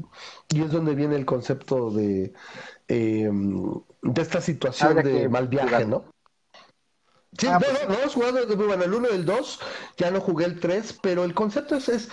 y 0.50 0.62
es 0.62 0.70
donde 0.70 0.94
viene 0.94 1.16
el 1.16 1.26
concepto 1.26 1.90
de... 1.90 2.32
Eh, 2.88 3.30
de 4.02 4.22
esta 4.22 4.40
situación 4.40 4.96
de 4.96 5.28
mal 5.28 5.48
viaje, 5.48 5.86
¿no? 5.86 6.04
Sí, 7.38 7.46
ah, 7.46 7.58
no, 7.58 7.88
no, 7.88 8.00
hemos 8.00 8.14
jugado 8.14 8.56
bueno, 8.56 8.84
el 8.84 8.92
1 8.92 9.08
y 9.10 9.14
el 9.14 9.24
2, 9.24 9.60
ya 9.96 10.10
no 10.10 10.20
jugué 10.20 10.44
el 10.44 10.60
3, 10.60 10.98
pero 11.02 11.24
el 11.24 11.32
concepto 11.32 11.76
es, 11.76 11.88
es 11.88 12.10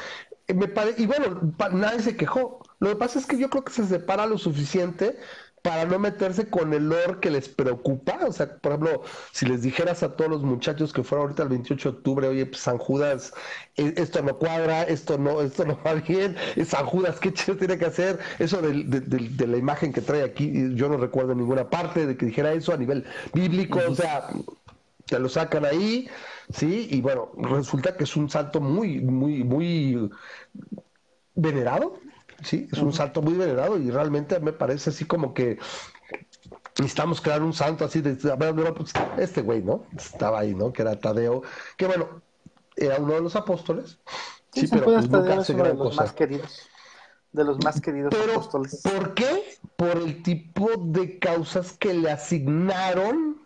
me 0.56 0.72
y 0.98 1.06
bueno, 1.06 1.54
nadie 1.72 2.00
se 2.00 2.16
quejó. 2.16 2.62
Lo 2.80 2.90
que 2.90 2.96
pasa 2.96 3.20
es 3.20 3.26
que 3.26 3.38
yo 3.38 3.50
creo 3.50 3.64
que 3.64 3.74
se 3.74 3.86
separa 3.86 4.26
lo 4.26 4.38
suficiente 4.38 5.20
para 5.62 5.86
no 5.86 6.00
meterse 6.00 6.50
con 6.50 6.74
el 6.74 6.90
lore 6.90 7.20
que 7.22 7.30
les 7.30 7.50
preocupa. 7.50 8.20
O 8.26 8.32
sea, 8.32 8.58
por 8.58 8.74
ejemplo, 8.74 9.04
si 9.32 9.46
les 9.46 9.62
dijeras 9.62 10.04
a 10.04 10.16
todos 10.16 10.30
los 10.30 10.42
muchachos 10.44 10.94
que 10.94 11.04
fueron 11.04 11.28
ahorita 11.28 11.44
el 11.44 11.50
28 11.50 11.92
de 11.92 11.98
octubre, 11.98 12.28
oye, 12.28 12.46
pues 12.46 12.62
San 12.62 12.78
Judas, 12.78 13.34
e, 13.76 13.94
esto 13.98 14.22
no 14.22 14.38
cuadra, 14.38 14.84
esto 14.84 15.18
no, 15.18 15.42
esto 15.42 15.66
no 15.66 15.80
va 15.86 15.96
bien, 15.96 16.36
San 16.66 16.86
Judas, 16.86 17.20
¿qué 17.20 17.34
chido 17.34 17.58
tiene 17.58 17.78
que 17.78 17.86
hacer? 17.86 18.20
Eso 18.40 18.62
de, 18.62 18.84
de, 18.84 19.48
la 19.48 19.58
imagen 19.58 19.94
que 19.94 20.02
trae 20.02 20.24
aquí, 20.24 20.76
yo 20.76 20.90
no 20.90 20.98
recuerdo 20.98 21.34
en 21.34 21.40
ninguna 21.40 21.70
parte 21.70 22.06
de 22.06 22.18
que 22.18 22.26
dijera 22.26 22.54
eso 22.54 22.74
a 22.74 22.78
nivel 22.78 23.06
bíblico, 23.34 23.80
o 23.88 23.96
sea, 23.96 24.30
te 25.06 25.20
lo 25.20 25.28
sacan 25.28 25.66
ahí, 25.66 26.08
¿sí? 26.54 26.88
Y 26.92 27.02
bueno, 27.02 27.32
resulta 27.38 27.98
que 27.98 28.04
es 28.04 28.16
un 28.16 28.30
salto 28.30 28.62
muy, 28.62 29.02
muy, 29.02 29.44
muy 29.44 30.10
venerado, 31.36 32.00
sí, 32.44 32.68
es 32.72 32.80
un 32.80 32.94
salto 32.94 33.22
muy 33.22 33.34
venerado 33.34 33.78
y 33.78 33.90
realmente 33.92 34.40
me 34.40 34.54
parece 34.54 34.90
así 34.90 35.06
como 35.06 35.34
que 35.34 35.58
necesitamos 36.78 37.22
crear 37.22 37.42
un 37.42 37.54
santo 37.54 37.86
así 37.86 38.02
de, 38.02 38.16
pues, 38.16 38.94
este 39.18 39.42
güey, 39.42 39.62
¿no? 39.62 39.86
Estaba 39.98 40.40
ahí, 40.40 40.56
¿no? 40.56 40.72
Que 40.72 40.82
era 40.84 41.00
Tadeo, 41.00 41.44
que 41.78 41.88
bueno, 41.88 42.22
era 42.76 42.98
uno 42.98 43.14
de 43.14 43.22
los 43.22 43.36
apóstoles. 43.36 44.00
Sí, 44.54 44.68
pero 44.68 44.86
pues, 44.86 45.10
nunca 45.10 45.40
hace 45.40 45.54
gran 45.54 45.78
de 45.78 45.84
los 45.84 45.96
más 45.96 46.14
queridos. 46.14 46.70
De 47.32 47.44
los 47.44 47.64
más 47.64 47.80
queridos 47.80 48.14
apóstoles. 48.14 48.82
¿Por 48.82 49.14
qué? 49.14 49.60
Por 49.76 49.98
el 49.98 50.24
tipo 50.24 50.70
de 50.78 51.20
causas 51.20 51.74
que 51.74 51.94
le 51.94 52.10
asignaron 52.10 53.38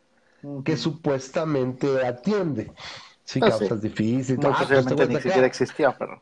que 0.64 0.78
supuestamente 0.78 2.06
atiende. 2.06 2.72
Sí, 3.24 3.40
ah, 3.42 3.50
causas 3.50 3.82
difíciles. 3.82 4.40
No, 4.40 4.50
ah, 4.50 4.66
pues, 4.68 5.10
ni 5.10 5.16
siquiera 5.16 5.48
existía, 5.48 5.96
pero... 5.98 6.22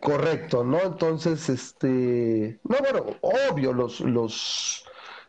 Correcto, 0.00 0.64
¿no? 0.64 0.80
Entonces, 0.82 1.48
este... 1.48 2.58
No, 2.64 2.76
bueno, 2.78 3.16
obvio, 3.20 3.72
los... 3.72 4.00
los 4.00 4.82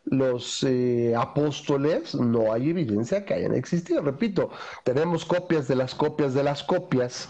los 0.10 0.64
eh, 0.64 1.14
apóstoles, 1.18 2.15
no 2.15 2.53
hay 2.53 2.69
evidencia 2.69 3.26
que 3.26 3.34
hayan 3.34 3.53
existido. 3.53 4.02
Repito, 4.02 4.52
tenemos 4.84 5.26
copias 5.26 5.68
de 5.68 5.76
las 5.76 5.95
copias 5.95 6.34
de 6.34 6.44
las 6.44 6.64
copias. 6.64 7.30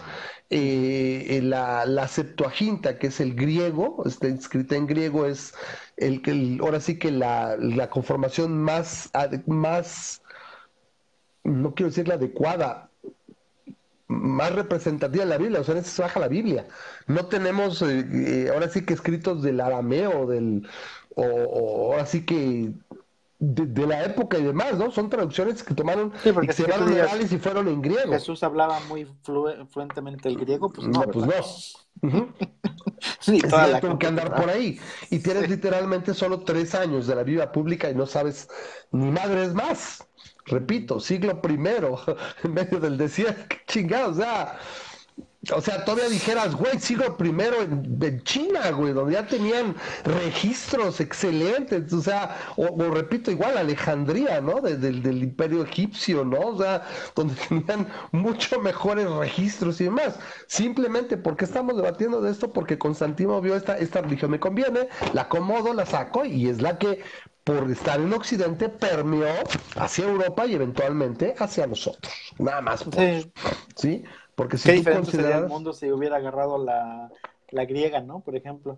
Eh, 0.50 1.42
la, 1.44 1.86
la, 1.86 2.08
Septuaginta, 2.08 3.00
que 3.00 3.08
es 3.08 3.20
el 3.20 3.36
griego, 3.36 4.04
está 4.06 4.28
escrita 4.28 4.76
en 4.76 4.88
griego, 4.88 5.26
es 5.26 5.54
el 5.98 6.22
que 6.22 6.58
ahora 6.62 6.80
sí 6.80 6.98
que 6.98 7.12
la, 7.12 7.58
la 7.58 7.90
conformación 7.90 8.58
más, 8.58 9.10
más, 9.46 10.22
no 11.44 11.74
quiero 11.74 11.90
decir 11.90 12.08
la 12.08 12.14
adecuada, 12.14 12.90
más 14.08 14.54
representativa 14.56 15.24
de 15.26 15.30
la 15.30 15.38
Biblia, 15.38 15.62
o 15.62 15.64
sea, 15.64 15.74
en 15.76 15.82
eso 15.82 15.92
se 15.92 16.02
baja 16.02 16.20
la 16.20 16.28
Biblia. 16.28 16.68
No 17.08 17.28
tenemos, 17.28 17.82
eh, 17.82 18.06
eh, 18.46 18.50
ahora 18.54 18.70
sí 18.70 18.86
que 18.86 18.94
escritos 18.94 19.44
del 19.44 19.60
arameo, 19.62 20.28
del, 20.28 20.68
o, 21.16 21.92
ahora 21.94 22.06
sí 22.06 22.26
que 22.26 22.72
de, 23.40 23.88
la 23.88 24.04
época 24.04 24.38
y 24.38 24.44
demás, 24.44 24.78
¿no? 24.78 24.92
Son 24.92 25.10
traducciones 25.10 25.64
que 25.64 25.74
tomaron 25.74 26.12
y 26.24 26.52
se 26.52 26.64
van 26.64 26.88
reales 26.88 27.32
y 27.32 27.38
fueron 27.38 27.68
en 27.68 27.82
griego. 27.82 28.12
Jesús 28.12 28.44
hablaba 28.44 28.80
muy 28.88 29.08
fluentemente 29.24 30.30
el 30.30 30.38
griego, 30.38 30.72
pues 30.72 30.88
no. 30.88 31.02
pues 31.04 31.76
no. 32.02 32.34
sí, 33.20 33.42
tengo 33.82 34.00
que 34.00 34.08
andar 34.08 34.36
por 34.36 34.50
ahí. 34.50 34.80
Y 35.10 35.20
tienes 35.20 35.50
literalmente 35.50 36.14
solo 36.14 36.42
tres 36.42 36.74
años 36.76 37.08
de 37.08 37.16
la 37.16 37.24
vida 37.24 37.52
pública 37.52 37.90
y 37.90 37.96
no 37.96 38.06
sabes 38.06 38.50
ni 38.92 39.12
madres 39.12 39.54
más 39.54 40.08
repito, 40.48 41.00
siglo 41.00 41.42
primero, 41.42 42.00
en 42.44 42.54
medio 42.54 42.80
del 42.80 42.98
desierto, 42.98 43.44
qué 43.50 43.58
chingados, 43.68 44.18
o 44.18 44.22
sea, 44.22 44.58
o 45.54 45.62
sea, 45.62 45.86
todavía 45.86 46.10
dijeras, 46.10 46.56
güey, 46.56 46.80
siglo 46.80 47.18
primero 47.18 47.62
en, 47.62 48.24
China, 48.24 48.72
güey, 48.72 48.94
donde 48.94 49.14
ya 49.14 49.28
tenían 49.28 49.76
registros 50.04 51.00
excelentes, 51.00 51.92
o 51.94 52.02
sea, 52.02 52.38
o, 52.56 52.70
repito, 52.90 53.32
igual 53.32 53.58
Alejandría, 53.58 54.42
¿no? 54.42 54.62
del 54.62 55.24
imperio 55.24 55.64
egipcio, 55.64 56.26
¿no? 56.26 56.40
O 56.40 56.58
sea, 56.58 56.86
donde 57.16 57.36
tenían 57.50 57.88
mucho 58.12 58.60
mejores 58.60 59.10
registros 59.10 59.80
y 59.82 59.86
demás. 59.86 60.20
Simplemente, 60.48 61.18
porque 61.18 61.46
estamos 61.46 61.76
debatiendo 61.76 62.22
de 62.22 62.32
esto? 62.32 62.52
Porque 62.52 62.78
Constantino 62.78 63.42
vio 63.42 63.56
esta, 63.56 63.78
esta 63.78 64.02
religión 64.02 64.32
me 64.32 64.40
conviene, 64.40 64.90
la 65.14 65.24
acomodo, 65.24 65.74
la 65.74 65.86
saco 65.86 66.26
y 66.26 66.48
es 66.48 66.62
la 66.62 66.78
que 66.78 67.04
por 67.44 67.72
estar 67.72 67.98
en 67.98 68.12
Occidente, 68.12 68.68
permeó 68.68 69.34
hacia 69.78 70.04
Europa 70.06 70.46
y 70.46 70.56
eventualmente 70.56 71.34
hacia 71.40 71.66
nosotros. 71.66 72.14
Nada 72.38 72.60
más. 72.60 72.84
sí. 73.78 74.04
Porque 74.38 74.60
si 74.60 74.70
¿Qué 74.70 74.76
diferente 74.76 75.10
sería 75.10 75.40
el 75.40 75.48
mundo 75.48 75.74
si 75.74 75.92
hubiera 75.92 76.18
agarrado 76.18 76.64
la, 76.64 77.10
la 77.50 77.66
griega, 77.66 78.02
¿no? 78.02 78.20
Por 78.20 78.36
ejemplo. 78.36 78.78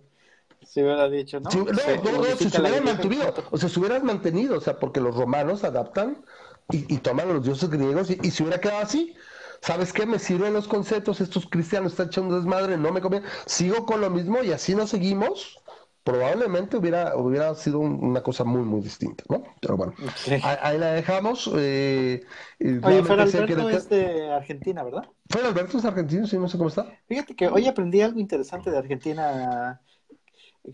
Si 0.66 0.80
hubiera 0.82 1.06
dicho, 1.10 1.38
¿no? 1.38 1.50
no, 1.50 1.64
no, 1.64 2.12
no, 2.12 2.24
si 2.36 2.48
se 2.48 2.60
hubieran 2.62 2.84
mantenido, 2.84 3.34
o 3.50 3.58
sea, 3.58 3.68
se 3.68 3.78
hubieran 3.78 4.04
mantenido, 4.06 4.56
o 4.56 4.60
sea, 4.62 4.78
porque 4.78 5.00
los 5.00 5.14
romanos 5.14 5.62
adaptan 5.62 6.24
y, 6.70 6.96
toman 6.98 7.28
a 7.28 7.34
los 7.34 7.44
dioses 7.44 7.68
griegos 7.68 8.10
y, 8.10 8.18
y, 8.22 8.30
si 8.30 8.42
hubiera 8.42 8.58
quedado 8.58 8.80
así, 8.80 9.14
¿sabes 9.60 9.92
qué? 9.92 10.06
Me 10.06 10.18
sirven 10.18 10.54
los 10.54 10.66
conceptos, 10.66 11.20
estos 11.20 11.46
cristianos 11.46 11.92
están 11.92 12.06
echando 12.06 12.36
desmadre, 12.36 12.78
no 12.78 12.90
me 12.90 13.02
conviene, 13.02 13.26
sigo 13.44 13.84
con 13.84 14.00
lo 14.00 14.08
mismo 14.08 14.42
y 14.42 14.52
así 14.52 14.74
nos 14.74 14.88
seguimos 14.88 15.60
probablemente 16.04 16.76
hubiera, 16.76 17.16
hubiera 17.16 17.54
sido 17.54 17.80
una 17.80 18.22
cosa 18.22 18.44
muy, 18.44 18.62
muy 18.62 18.80
distinta, 18.80 19.24
¿no? 19.28 19.42
Pero 19.60 19.76
bueno, 19.76 19.94
ahí, 20.42 20.78
la 20.78 20.92
dejamos. 20.92 21.50
Eh, 21.56 22.22
Oye, 22.60 23.02
Fer 23.02 23.20
Alberto 23.20 23.68
es 23.68 23.88
de 23.88 24.32
Argentina, 24.32 24.82
¿verdad? 24.82 25.04
Fer 25.28 25.44
Alberto 25.44 25.78
es 25.78 25.84
argentino, 25.84 26.26
sí, 26.26 26.38
no 26.38 26.48
sé 26.48 26.56
cómo 26.56 26.68
está. 26.68 26.86
Fíjate 27.06 27.36
que 27.36 27.48
hoy 27.48 27.66
aprendí 27.66 28.00
algo 28.00 28.18
interesante 28.18 28.70
de 28.70 28.78
Argentina. 28.78 29.80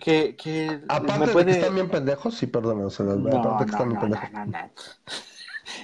Que, 0.01 0.35
que 0.37 0.81
aparte 0.89 1.33
de 1.33 1.45
que 1.45 1.51
están 1.53 1.75
bien 1.75 1.89
pendejos, 1.89 2.35
sí, 2.35 2.47
perdón, 2.49 2.81
no, 2.81 2.87
aparte 3.39 3.65
que 3.67 3.71
están 3.71 3.89
bien 3.89 4.01
pendejos. 4.01 5.01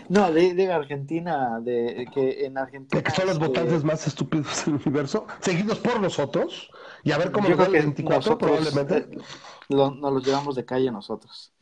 No, 0.08 0.32
de, 0.32 0.54
de, 0.54 0.72
Argentina, 0.72 1.60
de 1.60 2.08
que 2.12 2.44
en 2.44 2.58
Argentina. 2.58 3.00
De 3.00 3.02
que 3.02 3.10
son 3.10 3.26
los 3.26 3.36
este, 3.36 3.46
votantes 3.46 3.84
más 3.84 4.06
estúpidos 4.06 4.64
del 4.64 4.74
universo, 4.76 5.26
seguidos 5.40 5.78
por 5.78 6.00
nosotros. 6.00 6.70
Y 7.04 7.12
a 7.12 7.18
ver 7.18 7.32
cómo 7.32 7.48
nos 7.48 7.58
va 7.58 7.66
el 7.66 7.72
24, 7.72 8.38
probablemente. 8.38 8.96
Eh, 8.96 9.18
nos 9.68 9.96
los 9.96 10.24
llevamos 10.24 10.54
de 10.54 10.64
calle 10.64 10.90
nosotros. 10.90 11.52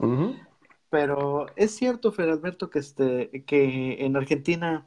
pero 0.88 1.46
es 1.56 1.74
cierto, 1.76 2.12
Fer 2.12 2.30
Alberto, 2.30 2.68
que, 2.68 2.80
este, 2.80 3.44
que 3.46 4.04
en 4.04 4.16
Argentina 4.16 4.86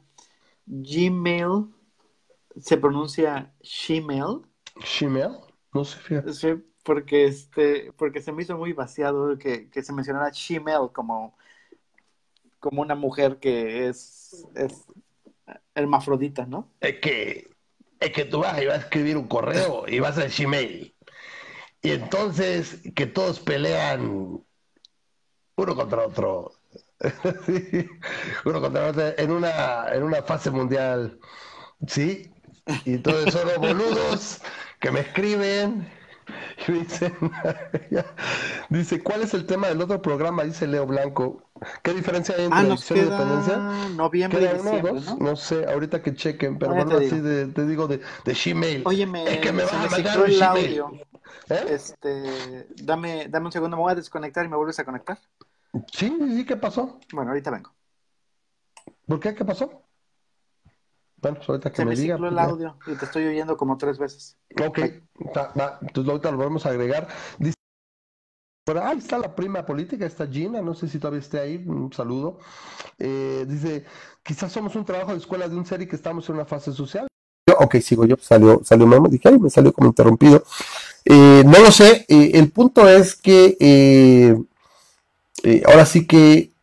Gmail 0.66 1.66
se 2.60 2.76
pronuncia 2.76 3.52
Gmail. 3.88 4.42
Gmail, 5.00 5.30
no 5.72 5.84
sé, 5.84 5.98
fíjate. 5.98 6.32
Sí, 6.32 6.48
porque, 6.84 7.26
este, 7.26 7.92
porque 7.96 8.20
se 8.20 8.32
me 8.32 8.42
hizo 8.42 8.56
muy 8.56 8.72
vaciado 8.72 9.36
que, 9.38 9.70
que 9.70 9.82
se 9.82 9.92
mencionara 9.92 10.30
Gmail 10.30 10.90
como, 10.92 11.36
como 12.64 12.80
una 12.80 12.94
mujer 12.94 13.36
que 13.40 13.88
es, 13.88 14.46
es 14.54 14.86
hermafrodita, 15.74 16.46
¿no? 16.46 16.72
Es 16.80 16.98
que, 16.98 17.50
es 18.00 18.10
que 18.10 18.24
tú 18.24 18.38
vas 18.38 18.58
y 18.62 18.64
vas 18.64 18.78
a 18.78 18.80
escribir 18.80 19.18
un 19.18 19.28
correo 19.28 19.84
y 19.86 20.00
vas 20.00 20.16
al 20.16 20.30
Gmail. 20.30 20.94
Y 21.82 21.90
entonces 21.90 22.80
que 22.94 23.04
todos 23.04 23.38
pelean 23.40 24.42
uno 25.56 25.76
contra 25.76 26.06
otro. 26.06 26.52
uno 28.46 28.60
contra 28.62 28.86
otro 28.86 29.12
en 29.18 29.30
una, 29.30 29.88
en 29.92 30.02
una 30.02 30.22
fase 30.22 30.50
mundial. 30.50 31.18
¿Sí? 31.86 32.32
Y 32.86 32.94
entonces 32.94 33.34
son 33.34 33.46
los 33.46 33.58
boludos 33.58 34.40
que 34.80 34.90
me 34.90 35.00
escriben 35.00 35.86
y 36.68 36.72
dicen, 36.72 37.14
dice, 38.68 39.02
¿cuál 39.02 39.22
es 39.22 39.34
el 39.34 39.46
tema 39.46 39.68
del 39.68 39.80
otro 39.82 40.00
programa? 40.02 40.44
Dice 40.44 40.66
Leo 40.66 40.86
Blanco. 40.86 41.42
¿Qué 41.82 41.92
diferencia 41.94 42.34
hay 42.36 42.44
entre 42.44 42.60
Ah, 42.60 42.62
nos 42.62 42.84
elección 42.88 43.00
y 43.00 43.02
queda 43.02 43.04
independencia? 43.04 43.72
noviembre 43.88 44.44
y 44.44 44.48
¿Queda 44.48 44.54
uno 44.54 44.74
o 44.76 44.80
diciembre, 44.80 44.92
dos? 44.94 45.04
¿no? 45.04 45.18
No 45.18 45.36
sé, 45.36 45.66
ahorita 45.66 46.02
que 46.02 46.14
chequen, 46.14 46.58
pero 46.58 46.74
bueno, 46.74 46.96
así 46.96 47.20
de, 47.20 47.46
te 47.48 47.66
digo 47.66 47.86
de, 47.88 48.00
de 48.24 48.34
Gmail. 48.34 48.82
Oye, 48.84 49.06
me, 49.06 49.30
es 49.30 49.38
que 49.38 49.52
me 49.52 49.64
van 49.64 49.82
a 49.82 49.88
mandar 49.88 50.18
cicló 50.18 50.24
un 50.24 50.30
el 50.30 50.42
Gmail. 50.50 50.80
audio. 50.80 51.00
¿Eh? 51.48 51.64
Este, 51.68 52.68
dame, 52.76 53.28
dame 53.28 53.46
un 53.46 53.52
segundo, 53.52 53.76
me 53.76 53.82
voy 53.82 53.92
a 53.92 53.96
desconectar 53.96 54.44
y 54.44 54.48
me 54.48 54.56
vuelves 54.56 54.78
a 54.78 54.84
conectar. 54.84 55.18
Sí, 55.92 56.16
sí, 56.36 56.44
¿qué 56.46 56.56
pasó? 56.56 57.00
Bueno, 57.12 57.30
ahorita 57.30 57.50
vengo. 57.50 57.74
¿Por 59.06 59.20
qué? 59.20 59.34
¿Qué 59.34 59.44
pasó? 59.44 59.83
Bueno, 61.24 61.38
pues 61.38 61.48
ahorita 61.48 61.70
que 61.70 61.76
Se 61.76 61.84
me 61.86 61.90
me 61.92 61.96
diga. 61.96 62.16
el 62.16 62.20
pues 62.20 62.36
audio 62.36 62.76
y 62.86 62.94
te 62.96 63.06
estoy 63.06 63.26
oyendo 63.26 63.56
como 63.56 63.78
tres 63.78 63.96
veces. 63.96 64.36
Ok, 64.62 64.78
va, 65.34 65.52
va, 65.58 65.78
entonces 65.80 66.10
ahorita 66.10 66.30
lo 66.30 66.36
volvemos 66.36 66.66
a 66.66 66.68
agregar. 66.68 67.08
Dice, 67.38 67.54
pero 68.66 68.84
ahí 68.84 68.98
está 68.98 69.18
la 69.18 69.34
prima 69.34 69.64
política, 69.64 70.04
está 70.04 70.26
Gina, 70.26 70.60
no 70.60 70.74
sé 70.74 70.86
si 70.86 70.98
todavía 70.98 71.20
esté 71.20 71.40
ahí, 71.40 71.64
un 71.66 71.90
saludo. 71.94 72.40
Eh, 72.98 73.46
dice, 73.48 73.86
quizás 74.22 74.52
somos 74.52 74.76
un 74.76 74.84
trabajo 74.84 75.12
de 75.12 75.18
escuela 75.18 75.48
de 75.48 75.56
un 75.56 75.64
ser 75.64 75.80
y 75.80 75.86
que 75.86 75.96
estamos 75.96 76.28
en 76.28 76.34
una 76.34 76.44
fase 76.44 76.72
social. 76.72 77.06
Yo, 77.48 77.56
ok, 77.58 77.76
sigo 77.76 78.04
yo, 78.04 78.16
salió, 78.20 78.60
salió 78.62 78.86
Memo, 78.86 79.08
dije, 79.08 79.30
ay, 79.30 79.38
me 79.38 79.48
salió 79.48 79.72
como 79.72 79.88
interrumpido. 79.88 80.44
Eh, 81.06 81.42
no 81.46 81.58
lo 81.58 81.70
sé, 81.70 82.04
eh, 82.06 82.32
el 82.34 82.52
punto 82.52 82.86
es 82.86 83.14
que 83.16 84.36
ahora 85.66 85.86
sí 85.86 86.06
que 86.06 86.53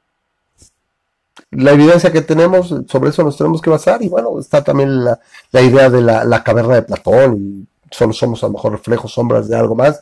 la 1.51 1.71
evidencia 1.71 2.11
que 2.11 2.21
tenemos, 2.21 2.73
sobre 2.87 3.09
eso 3.09 3.23
nos 3.23 3.37
tenemos 3.37 3.61
que 3.61 3.69
basar 3.69 4.01
y 4.01 4.09
bueno, 4.09 4.39
está 4.39 4.63
también 4.63 5.03
la, 5.03 5.19
la 5.51 5.61
idea 5.61 5.89
de 5.89 6.01
la, 6.01 6.23
la 6.23 6.43
caverna 6.43 6.75
de 6.75 6.83
Platón 6.83 7.35
y 7.37 7.67
solo 7.93 8.13
somos 8.13 8.43
a 8.43 8.47
lo 8.47 8.53
mejor 8.53 8.71
reflejos, 8.71 9.13
sombras 9.13 9.49
de 9.49 9.57
algo 9.57 9.75
más, 9.75 9.99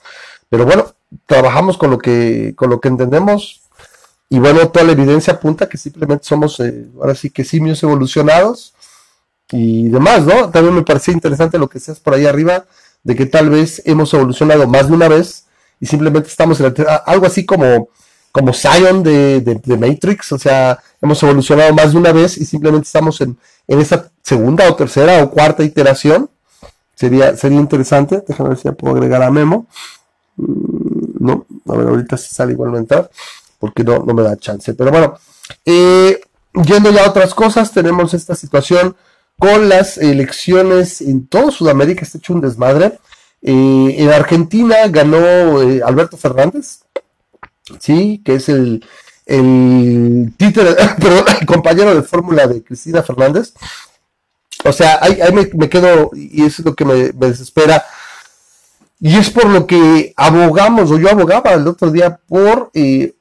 pero 0.47 0.65
bueno, 0.65 0.93
trabajamos 1.25 1.77
con 1.77 1.89
lo 1.89 1.97
que, 1.97 2.53
con 2.55 2.69
lo 2.69 2.79
que 2.79 2.87
entendemos 2.87 3.61
y 4.29 4.37
bueno, 4.37 4.69
toda 4.69 4.85
la 4.85 4.91
evidencia 4.91 5.33
apunta 5.33 5.67
que 5.67 5.77
simplemente 5.77 6.25
somos, 6.25 6.59
eh, 6.59 6.87
ahora 6.99 7.15
sí 7.15 7.31
que 7.31 7.43
simios 7.43 7.81
evolucionados 7.81 8.75
y 9.51 9.89
demás, 9.89 10.23
¿no? 10.25 10.51
También 10.51 10.75
me 10.75 10.83
parecía 10.83 11.15
interesante 11.15 11.57
lo 11.57 11.67
que 11.67 11.79
decías 11.79 11.99
por 11.99 12.13
ahí 12.13 12.27
arriba, 12.27 12.65
de 13.03 13.15
que 13.15 13.25
tal 13.25 13.49
vez 13.49 13.81
hemos 13.85 14.13
evolucionado 14.13 14.67
más 14.67 14.87
de 14.87 14.93
una 14.93 15.07
vez 15.07 15.45
y 15.79 15.87
simplemente 15.87 16.29
estamos 16.29 16.59
en 16.59 16.67
el, 16.67 16.75
algo 17.05 17.25
así 17.25 17.43
como, 17.43 17.89
como 18.31 18.53
Zion 18.53 19.03
de, 19.03 19.41
de, 19.41 19.77
Matrix, 19.77 20.31
o 20.31 20.37
sea, 20.37 20.79
hemos 21.01 21.21
evolucionado 21.23 21.73
más 21.73 21.91
de 21.93 21.97
una 21.97 22.11
vez 22.11 22.37
y 22.37 22.45
simplemente 22.45 22.85
estamos 22.85 23.19
en, 23.21 23.37
en 23.67 23.79
esa 23.79 24.11
segunda 24.21 24.69
o 24.69 24.75
tercera 24.75 25.23
o 25.23 25.31
cuarta 25.31 25.63
iteración. 25.63 26.29
Sería, 26.95 27.35
sería 27.35 27.59
interesante. 27.59 28.23
Déjame 28.27 28.49
ver 28.49 28.57
si 28.57 28.65
ya 28.65 28.73
puedo 28.73 28.95
agregar 28.95 29.23
a 29.23 29.31
Memo. 29.31 29.67
Mm, 30.35 31.25
No, 31.25 31.45
a 31.67 31.75
ver, 31.75 31.87
ahorita 31.87 32.17
si 32.17 32.33
sale 32.33 32.53
igual 32.53 32.71
no 32.71 33.09
porque 33.59 33.83
no, 33.83 33.99
no 33.99 34.13
me 34.13 34.23
da 34.23 34.37
chance. 34.37 34.73
Pero 34.73 34.91
bueno, 34.91 35.15
eh, 35.65 36.19
yendo 36.53 36.91
ya 36.91 37.05
a 37.05 37.09
otras 37.09 37.33
cosas, 37.33 37.71
tenemos 37.71 38.13
esta 38.13 38.35
situación 38.35 38.95
con 39.37 39.69
las 39.69 39.97
elecciones 39.97 41.01
en 41.01 41.27
toda 41.27 41.51
Sudamérica, 41.51 42.03
está 42.03 42.17
hecho 42.17 42.33
un 42.33 42.41
desmadre. 42.41 42.99
Eh, 43.41 43.95
en 43.97 44.09
Argentina 44.11 44.75
ganó 44.89 45.61
eh, 45.61 45.81
Alberto 45.85 46.17
Fernández, 46.17 46.79
sí, 47.79 48.21
que 48.23 48.35
es 48.35 48.49
el, 48.49 48.85
el 49.25 50.33
perdón, 50.53 51.25
el 51.39 51.45
compañero 51.45 51.93
de 51.93 52.01
fórmula 52.01 52.47
de 52.47 52.63
Cristina 52.63 53.03
Fernández. 53.03 53.53
O 54.65 54.73
sea, 54.73 54.99
ahí, 55.01 55.17
me, 55.33 55.69
quedo, 55.69 56.11
y 56.13 56.43
eso 56.43 56.61
es 56.61 56.65
lo 56.65 56.75
que 56.75 56.83
me, 56.83 57.11
desespera. 57.13 57.85
Y 58.99 59.15
es 59.15 59.29
por 59.29 59.45
lo 59.45 59.65
que 59.65 60.13
abogamos, 60.17 60.91
o 60.91 60.97
yo 60.97 61.09
abogaba 61.09 61.53
el 61.53 61.65
otro 61.67 61.91
día, 61.91 62.19
por 62.27 62.69
eh, 62.73 63.13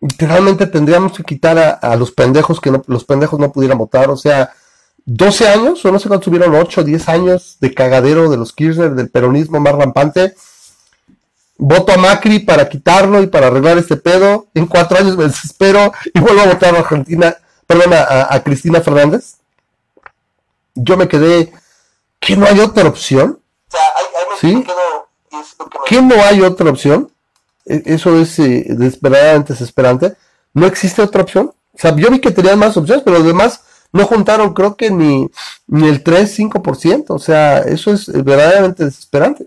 literalmente 0.00 0.66
tendríamos 0.66 1.12
que 1.12 1.24
quitar 1.24 1.78
a, 1.80 1.96
los 1.96 2.12
pendejos 2.12 2.60
que 2.60 2.70
no, 2.70 2.84
los 2.86 3.04
pendejos 3.04 3.40
no 3.40 3.50
pudieran 3.50 3.78
votar. 3.78 4.10
O 4.10 4.16
sea, 4.16 4.50
12 5.06 5.48
años, 5.48 5.84
o 5.84 5.90
no 5.90 5.98
sé 5.98 6.06
cuántos 6.06 6.26
tuvieron, 6.26 6.54
8 6.54 6.82
o 6.82 6.84
10 6.84 7.08
años 7.08 7.56
de 7.60 7.74
cagadero 7.74 8.30
de 8.30 8.36
los 8.36 8.52
Kirchner, 8.52 8.94
del 8.94 9.10
peronismo 9.10 9.58
más 9.58 9.74
rampante 9.74 10.34
voto 11.58 11.92
a 11.92 11.96
Macri 11.98 12.38
para 12.38 12.68
quitarlo 12.68 13.20
y 13.22 13.26
para 13.26 13.48
arreglar 13.48 13.76
este 13.78 13.96
pedo. 13.96 14.46
En 14.54 14.66
cuatro 14.66 14.98
años 14.98 15.16
me 15.16 15.24
desespero 15.24 15.92
y 16.14 16.20
vuelvo 16.20 16.40
a 16.42 16.46
votar 16.46 16.74
a 16.74 16.78
Argentina, 16.78 17.36
perdón, 17.66 17.92
a, 17.94 18.32
a 18.34 18.42
Cristina 18.42 18.80
Fernández. 18.80 19.34
Yo 20.74 20.96
me 20.96 21.08
quedé, 21.08 21.52
¿que 22.20 22.36
no 22.36 22.46
hay 22.46 22.60
otra 22.60 22.88
opción? 22.88 23.40
O 23.68 23.70
sea, 23.70 23.80
ahí, 23.96 24.06
ahí 24.16 24.24
me 24.30 24.60
¿Sí? 24.60 24.64
quedo, 24.64 25.40
es 25.42 25.54
que 25.54 25.64
me- 25.64 25.84
¿Que 25.86 26.02
no 26.16 26.22
hay 26.24 26.40
otra 26.42 26.70
opción? 26.70 27.10
E- 27.66 27.82
Eso 27.86 28.16
es 28.20 28.38
eh, 28.38 28.64
desesperadamente 28.68 29.52
desesperante. 29.54 30.14
¿No 30.54 30.66
existe 30.66 31.02
otra 31.02 31.22
opción? 31.22 31.52
O 31.72 31.78
sea, 31.78 31.94
yo 31.96 32.10
vi 32.10 32.20
que 32.20 32.30
tenían 32.30 32.58
más 32.58 32.76
opciones, 32.76 33.02
pero 33.04 33.18
los 33.18 33.26
demás 33.26 33.62
no 33.92 34.04
juntaron, 34.06 34.54
creo 34.54 34.76
que 34.76 34.90
ni, 34.90 35.28
ni 35.66 35.88
el 35.88 36.02
3, 36.02 36.38
5%. 36.38 37.04
O 37.08 37.18
sea, 37.18 37.58
eso 37.60 37.92
es 37.92 38.08
eh, 38.08 38.22
verdaderamente 38.22 38.84
desesperante. 38.84 39.46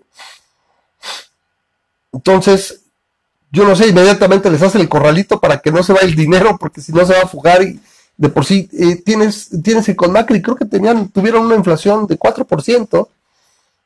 Entonces, 2.13 2.81
yo 3.51 3.65
no 3.65 3.75
sé, 3.75 3.87
inmediatamente 3.87 4.49
les 4.49 4.61
hacen 4.61 4.81
el 4.81 4.89
corralito 4.89 5.39
para 5.39 5.59
que 5.59 5.71
no 5.71 5.83
se 5.83 5.93
vaya 5.93 6.07
el 6.07 6.15
dinero, 6.15 6.57
porque 6.57 6.81
si 6.81 6.91
no 6.91 7.05
se 7.05 7.13
va 7.13 7.21
a 7.21 7.27
fugar 7.27 7.63
y 7.63 7.79
de 8.17 8.29
por 8.29 8.45
sí 8.45 8.69
eh, 8.73 8.97
tienes, 8.97 9.49
tienes 9.63 9.85
que 9.85 9.95
con 9.95 10.11
Macri, 10.11 10.41
creo 10.41 10.55
que 10.55 10.65
tenían, 10.65 11.09
tuvieron 11.09 11.45
una 11.45 11.55
inflación 11.55 12.07
de 12.07 12.17
4%, 12.17 12.93
o 12.93 13.09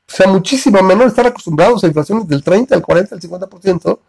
sea, 0.08 0.28
muchísimo 0.28 0.82
menor, 0.84 1.08
estar 1.08 1.26
acostumbrados 1.26 1.84
a 1.84 1.88
inflaciones 1.88 2.28
del 2.28 2.44
30, 2.44 2.76
al 2.76 2.82
40, 2.82 3.16
al 3.16 3.22
50%, 3.22 4.00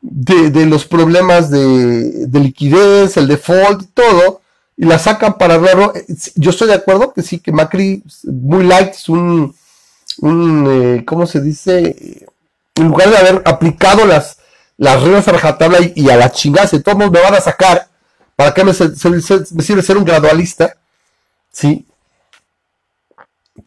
de, 0.00 0.50
de 0.50 0.66
los 0.66 0.86
problemas 0.86 1.50
de, 1.50 2.26
de 2.26 2.40
liquidez, 2.40 3.16
el 3.16 3.28
default 3.28 3.82
y 3.82 3.86
todo, 3.86 4.40
y 4.76 4.84
la 4.84 4.98
sacan 4.98 5.36
para 5.36 5.58
verlo. 5.58 5.92
Yo 6.36 6.50
estoy 6.50 6.68
de 6.68 6.74
acuerdo 6.74 7.12
que 7.12 7.22
sí, 7.22 7.40
que 7.40 7.52
Macri, 7.52 8.02
muy 8.24 8.64
light, 8.64 8.94
es 8.94 9.08
un, 9.08 9.54
un 10.18 10.66
eh, 10.68 11.04
¿cómo 11.04 11.26
se 11.26 11.40
dice? 11.40 12.26
En 12.74 12.88
lugar 12.88 13.10
de 13.10 13.16
haber 13.16 13.42
aplicado 13.44 14.06
las, 14.06 14.38
las 14.76 15.02
reglas 15.02 15.28
a 15.28 15.32
rajatabla 15.32 15.80
y, 15.80 15.92
y 15.96 16.10
a 16.10 16.16
la 16.16 16.30
chingada, 16.30 16.66
si 16.66 16.80
todos 16.80 16.98
me 16.98 17.08
van 17.08 17.34
a 17.34 17.40
sacar, 17.40 17.88
¿para 18.36 18.54
qué 18.54 18.64
me, 18.64 18.72
sirve 18.74 19.82
ser 19.82 19.96
un 19.96 20.04
gradualista? 20.04 20.76
Sí. 21.50 21.86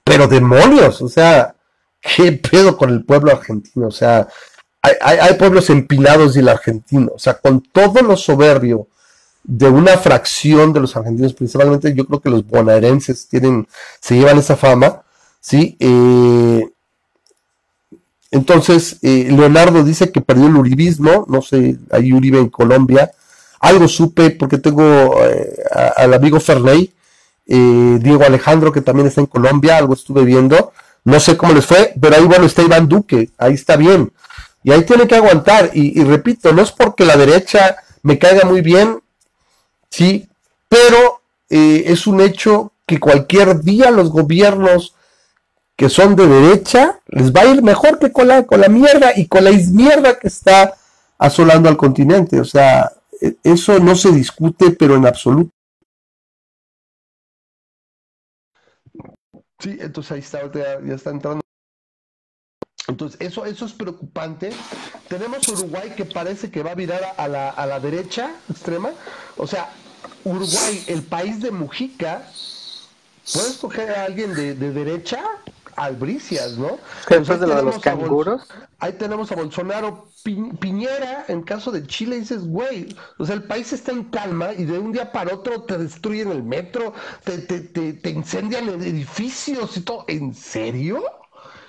Pero 0.04 0.28
demonios, 0.28 1.02
o 1.02 1.10
sea, 1.10 1.56
¿qué 2.02 2.32
pedo 2.34 2.76
con 2.78 2.90
el 2.90 3.06
pueblo 3.06 3.32
argentino? 3.32 3.88
O 3.88 3.92
sea, 3.92 4.28
hay, 4.82 4.94
hay, 5.02 5.18
hay 5.20 5.34
pueblos 5.36 5.70
empinados 5.70 6.36
y 6.36 6.40
el 6.40 6.50
argentino, 6.50 7.12
o 7.16 7.20
sea, 7.20 7.36
con 7.36 7.62
todo 7.62 8.02
lo 8.02 8.18
soberbio 8.18 8.88
de 9.48 9.70
una 9.70 9.98
fracción 9.98 10.74
de 10.74 10.80
los 10.80 10.96
argentinos, 10.96 11.34
principalmente 11.34 11.94
yo 11.94 12.06
creo 12.06 12.20
que 12.20 12.30
los 12.30 12.46
bonaerenses 12.46 13.28
tienen, 13.28 13.68
se 14.00 14.16
llevan 14.16 14.40
esa 14.40 14.56
fama, 14.56 15.04
¿sí? 15.40 15.78
Eh, 15.80 16.68
entonces, 18.36 18.98
eh, 19.02 19.30
Leonardo 19.32 19.82
dice 19.82 20.12
que 20.12 20.20
perdió 20.20 20.48
el 20.48 20.58
uribismo, 20.58 21.26
no 21.30 21.42
sé, 21.42 21.78
hay 21.90 22.12
Uribe 22.12 22.40
en 22.40 22.50
Colombia. 22.50 23.10
Algo 23.62 23.88
supe 23.88 24.32
porque 24.32 24.58
tengo 24.58 25.16
eh, 25.24 25.56
al 25.96 26.14
amigo 26.14 26.42
Ferney, 26.42 26.94
eh, 27.48 27.98
Diego 28.02 28.26
Alejandro, 28.26 28.74
que 28.74 28.82
también 28.82 29.08
está 29.08 29.22
en 29.22 29.28
Colombia, 29.28 29.78
algo 29.78 29.94
estuve 29.94 30.26
viendo. 30.26 30.74
No 31.06 31.22
sé 31.22 31.38
cómo 31.38 31.54
les 31.54 31.66
fue, 31.66 31.94
pero 32.02 32.18
ahí 32.18 32.26
bueno 32.26 32.46
está 32.46 32.62
Iván 32.62 32.90
Duque, 32.90 33.30
ahí 33.38 33.54
está 33.54 33.78
bien. 33.78 34.12
Y 34.64 34.74
ahí 34.74 34.84
tiene 34.84 35.08
que 35.08 35.16
aguantar. 35.16 35.72
Y, 35.74 35.98
y 35.98 36.04
repito, 36.04 36.52
no 36.52 36.62
es 36.62 36.74
porque 36.74 37.06
la 37.06 37.16
derecha 37.16 37.78
me 38.04 38.20
caiga 38.20 38.46
muy 38.46 38.60
bien, 38.60 39.00
sí, 39.90 40.28
pero 40.68 41.22
eh, 41.50 41.84
es 41.88 42.06
un 42.06 42.20
hecho 42.20 42.74
que 42.86 43.00
cualquier 43.00 43.62
día 43.62 43.92
los 43.92 44.10
gobiernos 44.10 44.95
que 45.76 45.90
son 45.90 46.16
de 46.16 46.28
derecha, 46.28 47.00
les 47.08 47.34
va 47.34 47.42
a 47.42 47.46
ir 47.48 47.62
mejor 47.62 48.00
que 48.00 48.12
con 48.12 48.28
la, 48.28 48.44
con 48.44 48.62
la 48.62 48.70
mierda 48.70 49.12
y 49.16 49.28
con 49.28 49.44
la 49.44 49.52
ismierda 49.52 50.18
que 50.18 50.28
está 50.28 50.74
asolando 51.18 51.68
al 51.68 51.78
continente. 51.78 52.40
O 52.40 52.46
sea, 52.46 52.92
e, 53.22 53.36
eso 53.44 53.80
no 53.80 53.96
se 53.96 54.12
discute, 54.12 54.72
pero 54.72 54.96
en 54.96 55.06
absoluto. 55.06 55.52
Sí, 59.60 59.78
entonces 59.80 60.12
ahí 60.12 60.20
está, 60.20 60.52
ya, 60.52 60.80
ya 60.82 60.96
está 60.96 61.10
entrando. 61.10 61.42
Entonces, 62.88 63.20
eso, 63.20 63.46
eso 63.46 63.66
es 63.66 63.74
preocupante. 63.74 64.52
Tenemos 65.08 65.48
Uruguay 65.48 65.94
que 65.98 66.06
parece 66.06 66.52
que 66.52 66.62
va 66.62 66.72
a 66.72 66.76
virar 66.76 67.02
a 67.18 67.28
la, 67.28 67.50
a 67.50 67.66
la 67.66 67.80
derecha 67.80 68.32
extrema. 68.50 68.92
O 69.38 69.48
sea, 69.48 69.70
Uruguay, 70.24 70.84
el 70.88 71.02
país 71.02 71.42
de 71.42 71.52
Mujica, 71.52 72.30
puede 73.34 73.50
escoger 73.50 73.90
a 73.90 74.04
alguien 74.04 74.36
de, 74.36 74.54
de 74.54 74.72
derecha 74.72 75.24
albricias, 75.76 76.58
¿no? 76.58 76.78
Después 77.10 77.40
de, 77.40 77.48
lo 77.48 77.56
de 77.56 77.64
los 77.64 77.80
canguros. 77.80 78.48
Ahí 78.80 78.94
tenemos 78.94 79.32
a 79.32 79.36
Bolsonaro 79.36 80.08
Piñera, 80.24 81.26
en 81.28 81.44
caso 81.44 81.72
de 81.72 81.86
Chile, 81.86 82.20
dices, 82.20 82.46
güey, 82.46 82.96
o 83.18 83.26
sea, 83.26 83.36
el 83.36 83.44
país 83.44 83.72
está 83.74 83.92
en 83.92 84.06
calma 84.06 84.54
y 84.54 84.66
de 84.66 84.80
un 84.80 84.92
día 84.92 85.12
para 85.12 85.34
otro 85.34 85.64
te 85.64 85.78
destruyen 85.78 86.32
el 86.32 86.44
metro, 86.44 86.94
te, 87.24 87.38
te, 87.40 87.60
te, 87.60 87.94
te 87.94 88.10
incendian 88.10 88.68
edificios 88.70 89.78
y 89.78 89.82
todo. 89.82 90.06
¿En 90.08 90.34
serio? 90.34 91.04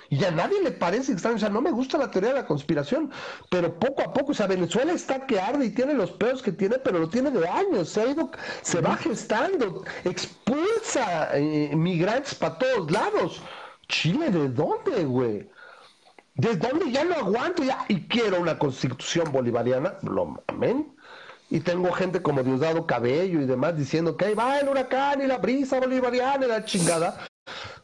Y 0.09 0.23
a 0.23 0.31
nadie 0.31 0.61
le 0.63 0.71
parece 0.71 1.11
extraño, 1.11 1.35
o 1.35 1.39
sea, 1.39 1.49
no 1.49 1.61
me 1.61 1.71
gusta 1.71 1.97
la 1.97 2.09
teoría 2.09 2.29
de 2.29 2.35
la 2.37 2.45
conspiración, 2.45 3.11
pero 3.49 3.77
poco 3.77 4.01
a 4.01 4.13
poco, 4.13 4.31
o 4.31 4.35
sea, 4.35 4.47
Venezuela 4.47 4.93
está 4.93 5.25
que 5.25 5.39
arde 5.39 5.65
y 5.65 5.69
tiene 5.71 5.93
los 5.93 6.11
peos 6.11 6.41
que 6.41 6.51
tiene, 6.53 6.79
pero 6.79 6.99
lo 6.99 7.09
tiene 7.09 7.29
de 7.29 7.47
años, 7.47 7.89
se 7.89 8.01
ha 8.01 8.07
ido, 8.07 8.31
se 8.61 8.79
va 8.79 8.95
gestando, 8.95 9.83
expulsa 10.05 11.37
eh, 11.37 11.71
migrantes 11.75 12.35
para 12.35 12.57
todos 12.57 12.89
lados. 12.89 13.41
Chile, 13.87 14.29
¿de 14.29 14.49
dónde, 14.49 15.05
güey? 15.05 15.49
¿De 16.35 16.55
dónde 16.55 16.91
ya 16.91 17.03
no 17.03 17.15
aguanto 17.15 17.63
ya? 17.63 17.85
Y 17.87 18.01
quiero 18.01 18.39
una 18.39 18.59
constitución 18.59 19.31
bolivariana, 19.31 19.95
lo 20.03 20.43
amén. 20.47 20.93
Y 21.49 21.61
tengo 21.61 21.91
gente 21.91 22.21
como 22.21 22.43
Diosdado 22.43 22.85
Cabello 22.85 23.41
y 23.41 23.45
demás 23.45 23.77
diciendo 23.77 24.17
que 24.17 24.25
ahí 24.25 24.33
va 24.35 24.59
el 24.59 24.67
huracán 24.67 25.21
y 25.21 25.27
la 25.27 25.37
brisa 25.37 25.79
bolivariana 25.79 26.45
y 26.45 26.49
la 26.49 26.65
chingada. 26.65 27.25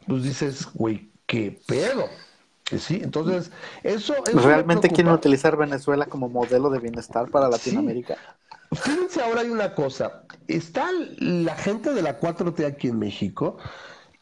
Pues 0.06 0.22
dices, 0.22 0.68
güey, 0.74 1.10
qué 1.26 1.58
pedo. 1.66 2.08
Sí, 2.78 3.00
entonces, 3.02 3.50
eso, 3.82 4.14
¿Realmente 4.32 4.88
quieren 4.88 5.12
utilizar 5.12 5.56
Venezuela 5.56 6.06
como 6.06 6.28
modelo 6.28 6.70
de 6.70 6.78
bienestar 6.78 7.30
para 7.30 7.48
Latinoamérica? 7.48 8.16
Fíjense, 8.72 9.22
ahora 9.22 9.42
hay 9.42 9.50
una 9.50 9.74
cosa. 9.74 10.24
Está 10.48 10.88
la 11.18 11.54
gente 11.56 11.92
de 11.92 12.02
la 12.02 12.20
4T 12.20 12.66
aquí 12.66 12.88
en 12.88 12.98
México 12.98 13.58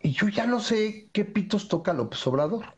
y 0.03 0.13
yo 0.13 0.29
ya 0.29 0.47
no 0.47 0.61
sé 0.61 1.11
qué 1.13 1.25
pitos 1.25 1.69
toca 1.69 1.93
López 1.93 2.27
Obrador. 2.27 2.75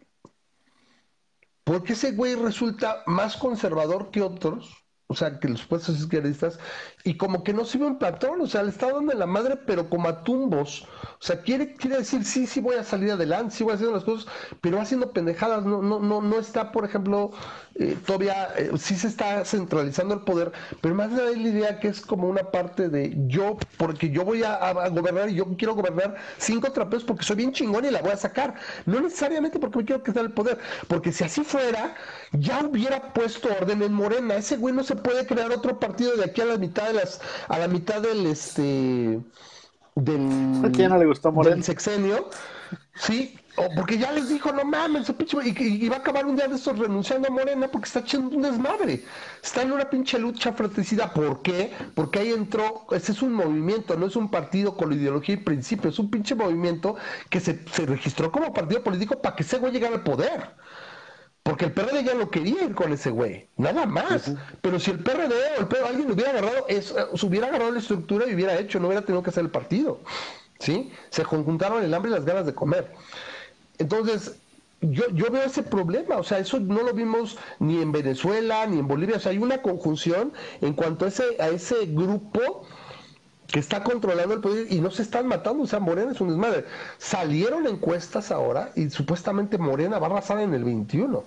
Porque 1.65 1.95
ese 1.95 2.13
güey 2.13 2.35
resulta 2.35 3.03
más 3.07 3.37
conservador 3.37 4.11
que 4.11 4.21
otros 4.21 4.85
o 5.07 5.15
sea, 5.15 5.39
que 5.39 5.49
los 5.49 5.65
puestos 5.65 5.99
izquierdistas, 5.99 6.59
y 7.05 7.17
como 7.17 7.45
que 7.45 7.53
no 7.53 7.65
sirve 7.65 7.87
un 7.87 7.99
patrón, 7.99 8.41
o 8.41 8.47
sea, 8.47 8.63
le 8.63 8.71
está 8.71 8.91
dando 8.91 9.13
la 9.13 9.27
madre, 9.27 9.57
pero 9.57 9.91
como 9.91 10.09
a 10.09 10.25
tumbos. 10.25 10.89
O 11.21 11.23
sea, 11.23 11.43
quiere, 11.43 11.75
quiere 11.75 11.99
decir, 11.99 12.25
sí, 12.25 12.47
sí 12.47 12.61
voy 12.61 12.77
a 12.77 12.85
salir 12.85 13.13
adelante, 13.13 13.55
sí 13.55 13.65
voy 13.65 13.75
haciendo 13.75 13.95
las 13.95 14.05
cosas, 14.05 14.27
pero 14.63 14.81
haciendo 14.81 15.13
pendejadas, 15.13 15.65
no, 15.65 15.83
no, 15.83 16.01
no, 16.01 16.23
no 16.23 16.39
está, 16.39 16.73
por 16.73 16.85
ejemplo, 16.85 17.33
eh, 17.77 17.97
todavía, 18.07 18.55
eh, 18.57 18.71
sí 18.79 18.95
se 18.95 19.09
está 19.09 19.45
centralizando 19.45 20.15
el 20.15 20.21
poder, 20.21 20.53
pero 20.81 20.95
más 20.95 21.15
de 21.15 21.25
la 21.25 21.33
idea 21.33 21.81
que 21.81 21.89
es 21.89 22.01
como 22.01 22.29
una 22.29 22.51
parte 22.53 22.89
de 22.89 23.15
yo, 23.27 23.57
porque 23.77 24.11
yo 24.11 24.25
voy 24.25 24.45
a, 24.45 24.73
gobernar 24.91 25.29
y 25.29 25.35
yo 25.35 25.45
quiero 25.57 25.75
gobernar 25.75 26.15
cinco 26.39 26.71
trapeos 26.71 27.03
porque 27.03 27.25
soy 27.25 27.37
bien 27.37 27.53
chingón 27.53 27.85
y 27.85 27.91
la 27.91 28.01
voy 28.01 28.13
a 28.13 28.17
sacar. 28.17 28.55
No 28.87 29.01
necesariamente 29.01 29.59
porque 29.59 29.79
me 29.79 29.85
quiero 29.85 30.03
quitar 30.05 30.25
el 30.25 30.33
poder, 30.33 30.59
porque 30.87 31.11
si 31.11 31.25
así 31.25 31.43
fuera, 31.43 31.97
ya 32.33 32.65
hubiera 32.65 33.13
puesto 33.13 33.49
orden 33.49 33.83
en 33.83 33.93
Morena. 33.93 34.37
Ese 34.37 34.57
güey 34.57 34.73
no 34.73 34.85
se 34.85 34.95
puede 34.95 35.27
crear 35.27 35.51
otro 35.51 35.81
partido 35.81 36.17
de 36.17 36.25
aquí 36.25 36.43
a 36.43 36.45
la 36.45 36.59
mitad 36.59 36.87
de 36.87 36.95
las, 36.95 37.21
a 37.49 37.59
la 37.59 37.67
mitad 37.67 38.01
del 38.01 38.27
este 38.27 39.21
del, 39.97 40.65
¿A 40.65 40.71
quién 40.71 40.91
no 40.91 40.99
le 40.99 41.07
gustó 41.07 41.33
Morena? 41.33 41.57
del 41.57 41.65
sexenio, 41.65 42.29
sí, 42.95 43.39
o 43.57 43.69
porque 43.77 43.99
ya 43.99 44.11
les 44.11 44.29
dijo, 44.29 44.53
no 44.53 44.65
mames, 44.65 45.11
pinche, 45.13 45.37
y, 45.45 45.85
y, 45.85 45.89
va 45.89 45.97
a 45.97 45.99
acabar 46.01 46.27
un 46.27 46.35
día 46.35 46.49
de 46.49 46.57
estos 46.57 46.77
renunciando 46.79 47.29
a 47.29 47.31
Morena 47.31 47.69
porque 47.69 47.87
está 47.87 48.01
echando 48.01 48.37
un 48.37 48.43
desmadre. 48.43 49.05
Está 49.43 49.63
en 49.63 49.73
una 49.73 49.89
pinche 49.89 50.19
lucha 50.19 50.53
fratricida. 50.53 51.13
¿Por 51.13 51.41
qué? 51.43 51.73
Porque 51.95 52.19
ahí 52.19 52.33
entró, 52.33 52.87
ese 52.91 53.13
es 53.13 53.23
un 53.23 53.33
movimiento, 53.33 53.97
no 53.97 54.07
es 54.07 54.17
un 54.17 54.29
partido 54.29 54.77
con 54.77 54.93
ideología 54.93 55.37
y 55.37 55.39
principio, 55.39 55.91
es 55.91 55.99
un 55.99 56.11
pinche 56.11 56.35
movimiento 56.35 56.97
que 57.31 57.39
se, 57.39 57.61
se 57.71 57.87
registró 57.87 58.33
como 58.33 58.53
partido 58.53 58.83
político 58.83 59.21
para 59.21 59.37
que 59.37 59.45
ese 59.45 59.59
güey 59.59 59.73
llegara 59.73 59.95
al 59.95 60.03
poder. 60.03 60.51
Porque 61.45 61.67
el 61.67 61.73
PRD 61.73 62.03
ya 62.03 62.15
no 62.15 62.31
quería 62.31 62.65
ir 62.65 62.75
con 62.75 62.91
ese 62.93 63.11
güey, 63.11 63.49
nada 63.59 63.85
más. 63.85 64.33
Pero 64.63 64.81
si 64.81 64.91
el 64.91 65.01
PRD 65.01 65.35
o 65.59 65.61
el 65.61 65.69
PRD, 65.69 65.87
alguien 65.87 66.09
lo 66.09 66.15
hubiera 66.15 66.31
agarrado, 66.31 66.65
es, 66.69 66.91
eh, 66.91 67.05
se 67.15 67.27
hubiera 67.27 67.49
agarrado 67.49 67.71
la 67.71 67.81
estructura 67.81 68.27
y 68.27 68.35
hubiera 68.35 68.59
hecho, 68.59 68.81
no 68.81 68.87
hubiera 68.87 69.05
tenido 69.05 69.23
que 69.23 69.29
hacer 69.29 69.45
el 69.45 69.51
partido. 69.51 70.01
¿Sí? 70.59 70.91
Se 71.11 71.23
conjuntaron 71.23 71.85
el 71.85 71.93
hambre 71.93 72.11
y 72.11 72.15
las 72.15 72.25
ganas 72.25 72.47
de 72.47 72.55
comer. 72.55 72.91
Entonces, 73.79 74.37
yo, 74.81 75.09
yo 75.11 75.31
veo 75.31 75.43
ese 75.43 75.63
problema, 75.63 76.17
o 76.17 76.25
sea, 76.25 76.39
eso 76.39 76.61
no 76.61 76.83
lo 76.83 76.93
vimos 76.93 77.39
ni 77.59 77.81
en 77.81 77.93
Venezuela, 77.93 78.67
ni 78.67 78.79
en 78.79 78.89
Bolivia, 78.89 79.17
o 79.17 79.21
sea, 79.21 79.33
hay 79.33 79.39
una 79.39 79.63
conjunción 79.63 80.33
en 80.61 80.75
cuanto 80.75 81.07
a 81.07 81.09
ese, 81.09 81.25
a 81.41 81.49
ese 81.49 81.87
grupo 81.87 82.67
que 83.49 83.61
está 83.61 83.85
controlando 83.85 84.35
el 84.35 84.41
poder 84.41 84.67
y 84.71 84.81
no 84.81 84.91
se 84.91 85.03
están 85.03 85.27
matando. 85.29 85.63
O 85.63 85.67
sea, 85.67 85.79
Morena 85.79 86.13
es 86.13 86.21
un 86.21 86.29
desmadre. 86.29 86.65
Salieron 86.99 87.67
encuestas 87.67 88.31
ahora 88.31 88.73
y 88.75 88.91
supuestamente 88.91 89.59
Morena 89.59 89.99
va 89.99 90.09
a 90.09 90.11
arrasar 90.11 90.41
en 90.41 90.55
el 90.55 90.65
21. 90.65 91.25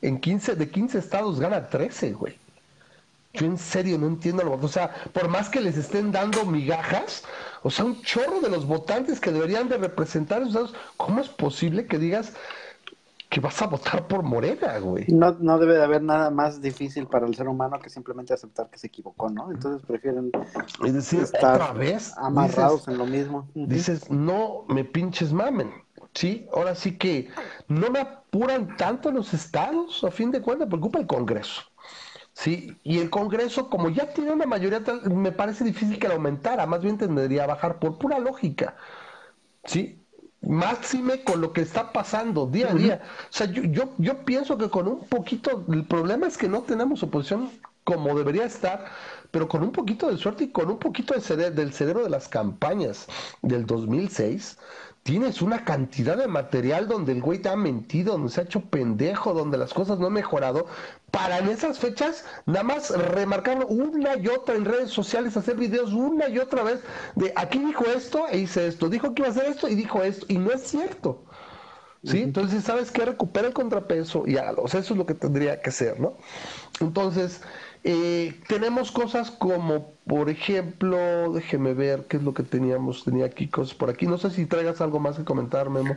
En 0.00 0.20
15, 0.20 0.54
de 0.54 0.70
15 0.70 0.98
estados 0.98 1.40
gana 1.40 1.68
13, 1.68 2.12
güey. 2.12 2.38
Yo 3.34 3.46
en 3.46 3.58
serio 3.58 3.98
no 3.98 4.06
entiendo 4.06 4.42
lo 4.42 4.54
O 4.54 4.68
sea, 4.68 4.94
por 5.12 5.28
más 5.28 5.50
que 5.50 5.60
les 5.60 5.76
estén 5.76 6.10
dando 6.10 6.44
migajas, 6.46 7.24
o 7.62 7.70
sea, 7.70 7.84
un 7.84 8.00
chorro 8.02 8.40
de 8.40 8.50
los 8.50 8.66
votantes 8.66 9.20
que 9.20 9.30
deberían 9.32 9.68
de 9.68 9.78
representar 9.78 10.42
esos 10.42 10.54
estados, 10.54 10.74
¿cómo 10.96 11.20
es 11.20 11.28
posible 11.28 11.86
que 11.86 11.98
digas, 11.98 12.34
que 13.28 13.40
vas 13.40 13.60
a 13.60 13.66
votar 13.66 14.06
por 14.06 14.22
Morena, 14.22 14.78
güey. 14.78 15.04
No, 15.08 15.36
no 15.38 15.58
debe 15.58 15.74
de 15.74 15.84
haber 15.84 16.02
nada 16.02 16.30
más 16.30 16.62
difícil 16.62 17.06
para 17.06 17.26
el 17.26 17.34
ser 17.34 17.46
humano 17.46 17.78
que 17.78 17.90
simplemente 17.90 18.32
aceptar 18.32 18.70
que 18.70 18.78
se 18.78 18.86
equivocó, 18.86 19.28
¿no? 19.28 19.50
Entonces 19.50 19.86
prefieren 19.86 20.30
es 20.84 20.94
decir, 20.94 21.20
estar 21.20 21.76
vez, 21.76 22.14
amarrados 22.16 22.88
en 22.88 22.96
lo 22.96 23.04
mismo. 23.04 23.46
Dices, 23.54 24.10
no 24.10 24.64
me 24.68 24.84
pinches 24.84 25.32
mamen. 25.32 25.70
Sí, 26.14 26.48
ahora 26.54 26.74
sí 26.74 26.96
que 26.96 27.28
no 27.68 27.90
me 27.90 28.00
apuran 28.00 28.76
tanto 28.76 29.10
los 29.10 29.34
estados, 29.34 30.02
a 30.04 30.10
fin 30.10 30.30
de 30.30 30.40
cuentas, 30.40 30.68
preocupa 30.68 30.98
el 30.98 31.06
Congreso. 31.06 31.62
Sí, 32.38 32.78
y 32.84 32.98
el 33.00 33.10
Congreso, 33.10 33.68
como 33.68 33.90
ya 33.90 34.12
tiene 34.12 34.30
una 34.30 34.46
mayoría, 34.46 34.80
me 35.10 35.32
parece 35.32 35.64
difícil 35.64 35.98
que 35.98 36.06
la 36.06 36.14
aumentara, 36.14 36.66
más 36.66 36.80
bien 36.80 36.96
tendría 36.96 37.42
a 37.42 37.46
bajar 37.48 37.80
por 37.80 37.98
pura 37.98 38.20
lógica. 38.20 38.76
Sí, 39.64 39.98
máxime 40.40 41.24
con 41.24 41.40
lo 41.40 41.52
que 41.52 41.62
está 41.62 41.92
pasando 41.92 42.46
día 42.46 42.70
a 42.70 42.74
día. 42.74 43.02
O 43.24 43.32
sea, 43.32 43.48
yo, 43.48 43.64
yo, 43.64 43.92
yo 43.98 44.24
pienso 44.24 44.56
que 44.56 44.70
con 44.70 44.86
un 44.86 45.00
poquito, 45.08 45.64
el 45.68 45.84
problema 45.84 46.28
es 46.28 46.38
que 46.38 46.48
no 46.48 46.62
tenemos 46.62 47.02
oposición 47.02 47.50
como 47.82 48.16
debería 48.16 48.44
estar, 48.44 48.84
pero 49.32 49.48
con 49.48 49.64
un 49.64 49.72
poquito 49.72 50.08
de 50.08 50.16
suerte 50.16 50.44
y 50.44 50.52
con 50.52 50.70
un 50.70 50.78
poquito 50.78 51.14
de 51.14 51.50
del 51.50 51.72
cerebro 51.72 52.04
de 52.04 52.10
las 52.10 52.28
campañas 52.28 53.08
del 53.42 53.66
2006, 53.66 54.58
tienes 55.08 55.40
una 55.40 55.64
cantidad 55.64 56.18
de 56.18 56.28
material 56.28 56.86
donde 56.86 57.12
el 57.12 57.22
güey 57.22 57.38
te 57.38 57.48
ha 57.48 57.56
mentido, 57.56 58.12
donde 58.12 58.28
se 58.28 58.42
ha 58.42 58.44
hecho 58.44 58.60
pendejo, 58.60 59.32
donde 59.32 59.56
las 59.56 59.72
cosas 59.72 59.98
no 59.98 60.08
han 60.08 60.12
mejorado, 60.12 60.66
para 61.10 61.38
en 61.38 61.48
esas 61.48 61.78
fechas 61.78 62.26
nada 62.44 62.62
más 62.62 62.90
remarcarlo 62.90 63.66
una 63.68 64.18
y 64.18 64.28
otra 64.28 64.54
en 64.54 64.66
redes 64.66 64.90
sociales, 64.90 65.34
hacer 65.34 65.56
videos 65.56 65.94
una 65.94 66.28
y 66.28 66.38
otra 66.38 66.62
vez 66.62 66.80
de 67.14 67.32
aquí 67.36 67.58
dijo 67.58 67.86
esto 67.86 68.26
e 68.28 68.36
hice 68.36 68.66
esto, 68.66 68.90
dijo 68.90 69.14
que 69.14 69.22
iba 69.22 69.28
a 69.28 69.30
hacer 69.30 69.46
esto 69.46 69.70
y 69.70 69.76
dijo 69.76 70.02
esto, 70.02 70.26
y 70.28 70.36
no 70.36 70.50
es 70.50 70.60
cierto. 70.64 71.24
¿Sí? 72.04 72.20
Entonces, 72.20 72.62
¿sabes 72.64 72.90
qué? 72.90 73.06
Recupera 73.06 73.48
el 73.48 73.54
contrapeso 73.54 74.24
y 74.26 74.36
hágalo. 74.36 74.62
O 74.62 74.68
sea, 74.68 74.80
eso 74.80 74.92
es 74.92 74.98
lo 74.98 75.06
que 75.06 75.14
tendría 75.14 75.60
que 75.62 75.72
ser, 75.72 75.98
¿no? 75.98 76.16
Entonces, 76.80 77.40
eh, 77.84 78.40
tenemos 78.48 78.90
cosas 78.90 79.30
como, 79.30 79.92
por 80.06 80.30
ejemplo, 80.30 81.32
déjeme 81.32 81.74
ver 81.74 82.06
qué 82.08 82.16
es 82.16 82.22
lo 82.22 82.34
que 82.34 82.42
teníamos. 82.42 83.04
Tenía 83.04 83.26
aquí 83.26 83.48
cosas 83.48 83.74
por 83.74 83.90
aquí. 83.90 84.06
No 84.06 84.18
sé 84.18 84.30
si 84.30 84.46
traigas 84.46 84.80
algo 84.80 85.00
más 85.00 85.16
que 85.16 85.24
comentar, 85.24 85.70
Memo. 85.70 85.96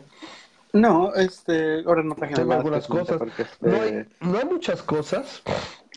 No, 0.73 1.13
este, 1.15 1.83
ahora 1.85 2.03
no 2.03 2.15
traje 2.15 2.35
Tengo 2.35 2.53
algunas 2.53 2.87
cosas. 2.87 3.19
no, 3.59 3.81
hay, 3.81 3.89
este 3.89 4.07
no, 4.21 4.37
hay, 4.37 4.45
muchas 4.45 4.81
cosas. 4.81 5.41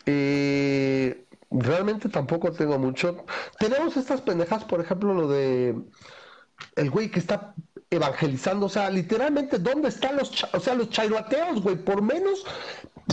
Eh, 0.05 1.25
realmente 1.49 2.09
tampoco 2.09 2.51
tengo 2.51 2.77
mucho. 2.77 3.25
Tenemos 3.57 3.95
estas 3.95 4.21
pendejas, 4.21 4.65
por 4.65 4.81
ejemplo, 4.81 5.13
lo 5.13 5.29
de 5.29 5.75
el 6.75 6.89
güey 6.89 7.09
que 7.09 7.19
está 7.19 7.53
evangelizando, 7.89 8.65
o 8.65 8.69
sea, 8.69 8.89
literalmente, 8.89 9.59
¿dónde 9.59 9.89
están 9.89 10.17
los, 10.17 10.45
o 10.53 10.59
sea, 10.59 10.73
los 10.73 10.89
chairoateos, 10.89 11.61
güey? 11.61 11.75
Por 11.75 12.01
menos, 12.01 12.45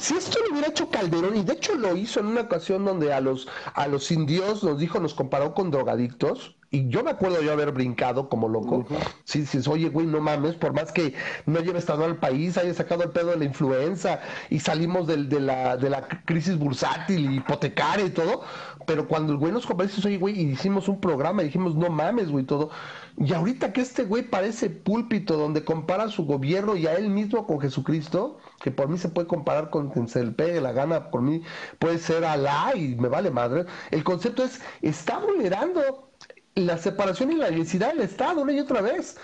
si 0.00 0.14
esto 0.14 0.38
lo 0.40 0.52
hubiera 0.52 0.68
hecho 0.68 0.88
Calderón, 0.90 1.36
y 1.36 1.42
de 1.42 1.54
hecho 1.54 1.74
lo 1.74 1.96
hizo 1.96 2.20
en 2.20 2.26
una 2.26 2.42
ocasión 2.42 2.84
donde 2.84 3.12
a 3.12 3.20
los, 3.20 3.48
a 3.74 3.86
los 3.88 4.10
indios 4.10 4.64
nos 4.64 4.78
dijo, 4.78 5.00
nos 5.00 5.14
comparó 5.14 5.54
con 5.54 5.70
drogadictos, 5.70 6.56
y 6.70 6.88
yo 6.88 7.04
me 7.04 7.10
acuerdo 7.10 7.42
yo 7.42 7.52
haber 7.52 7.70
brincado 7.70 8.30
como 8.30 8.48
loco. 8.48 8.86
Sí, 9.24 9.44
sí, 9.44 9.60
oye, 9.68 9.90
güey, 9.90 10.06
no 10.06 10.22
mames, 10.22 10.54
por 10.54 10.72
más 10.72 10.90
que 10.90 11.14
no 11.44 11.58
haya 11.58 11.76
estado 11.76 12.04
al 12.04 12.16
país, 12.16 12.56
haya 12.56 12.72
sacado 12.72 13.02
el 13.02 13.10
pedo 13.10 13.30
de 13.30 13.36
la 13.36 13.44
influenza 13.44 14.20
y 14.48 14.58
salimos 14.58 15.06
del, 15.06 15.28
de, 15.28 15.40
la, 15.40 15.76
de 15.76 15.90
la 15.90 16.08
crisis 16.24 16.58
bursátil 16.58 17.30
y 17.30 17.36
hipotecaria 17.36 18.06
y 18.06 18.10
todo, 18.10 18.42
pero 18.86 19.06
cuando 19.06 19.34
el 19.34 19.38
güey 19.38 19.52
nos 19.52 19.66
convence, 19.66 20.00
oye, 20.06 20.16
güey, 20.16 20.40
y 20.40 20.52
hicimos 20.52 20.88
un 20.88 20.98
programa 20.98 21.42
y 21.42 21.46
dijimos, 21.46 21.74
no 21.74 21.90
mames, 21.90 22.30
güey, 22.30 22.46
todo. 22.46 22.70
Y 23.18 23.32
ahorita 23.34 23.72
que 23.72 23.82
este 23.82 24.04
güey 24.04 24.22
parece 24.22 24.70
púlpito 24.70 25.36
donde 25.36 25.64
compara 25.64 26.08
su 26.08 26.24
gobierno 26.24 26.76
y 26.76 26.86
a 26.86 26.94
él 26.94 27.10
mismo 27.10 27.46
con 27.46 27.60
Jesucristo, 27.60 28.38
que 28.62 28.70
por 28.70 28.88
mí 28.88 28.98
se 28.98 29.10
puede 29.10 29.26
comparar 29.28 29.70
con 29.70 29.90
quien 29.90 30.08
se 30.08 30.24
le 30.24 30.32
pegue 30.32 30.60
la 30.60 30.72
gana, 30.72 31.10
por 31.10 31.22
mí 31.22 31.42
puede 31.78 31.98
ser 31.98 32.24
Alá 32.24 32.72
y 32.74 32.96
me 32.96 33.08
vale 33.08 33.30
madre. 33.30 33.66
El 33.90 34.02
concepto 34.02 34.44
es, 34.44 34.60
está 34.80 35.18
vulnerando 35.18 36.10
la 36.54 36.78
separación 36.78 37.32
y 37.32 37.36
la 37.36 37.50
identidad 37.50 37.88
del 37.88 38.02
Estado 38.02 38.42
una 38.42 38.52
y 38.52 38.60
otra 38.60 38.80
vez. 38.80 39.16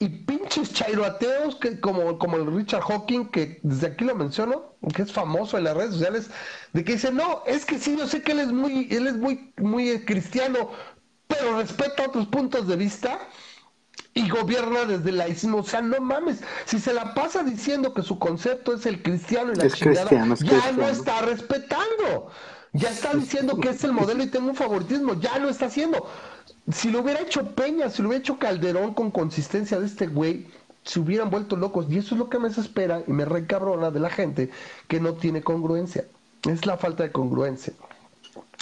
Y 0.00 0.08
pinches 0.08 0.72
chairoateos 0.72 1.56
que, 1.56 1.80
como, 1.80 2.18
como 2.18 2.36
el 2.36 2.52
Richard 2.52 2.82
Hawking, 2.82 3.26
que 3.26 3.60
desde 3.62 3.86
aquí 3.88 4.04
lo 4.04 4.14
menciono, 4.14 4.74
que 4.94 5.02
es 5.02 5.12
famoso 5.12 5.56
en 5.56 5.64
las 5.64 5.76
redes 5.76 5.92
sociales, 5.92 6.30
de 6.72 6.84
que 6.84 6.94
dice, 6.94 7.12
no, 7.12 7.42
es 7.46 7.64
que 7.64 7.78
sí, 7.78 7.96
yo 7.96 8.06
sé 8.06 8.20
que 8.22 8.32
él 8.32 8.40
es 8.40 8.52
muy, 8.52 8.88
él 8.90 9.06
es 9.06 9.16
muy, 9.16 9.52
muy 9.56 10.04
cristiano, 10.04 10.70
pero 11.26 11.58
respeta 11.58 12.06
otros 12.06 12.26
puntos 12.26 12.66
de 12.66 12.76
vista 12.76 13.18
y 14.14 14.28
gobierna 14.28 14.84
desde 14.84 15.10
el 15.10 15.18
laicismo. 15.18 15.58
O 15.58 15.62
sea, 15.64 15.82
no 15.82 16.00
mames, 16.00 16.40
si 16.64 16.78
se 16.78 16.94
la 16.94 17.14
pasa 17.14 17.42
diciendo 17.42 17.92
que 17.94 18.02
su 18.02 18.18
concepto 18.18 18.74
es 18.74 18.86
el 18.86 19.02
cristiano 19.02 19.52
y 19.52 19.56
la 19.56 19.68
chingada, 19.68 20.10
ya 20.10 20.72
no 20.72 20.88
está 20.88 21.22
respetando. 21.22 22.30
Ya 22.72 22.90
está 22.90 23.14
diciendo 23.14 23.56
que 23.58 23.68
es 23.68 23.84
el 23.84 23.92
modelo 23.92 24.24
y 24.24 24.26
tengo 24.26 24.48
un 24.50 24.56
favoritismo, 24.56 25.14
ya 25.20 25.38
lo 25.38 25.48
está 25.48 25.66
haciendo. 25.66 26.08
Si 26.72 26.90
lo 26.90 27.02
hubiera 27.02 27.20
hecho 27.20 27.54
Peña, 27.54 27.88
si 27.88 28.02
lo 28.02 28.08
hubiera 28.08 28.20
hecho 28.20 28.38
Calderón 28.38 28.94
con 28.94 29.12
consistencia 29.12 29.78
de 29.78 29.86
este 29.86 30.08
güey, 30.08 30.48
se 30.82 30.98
hubieran 30.98 31.30
vuelto 31.30 31.54
locos. 31.54 31.86
Y 31.88 31.98
eso 31.98 32.16
es 32.16 32.18
lo 32.18 32.28
que 32.28 32.40
me 32.40 32.48
desespera 32.48 33.02
y 33.06 33.12
me 33.12 33.24
recabrona 33.24 33.92
de 33.92 34.00
la 34.00 34.10
gente 34.10 34.50
que 34.88 34.98
no 34.98 35.14
tiene 35.14 35.42
congruencia. 35.42 36.06
Es 36.48 36.66
la 36.66 36.76
falta 36.76 37.04
de 37.04 37.12
congruencia. 37.12 37.74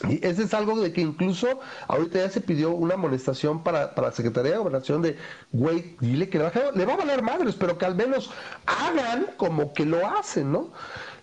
Y 0.08 0.24
ese 0.26 0.44
es 0.44 0.54
algo 0.54 0.80
de 0.80 0.92
que 0.92 1.00
incluso 1.00 1.60
ahorita 1.88 2.18
ya 2.18 2.30
se 2.30 2.40
pidió 2.40 2.70
una 2.70 2.94
amonestación 2.94 3.62
para, 3.62 3.94
para 3.94 4.08
la 4.08 4.14
Secretaría 4.14 4.52
de 4.52 4.58
Gobernación 4.58 5.02
de, 5.02 5.16
güey, 5.52 5.96
dile 6.00 6.28
que 6.28 6.38
le 6.38 6.84
va 6.84 6.94
a 6.94 6.96
valer 6.96 7.22
madres, 7.22 7.54
pero 7.58 7.78
que 7.78 7.86
al 7.86 7.94
menos 7.94 8.30
hagan 8.66 9.26
como 9.36 9.72
que 9.72 9.84
lo 9.84 10.06
hacen, 10.06 10.52
¿no? 10.52 10.70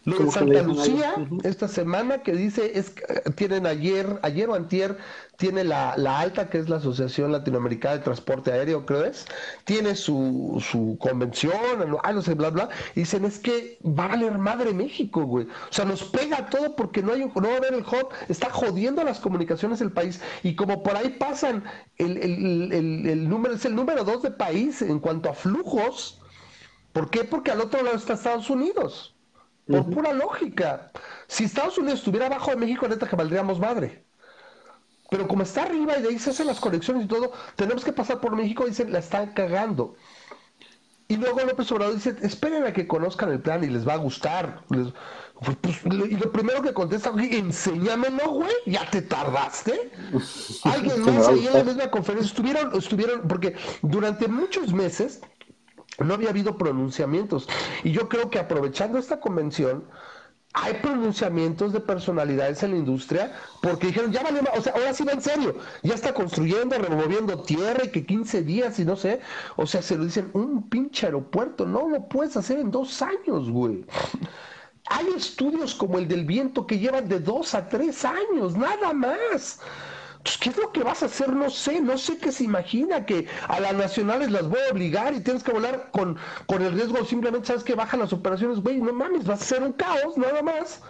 Lo 0.09 0.25
de 0.25 0.31
Santa 0.31 0.61
Lucía, 0.63 1.13
esta 1.43 1.67
semana 1.67 2.23
que 2.23 2.33
dice, 2.33 2.77
es 2.77 2.93
tienen 3.35 3.65
ayer, 3.65 4.19
ayer 4.23 4.49
o 4.49 4.55
antier, 4.55 4.97
tiene 5.37 5.63
la, 5.63 5.95
la, 5.97 6.19
ALTA, 6.19 6.49
que 6.49 6.57
es 6.57 6.67
la 6.67 6.77
Asociación 6.77 7.31
Latinoamericana 7.31 7.97
de 7.97 8.03
Transporte 8.03 8.51
Aéreo, 8.51 8.85
creo 8.85 9.05
es, 9.05 9.25
tiene 9.63 9.95
su, 9.95 10.63
su 10.69 10.97
convención, 10.99 11.53
ah, 12.03 12.11
no 12.11 12.21
sé, 12.21 12.33
bla, 12.33 12.49
bla, 12.49 12.69
y 12.93 13.01
dicen, 13.01 13.23
es 13.23 13.39
que 13.39 13.79
va 13.85 14.05
a 14.05 14.07
valer 14.09 14.37
madre 14.37 14.73
México, 14.73 15.23
güey. 15.23 15.45
O 15.45 15.73
sea, 15.73 15.85
nos 15.85 16.03
pega 16.03 16.49
todo 16.49 16.75
porque 16.75 17.01
no 17.01 17.13
hay 17.13 17.21
no 17.23 17.41
va 17.41 17.53
a 17.53 17.57
haber 17.57 17.73
el 17.73 17.81
hub, 17.81 18.09
está 18.27 18.49
jodiendo 18.49 19.03
las 19.03 19.19
comunicaciones 19.19 19.79
del 19.79 19.91
país, 19.91 20.21
y 20.43 20.55
como 20.55 20.83
por 20.83 20.97
ahí 20.97 21.09
pasan, 21.09 21.63
el, 21.97 22.17
el, 22.17 22.73
el, 22.73 23.07
el 23.07 23.29
número, 23.29 23.55
es 23.55 23.65
el 23.65 23.75
número 23.75 24.03
dos 24.03 24.21
de 24.23 24.31
país 24.31 24.81
en 24.81 24.99
cuanto 24.99 25.29
a 25.29 25.33
flujos, 25.33 26.19
¿por 26.91 27.09
qué? 27.09 27.23
Porque 27.23 27.51
al 27.51 27.61
otro 27.61 27.81
lado 27.81 27.95
está 27.95 28.13
Estados 28.13 28.49
Unidos. 28.49 29.18
Por 29.69 29.89
pura 29.89 30.13
lógica. 30.13 30.91
Si 31.27 31.43
Estados 31.43 31.77
Unidos 31.77 31.99
estuviera 31.99 32.25
abajo 32.25 32.49
de 32.49 32.57
México, 32.57 32.87
neta 32.87 33.07
que 33.07 33.15
valdríamos 33.15 33.59
madre. 33.59 34.03
Pero 35.09 35.27
como 35.27 35.43
está 35.43 35.63
arriba 35.63 35.97
y 35.97 36.01
de 36.01 36.09
ahí 36.09 36.19
se 36.19 36.31
hacen 36.31 36.47
las 36.47 36.59
conexiones 36.59 37.05
y 37.05 37.07
todo, 37.07 37.31
tenemos 37.55 37.83
que 37.83 37.93
pasar 37.93 38.19
por 38.19 38.35
México 38.35 38.65
y 38.65 38.69
dicen, 38.69 38.91
la 38.91 38.99
están 38.99 39.33
cagando. 39.33 39.95
Y 41.07 41.17
luego 41.17 41.39
López 41.39 41.71
Obrador 41.71 41.95
dice, 41.95 42.15
esperen 42.21 42.65
a 42.65 42.73
que 42.73 42.85
conozcan 42.87 43.31
el 43.31 43.41
plan 43.41 43.63
y 43.63 43.67
les 43.67 43.87
va 43.87 43.93
a 43.93 43.97
gustar. 43.97 44.63
Pues, 44.67 44.89
y 45.85 46.15
lo 46.17 46.31
primero 46.31 46.61
que 46.61 46.73
contesta, 46.73 47.11
enséñamelo, 47.17 48.29
güey, 48.29 48.53
ya 48.67 48.87
te 48.91 49.01
tardaste. 49.01 49.91
Alguien 50.65 51.03
me 51.03 51.15
enseñó 51.15 51.49
en 51.49 51.57
la 51.57 51.63
misma 51.63 51.89
conferencia, 51.89 52.29
estuvieron, 52.29 52.75
estuvieron, 52.75 53.27
porque 53.27 53.55
durante 53.81 54.27
muchos 54.27 54.71
meses 54.71 55.21
no 55.99 56.13
había 56.13 56.29
habido 56.29 56.57
pronunciamientos. 56.57 57.47
Y 57.83 57.91
yo 57.91 58.09
creo 58.09 58.29
que 58.29 58.39
aprovechando 58.39 58.97
esta 58.97 59.19
convención, 59.19 59.83
hay 60.53 60.73
pronunciamientos 60.75 61.73
de 61.73 61.79
personalidades 61.79 62.63
en 62.63 62.71
la 62.71 62.77
industria 62.77 63.33
porque 63.61 63.87
dijeron, 63.87 64.11
ya 64.11 64.23
vale, 64.23 64.41
o 64.57 64.61
sea, 64.61 64.73
ahora 64.73 64.93
sí 64.93 65.03
va 65.03 65.11
en 65.11 65.21
serio, 65.21 65.55
ya 65.83 65.93
está 65.93 66.13
construyendo, 66.13 66.75
removiendo 66.77 67.43
tierra 67.43 67.85
y 67.85 67.89
que 67.89 68.05
15 68.05 68.41
días 68.43 68.79
y 68.79 68.85
no 68.85 68.95
sé, 68.95 69.21
o 69.57 69.67
sea, 69.67 69.81
se 69.81 69.95
lo 69.95 70.05
dicen, 70.05 70.31
un 70.33 70.67
pinche 70.69 71.05
aeropuerto, 71.05 71.67
no 71.67 71.87
lo 71.87 72.07
puedes 72.07 72.35
hacer 72.35 72.59
en 72.59 72.71
dos 72.71 73.01
años, 73.01 73.49
güey. 73.49 73.85
Hay 74.87 75.05
estudios 75.15 75.75
como 75.75 75.99
el 75.99 76.07
del 76.07 76.25
viento 76.25 76.65
que 76.65 76.79
llevan 76.79 77.07
de 77.07 77.19
dos 77.19 77.53
a 77.53 77.69
tres 77.69 78.03
años, 78.03 78.57
nada 78.57 78.91
más. 78.91 79.59
Pues, 80.23 80.37
¿qué 80.37 80.49
es 80.49 80.57
lo 80.57 80.71
que 80.71 80.83
vas 80.83 81.01
a 81.01 81.05
hacer? 81.05 81.33
No 81.33 81.49
sé, 81.49 81.79
no 81.81 81.97
sé 81.97 82.17
qué 82.17 82.31
se 82.31 82.43
imagina, 82.43 83.05
que 83.05 83.27
a 83.47 83.59
las 83.59 83.73
nacionales 83.73 84.31
las 84.31 84.47
voy 84.47 84.59
a 84.67 84.71
obligar 84.71 85.13
y 85.13 85.21
tienes 85.21 85.43
que 85.43 85.51
volar 85.51 85.89
con, 85.91 86.17
con 86.45 86.61
el 86.61 86.73
riesgo, 86.73 87.05
simplemente 87.05 87.47
sabes 87.47 87.63
que 87.63 87.75
bajan 87.75 88.01
las 88.01 88.11
operaciones, 88.11 88.59
güey, 88.59 88.81
no 88.81 88.93
mames, 88.93 89.29
va 89.29 89.35
a 89.35 89.37
ser 89.37 89.63
un 89.63 89.73
caos, 89.73 90.17
nada 90.17 90.41
más. 90.41 90.81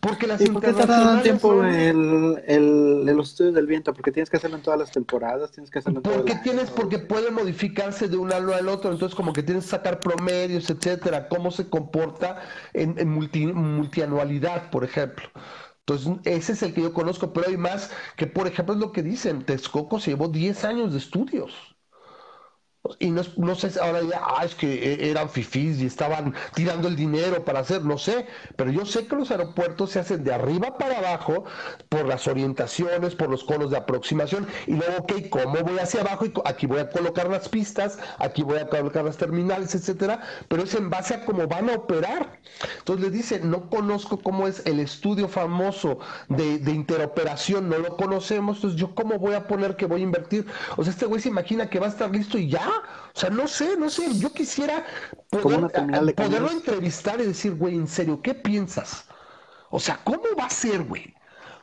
Porque 0.00 0.26
las 0.26 0.40
¿Y 0.40 0.46
por 0.46 0.62
qué 0.62 0.72
tardan 0.72 1.22
tiempo 1.22 1.62
el, 1.62 2.42
el, 2.46 3.04
los 3.04 3.30
estudios 3.30 3.54
del 3.54 3.66
viento? 3.66 3.92
Porque 3.92 4.10
tienes 4.10 4.30
que 4.30 4.38
hacerlo 4.38 4.56
en 4.56 4.62
todas 4.62 4.80
las 4.80 4.90
temporadas, 4.90 5.52
tienes 5.52 5.70
que 5.70 5.78
hacerlo 5.78 6.00
en 6.02 6.02
Porque 6.02 6.36
tienes, 6.42 6.70
porque 6.70 6.98
puede 6.98 7.30
modificarse 7.30 8.08
de 8.08 8.16
un 8.16 8.32
año 8.32 8.54
al 8.54 8.68
otro, 8.68 8.90
entonces 8.90 9.14
como 9.14 9.34
que 9.34 9.42
tienes 9.42 9.64
que 9.64 9.70
sacar 9.70 10.00
promedios, 10.00 10.70
etcétera, 10.70 11.28
cómo 11.28 11.50
se 11.50 11.68
comporta 11.68 12.40
en, 12.72 12.98
en 12.98 13.10
multi, 13.10 13.46
multianualidad, 13.46 14.70
por 14.70 14.84
ejemplo. 14.84 15.28
Entonces, 15.86 16.18
ese 16.24 16.52
es 16.52 16.62
el 16.62 16.74
que 16.74 16.82
yo 16.82 16.92
conozco, 16.94 17.32
pero 17.32 17.48
hay 17.48 17.56
más 17.56 17.90
que, 18.16 18.26
por 18.26 18.46
ejemplo, 18.46 18.74
es 18.74 18.80
lo 18.80 18.92
que 18.92 19.02
dicen, 19.02 19.44
Texcoco 19.44 19.98
se 20.00 20.10
llevó 20.12 20.28
10 20.28 20.64
años 20.64 20.92
de 20.92 20.98
estudios. 20.98 21.52
Y 22.98 23.10
no, 23.10 23.20
no 23.36 23.54
sé, 23.54 23.78
ahora 23.78 24.00
ya, 24.02 24.22
ah, 24.24 24.42
es 24.42 24.54
que 24.54 24.94
e, 24.94 25.10
eran 25.10 25.28
fifís 25.28 25.80
y 25.80 25.86
estaban 25.86 26.34
tirando 26.54 26.88
el 26.88 26.96
dinero 26.96 27.44
para 27.44 27.60
hacer, 27.60 27.84
no 27.84 27.98
sé, 27.98 28.26
pero 28.56 28.70
yo 28.70 28.86
sé 28.86 29.06
que 29.06 29.16
los 29.16 29.30
aeropuertos 29.30 29.90
se 29.90 29.98
hacen 29.98 30.24
de 30.24 30.32
arriba 30.32 30.78
para 30.78 30.96
abajo 30.98 31.44
por 31.90 32.06
las 32.06 32.26
orientaciones, 32.26 33.14
por 33.14 33.28
los 33.28 33.44
conos 33.44 33.70
de 33.70 33.76
aproximación, 33.76 34.48
y 34.66 34.76
luego, 34.76 34.96
ok, 35.00 35.12
¿cómo 35.28 35.62
voy 35.62 35.78
hacia 35.78 36.00
abajo? 36.00 36.24
Y 36.24 36.32
aquí 36.46 36.66
voy 36.66 36.78
a 36.78 36.88
colocar 36.88 37.28
las 37.28 37.50
pistas, 37.50 37.98
aquí 38.18 38.42
voy 38.42 38.58
a 38.58 38.68
colocar 38.68 39.04
las 39.04 39.18
terminales, 39.18 39.74
etcétera, 39.74 40.22
pero 40.48 40.62
es 40.62 40.74
en 40.74 40.88
base 40.88 41.14
a 41.14 41.24
cómo 41.26 41.46
van 41.46 41.68
a 41.68 41.74
operar. 41.74 42.40
Entonces 42.78 43.04
le 43.04 43.10
dice, 43.10 43.40
no 43.40 43.68
conozco 43.68 44.18
cómo 44.22 44.48
es 44.48 44.64
el 44.64 44.80
estudio 44.80 45.28
famoso 45.28 45.98
de, 46.28 46.58
de 46.58 46.72
interoperación, 46.72 47.68
no 47.68 47.76
lo 47.78 47.96
conocemos, 47.98 48.56
entonces 48.56 48.80
yo 48.80 48.94
cómo 48.94 49.18
voy 49.18 49.34
a 49.34 49.46
poner 49.46 49.76
que 49.76 49.84
voy 49.84 50.00
a 50.00 50.04
invertir. 50.04 50.46
O 50.78 50.82
sea, 50.82 50.92
este 50.92 51.04
güey 51.04 51.20
se 51.20 51.28
imagina 51.28 51.68
que 51.68 51.78
va 51.78 51.86
a 51.86 51.90
estar 51.90 52.10
listo 52.10 52.38
y 52.38 52.48
ya 52.48 52.69
o 52.78 53.18
sea, 53.18 53.30
no 53.30 53.46
sé, 53.48 53.76
no 53.76 53.90
sé. 53.90 54.18
Yo 54.18 54.32
quisiera 54.32 54.84
poderlo 55.30 56.50
entrevistar 56.50 57.20
y 57.20 57.26
decir, 57.26 57.54
güey, 57.54 57.74
en 57.76 57.88
serio, 57.88 58.20
¿qué 58.22 58.34
piensas? 58.34 59.06
O 59.70 59.78
sea, 59.80 60.00
¿cómo 60.04 60.22
va 60.38 60.46
a 60.46 60.50
ser, 60.50 60.82
güey? 60.84 61.14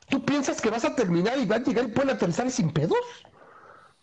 ¿Tú 0.09 0.23
piensas 0.23 0.61
que 0.61 0.69
vas 0.69 0.85
a 0.85 0.95
terminar 0.95 1.37
y 1.37 1.45
va 1.45 1.57
a 1.57 1.59
llegar 1.59 1.85
y 1.85 1.89
pueden 1.89 2.11
aterrizar 2.11 2.49
sin 2.51 2.71
pedos? 2.71 2.99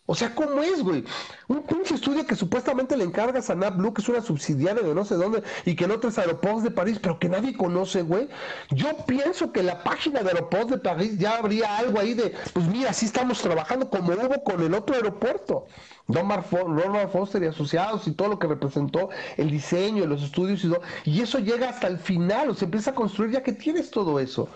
O 0.07 0.15
sea, 0.15 0.35
¿cómo 0.35 0.63
es, 0.63 0.83
güey? 0.83 1.03
Un 1.49 1.63
pinche 1.63 1.95
estudio 1.95 2.27
que 2.27 2.37
supuestamente 2.37 2.95
le 2.95 3.05
encargas 3.05 3.49
a 3.49 3.55
NABLU, 3.55 3.95
que 3.95 4.03
es 4.03 4.09
una 4.11 4.21
subsidiaria 4.21 4.83
de 4.83 4.95
no 4.95 5.05
sé 5.05 5.15
dónde, 5.15 5.43
y 5.65 5.75
que 5.75 5.85
en 5.85 5.93
otros 5.93 6.19
aeropuertos 6.19 6.63
de 6.63 6.71
París, 6.71 6.99
pero 7.01 7.19
que 7.19 7.31
nadie 7.31 7.57
conoce, 7.57 8.03
güey. 8.03 8.29
Yo 8.71 8.95
pienso 9.07 9.51
que 9.51 9.63
la 9.63 9.83
página 9.83 10.23
de 10.23 10.29
aeropuertos 10.29 10.73
de 10.73 10.79
París 10.79 11.19
ya 11.19 11.39
habría 11.39 11.79
algo 11.79 11.99
ahí 11.99 12.13
de, 12.13 12.35
pues 12.53 12.67
mira, 12.67 12.93
sí 12.93 13.07
estamos 13.07 13.41
trabajando 13.41 13.89
como 13.89 14.13
hubo 14.13 14.45
con 14.45 14.63
el 14.63 14.75
otro 14.75 14.95
aeropuerto. 14.95 15.67
Ronald 16.07 17.11
Foster 17.11 17.43
y 17.43 17.47
asociados 17.47 18.07
y 18.07 18.13
todo 18.13 18.29
lo 18.29 18.39
que 18.39 18.47
representó 18.47 19.09
el 19.39 19.51
diseño, 19.51 20.05
los 20.05 20.23
estudios 20.23 20.63
y 20.65 20.69
todo. 20.69 20.83
Y 21.05 21.23
eso 21.23 21.39
llega 21.39 21.71
hasta 21.71 21.87
el 21.87 21.99
final, 21.99 22.51
o 22.51 22.55
se 22.55 22.67
empieza 22.67 22.91
a 22.91 22.95
construir 22.95 23.33
ya 23.33 23.43
que 23.43 23.53
tienes 23.53 23.91
todo 23.91 24.21
eso. 24.21 24.51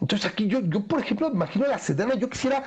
Entonces 0.00 0.30
aquí 0.30 0.46
yo, 0.46 0.60
yo 0.60 0.84
por 0.86 1.00
ejemplo, 1.00 1.28
imagino 1.28 1.66
la 1.66 1.78
Sedena, 1.78 2.14
yo 2.16 2.28
quisiera 2.28 2.64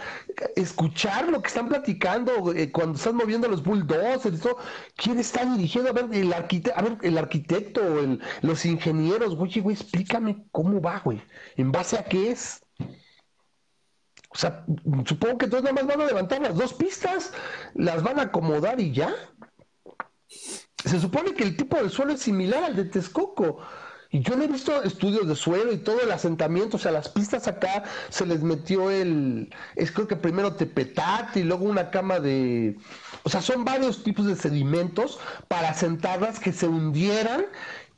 escuchar 0.56 1.30
lo 1.30 1.41
que 1.41 1.47
están 1.47 1.69
platicando 1.69 2.53
eh, 2.53 2.72
cuando 2.72 2.97
están 2.97 3.15
moviendo 3.15 3.47
los 3.47 3.64
bulldozers, 3.64 4.39
todo. 4.39 4.57
¿quién 4.95 5.19
está 5.19 5.45
dirigiendo? 5.45 5.91
A 5.91 5.93
ver, 5.93 6.07
el 6.11 6.34
arquitecto, 6.34 6.80
a 6.80 6.81
ver, 6.81 6.97
el 7.03 7.18
arquitecto, 7.18 7.99
el, 7.99 8.19
los 8.41 8.65
ingenieros, 8.65 9.35
güey, 9.35 9.60
güey, 9.60 9.76
explícame 9.76 10.43
cómo 10.51 10.81
va, 10.81 10.99
güey, 10.99 11.22
en 11.56 11.72
base 11.72 11.99
a 11.99 12.03
qué 12.03 12.31
es. 12.31 12.65
O 14.31 14.38
sea, 14.38 14.65
supongo 15.06 15.38
que 15.38 15.47
todos 15.47 15.64
nada 15.64 15.73
más 15.73 15.88
van 15.88 16.01
a 16.01 16.06
levantar 16.06 16.41
las 16.41 16.56
dos 16.56 16.73
pistas, 16.73 17.31
las 17.73 18.01
van 18.01 18.19
a 18.19 18.23
acomodar 18.23 18.80
y 18.80 18.91
ya. 18.91 19.14
Se 20.27 20.99
supone 20.99 21.34
que 21.34 21.43
el 21.43 21.57
tipo 21.57 21.81
de 21.81 21.89
suelo 21.89 22.14
es 22.14 22.22
similar 22.22 22.64
al 22.64 22.76
de 22.76 22.85
Texcoco. 22.85 23.60
Y 24.11 24.22
yo 24.22 24.36
no 24.36 24.44
he 24.44 24.48
visto 24.48 24.81
estudios 24.81 25.27
de 25.27 25.36
suelo 25.36 25.72
y 25.72 25.77
todo 25.77 26.02
el 26.02 26.11
asentamiento, 26.11 26.77
o 26.77 26.80
sea, 26.80 26.91
las 26.91 27.10
pistas 27.10 27.48
acá 27.48 27.84
se 28.10 28.26
les 28.26 28.41
metió 28.41 28.90
el, 28.90 29.53
es 29.76 29.91
creo 29.91 30.07
que 30.07 30.15
primero 30.15 30.56
tepetate 30.56 31.41
y 31.41 31.44
luego 31.44 31.65
una 31.65 31.91
cama 31.91 32.19
de, 32.19 32.76
o 33.23 33.30
sea, 33.30 33.41
son 33.41 33.64
varios 33.64 34.03
tipos 34.03 34.26
de 34.26 34.36
sedimentos 34.36 35.19
para 35.48 35.69
asentarlas 35.69 36.40
que 36.40 36.52
se 36.52 36.68
hundieran 36.68 37.45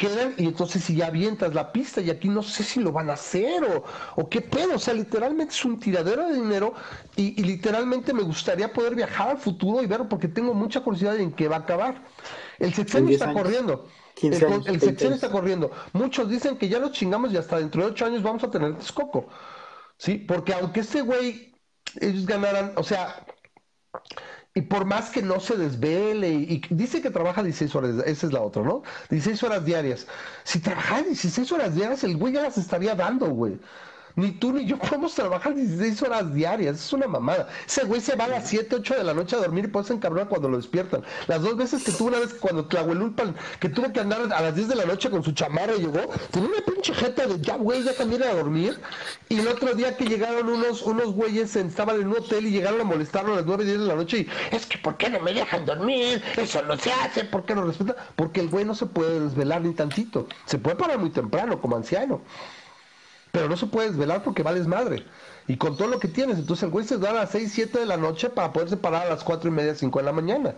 quedan 0.02 0.34
y 0.38 0.48
entonces 0.48 0.84
si 0.84 0.96
ya 0.96 1.08
avientas 1.08 1.54
la 1.54 1.72
pista 1.72 2.02
y 2.02 2.10
aquí 2.10 2.28
no 2.28 2.42
sé 2.42 2.64
si 2.64 2.80
lo 2.80 2.92
van 2.92 3.12
a 3.12 3.14
hacer 3.14 3.64
o, 3.64 3.84
o 4.16 4.30
qué 4.30 4.42
pedo, 4.42 4.76
o 4.76 4.80
sea, 4.80 4.96
literalmente 4.96 5.54
es 5.54 5.64
un 5.64 5.80
tiradero 5.80 6.28
de 6.28 6.34
dinero 6.34 6.74
y, 7.16 7.42
literalmente 7.44 8.12
me 8.12 8.24
gustaría 8.24 8.74
poder 8.74 8.96
viajar 8.96 9.30
al 9.30 9.38
futuro 9.38 9.84
y 9.84 9.86
verlo 9.86 10.10
porque 10.10 10.28
tengo 10.28 10.56
mucha 10.56 10.82
curiosidad 10.82 11.20
en 11.20 11.32
qué 11.32 11.48
va 11.48 11.58
a 11.58 11.60
acabar. 11.60 12.04
El 12.58 12.74
sexenio 12.74 13.14
está 13.14 13.32
corriendo. 13.32 13.88
El, 14.22 14.34
el 14.68 14.82
sexenio 14.82 15.16
está 15.16 15.32
corriendo. 15.32 15.72
Muchos 15.94 16.30
dicen 16.30 16.58
que 16.58 16.70
ya 16.70 16.80
lo 16.80 16.92
chingamos 16.92 17.32
y 17.34 17.38
hasta 17.38 17.58
dentro 17.58 17.84
de 17.84 17.92
ocho 17.92 18.06
años 18.06 18.24
vamos 18.24 18.44
a 18.44 18.52
tener 18.52 18.76
Texcoco. 18.76 19.28
¿Sí? 19.98 20.16
Porque 20.16 20.54
aunque 20.54 20.80
este 20.82 21.02
güey, 21.02 21.54
ellos 22.00 22.26
ganaran, 22.26 22.74
o 22.76 22.84
sea, 22.84 23.26
y 24.54 24.62
por 24.62 24.86
más 24.86 25.10
que 25.10 25.22
no 25.22 25.40
se 25.40 25.56
desvele, 25.56 26.30
y, 26.30 26.62
dice 26.70 27.02
que 27.02 27.10
trabaja 27.10 27.44
16 27.44 27.76
horas, 27.76 27.96
esa 28.06 28.28
es 28.28 28.34
la 28.34 28.42
otra, 28.42 28.64
¿no? 28.64 28.84
16 29.10 29.42
horas 29.44 29.64
diarias. 29.64 30.08
Si 30.44 30.60
trabaja 30.60 31.02
16 31.04 31.52
horas 31.54 31.76
diarias, 31.76 32.04
el 32.04 32.18
güey 32.18 32.34
ya 32.34 32.42
las 32.42 32.58
estaría 32.58 32.96
dando, 32.96 33.28
güey. 33.28 33.60
Ni 34.16 34.32
tú 34.32 34.52
ni 34.54 34.66
yo 34.66 34.78
podemos 34.78 35.14
trabajar 35.14 35.56
16 35.56 36.02
horas 36.04 36.34
diarias. 36.34 36.76
Es 36.78 36.94
una 36.94 37.08
mamada. 37.08 37.48
Ese 37.68 37.84
güey 37.84 38.02
se 38.02 38.16
va 38.16 38.26
a 38.26 38.30
las 38.30 38.50
7, 38.50 38.76
8 38.78 38.96
de 38.96 39.04
la 39.04 39.14
noche 39.14 39.36
a 39.36 39.40
dormir 39.40 39.66
y 39.66 39.68
puede 39.68 39.88
se 39.88 39.94
encabronar 39.94 40.28
cuando 40.30 40.50
lo 40.50 40.58
despiertan. 40.58 41.04
Las 41.28 41.42
dos 41.42 41.58
veces 41.58 41.84
que 41.84 41.92
tuve 41.92 42.10
una 42.10 42.20
vez 42.20 42.34
cuando 42.34 42.66
Tlahuelulpan, 42.66 43.36
que 43.60 43.70
tuve 43.70 43.92
que 43.92 44.00
andar 44.00 44.22
a 44.34 44.42
las 44.42 44.56
10 44.56 44.68
de 44.68 44.76
la 44.76 44.86
noche 44.86 45.10
con 45.10 45.24
su 45.24 45.32
chamarra 45.32 45.76
y 45.76 45.80
llegó, 45.80 46.00
tenía 46.32 46.50
una 46.50 46.66
pinche 46.66 46.94
jeta 46.94 47.26
de 47.26 47.40
ya, 47.42 47.56
güey, 47.56 47.84
ya 47.84 47.94
también 47.94 48.24
a 48.24 48.34
dormir. 48.34 48.80
Y 49.30 49.40
el 49.40 49.48
otro 49.48 49.74
día 49.74 49.96
que 49.96 50.06
llegaron 50.06 50.50
unos, 50.50 50.82
unos 50.84 51.14
güeyes, 51.14 51.56
estaban 51.56 52.00
en 52.00 52.08
un 52.08 52.18
hotel 52.18 52.46
y 52.48 52.52
llegaron 52.52 52.82
a 52.82 52.84
molestarlo 52.84 53.34
a 53.34 53.38
las 53.38 53.46
9, 53.46 53.66
10 53.66 53.80
de 53.80 53.86
la 53.86 53.96
noche 53.96 54.18
y 54.20 54.56
es 54.56 54.66
que 54.66 54.78
¿por 54.78 54.98
qué 54.98 55.10
no 55.10 55.20
me 55.20 55.34
dejan 55.34 55.66
dormir? 55.66 56.22
Eso 56.38 56.62
no 56.64 56.78
se 56.78 56.92
hace, 56.92 57.24
¿por 57.24 57.46
qué 57.46 57.56
no 57.56 57.64
respetan? 57.64 57.96
Porque 58.16 58.42
el 58.42 58.50
güey 58.50 58.66
no 58.66 58.76
se 58.76 58.86
puede 58.86 59.20
desvelar 59.20 59.62
ni 59.62 59.74
tantito. 59.74 60.28
Se 60.46 60.58
puede 60.58 60.76
parar 60.76 61.00
muy 61.00 61.10
temprano 61.10 61.60
como 61.62 61.76
anciano 61.76 62.22
pero 63.32 63.50
no 63.50 63.58
se 63.58 63.68
puede 63.68 63.90
desvelar 63.90 64.24
porque 64.24 64.44
vales 64.44 64.68
madre. 64.68 65.06
Y 65.48 65.58
con 65.58 65.76
todo 65.78 65.88
lo 65.88 66.00
que 66.00 66.08
tienes, 66.08 66.38
entonces 66.38 66.64
el 66.64 66.70
güey 66.70 66.86
se 66.86 66.98
da 66.98 67.12
a 67.12 67.14
las 67.14 67.32
6, 67.32 67.52
7 67.54 67.80
de 67.80 67.86
la 67.86 67.98
noche 67.98 68.30
para 68.30 68.54
poderse 68.54 68.78
parar 68.78 69.08
a 69.08 69.10
las 69.10 69.24
4 69.24 69.50
y 69.50 69.54
media, 69.54 69.76
5 69.76 70.00
de 70.00 70.06
la 70.06 70.12
mañana. 70.12 70.56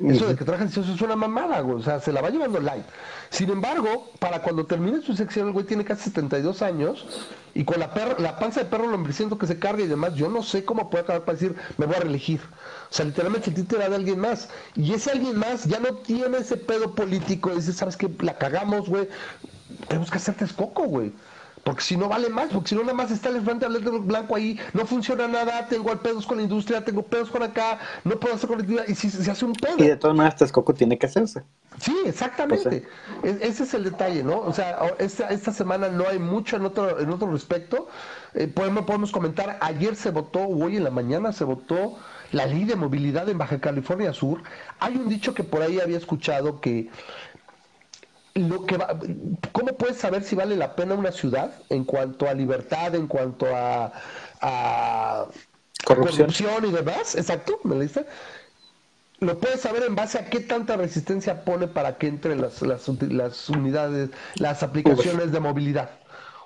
Eso 0.00 0.26
de 0.26 0.34
que 0.34 0.44
trabajan 0.44 0.66
eso 0.66 0.80
es 0.80 1.00
una 1.00 1.14
mamada, 1.14 1.60
güey. 1.60 1.76
O 1.76 1.82
sea, 1.82 2.00
se 2.00 2.12
la 2.12 2.20
va 2.20 2.30
llevando 2.30 2.58
light. 2.60 2.84
Sin 3.30 3.50
embargo, 3.50 4.10
para 4.18 4.42
cuando 4.42 4.66
termine 4.66 5.00
su 5.02 5.14
sección, 5.14 5.48
el 5.48 5.52
güey 5.52 5.66
tiene 5.66 5.84
casi 5.84 6.04
72 6.04 6.62
años 6.62 7.06
y 7.54 7.64
con 7.64 7.78
la, 7.78 7.90
la 8.18 8.38
panza 8.38 8.60
de 8.60 8.66
perro 8.66 8.88
lombriciento 8.88 9.38
que 9.38 9.46
se 9.46 9.58
carga 9.58 9.82
y 9.84 9.86
demás, 9.86 10.14
yo 10.14 10.28
no 10.28 10.42
sé 10.42 10.64
cómo 10.64 10.90
puede 10.90 11.04
acabar 11.04 11.24
para 11.24 11.38
decir, 11.38 11.54
me 11.78 11.86
voy 11.86 11.94
a 11.94 12.00
reelegir. 12.00 12.40
O 12.90 12.94
sea, 12.94 13.04
literalmente 13.04 13.50
el 13.50 13.56
título 13.56 13.82
era 13.82 13.90
de 13.90 13.96
alguien 13.96 14.18
más. 14.18 14.48
Y 14.74 14.92
ese 14.92 15.12
alguien 15.12 15.38
más 15.38 15.64
ya 15.64 15.78
no 15.78 15.94
tiene 15.94 16.38
ese 16.38 16.56
pedo 16.56 16.94
político. 16.94 17.54
Dice, 17.54 17.72
¿sabes 17.72 17.96
qué? 17.96 18.10
La 18.20 18.36
cagamos, 18.36 18.88
güey. 18.88 19.08
Tenemos 19.86 20.10
que 20.10 20.18
hacerte 20.18 20.44
escoco, 20.44 20.84
güey. 20.84 21.12
Porque 21.64 21.82
si 21.82 21.96
no 21.96 22.08
vale 22.08 22.28
más, 22.28 22.50
porque 22.52 22.68
si 22.68 22.74
no 22.74 22.82
nada 22.82 22.94
más 22.94 23.10
está 23.10 23.30
el 23.30 23.36
elefante 23.36 23.66
blanco 23.66 24.36
ahí, 24.36 24.60
no 24.74 24.86
funciona 24.86 25.26
nada, 25.26 25.66
tengo 25.66 25.90
pedos 25.96 26.26
con 26.26 26.36
la 26.36 26.42
industria, 26.42 26.84
tengo 26.84 27.02
pedos 27.02 27.30
con 27.30 27.42
acá, 27.42 27.78
no 28.04 28.20
puedo 28.20 28.34
hacer 28.34 28.48
colectividad, 28.48 28.86
y 28.86 28.94
si 28.94 29.10
se 29.10 29.30
hace 29.30 29.44
un 29.44 29.54
pedo. 29.54 29.76
Y 29.78 29.88
de 29.88 29.96
todas 29.96 30.16
maneras, 30.16 30.36
Texcoco 30.38 30.74
tiene 30.74 30.98
que 30.98 31.06
hacerse. 31.06 31.42
Sí, 31.80 31.96
exactamente. 32.06 32.86
ese 33.22 33.64
es 33.64 33.74
el 33.74 33.84
detalle, 33.84 34.22
¿no? 34.22 34.40
O 34.40 34.52
sea, 34.52 34.78
esta, 34.98 35.28
esta 35.28 35.52
semana 35.52 35.88
no 35.88 36.06
hay 36.06 36.18
mucho 36.18 36.56
en 36.56 36.66
otro, 36.66 37.00
en 37.00 37.10
otro 37.10 37.30
respecto. 37.32 37.88
Eh, 38.34 38.46
podemos, 38.46 38.84
podemos 38.84 39.10
comentar, 39.10 39.58
ayer 39.60 39.96
se 39.96 40.10
votó, 40.10 40.40
hoy 40.40 40.76
en 40.76 40.84
la 40.84 40.90
mañana 40.90 41.32
se 41.32 41.44
votó 41.44 41.96
la 42.32 42.46
ley 42.46 42.64
de 42.64 42.76
movilidad 42.76 43.28
en 43.28 43.38
Baja 43.38 43.60
California 43.60 44.12
Sur. 44.12 44.42
Hay 44.80 44.96
un 44.96 45.08
dicho 45.08 45.34
que 45.34 45.44
por 45.44 45.62
ahí 45.62 45.80
había 45.80 45.96
escuchado 45.96 46.60
que 46.60 46.90
lo 48.34 48.66
que 48.66 48.76
va, 48.76 48.98
¿cómo 49.52 49.76
puedes 49.76 49.96
saber 49.96 50.24
si 50.24 50.34
vale 50.34 50.56
la 50.56 50.74
pena 50.74 50.94
una 50.94 51.12
ciudad 51.12 51.54
en 51.68 51.84
cuanto 51.84 52.28
a 52.28 52.34
libertad, 52.34 52.94
en 52.94 53.06
cuanto 53.06 53.46
a, 53.54 53.92
corrupción. 55.84 56.64
y 56.64 56.72
demás? 56.72 57.14
Exacto, 57.14 57.60
me 57.62 57.78
dice. 57.80 58.06
Lo 59.20 59.38
puedes 59.38 59.60
saber 59.60 59.84
en 59.84 59.94
base 59.94 60.18
a 60.18 60.28
qué 60.28 60.40
tanta 60.40 60.76
resistencia 60.76 61.44
pone 61.44 61.68
para 61.68 61.96
que 61.96 62.08
entren 62.08 62.40
las, 62.42 62.60
las, 62.62 62.88
las 62.88 63.48
unidades, 63.48 64.10
las 64.34 64.62
aplicaciones 64.64 65.30
de 65.30 65.40
movilidad, 65.40 65.90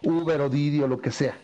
Uber 0.03 0.43
o 0.43 0.49
Didi 0.51 0.83
o 0.83 0.87
lo 0.87 1.01
que 1.01 1.11
sea. 1.11 1.39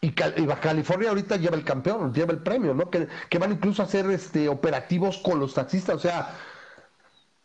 Y, 0.00 0.12
California 0.12 1.08
ahorita 1.08 1.38
lleva 1.38 1.56
el 1.56 1.64
campeón, 1.64 2.12
lleva 2.12 2.32
el 2.32 2.38
premio, 2.38 2.74
¿no? 2.74 2.90
Que, 2.90 3.08
que 3.28 3.38
van 3.38 3.52
incluso 3.52 3.82
a 3.82 3.86
hacer 3.86 4.08
este, 4.10 4.48
operativos 4.48 5.18
con 5.18 5.40
los 5.40 5.54
taxistas, 5.54 5.96
o 5.96 5.98
sea, 5.98 6.36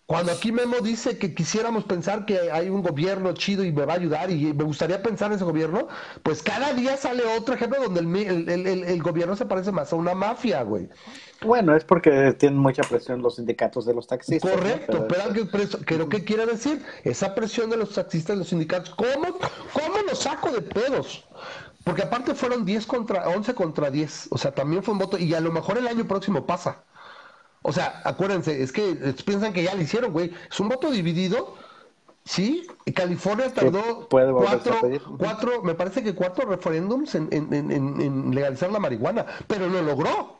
cuando 0.08 0.32
aquí 0.32 0.54
Memo 0.54 0.78
dice 0.80 1.18
que 1.18 1.34
quisiéramos 1.34 1.84
pensar 1.84 2.26
que 2.26 2.50
hay 2.50 2.70
un 2.70 2.82
gobierno 2.82 3.34
chido 3.34 3.66
y 3.66 3.74
me 3.74 3.84
va 3.84 3.92
a 3.92 3.98
ayudar 3.98 4.32
y 4.32 4.54
me 4.54 4.64
gustaría 4.64 5.04
pensar 5.04 5.28
en 5.32 5.36
ese 5.36 5.44
gobierno, 5.44 5.90
pues 6.24 6.42
cada 6.42 6.74
día 6.74 6.96
sale 6.96 7.24
otro 7.38 7.56
ejemplo 7.56 7.84
donde 7.84 8.00
el, 8.00 9.04
gobierno 9.04 9.36
se 9.36 9.46
parece 9.46 9.74
más 9.74 9.92
a 9.92 9.98
una 9.98 10.16
mafia, 10.16 10.64
güey. 10.64 10.88
Bueno, 11.42 11.76
es 11.76 11.84
porque 11.84 12.34
tienen 12.40 12.58
mucha 12.58 12.84
presión 12.84 13.22
los 13.22 13.36
sindicatos 13.36 13.86
de 13.86 13.94
los 13.94 14.08
taxistas. 14.08 14.50
Correcto, 14.50 15.10
pero, 15.10 16.08
¿qué 16.08 16.24
quiere 16.24 16.46
decir? 16.46 16.82
Esa 17.04 17.36
presión 17.36 17.70
de 17.70 17.76
los 17.76 17.94
taxistas, 17.94 18.38
los 18.38 18.48
sindicatos, 18.48 18.96
¿cómo, 18.96 19.38
cómo 19.74 19.98
lo 20.08 20.16
saco 20.16 20.54
de 20.54 20.62
pedos? 20.62 21.28
Porque 21.84 22.04
aparte 22.04 22.34
fueron 22.34 22.64
10 22.64 22.86
contra 22.86 23.28
11 23.28 23.54
contra 23.54 23.92
10, 23.92 24.28
o 24.32 24.38
sea, 24.38 24.56
también 24.56 24.84
fue 24.84 24.94
un 24.94 25.00
voto 25.00 25.18
y 25.18 25.34
a 25.34 25.42
lo 25.42 25.52
mejor 25.52 25.78
el 25.78 25.88
año 25.88 26.08
próximo 26.08 26.46
pasa. 26.46 26.86
O 27.62 27.72
sea, 27.74 28.02
acuérdense, 28.06 28.62
es 28.62 28.72
que 28.72 28.96
piensan 29.26 29.54
que 29.54 29.64
ya 29.64 29.76
lo 29.76 29.82
hicieron, 29.82 30.14
güey. 30.14 30.34
Es 30.50 30.60
un 30.60 30.70
voto 30.70 30.92
dividido. 30.92 31.56
Sí, 32.24 32.68
California 32.94 33.54
tardó 33.54 34.08
cuatro, 34.10 34.82
cuatro, 35.18 35.64
me 35.64 35.76
parece 35.76 36.04
que 36.04 36.14
cuatro 36.14 36.46
referéndums 36.50 37.16
en, 37.16 37.30
en, 37.32 38.36
legalizar 38.36 38.70
la 38.70 38.80
marihuana, 38.80 39.26
pero 39.48 39.70
lo 39.70 39.82
logró. 39.82 40.38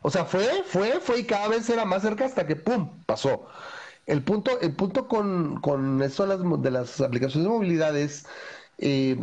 O 0.00 0.10
sea, 0.10 0.24
fue, 0.24 0.62
fue, 0.66 0.98
fue 1.00 1.20
y 1.20 1.24
cada 1.24 1.48
vez 1.48 1.68
era 1.68 1.84
más 1.84 2.02
cerca 2.02 2.24
hasta 2.24 2.46
que 2.46 2.56
¡pum! 2.56 2.90
pasó. 3.04 3.46
El 4.06 4.22
punto, 4.22 4.58
el 4.60 4.74
punto 4.74 5.08
con, 5.08 5.60
con 5.60 6.00
eso 6.00 6.26
de 6.26 6.36
las, 6.36 6.62
de 6.62 6.70
las 6.70 7.00
aplicaciones 7.02 7.44
de 7.44 7.54
movilidad 7.54 7.96
es 7.96 8.26
eh, 8.78 9.18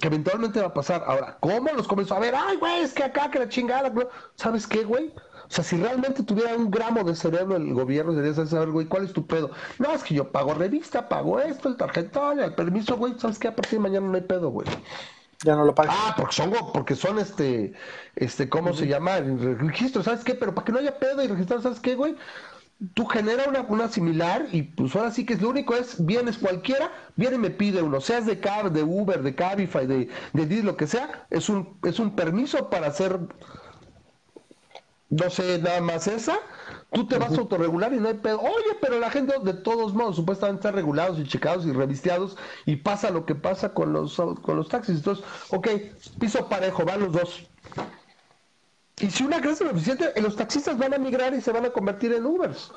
que 0.00 0.06
eventualmente 0.06 0.60
va 0.60 0.68
a 0.68 0.74
pasar. 0.74 1.02
Ahora, 1.06 1.36
¿cómo 1.40 1.70
los 1.72 1.88
comenzó 1.88 2.14
a 2.14 2.20
ver? 2.20 2.34
Ay, 2.34 2.56
güey, 2.56 2.80
es 2.82 2.92
que 2.92 3.04
acá, 3.04 3.30
que 3.30 3.40
la 3.40 3.48
chingada. 3.48 3.92
¿Sabes 4.36 4.66
qué, 4.66 4.84
güey? 4.84 5.12
O 5.50 5.52
sea, 5.52 5.64
si 5.64 5.76
realmente 5.76 6.22
tuviera 6.22 6.54
un 6.54 6.70
gramo 6.70 7.02
de 7.02 7.16
cerebro 7.16 7.56
el 7.56 7.74
gobierno, 7.74 8.14
sería 8.14 8.32
saber, 8.46 8.70
güey, 8.70 8.86
¿cuál 8.86 9.04
es 9.04 9.12
tu 9.12 9.26
pedo? 9.26 9.50
No, 9.80 9.92
es 9.92 10.04
que 10.04 10.14
yo 10.14 10.30
pago 10.30 10.54
revista, 10.54 11.08
pago 11.08 11.40
esto, 11.40 11.68
el 11.68 11.76
tarjetón, 11.76 12.38
el 12.38 12.54
permiso, 12.54 12.96
güey, 12.96 13.14
¿sabes 13.18 13.40
qué? 13.40 13.48
A 13.48 13.56
partir 13.56 13.80
de 13.80 13.82
mañana 13.82 14.06
no 14.06 14.14
hay 14.14 14.20
pedo, 14.20 14.50
güey. 14.50 14.68
Ya 15.42 15.56
no 15.56 15.64
lo 15.64 15.74
pagas. 15.74 15.96
Ah, 15.98 16.14
porque 16.16 16.34
son, 16.36 16.52
porque 16.72 16.94
son 16.94 17.18
este, 17.18 17.72
este, 18.14 18.48
¿cómo 18.48 18.74
se 18.74 18.86
llama? 18.86 19.18
Registro, 19.18 20.04
¿sabes 20.04 20.22
qué? 20.22 20.36
Pero 20.36 20.54
para 20.54 20.66
que 20.66 20.72
no 20.72 20.78
haya 20.78 21.00
pedo 21.00 21.20
y 21.20 21.26
registrar, 21.26 21.60
¿sabes 21.62 21.80
qué, 21.80 21.96
güey? 21.96 22.14
Tú 22.94 23.04
genera 23.06 23.48
una, 23.48 23.62
una 23.62 23.88
similar 23.88 24.46
y 24.52 24.62
pues 24.62 24.94
ahora 24.94 25.10
sí 25.10 25.26
que 25.26 25.34
es 25.34 25.42
lo 25.42 25.50
único 25.50 25.74
es, 25.74 26.04
vienes 26.06 26.38
cualquiera, 26.38 26.92
viene 27.16 27.34
y 27.34 27.38
me 27.38 27.50
pide 27.50 27.82
uno, 27.82 28.00
seas 28.00 28.24
de 28.24 28.38
Cab, 28.38 28.70
de 28.70 28.84
Uber, 28.84 29.20
de 29.22 29.34
Cabify, 29.34 29.86
de, 29.86 30.08
de 30.32 30.46
Didi, 30.46 30.62
lo 30.62 30.76
que 30.76 30.86
sea, 30.86 31.26
es 31.28 31.48
un, 31.48 31.76
es 31.82 31.98
un 31.98 32.14
permiso 32.14 32.70
para 32.70 32.86
hacer 32.86 33.18
no 35.10 35.28
sé, 35.28 35.58
nada 35.58 35.80
más 35.80 36.06
esa, 36.06 36.38
tú 36.92 37.06
te 37.06 37.18
vas 37.18 37.32
a 37.32 37.40
autorregular 37.40 37.92
y 37.92 37.98
no 37.98 38.08
hay 38.08 38.14
pedo. 38.14 38.40
Oye, 38.40 38.76
pero 38.80 39.00
la 39.00 39.10
gente 39.10 39.34
de 39.42 39.54
todos 39.54 39.92
modos 39.92 40.16
supuestamente 40.16 40.60
está 40.60 40.70
regulados 40.70 41.18
y 41.18 41.24
checados 41.24 41.66
y 41.66 41.72
revisteados 41.72 42.36
y 42.64 42.76
pasa 42.76 43.10
lo 43.10 43.26
que 43.26 43.34
pasa 43.34 43.74
con 43.74 43.92
los, 43.92 44.16
con 44.16 44.56
los 44.56 44.68
taxis. 44.68 44.98
Entonces, 44.98 45.24
ok, 45.50 45.68
piso 46.20 46.48
parejo, 46.48 46.84
van 46.84 47.00
los 47.00 47.12
dos. 47.12 47.50
Y 49.00 49.10
si 49.10 49.24
una 49.24 49.40
crece 49.40 49.64
lo 49.64 49.70
suficiente, 49.70 50.12
los 50.20 50.36
taxistas 50.36 50.78
van 50.78 50.94
a 50.94 50.98
migrar 50.98 51.34
y 51.34 51.40
se 51.40 51.50
van 51.52 51.64
a 51.64 51.70
convertir 51.70 52.12
en 52.12 52.24
Ubers. 52.24 52.72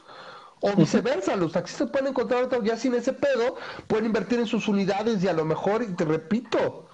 O 0.62 0.76
viceversa, 0.76 1.36
los 1.36 1.52
taxistas 1.52 1.92
pueden 1.92 2.08
encontrar 2.08 2.46
otro, 2.46 2.64
ya 2.64 2.78
sin 2.78 2.96
ese 2.96 3.14
pedo, 3.14 3.58
pueden 3.88 4.06
invertir 4.06 4.40
en 4.40 4.48
sus 4.48 4.68
unidades 4.68 5.22
y 5.24 5.28
a 5.28 5.34
lo 5.34 5.46
mejor, 5.46 5.84
y 5.84 5.94
te 5.94 6.06
repito, 6.06 6.88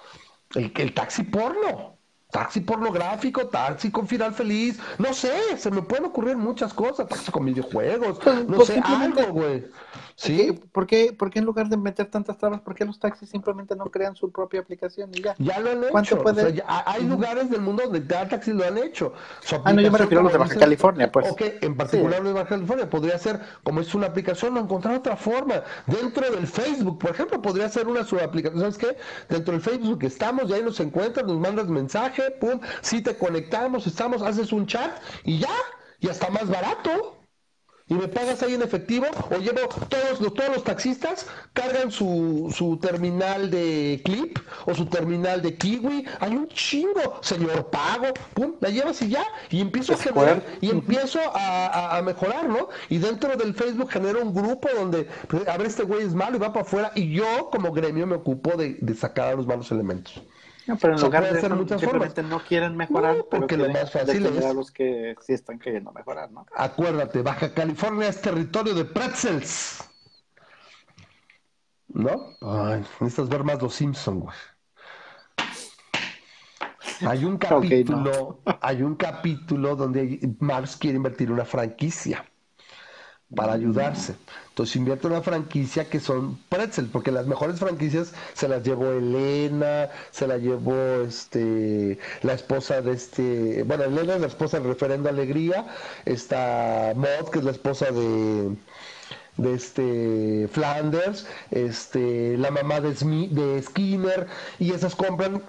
el, 0.56 0.74
el 0.76 0.94
taxi 0.94 1.24
porno. 1.24 1.99
Taxi 2.31 2.61
pornográfico, 2.61 3.47
taxi 3.47 3.89
con 3.89 4.07
final 4.07 4.31
feliz, 4.34 4.80
no 4.99 5.14
sé, 5.15 5.57
se 5.57 5.72
me 5.72 5.81
pueden 5.81 6.06
ocurrir 6.06 6.38
muchas 6.38 6.72
cosas, 6.73 7.07
taxi 7.07 7.31
con 7.31 7.43
videojuegos, 7.43 8.19
Pues- 8.19 8.47
no 8.47 8.57
pues 8.57 8.68
sé, 8.68 8.80
algo, 8.85 9.34
güey. 9.34 9.65
¿Sí? 10.22 10.38
Sí, 10.50 10.52
¿Por 10.74 10.86
qué, 10.86 11.14
por 11.18 11.30
qué 11.30 11.40
en 11.40 11.46
lugar 11.46 11.70
de 11.70 11.78
meter 11.78 12.08
tantas 12.08 12.38
trabas, 12.38 12.60
por 12.60 12.76
qué 12.76 12.84
los 12.84 13.00
taxis 13.00 13.30
simplemente 13.30 13.74
no 13.78 13.86
crean 13.86 14.18
su 14.18 14.30
propia 14.32 14.60
aplicación 14.60 15.10
y 15.14 15.22
ya? 15.22 15.34
ya 15.38 15.60
lo 15.62 15.72
han 15.72 15.84
¿Cuánto 15.91 16.16
hecho. 16.16 16.24
puede- 16.24 16.41
O 16.41 16.46
sea, 16.48 16.54
ya 16.56 16.84
hay 16.86 17.06
lugares 17.06 17.50
del 17.50 17.62
mundo 17.62 17.84
donde 17.84 18.06
ya 18.06 18.28
taxis 18.28 18.54
lo 18.54 18.66
han 18.66 18.78
hecho. 18.78 19.14
Su 19.41 19.56
Ah, 19.64 19.72
no, 19.72 19.80
yo 19.82 19.90
me 19.90 19.98
refiero 19.98 20.20
a 20.20 20.24
los 20.24 20.34
de 20.34 20.38
Baja 20.40 20.56
California, 20.60 21.10
pues. 21.10 21.32
Ok, 21.32 21.41
en 21.62 21.78
particular 21.78 22.20
los 22.20 22.28
de 22.28 22.34
Baja 22.34 22.50
California. 22.50 22.90
Podría 22.90 23.18
ser, 23.18 23.40
como 23.64 23.80
es 23.80 23.96
una 23.96 24.08
aplicación, 24.08 24.58
o 24.58 24.60
encontrar 24.60 24.96
otra 24.96 25.16
forma. 25.16 25.64
Dentro 25.88 26.30
del 26.30 26.48
Facebook, 26.48 27.00
por 27.00 27.12
ejemplo, 27.12 27.41
podría 27.41 27.70
ser 27.70 27.88
una 27.88 28.04
subaplicación. 28.04 28.60
¿Sabes 28.60 28.78
qué? 28.78 28.98
Dentro 29.34 29.54
del 29.54 29.62
Facebook 29.62 30.04
estamos, 30.04 30.50
y 30.50 30.54
ahí 30.54 30.62
nos 30.64 30.82
encuentras, 30.82 31.26
nos 31.26 31.38
mandas 31.40 31.68
mensaje, 31.70 32.32
pum, 32.41 32.60
si 32.82 33.02
te 33.02 33.16
conectamos, 33.18 33.88
estamos, 33.88 34.22
haces 34.22 34.52
un 34.52 34.68
chat 34.68 34.91
y 35.24 35.40
ya, 35.40 35.48
y 36.02 36.10
hasta 36.10 36.30
más 36.30 36.50
barato. 36.50 37.16
Y 37.90 37.95
me 37.95 38.07
pagas 38.07 38.44
ahí 38.44 38.53
en 38.53 38.61
efectivo, 38.61 39.07
o 39.32 39.38
llevo 39.40 39.61
todos 39.90 40.22
los, 40.22 40.34
todos 40.36 40.49
los 40.56 40.64
taxistas 40.64 41.26
cargan 41.53 41.91
su, 41.91 42.53
su 42.56 42.78
terminal 42.78 43.49
de 43.49 43.99
Clip 44.06 44.38
o 44.68 44.76
su 44.76 44.86
terminal 44.86 45.41
de 45.41 45.56
Kiwi, 45.57 46.06
hay 46.20 46.32
un 46.36 46.48
chingo, 46.49 47.18
señor 47.22 47.72
pago, 47.72 48.14
pum, 48.36 48.53
la 48.61 48.70
llevas 48.70 49.02
y 49.02 49.10
ya, 49.10 49.26
y 49.49 49.60
empiezo 49.61 49.94
a 49.94 49.98
generar, 49.98 50.44
y 50.61 50.70
empiezo 50.70 51.20
a, 51.34 51.66
a- 51.68 51.98
a 51.98 52.02
mejorar, 52.03 52.48
¿no? 52.48 52.70
Y 52.90 52.99
dentro 52.99 53.36
del 53.36 53.56
Facebook 53.56 53.90
genero 53.90 54.22
un 54.22 54.34
grupo 54.36 54.70
donde, 54.76 55.07
pues, 55.28 55.48
a 55.48 55.57
ver, 55.57 55.66
este 55.68 55.84
güey 55.84 56.03
es 56.06 56.14
malo 56.14 56.38
y 56.38 56.40
va 56.40 56.53
para 56.53 56.61
afuera, 56.66 56.91
y 56.94 57.11
yo 57.11 57.49
como 57.52 57.72
gremio 57.72 58.06
me 58.06 58.16
ocupo 58.18 58.56
de, 58.56 58.78
de 58.80 58.94
sacar 58.94 59.30
a 59.30 59.36
los 59.36 59.48
malos 59.48 59.72
elementos. 59.72 60.22
No, 60.70 60.78
pero 60.78 60.94
en 60.96 61.02
lugar 61.02 61.24
de 61.24 61.30
hacer 61.30 61.46
eso, 61.46 61.56
muchas 61.56 61.82
simplemente 61.82 62.22
no 62.24 62.40
quieren 62.44 62.78
mejorar, 62.78 63.18
No, 63.18 63.24
pero 63.26 63.40
porque 63.41 63.58
lo 63.58 63.64
quieren 63.66 63.82
más 63.84 63.91
fácil 63.91 64.26
es- 64.28 64.46
a 64.46 64.54
los 64.54 64.72
que 64.72 65.16
sí 65.22 65.34
están 65.34 65.58
queriendo 65.58 65.91
mejorar, 65.91 66.32
¿no? 66.32 66.46
Acuérdate, 66.56 67.22
Baja 67.24 67.54
California 67.54 68.08
es 68.08 68.22
territorio 68.22 68.76
de 68.76 68.86
pretzels. 68.86 69.84
¿No? 71.88 72.36
Ay, 72.41 72.84
necesitas 73.00 73.30
ver 73.30 73.44
más 73.44 73.60
los 73.62 73.74
Simpson, 73.74 74.20
güey. 74.20 74.36
Hay 77.08 77.26
un 77.26 77.38
capítulo, 77.40 78.41
hay 78.62 78.84
un 78.84 78.96
capítulo 78.96 79.76
donde 79.76 80.20
Marx 80.40 80.76
quiere 80.78 80.98
invertir 80.98 81.32
una 81.32 81.46
franquicia 81.46 82.26
para 83.35 83.53
ayudarse. 83.53 84.15
Entonces 84.49 84.76
invierte 84.76 85.07
una 85.07 85.22
franquicia 85.22 85.89
que 85.89 85.99
son 85.99 86.38
pretzel, 86.49 86.88
porque 86.88 87.11
las 87.11 87.27
mejores 87.27 87.60
franquicias 87.60 88.14
se 88.34 88.47
las 88.47 88.64
llevó 88.64 88.91
Elena, 88.91 89.89
se 90.11 90.27
la 90.27 90.38
llevó 90.38 91.03
este 91.07 91.99
la 92.23 92.34
esposa 92.34 92.81
de 92.81 92.93
este, 92.93 93.64
bueno, 93.64 93.84
Elena 93.84 94.15
es 94.15 94.22
la 94.22 94.27
esposa 94.27 94.60
del 94.60 94.68
referendo 94.68 95.10
Alegría, 95.10 95.68
está 96.06 96.93
Maud, 96.95 97.30
que 97.31 97.39
es 97.39 97.45
la 97.45 97.51
esposa 97.51 97.91
de 97.91 98.56
de 99.38 99.53
este 99.53 100.49
Flanders, 100.51 101.26
este 101.51 102.38
la 102.38 102.51
mamá 102.51 102.81
de 102.81 103.61
Skinner, 103.64 104.27
y 104.60 104.73
esas 104.73 104.95
compran 104.95 105.41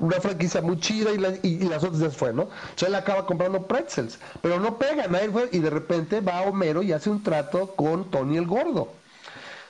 una 0.00 0.20
franquicia 0.20 0.60
muy 0.62 0.78
chida 0.80 1.12
y, 1.12 1.18
la- 1.18 1.36
y- 1.42 1.64
y 1.64 1.68
las 1.68 1.82
otras 1.84 2.00
ya 2.00 2.10
fue, 2.10 2.32
¿no? 2.32 2.42
Entonces 2.42 2.88
él 2.88 2.94
acaba 2.94 3.26
comprando 3.26 3.66
pretzels, 3.66 4.18
pero 4.42 4.58
no 4.60 4.78
pega, 4.78 5.06
nadie 5.06 5.30
fue, 5.30 5.48
y 5.52 5.58
de 5.60 5.70
repente 5.70 6.20
va 6.20 6.42
Homero 6.42 6.82
y 6.82 6.92
hace 6.92 7.10
un 7.10 7.22
trato 7.22 7.74
con 7.74 8.10
Tony 8.10 8.36
el 8.36 8.46
Gordo. 8.46 8.88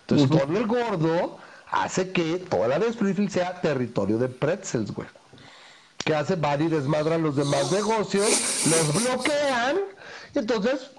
Entonces 0.02 0.28
Tony 0.38 0.56
el 0.56 0.66
Gordo 0.66 1.38
hace 1.70 2.12
que 2.12 2.38
toda 2.38 2.68
la 2.68 2.78
de 2.78 2.88
Springfield 2.88 3.30
sea 3.30 3.60
territorio 3.60 4.18
de 4.18 4.28
pretzels, 4.28 4.92
güey. 4.92 5.08
Que 6.04 6.14
hace? 6.14 6.36
Van 6.36 6.62
y 6.62 6.68
desmadran 6.68 7.22
los 7.22 7.34
demás 7.34 7.72
negocios, 7.72 8.28
los 8.70 9.02
bloquean, 9.02 9.76
y 10.34 10.38
entonces 10.38 10.92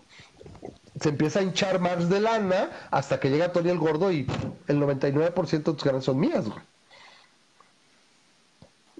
se 0.99 1.09
empieza 1.09 1.39
a 1.39 1.43
hinchar 1.43 1.79
más 1.79 2.09
de 2.09 2.19
lana 2.19 2.69
hasta 2.91 3.19
que 3.19 3.29
llega 3.29 3.53
Tony 3.53 3.69
el 3.69 3.77
Gordo 3.77 4.11
y 4.11 4.27
el 4.67 4.79
99% 4.79 5.71
de 5.71 5.77
tus 5.77 5.83
ganas 5.83 6.03
son 6.03 6.19
mías, 6.19 6.45
güey. 6.49 6.59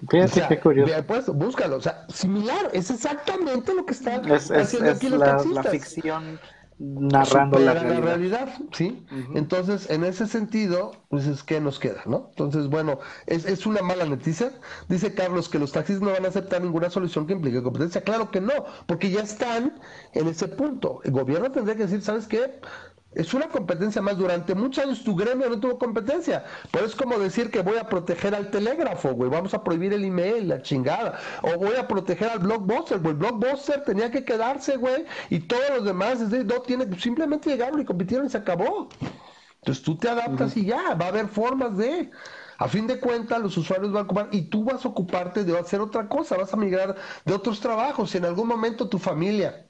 Fíjate 0.06 0.40
O 0.40 0.46
sea, 0.46 0.48
qué 0.48 0.60
curioso. 0.60 0.94
ve, 0.94 1.02
pues, 1.02 1.26
búscalo, 1.28 1.76
o 1.76 1.80
sea, 1.80 2.06
similar, 2.08 2.70
es 2.72 2.90
exactamente 2.90 3.74
lo 3.74 3.84
que 3.84 3.92
están 3.94 4.24
Es, 4.26 4.50
es, 4.50 4.52
haciendo 4.56 4.90
es 4.90 4.92
aquí 4.92 5.08
los 5.08 5.20
la, 5.20 5.44
la 5.44 5.64
taxistas. 5.64 5.70
ficción 5.70 6.40
narrando 6.78 7.58
la 7.58 7.74
Supera 7.74 8.00
realidad. 8.00 8.50
¿sí? 8.72 9.04
Entonces, 9.32 9.90
en 9.90 10.04
ese 10.04 10.26
sentido, 10.28 11.04
pues 11.08 11.26
es 11.26 11.42
que 11.42 11.60
nos 11.60 11.78
queda, 11.80 12.02
¿no? 12.06 12.28
Entonces, 12.30 12.68
bueno, 12.68 13.00
es, 13.26 13.44
es 13.46 13.66
una 13.66 13.82
mala 13.82 14.04
noticia. 14.06 14.52
Dice 14.88 15.14
Carlos 15.14 15.48
que 15.48 15.58
los 15.58 15.72
taxis 15.72 16.00
no 16.00 16.12
van 16.12 16.24
a 16.24 16.28
aceptar 16.28 16.62
ninguna 16.62 16.90
solución 16.90 17.26
que 17.26 17.32
implique 17.34 17.62
competencia. 17.62 18.02
Claro 18.02 18.30
que 18.30 18.40
no, 18.40 18.52
porque 18.86 19.10
ya 19.10 19.22
están 19.22 19.80
en 20.12 20.28
ese 20.28 20.48
punto. 20.48 21.00
El 21.04 21.12
gobierno 21.12 21.50
tendría 21.50 21.76
que 21.76 21.84
decir, 21.84 22.02
¿sabes 22.02 22.28
qué? 22.28 22.60
Es 23.12 23.32
una 23.32 23.48
competencia 23.48 24.02
más. 24.02 24.18
Durante 24.18 24.54
muchos 24.54 24.84
años 24.84 25.02
tu 25.02 25.16
gremio 25.16 25.48
no 25.48 25.58
tuvo 25.58 25.78
competencia. 25.78 26.44
Pero 26.70 26.86
es 26.86 26.94
como 26.94 27.18
decir 27.18 27.50
que 27.50 27.62
voy 27.62 27.78
a 27.78 27.88
proteger 27.88 28.34
al 28.34 28.50
telégrafo, 28.50 29.12
güey. 29.12 29.30
Vamos 29.30 29.54
a 29.54 29.64
prohibir 29.64 29.92
el 29.92 30.04
email, 30.04 30.48
la 30.48 30.62
chingada. 30.62 31.18
O 31.42 31.56
voy 31.56 31.76
a 31.76 31.88
proteger 31.88 32.28
al 32.28 32.40
blockbuster, 32.40 32.98
güey. 32.98 33.12
El 33.12 33.18
blockbuster 33.18 33.82
tenía 33.84 34.10
que 34.10 34.24
quedarse, 34.24 34.76
güey. 34.76 35.06
Y 35.30 35.40
todos 35.40 35.70
los 35.76 35.84
demás, 35.84 36.20
es 36.20 36.30
decir, 36.30 36.46
no 36.46 36.60
tiene, 36.60 37.00
simplemente 37.00 37.50
llegaron 37.50 37.80
y 37.80 37.84
compitieron 37.84 38.26
y 38.26 38.30
se 38.30 38.38
acabó. 38.38 38.88
Entonces 39.56 39.82
tú 39.82 39.96
te 39.96 40.08
adaptas 40.08 40.56
y 40.56 40.66
ya, 40.66 40.94
va 40.94 41.06
a 41.06 41.08
haber 41.08 41.28
formas 41.28 41.76
de... 41.76 42.10
A 42.60 42.66
fin 42.66 42.88
de 42.88 42.98
cuentas, 42.98 43.40
los 43.40 43.56
usuarios 43.56 43.92
van 43.92 44.02
a 44.02 44.04
ocupar 44.04 44.28
y 44.32 44.42
tú 44.50 44.64
vas 44.64 44.84
a 44.84 44.88
ocuparte 44.88 45.44
de 45.44 45.56
hacer 45.56 45.80
otra 45.80 46.08
cosa, 46.08 46.36
vas 46.36 46.52
a 46.52 46.56
migrar 46.56 46.96
de 47.24 47.32
otros 47.32 47.60
trabajos. 47.60 48.10
Si 48.10 48.18
en 48.18 48.24
algún 48.24 48.48
momento 48.48 48.88
tu 48.88 48.98
familia 48.98 49.67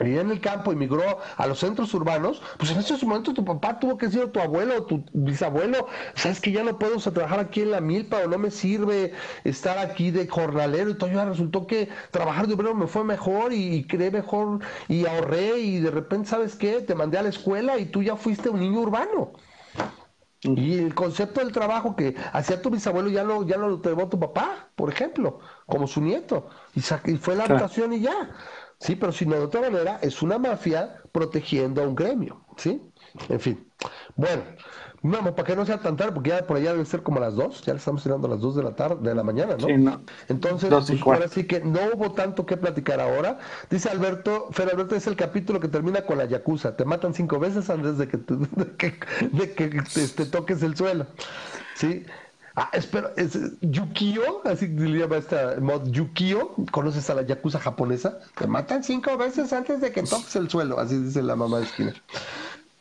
vivía 0.00 0.20
en 0.20 0.30
el 0.30 0.40
campo 0.40 0.72
y 0.72 0.76
migró 0.76 1.02
a 1.36 1.46
los 1.46 1.58
centros 1.60 1.92
urbanos, 1.94 2.42
pues 2.58 2.70
en 2.70 2.78
ese 2.78 2.96
momento 3.06 3.32
tu 3.34 3.44
papá 3.44 3.78
tuvo 3.78 3.96
que 3.96 4.06
decir 4.06 4.22
a 4.22 4.32
tu 4.32 4.40
abuelo 4.40 4.84
tu 4.86 5.04
bisabuelo, 5.12 5.86
sabes 6.14 6.40
que 6.40 6.52
ya 6.52 6.62
no 6.64 6.78
puedo 6.78 6.96
o 6.96 7.00
sea, 7.00 7.12
trabajar 7.12 7.40
aquí 7.40 7.62
en 7.62 7.70
la 7.70 7.80
milpa 7.80 8.18
o 8.18 8.28
no 8.28 8.38
me 8.38 8.50
sirve 8.50 9.12
estar 9.44 9.78
aquí 9.78 10.10
de 10.10 10.26
jornalero 10.28 10.90
y 10.90 10.94
todo, 10.94 11.10
ya 11.10 11.24
resultó 11.24 11.66
que 11.66 11.88
trabajar 12.10 12.46
de 12.46 12.54
obrero 12.54 12.74
me 12.74 12.86
fue 12.86 13.04
mejor 13.04 13.52
y, 13.52 13.74
y 13.76 13.86
creé 13.86 14.10
mejor 14.10 14.60
y 14.88 15.06
ahorré 15.06 15.58
y 15.60 15.80
de 15.80 15.90
repente, 15.90 16.28
¿sabes 16.28 16.56
qué? 16.56 16.80
Te 16.82 16.94
mandé 16.94 17.18
a 17.18 17.22
la 17.22 17.28
escuela 17.30 17.78
y 17.78 17.86
tú 17.86 18.02
ya 18.02 18.16
fuiste 18.16 18.48
un 18.50 18.60
niño 18.60 18.80
urbano. 18.80 19.32
Y 20.42 20.78
el 20.78 20.94
concepto 20.94 21.40
del 21.40 21.50
trabajo 21.50 21.96
que 21.96 22.14
hacía 22.32 22.62
tu 22.62 22.70
bisabuelo 22.70 23.08
ya 23.10 23.24
lo, 23.24 23.44
ya 23.44 23.56
lo 23.56 23.82
llevó 23.82 24.08
tu 24.08 24.20
papá, 24.20 24.70
por 24.76 24.88
ejemplo, 24.92 25.40
como 25.66 25.88
su 25.88 26.00
nieto. 26.00 26.48
Y, 26.72 26.80
y 27.10 27.16
fue 27.16 27.34
la 27.34 27.44
Claro. 27.44 27.46
adaptación 27.46 27.92
y 27.94 28.00
ya. 28.00 28.30
Sí, 28.78 28.96
pero 28.96 29.12
si 29.12 29.26
no, 29.26 29.36
de 29.36 29.42
otra 29.42 29.62
manera, 29.62 29.98
es 30.02 30.22
una 30.22 30.38
mafia 30.38 31.02
protegiendo 31.12 31.82
a 31.82 31.86
un 31.88 31.94
gremio. 31.94 32.44
¿Sí? 32.56 32.82
En 33.28 33.40
fin. 33.40 33.66
Bueno, 34.16 34.42
vamos, 35.02 35.32
para 35.32 35.44
que 35.44 35.56
no 35.56 35.64
sea 35.66 35.78
tan 35.80 35.96
tarde, 35.96 36.12
porque 36.12 36.30
ya 36.30 36.46
por 36.46 36.56
allá 36.56 36.72
debe 36.72 36.84
ser 36.84 37.02
como 37.02 37.20
las 37.20 37.34
2, 37.34 37.62
ya 37.62 37.72
le 37.72 37.78
estamos 37.78 38.02
tirando 38.02 38.26
a 38.26 38.30
las 38.30 38.40
2 38.40 38.56
de 38.56 38.62
la 38.62 38.74
tarde, 38.74 39.08
de 39.08 39.14
la 39.14 39.22
mañana, 39.22 39.56
¿no? 39.56 39.66
Sí, 39.66 39.76
no. 39.76 40.02
Entonces, 40.28 40.70
pues, 40.86 41.02
ahora 41.06 41.28
sí 41.28 41.46
que 41.46 41.60
no 41.60 41.78
hubo 41.94 42.12
tanto 42.12 42.44
que 42.46 42.56
platicar 42.56 43.00
ahora. 43.00 43.38
Dice 43.70 43.88
Alberto, 43.90 44.48
Fer 44.52 44.70
Alberto 44.70 44.94
es 44.96 45.06
el 45.06 45.16
capítulo 45.16 45.60
que 45.60 45.68
termina 45.68 46.02
con 46.06 46.18
la 46.18 46.24
yakuza. 46.26 46.76
Te 46.76 46.84
matan 46.84 47.14
cinco 47.14 47.38
veces 47.38 47.68
antes 47.70 47.98
de 47.98 48.08
que, 48.08 48.18
tú- 48.18 48.46
de 48.56 48.76
que, 48.76 48.98
de 49.32 49.54
que 49.54 49.68
te, 49.82 50.08
te 50.08 50.26
toques 50.26 50.62
el 50.62 50.76
suelo. 50.76 51.06
¿Sí? 51.74 52.04
Ah, 52.58 52.70
espera, 52.72 53.12
es 53.16 53.38
Yukio, 53.60 54.40
así 54.46 54.66
le 54.68 54.98
llama 55.00 55.18
esta 55.18 55.56
mod 55.60 55.88
Yukio. 55.90 56.54
¿Conoces 56.70 57.08
a 57.10 57.14
la 57.14 57.22
yakuza 57.22 57.60
japonesa? 57.60 58.18
Te 58.34 58.46
matan 58.46 58.82
cinco 58.82 59.14
veces 59.18 59.52
antes 59.52 59.80
de 59.82 59.92
que 59.92 60.02
toques 60.02 60.34
el 60.36 60.48
suelo, 60.48 60.78
así 60.80 60.96
dice 60.98 61.22
la 61.22 61.36
mamá 61.36 61.60
de 61.60 61.66
Skinner. 61.66 62.02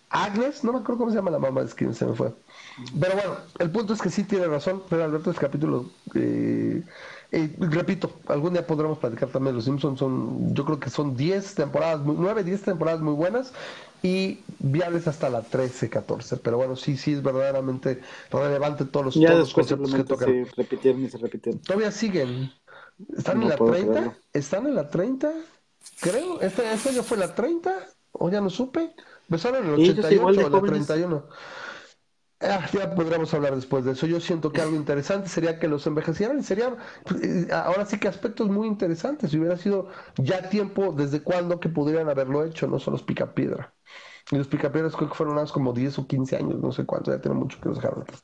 Agnes, 0.10 0.64
no 0.64 0.72
me 0.72 0.80
acuerdo 0.80 1.00
cómo 1.00 1.12
se 1.12 1.18
llama 1.18 1.32
la 1.32 1.40
mamá 1.40 1.62
de 1.62 1.68
Skinner, 1.68 1.94
se 1.94 2.06
me 2.06 2.16
fue. 2.16 2.34
Pero 2.98 3.16
bueno, 3.16 3.36
el 3.60 3.70
punto 3.70 3.94
es 3.94 4.02
que 4.02 4.10
sí 4.10 4.24
tiene 4.24 4.48
razón, 4.48 4.82
pero 4.90 5.04
Alberto 5.04 5.32
es 5.32 5.38
capítulo. 5.40 5.92
eh, 6.14 6.82
eh, 7.36 7.56
repito, 7.60 8.22
algún 8.28 8.54
día 8.54 8.66
podremos 8.68 8.98
platicar 9.00 9.30
también 9.30 9.54
de 9.54 9.58
los 9.58 9.66
Simpsons. 9.66 10.00
Son, 10.00 10.54
yo 10.54 10.66
creo 10.66 10.80
que 10.80 10.90
son 10.90 11.16
10 11.16 11.56
temporadas, 11.56 12.02
9, 12.06 12.44
10 12.44 12.62
temporadas 12.64 13.02
muy 13.02 13.14
buenas 13.14 13.54
y 14.02 14.46
viables 14.60 15.08
hasta 15.08 15.30
la 15.30 15.44
13, 15.44 15.90
14. 15.90 16.38
Pero 16.38 16.58
bueno, 16.58 16.76
sí, 16.76 16.98
sí 16.98 17.14
es 17.14 17.24
verdaderamente 17.24 18.02
relevante 18.32 18.86
todos 18.86 19.06
los, 19.06 19.20
Ya 19.20 19.28
todos 19.28 19.40
los 19.40 19.54
conceptos 19.54 19.94
que 19.94 20.04
tocan. 20.04 20.40
se 20.46 20.46
repitieron 20.56 21.04
y 21.04 21.10
se 21.10 21.18
repitieron. 21.18 21.62
Todavía 21.62 21.92
siguen. 21.92 22.52
¿Están 23.18 23.40
No 23.40 23.44
en 23.44 23.50
la 23.50 23.58
puedo 23.58 23.72
30? 23.74 23.92
creerlo. 23.92 24.16
¿Están 24.34 24.68
en 24.68 24.76
la 24.76 24.90
30? 24.90 25.34
Creo. 26.00 26.42
¿Este, 26.42 26.72
este 26.74 26.90
año 26.90 27.04
fue 27.04 27.18
la 27.18 27.34
30? 27.36 27.74
¿O 28.12 28.30
ya 28.30 28.42
no 28.42 28.50
supe? 28.50 28.96
Empezaron 29.30 29.66
en 29.66 29.74
el 29.74 29.76
Y 29.76 29.86
ellos 29.90 30.10
88 30.10 30.12
igual 30.12 30.38
de 30.38 30.46
o 30.46 30.50
la 30.50 30.62
jóvenes. 30.62 30.86
31. 30.86 31.28
Ah, 32.42 32.68
ya 32.74 32.94
podremos 32.94 33.34
hablar 33.34 33.56
después 33.56 33.86
de 33.86 33.94
eso. 33.94 34.06
Yo 34.08 34.20
siento 34.20 34.52
que 34.52 34.62
algo 34.62 34.76
interesante 34.76 35.30
sería 35.30 35.58
que 35.58 35.68
los 35.68 35.88
envejecieran 35.88 36.40
y 36.40 36.44
sería 36.44 36.76
eh, 37.24 37.48
ahora 37.52 37.86
sí 37.86 37.98
que 37.98 38.08
aspectos 38.08 38.50
muy 38.50 38.68
interesantes. 38.68 39.32
Si 39.32 39.38
hubiera 39.40 39.58
sido 39.58 39.88
ya 40.18 40.50
tiempo 40.50 40.92
desde 40.94 41.24
cuándo 41.24 41.60
que 41.60 41.70
pudieran 41.70 42.10
haberlo 42.10 42.44
hecho, 42.46 42.68
no 42.68 42.80
solo 42.80 42.96
los 42.98 43.04
picapiedra. 43.04 43.74
Y 44.32 44.38
los 44.38 44.48
Picapiedras 44.48 44.96
creo 44.96 45.10
que 45.10 45.16
fueron 45.16 45.36
unas 45.36 45.52
como 45.52 45.72
10 45.72 46.00
o 46.00 46.08
15 46.08 46.36
años, 46.38 46.60
no 46.60 46.72
sé 46.72 46.84
cuánto, 46.84 47.12
ya 47.12 47.22
tiene 47.22 47.38
mucho 47.38 47.60
que 47.62 47.70
nos 47.70 47.78
dejaron 47.78 48.02
atrás. 48.02 48.24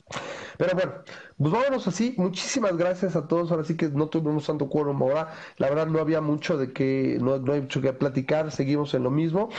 Pero 0.57 0.73
bueno, 0.73 0.93
pues 1.37 1.53
vámonos 1.53 1.87
así. 1.87 2.15
Muchísimas 2.17 2.75
gracias 2.75 3.15
a 3.15 3.27
todos. 3.27 3.51
Ahora 3.51 3.63
sí 3.63 3.77
que 3.77 3.89
no 3.89 4.07
tuvimos 4.09 4.47
tanto 4.47 4.67
quórum 4.67 5.01
ahora. 5.03 5.33
La 5.57 5.69
verdad 5.69 5.87
no 5.87 5.99
había 5.99 6.21
mucho 6.21 6.57
de 6.57 6.73
que, 6.73 7.17
no, 7.21 7.37
no 7.37 7.53
hay 7.53 7.61
mucho 7.61 7.81
que 7.81 7.93
platicar. 7.93 8.51
Seguimos 8.51 8.93
en 8.93 9.03
lo 9.03 9.11
mismo. 9.11 9.49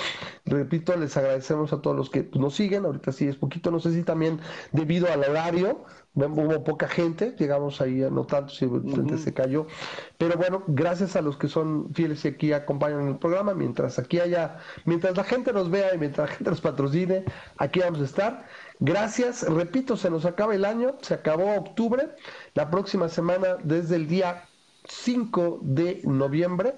Repito, 0.44 0.96
les 0.96 1.16
agradecemos 1.16 1.72
a 1.72 1.80
todos 1.80 1.96
los 1.96 2.10
que 2.10 2.28
nos 2.34 2.54
siguen. 2.54 2.84
Ahorita 2.86 3.12
sí 3.12 3.28
es 3.28 3.36
poquito, 3.36 3.70
no 3.70 3.78
sé 3.80 3.92
si 3.92 4.02
también 4.02 4.40
debido 4.72 5.12
al 5.12 5.20
horario 5.20 5.84
hubo 6.14 6.64
poca 6.64 6.88
gente, 6.88 7.34
llegamos 7.38 7.80
ahí 7.80 8.02
a 8.02 8.10
no 8.10 8.24
tanto, 8.24 8.52
si 8.52 8.68
se 9.18 9.32
cayó. 9.32 9.66
Pero 10.18 10.36
bueno, 10.36 10.62
gracias 10.66 11.16
a 11.16 11.22
los 11.22 11.36
que 11.36 11.48
son 11.48 11.92
fieles 11.94 12.24
y 12.24 12.28
aquí 12.28 12.52
acompañan 12.52 13.08
el 13.08 13.18
programa, 13.18 13.54
mientras 13.54 13.98
aquí 13.98 14.20
haya, 14.20 14.58
mientras 14.84 15.16
la 15.16 15.24
gente 15.24 15.52
nos 15.52 15.70
vea 15.70 15.94
y 15.94 15.98
mientras 15.98 16.28
la 16.28 16.36
gente 16.36 16.50
nos 16.50 16.60
patrocine, 16.60 17.24
aquí 17.56 17.80
vamos 17.80 18.00
a 18.00 18.04
estar. 18.04 18.46
Gracias, 18.80 19.42
repito, 19.48 19.96
se 19.96 20.10
nos 20.10 20.24
acaba 20.26 20.54
el 20.54 20.64
año, 20.64 20.96
se 21.00 21.14
acabó 21.14 21.54
octubre, 21.54 22.10
la 22.54 22.70
próxima 22.70 23.08
semana 23.08 23.56
desde 23.62 23.96
el 23.96 24.08
día 24.08 24.44
5 24.88 25.60
de 25.62 26.02
noviembre. 26.04 26.74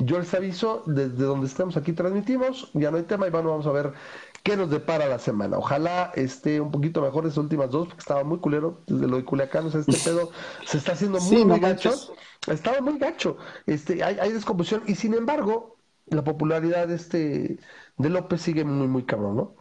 Yo 0.00 0.20
les 0.20 0.32
aviso, 0.32 0.84
desde 0.86 1.24
donde 1.24 1.48
estemos 1.48 1.76
aquí 1.76 1.92
transmitimos, 1.92 2.70
ya 2.74 2.92
no 2.92 2.98
hay 2.98 3.02
tema 3.02 3.26
y 3.26 3.30
bueno, 3.30 3.50
vamos 3.50 3.66
a 3.66 3.72
ver 3.72 3.92
qué 4.48 4.56
nos 4.56 4.70
depara 4.70 5.06
la 5.06 5.18
semana. 5.18 5.58
Ojalá 5.58 6.10
esté 6.14 6.60
un 6.60 6.70
poquito 6.70 7.02
mejor 7.02 7.26
esas 7.26 7.38
últimas 7.38 7.70
dos, 7.70 7.88
porque 7.88 8.00
estaba 8.00 8.24
muy 8.24 8.38
culero 8.38 8.82
desde 8.86 9.06
lo 9.06 9.16
de 9.18 9.24
Culiacán, 9.24 9.66
o 9.66 9.70
sea, 9.70 9.80
este 9.80 9.92
pedo 10.04 10.30
se 10.64 10.78
está 10.78 10.92
haciendo 10.92 11.20
muy, 11.20 11.44
muy 11.44 11.60
gacho. 11.60 11.92
Estaba 12.46 12.80
muy 12.80 12.98
gacho, 12.98 13.36
este, 13.66 14.02
hay, 14.02 14.18
hay 14.18 14.32
descomposición, 14.32 14.84
y 14.86 14.94
sin 14.94 15.12
embargo, 15.12 15.76
la 16.06 16.24
popularidad 16.24 16.88
de 16.88 16.94
este 16.94 17.58
de 17.98 18.08
López 18.08 18.40
sigue 18.40 18.64
muy, 18.64 18.88
muy 18.88 19.04
cabrón, 19.04 19.36
¿no? 19.36 19.56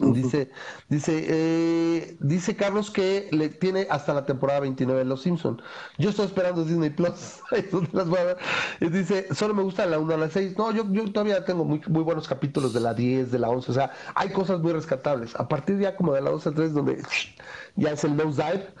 Eh, 0.00 2.16
dice 2.18 2.56
Carlos 2.56 2.90
que 2.90 3.28
le 3.30 3.48
tiene 3.48 3.86
hasta 3.90 4.12
la 4.12 4.26
temporada 4.26 4.60
29 4.60 5.00
de 5.00 5.04
Los 5.04 5.22
Simpson. 5.22 5.62
Yo 5.98 6.10
estoy 6.10 6.26
esperando 6.26 6.64
Disney 6.64 6.90
Plus. 6.90 7.40
Y 8.80 8.88
dice, 8.88 9.32
solo 9.34 9.54
me 9.54 9.62
gusta 9.62 9.86
la 9.86 9.98
1 9.98 10.14
a 10.14 10.16
la 10.16 10.30
6. 10.30 10.56
No, 10.58 10.72
yo, 10.72 10.84
yo 10.90 11.10
todavía 11.12 11.44
tengo 11.44 11.64
muy, 11.64 11.80
muy 11.88 12.02
buenos 12.02 12.28
capítulos 12.28 12.72
de 12.72 12.80
la 12.80 12.94
10, 12.94 13.30
de 13.30 13.38
la 13.38 13.48
11. 13.50 13.70
O 13.70 13.74
sea, 13.74 13.92
hay 14.14 14.32
cosas 14.32 14.60
muy 14.60 14.72
rescatables. 14.72 15.34
A 15.36 15.48
partir 15.48 15.78
ya 15.78 15.96
como 15.96 16.12
de 16.12 16.22
la 16.22 16.30
12 16.30 16.48
a 16.48 16.52
3, 16.52 16.74
donde 16.74 17.02
ya 17.76 17.92
es 17.92 18.04
el 18.04 18.16
nose 18.16 18.42
dive. 18.42 18.74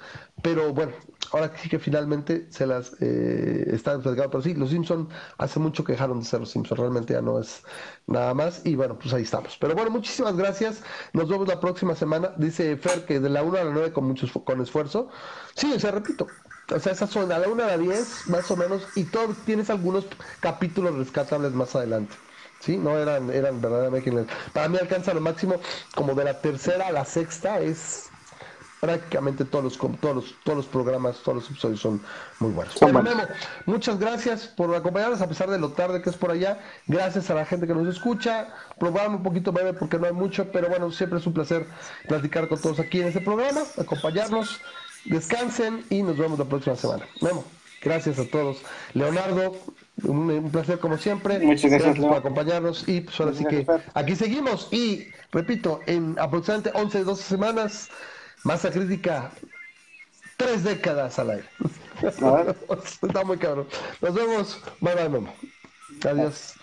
Pero 0.44 0.74
bueno, 0.74 0.92
ahora 1.32 1.50
sí 1.56 1.70
que 1.70 1.78
finalmente 1.78 2.46
se 2.50 2.66
las 2.66 2.92
eh, 3.00 3.64
están 3.72 4.02
platicando, 4.02 4.30
pero 4.30 4.42
sí, 4.42 4.52
los 4.52 4.68
Simpson 4.68 5.08
hace 5.38 5.58
mucho 5.58 5.82
que 5.84 5.92
dejaron 5.92 6.20
de 6.20 6.26
ser 6.26 6.40
los 6.40 6.50
Simpson, 6.50 6.76
realmente 6.76 7.14
ya 7.14 7.22
no 7.22 7.40
es 7.40 7.62
nada 8.06 8.34
más, 8.34 8.60
y 8.62 8.76
bueno, 8.76 8.98
pues 8.98 9.14
ahí 9.14 9.22
estamos. 9.22 9.56
Pero 9.58 9.74
bueno, 9.74 9.90
muchísimas 9.90 10.36
gracias, 10.36 10.82
nos 11.14 11.30
vemos 11.30 11.48
la 11.48 11.60
próxima 11.60 11.94
semana, 11.94 12.34
dice 12.36 12.76
Fer 12.76 13.06
que 13.06 13.20
de 13.20 13.30
la 13.30 13.42
1 13.42 13.56
a 13.56 13.64
la 13.64 13.70
9 13.70 13.92
con 13.94 14.04
mucho 14.04 14.26
con 14.44 14.60
esfuerzo, 14.60 15.08
sí, 15.54 15.72
o 15.72 15.80
sea, 15.80 15.92
repito, 15.92 16.26
o 16.70 16.78
sea, 16.78 16.92
esas 16.92 17.08
son 17.08 17.32
a 17.32 17.38
la 17.38 17.48
1 17.48 17.64
a 17.64 17.66
la 17.68 17.78
10, 17.78 18.28
más 18.28 18.50
o 18.50 18.56
menos, 18.58 18.86
y 18.94 19.04
todo, 19.04 19.34
tienes 19.46 19.70
algunos 19.70 20.04
capítulos 20.40 20.94
rescatables 20.94 21.52
más 21.52 21.74
adelante. 21.74 22.16
Sí, 22.60 22.76
no 22.76 22.98
eran, 22.98 23.30
eran 23.30 23.60
verdaderamente. 23.62 24.26
Para 24.52 24.68
mí 24.68 24.78
alcanza 24.78 25.14
lo 25.14 25.20
máximo 25.20 25.60
como 25.94 26.14
de 26.14 26.24
la 26.24 26.40
tercera 26.40 26.88
a 26.88 26.92
la 26.92 27.04
sexta, 27.04 27.60
es 27.60 28.10
prácticamente 28.84 29.46
todos 29.46 29.64
los, 29.64 29.78
todos 29.98 30.14
los, 30.14 30.34
todos 30.44 30.58
los 30.58 30.66
programas, 30.66 31.16
todos 31.24 31.36
los 31.36 31.50
episodios 31.50 31.80
son 31.80 32.02
muy 32.38 32.50
buenos. 32.50 32.78
muchas 33.64 33.98
gracias 33.98 34.46
por 34.46 34.74
acompañarnos 34.74 35.22
a 35.22 35.26
pesar 35.26 35.48
de 35.48 35.58
lo 35.58 35.70
tarde 35.70 36.02
que 36.02 36.10
es 36.10 36.16
por 36.16 36.30
allá. 36.30 36.60
Gracias 36.86 37.30
a 37.30 37.34
la 37.34 37.46
gente 37.46 37.66
que 37.66 37.72
nos 37.72 37.88
escucha. 37.88 38.48
Probamos 38.78 39.16
un 39.16 39.22
poquito 39.22 39.52
breve 39.52 39.72
porque 39.72 39.98
no 39.98 40.06
hay 40.06 40.12
mucho, 40.12 40.52
pero 40.52 40.68
bueno, 40.68 40.90
siempre 40.90 41.18
es 41.18 41.26
un 41.26 41.32
placer 41.32 41.66
platicar 42.06 42.46
con 42.46 42.60
todos 42.60 42.78
aquí 42.78 43.00
en 43.00 43.08
este 43.08 43.22
programa, 43.22 43.62
acompañarnos. 43.78 44.60
Descansen 45.06 45.84
y 45.88 46.02
nos 46.02 46.18
vemos 46.18 46.38
la 46.38 46.44
próxima 46.44 46.76
semana. 46.76 47.06
Memo, 47.22 47.42
gracias 47.82 48.18
a 48.18 48.26
todos. 48.26 48.58
Leonardo, 48.92 49.56
un, 50.02 50.50
placer 50.50 50.78
como 50.78 50.98
siempre. 50.98 51.38
Muchas 51.38 51.70
gracias, 51.70 51.98
por 51.98 52.16
acompañarnos 52.16 52.86
y 52.86 53.00
pues 53.00 53.18
ahora 53.18 53.32
sí 53.32 53.46
que 53.46 53.66
aquí 53.94 54.14
seguimos 54.14 54.68
y 54.72 55.08
repito, 55.32 55.80
en 55.86 56.16
aproximadamente 56.18 56.78
11, 56.78 57.04
12 57.04 57.22
semanas 57.22 57.88
Masa 58.44 58.70
crítica, 58.70 59.32
tres 60.36 60.64
décadas 60.64 61.18
al 61.18 61.30
aire. 61.30 61.48
Está 63.02 63.24
muy 63.24 63.38
cabrón. 63.38 63.66
Nos 64.02 64.14
vemos. 64.14 64.62
Bye 64.80 64.94
bye, 64.94 65.08
mamá. 65.08 65.32
Adiós. 66.04 66.54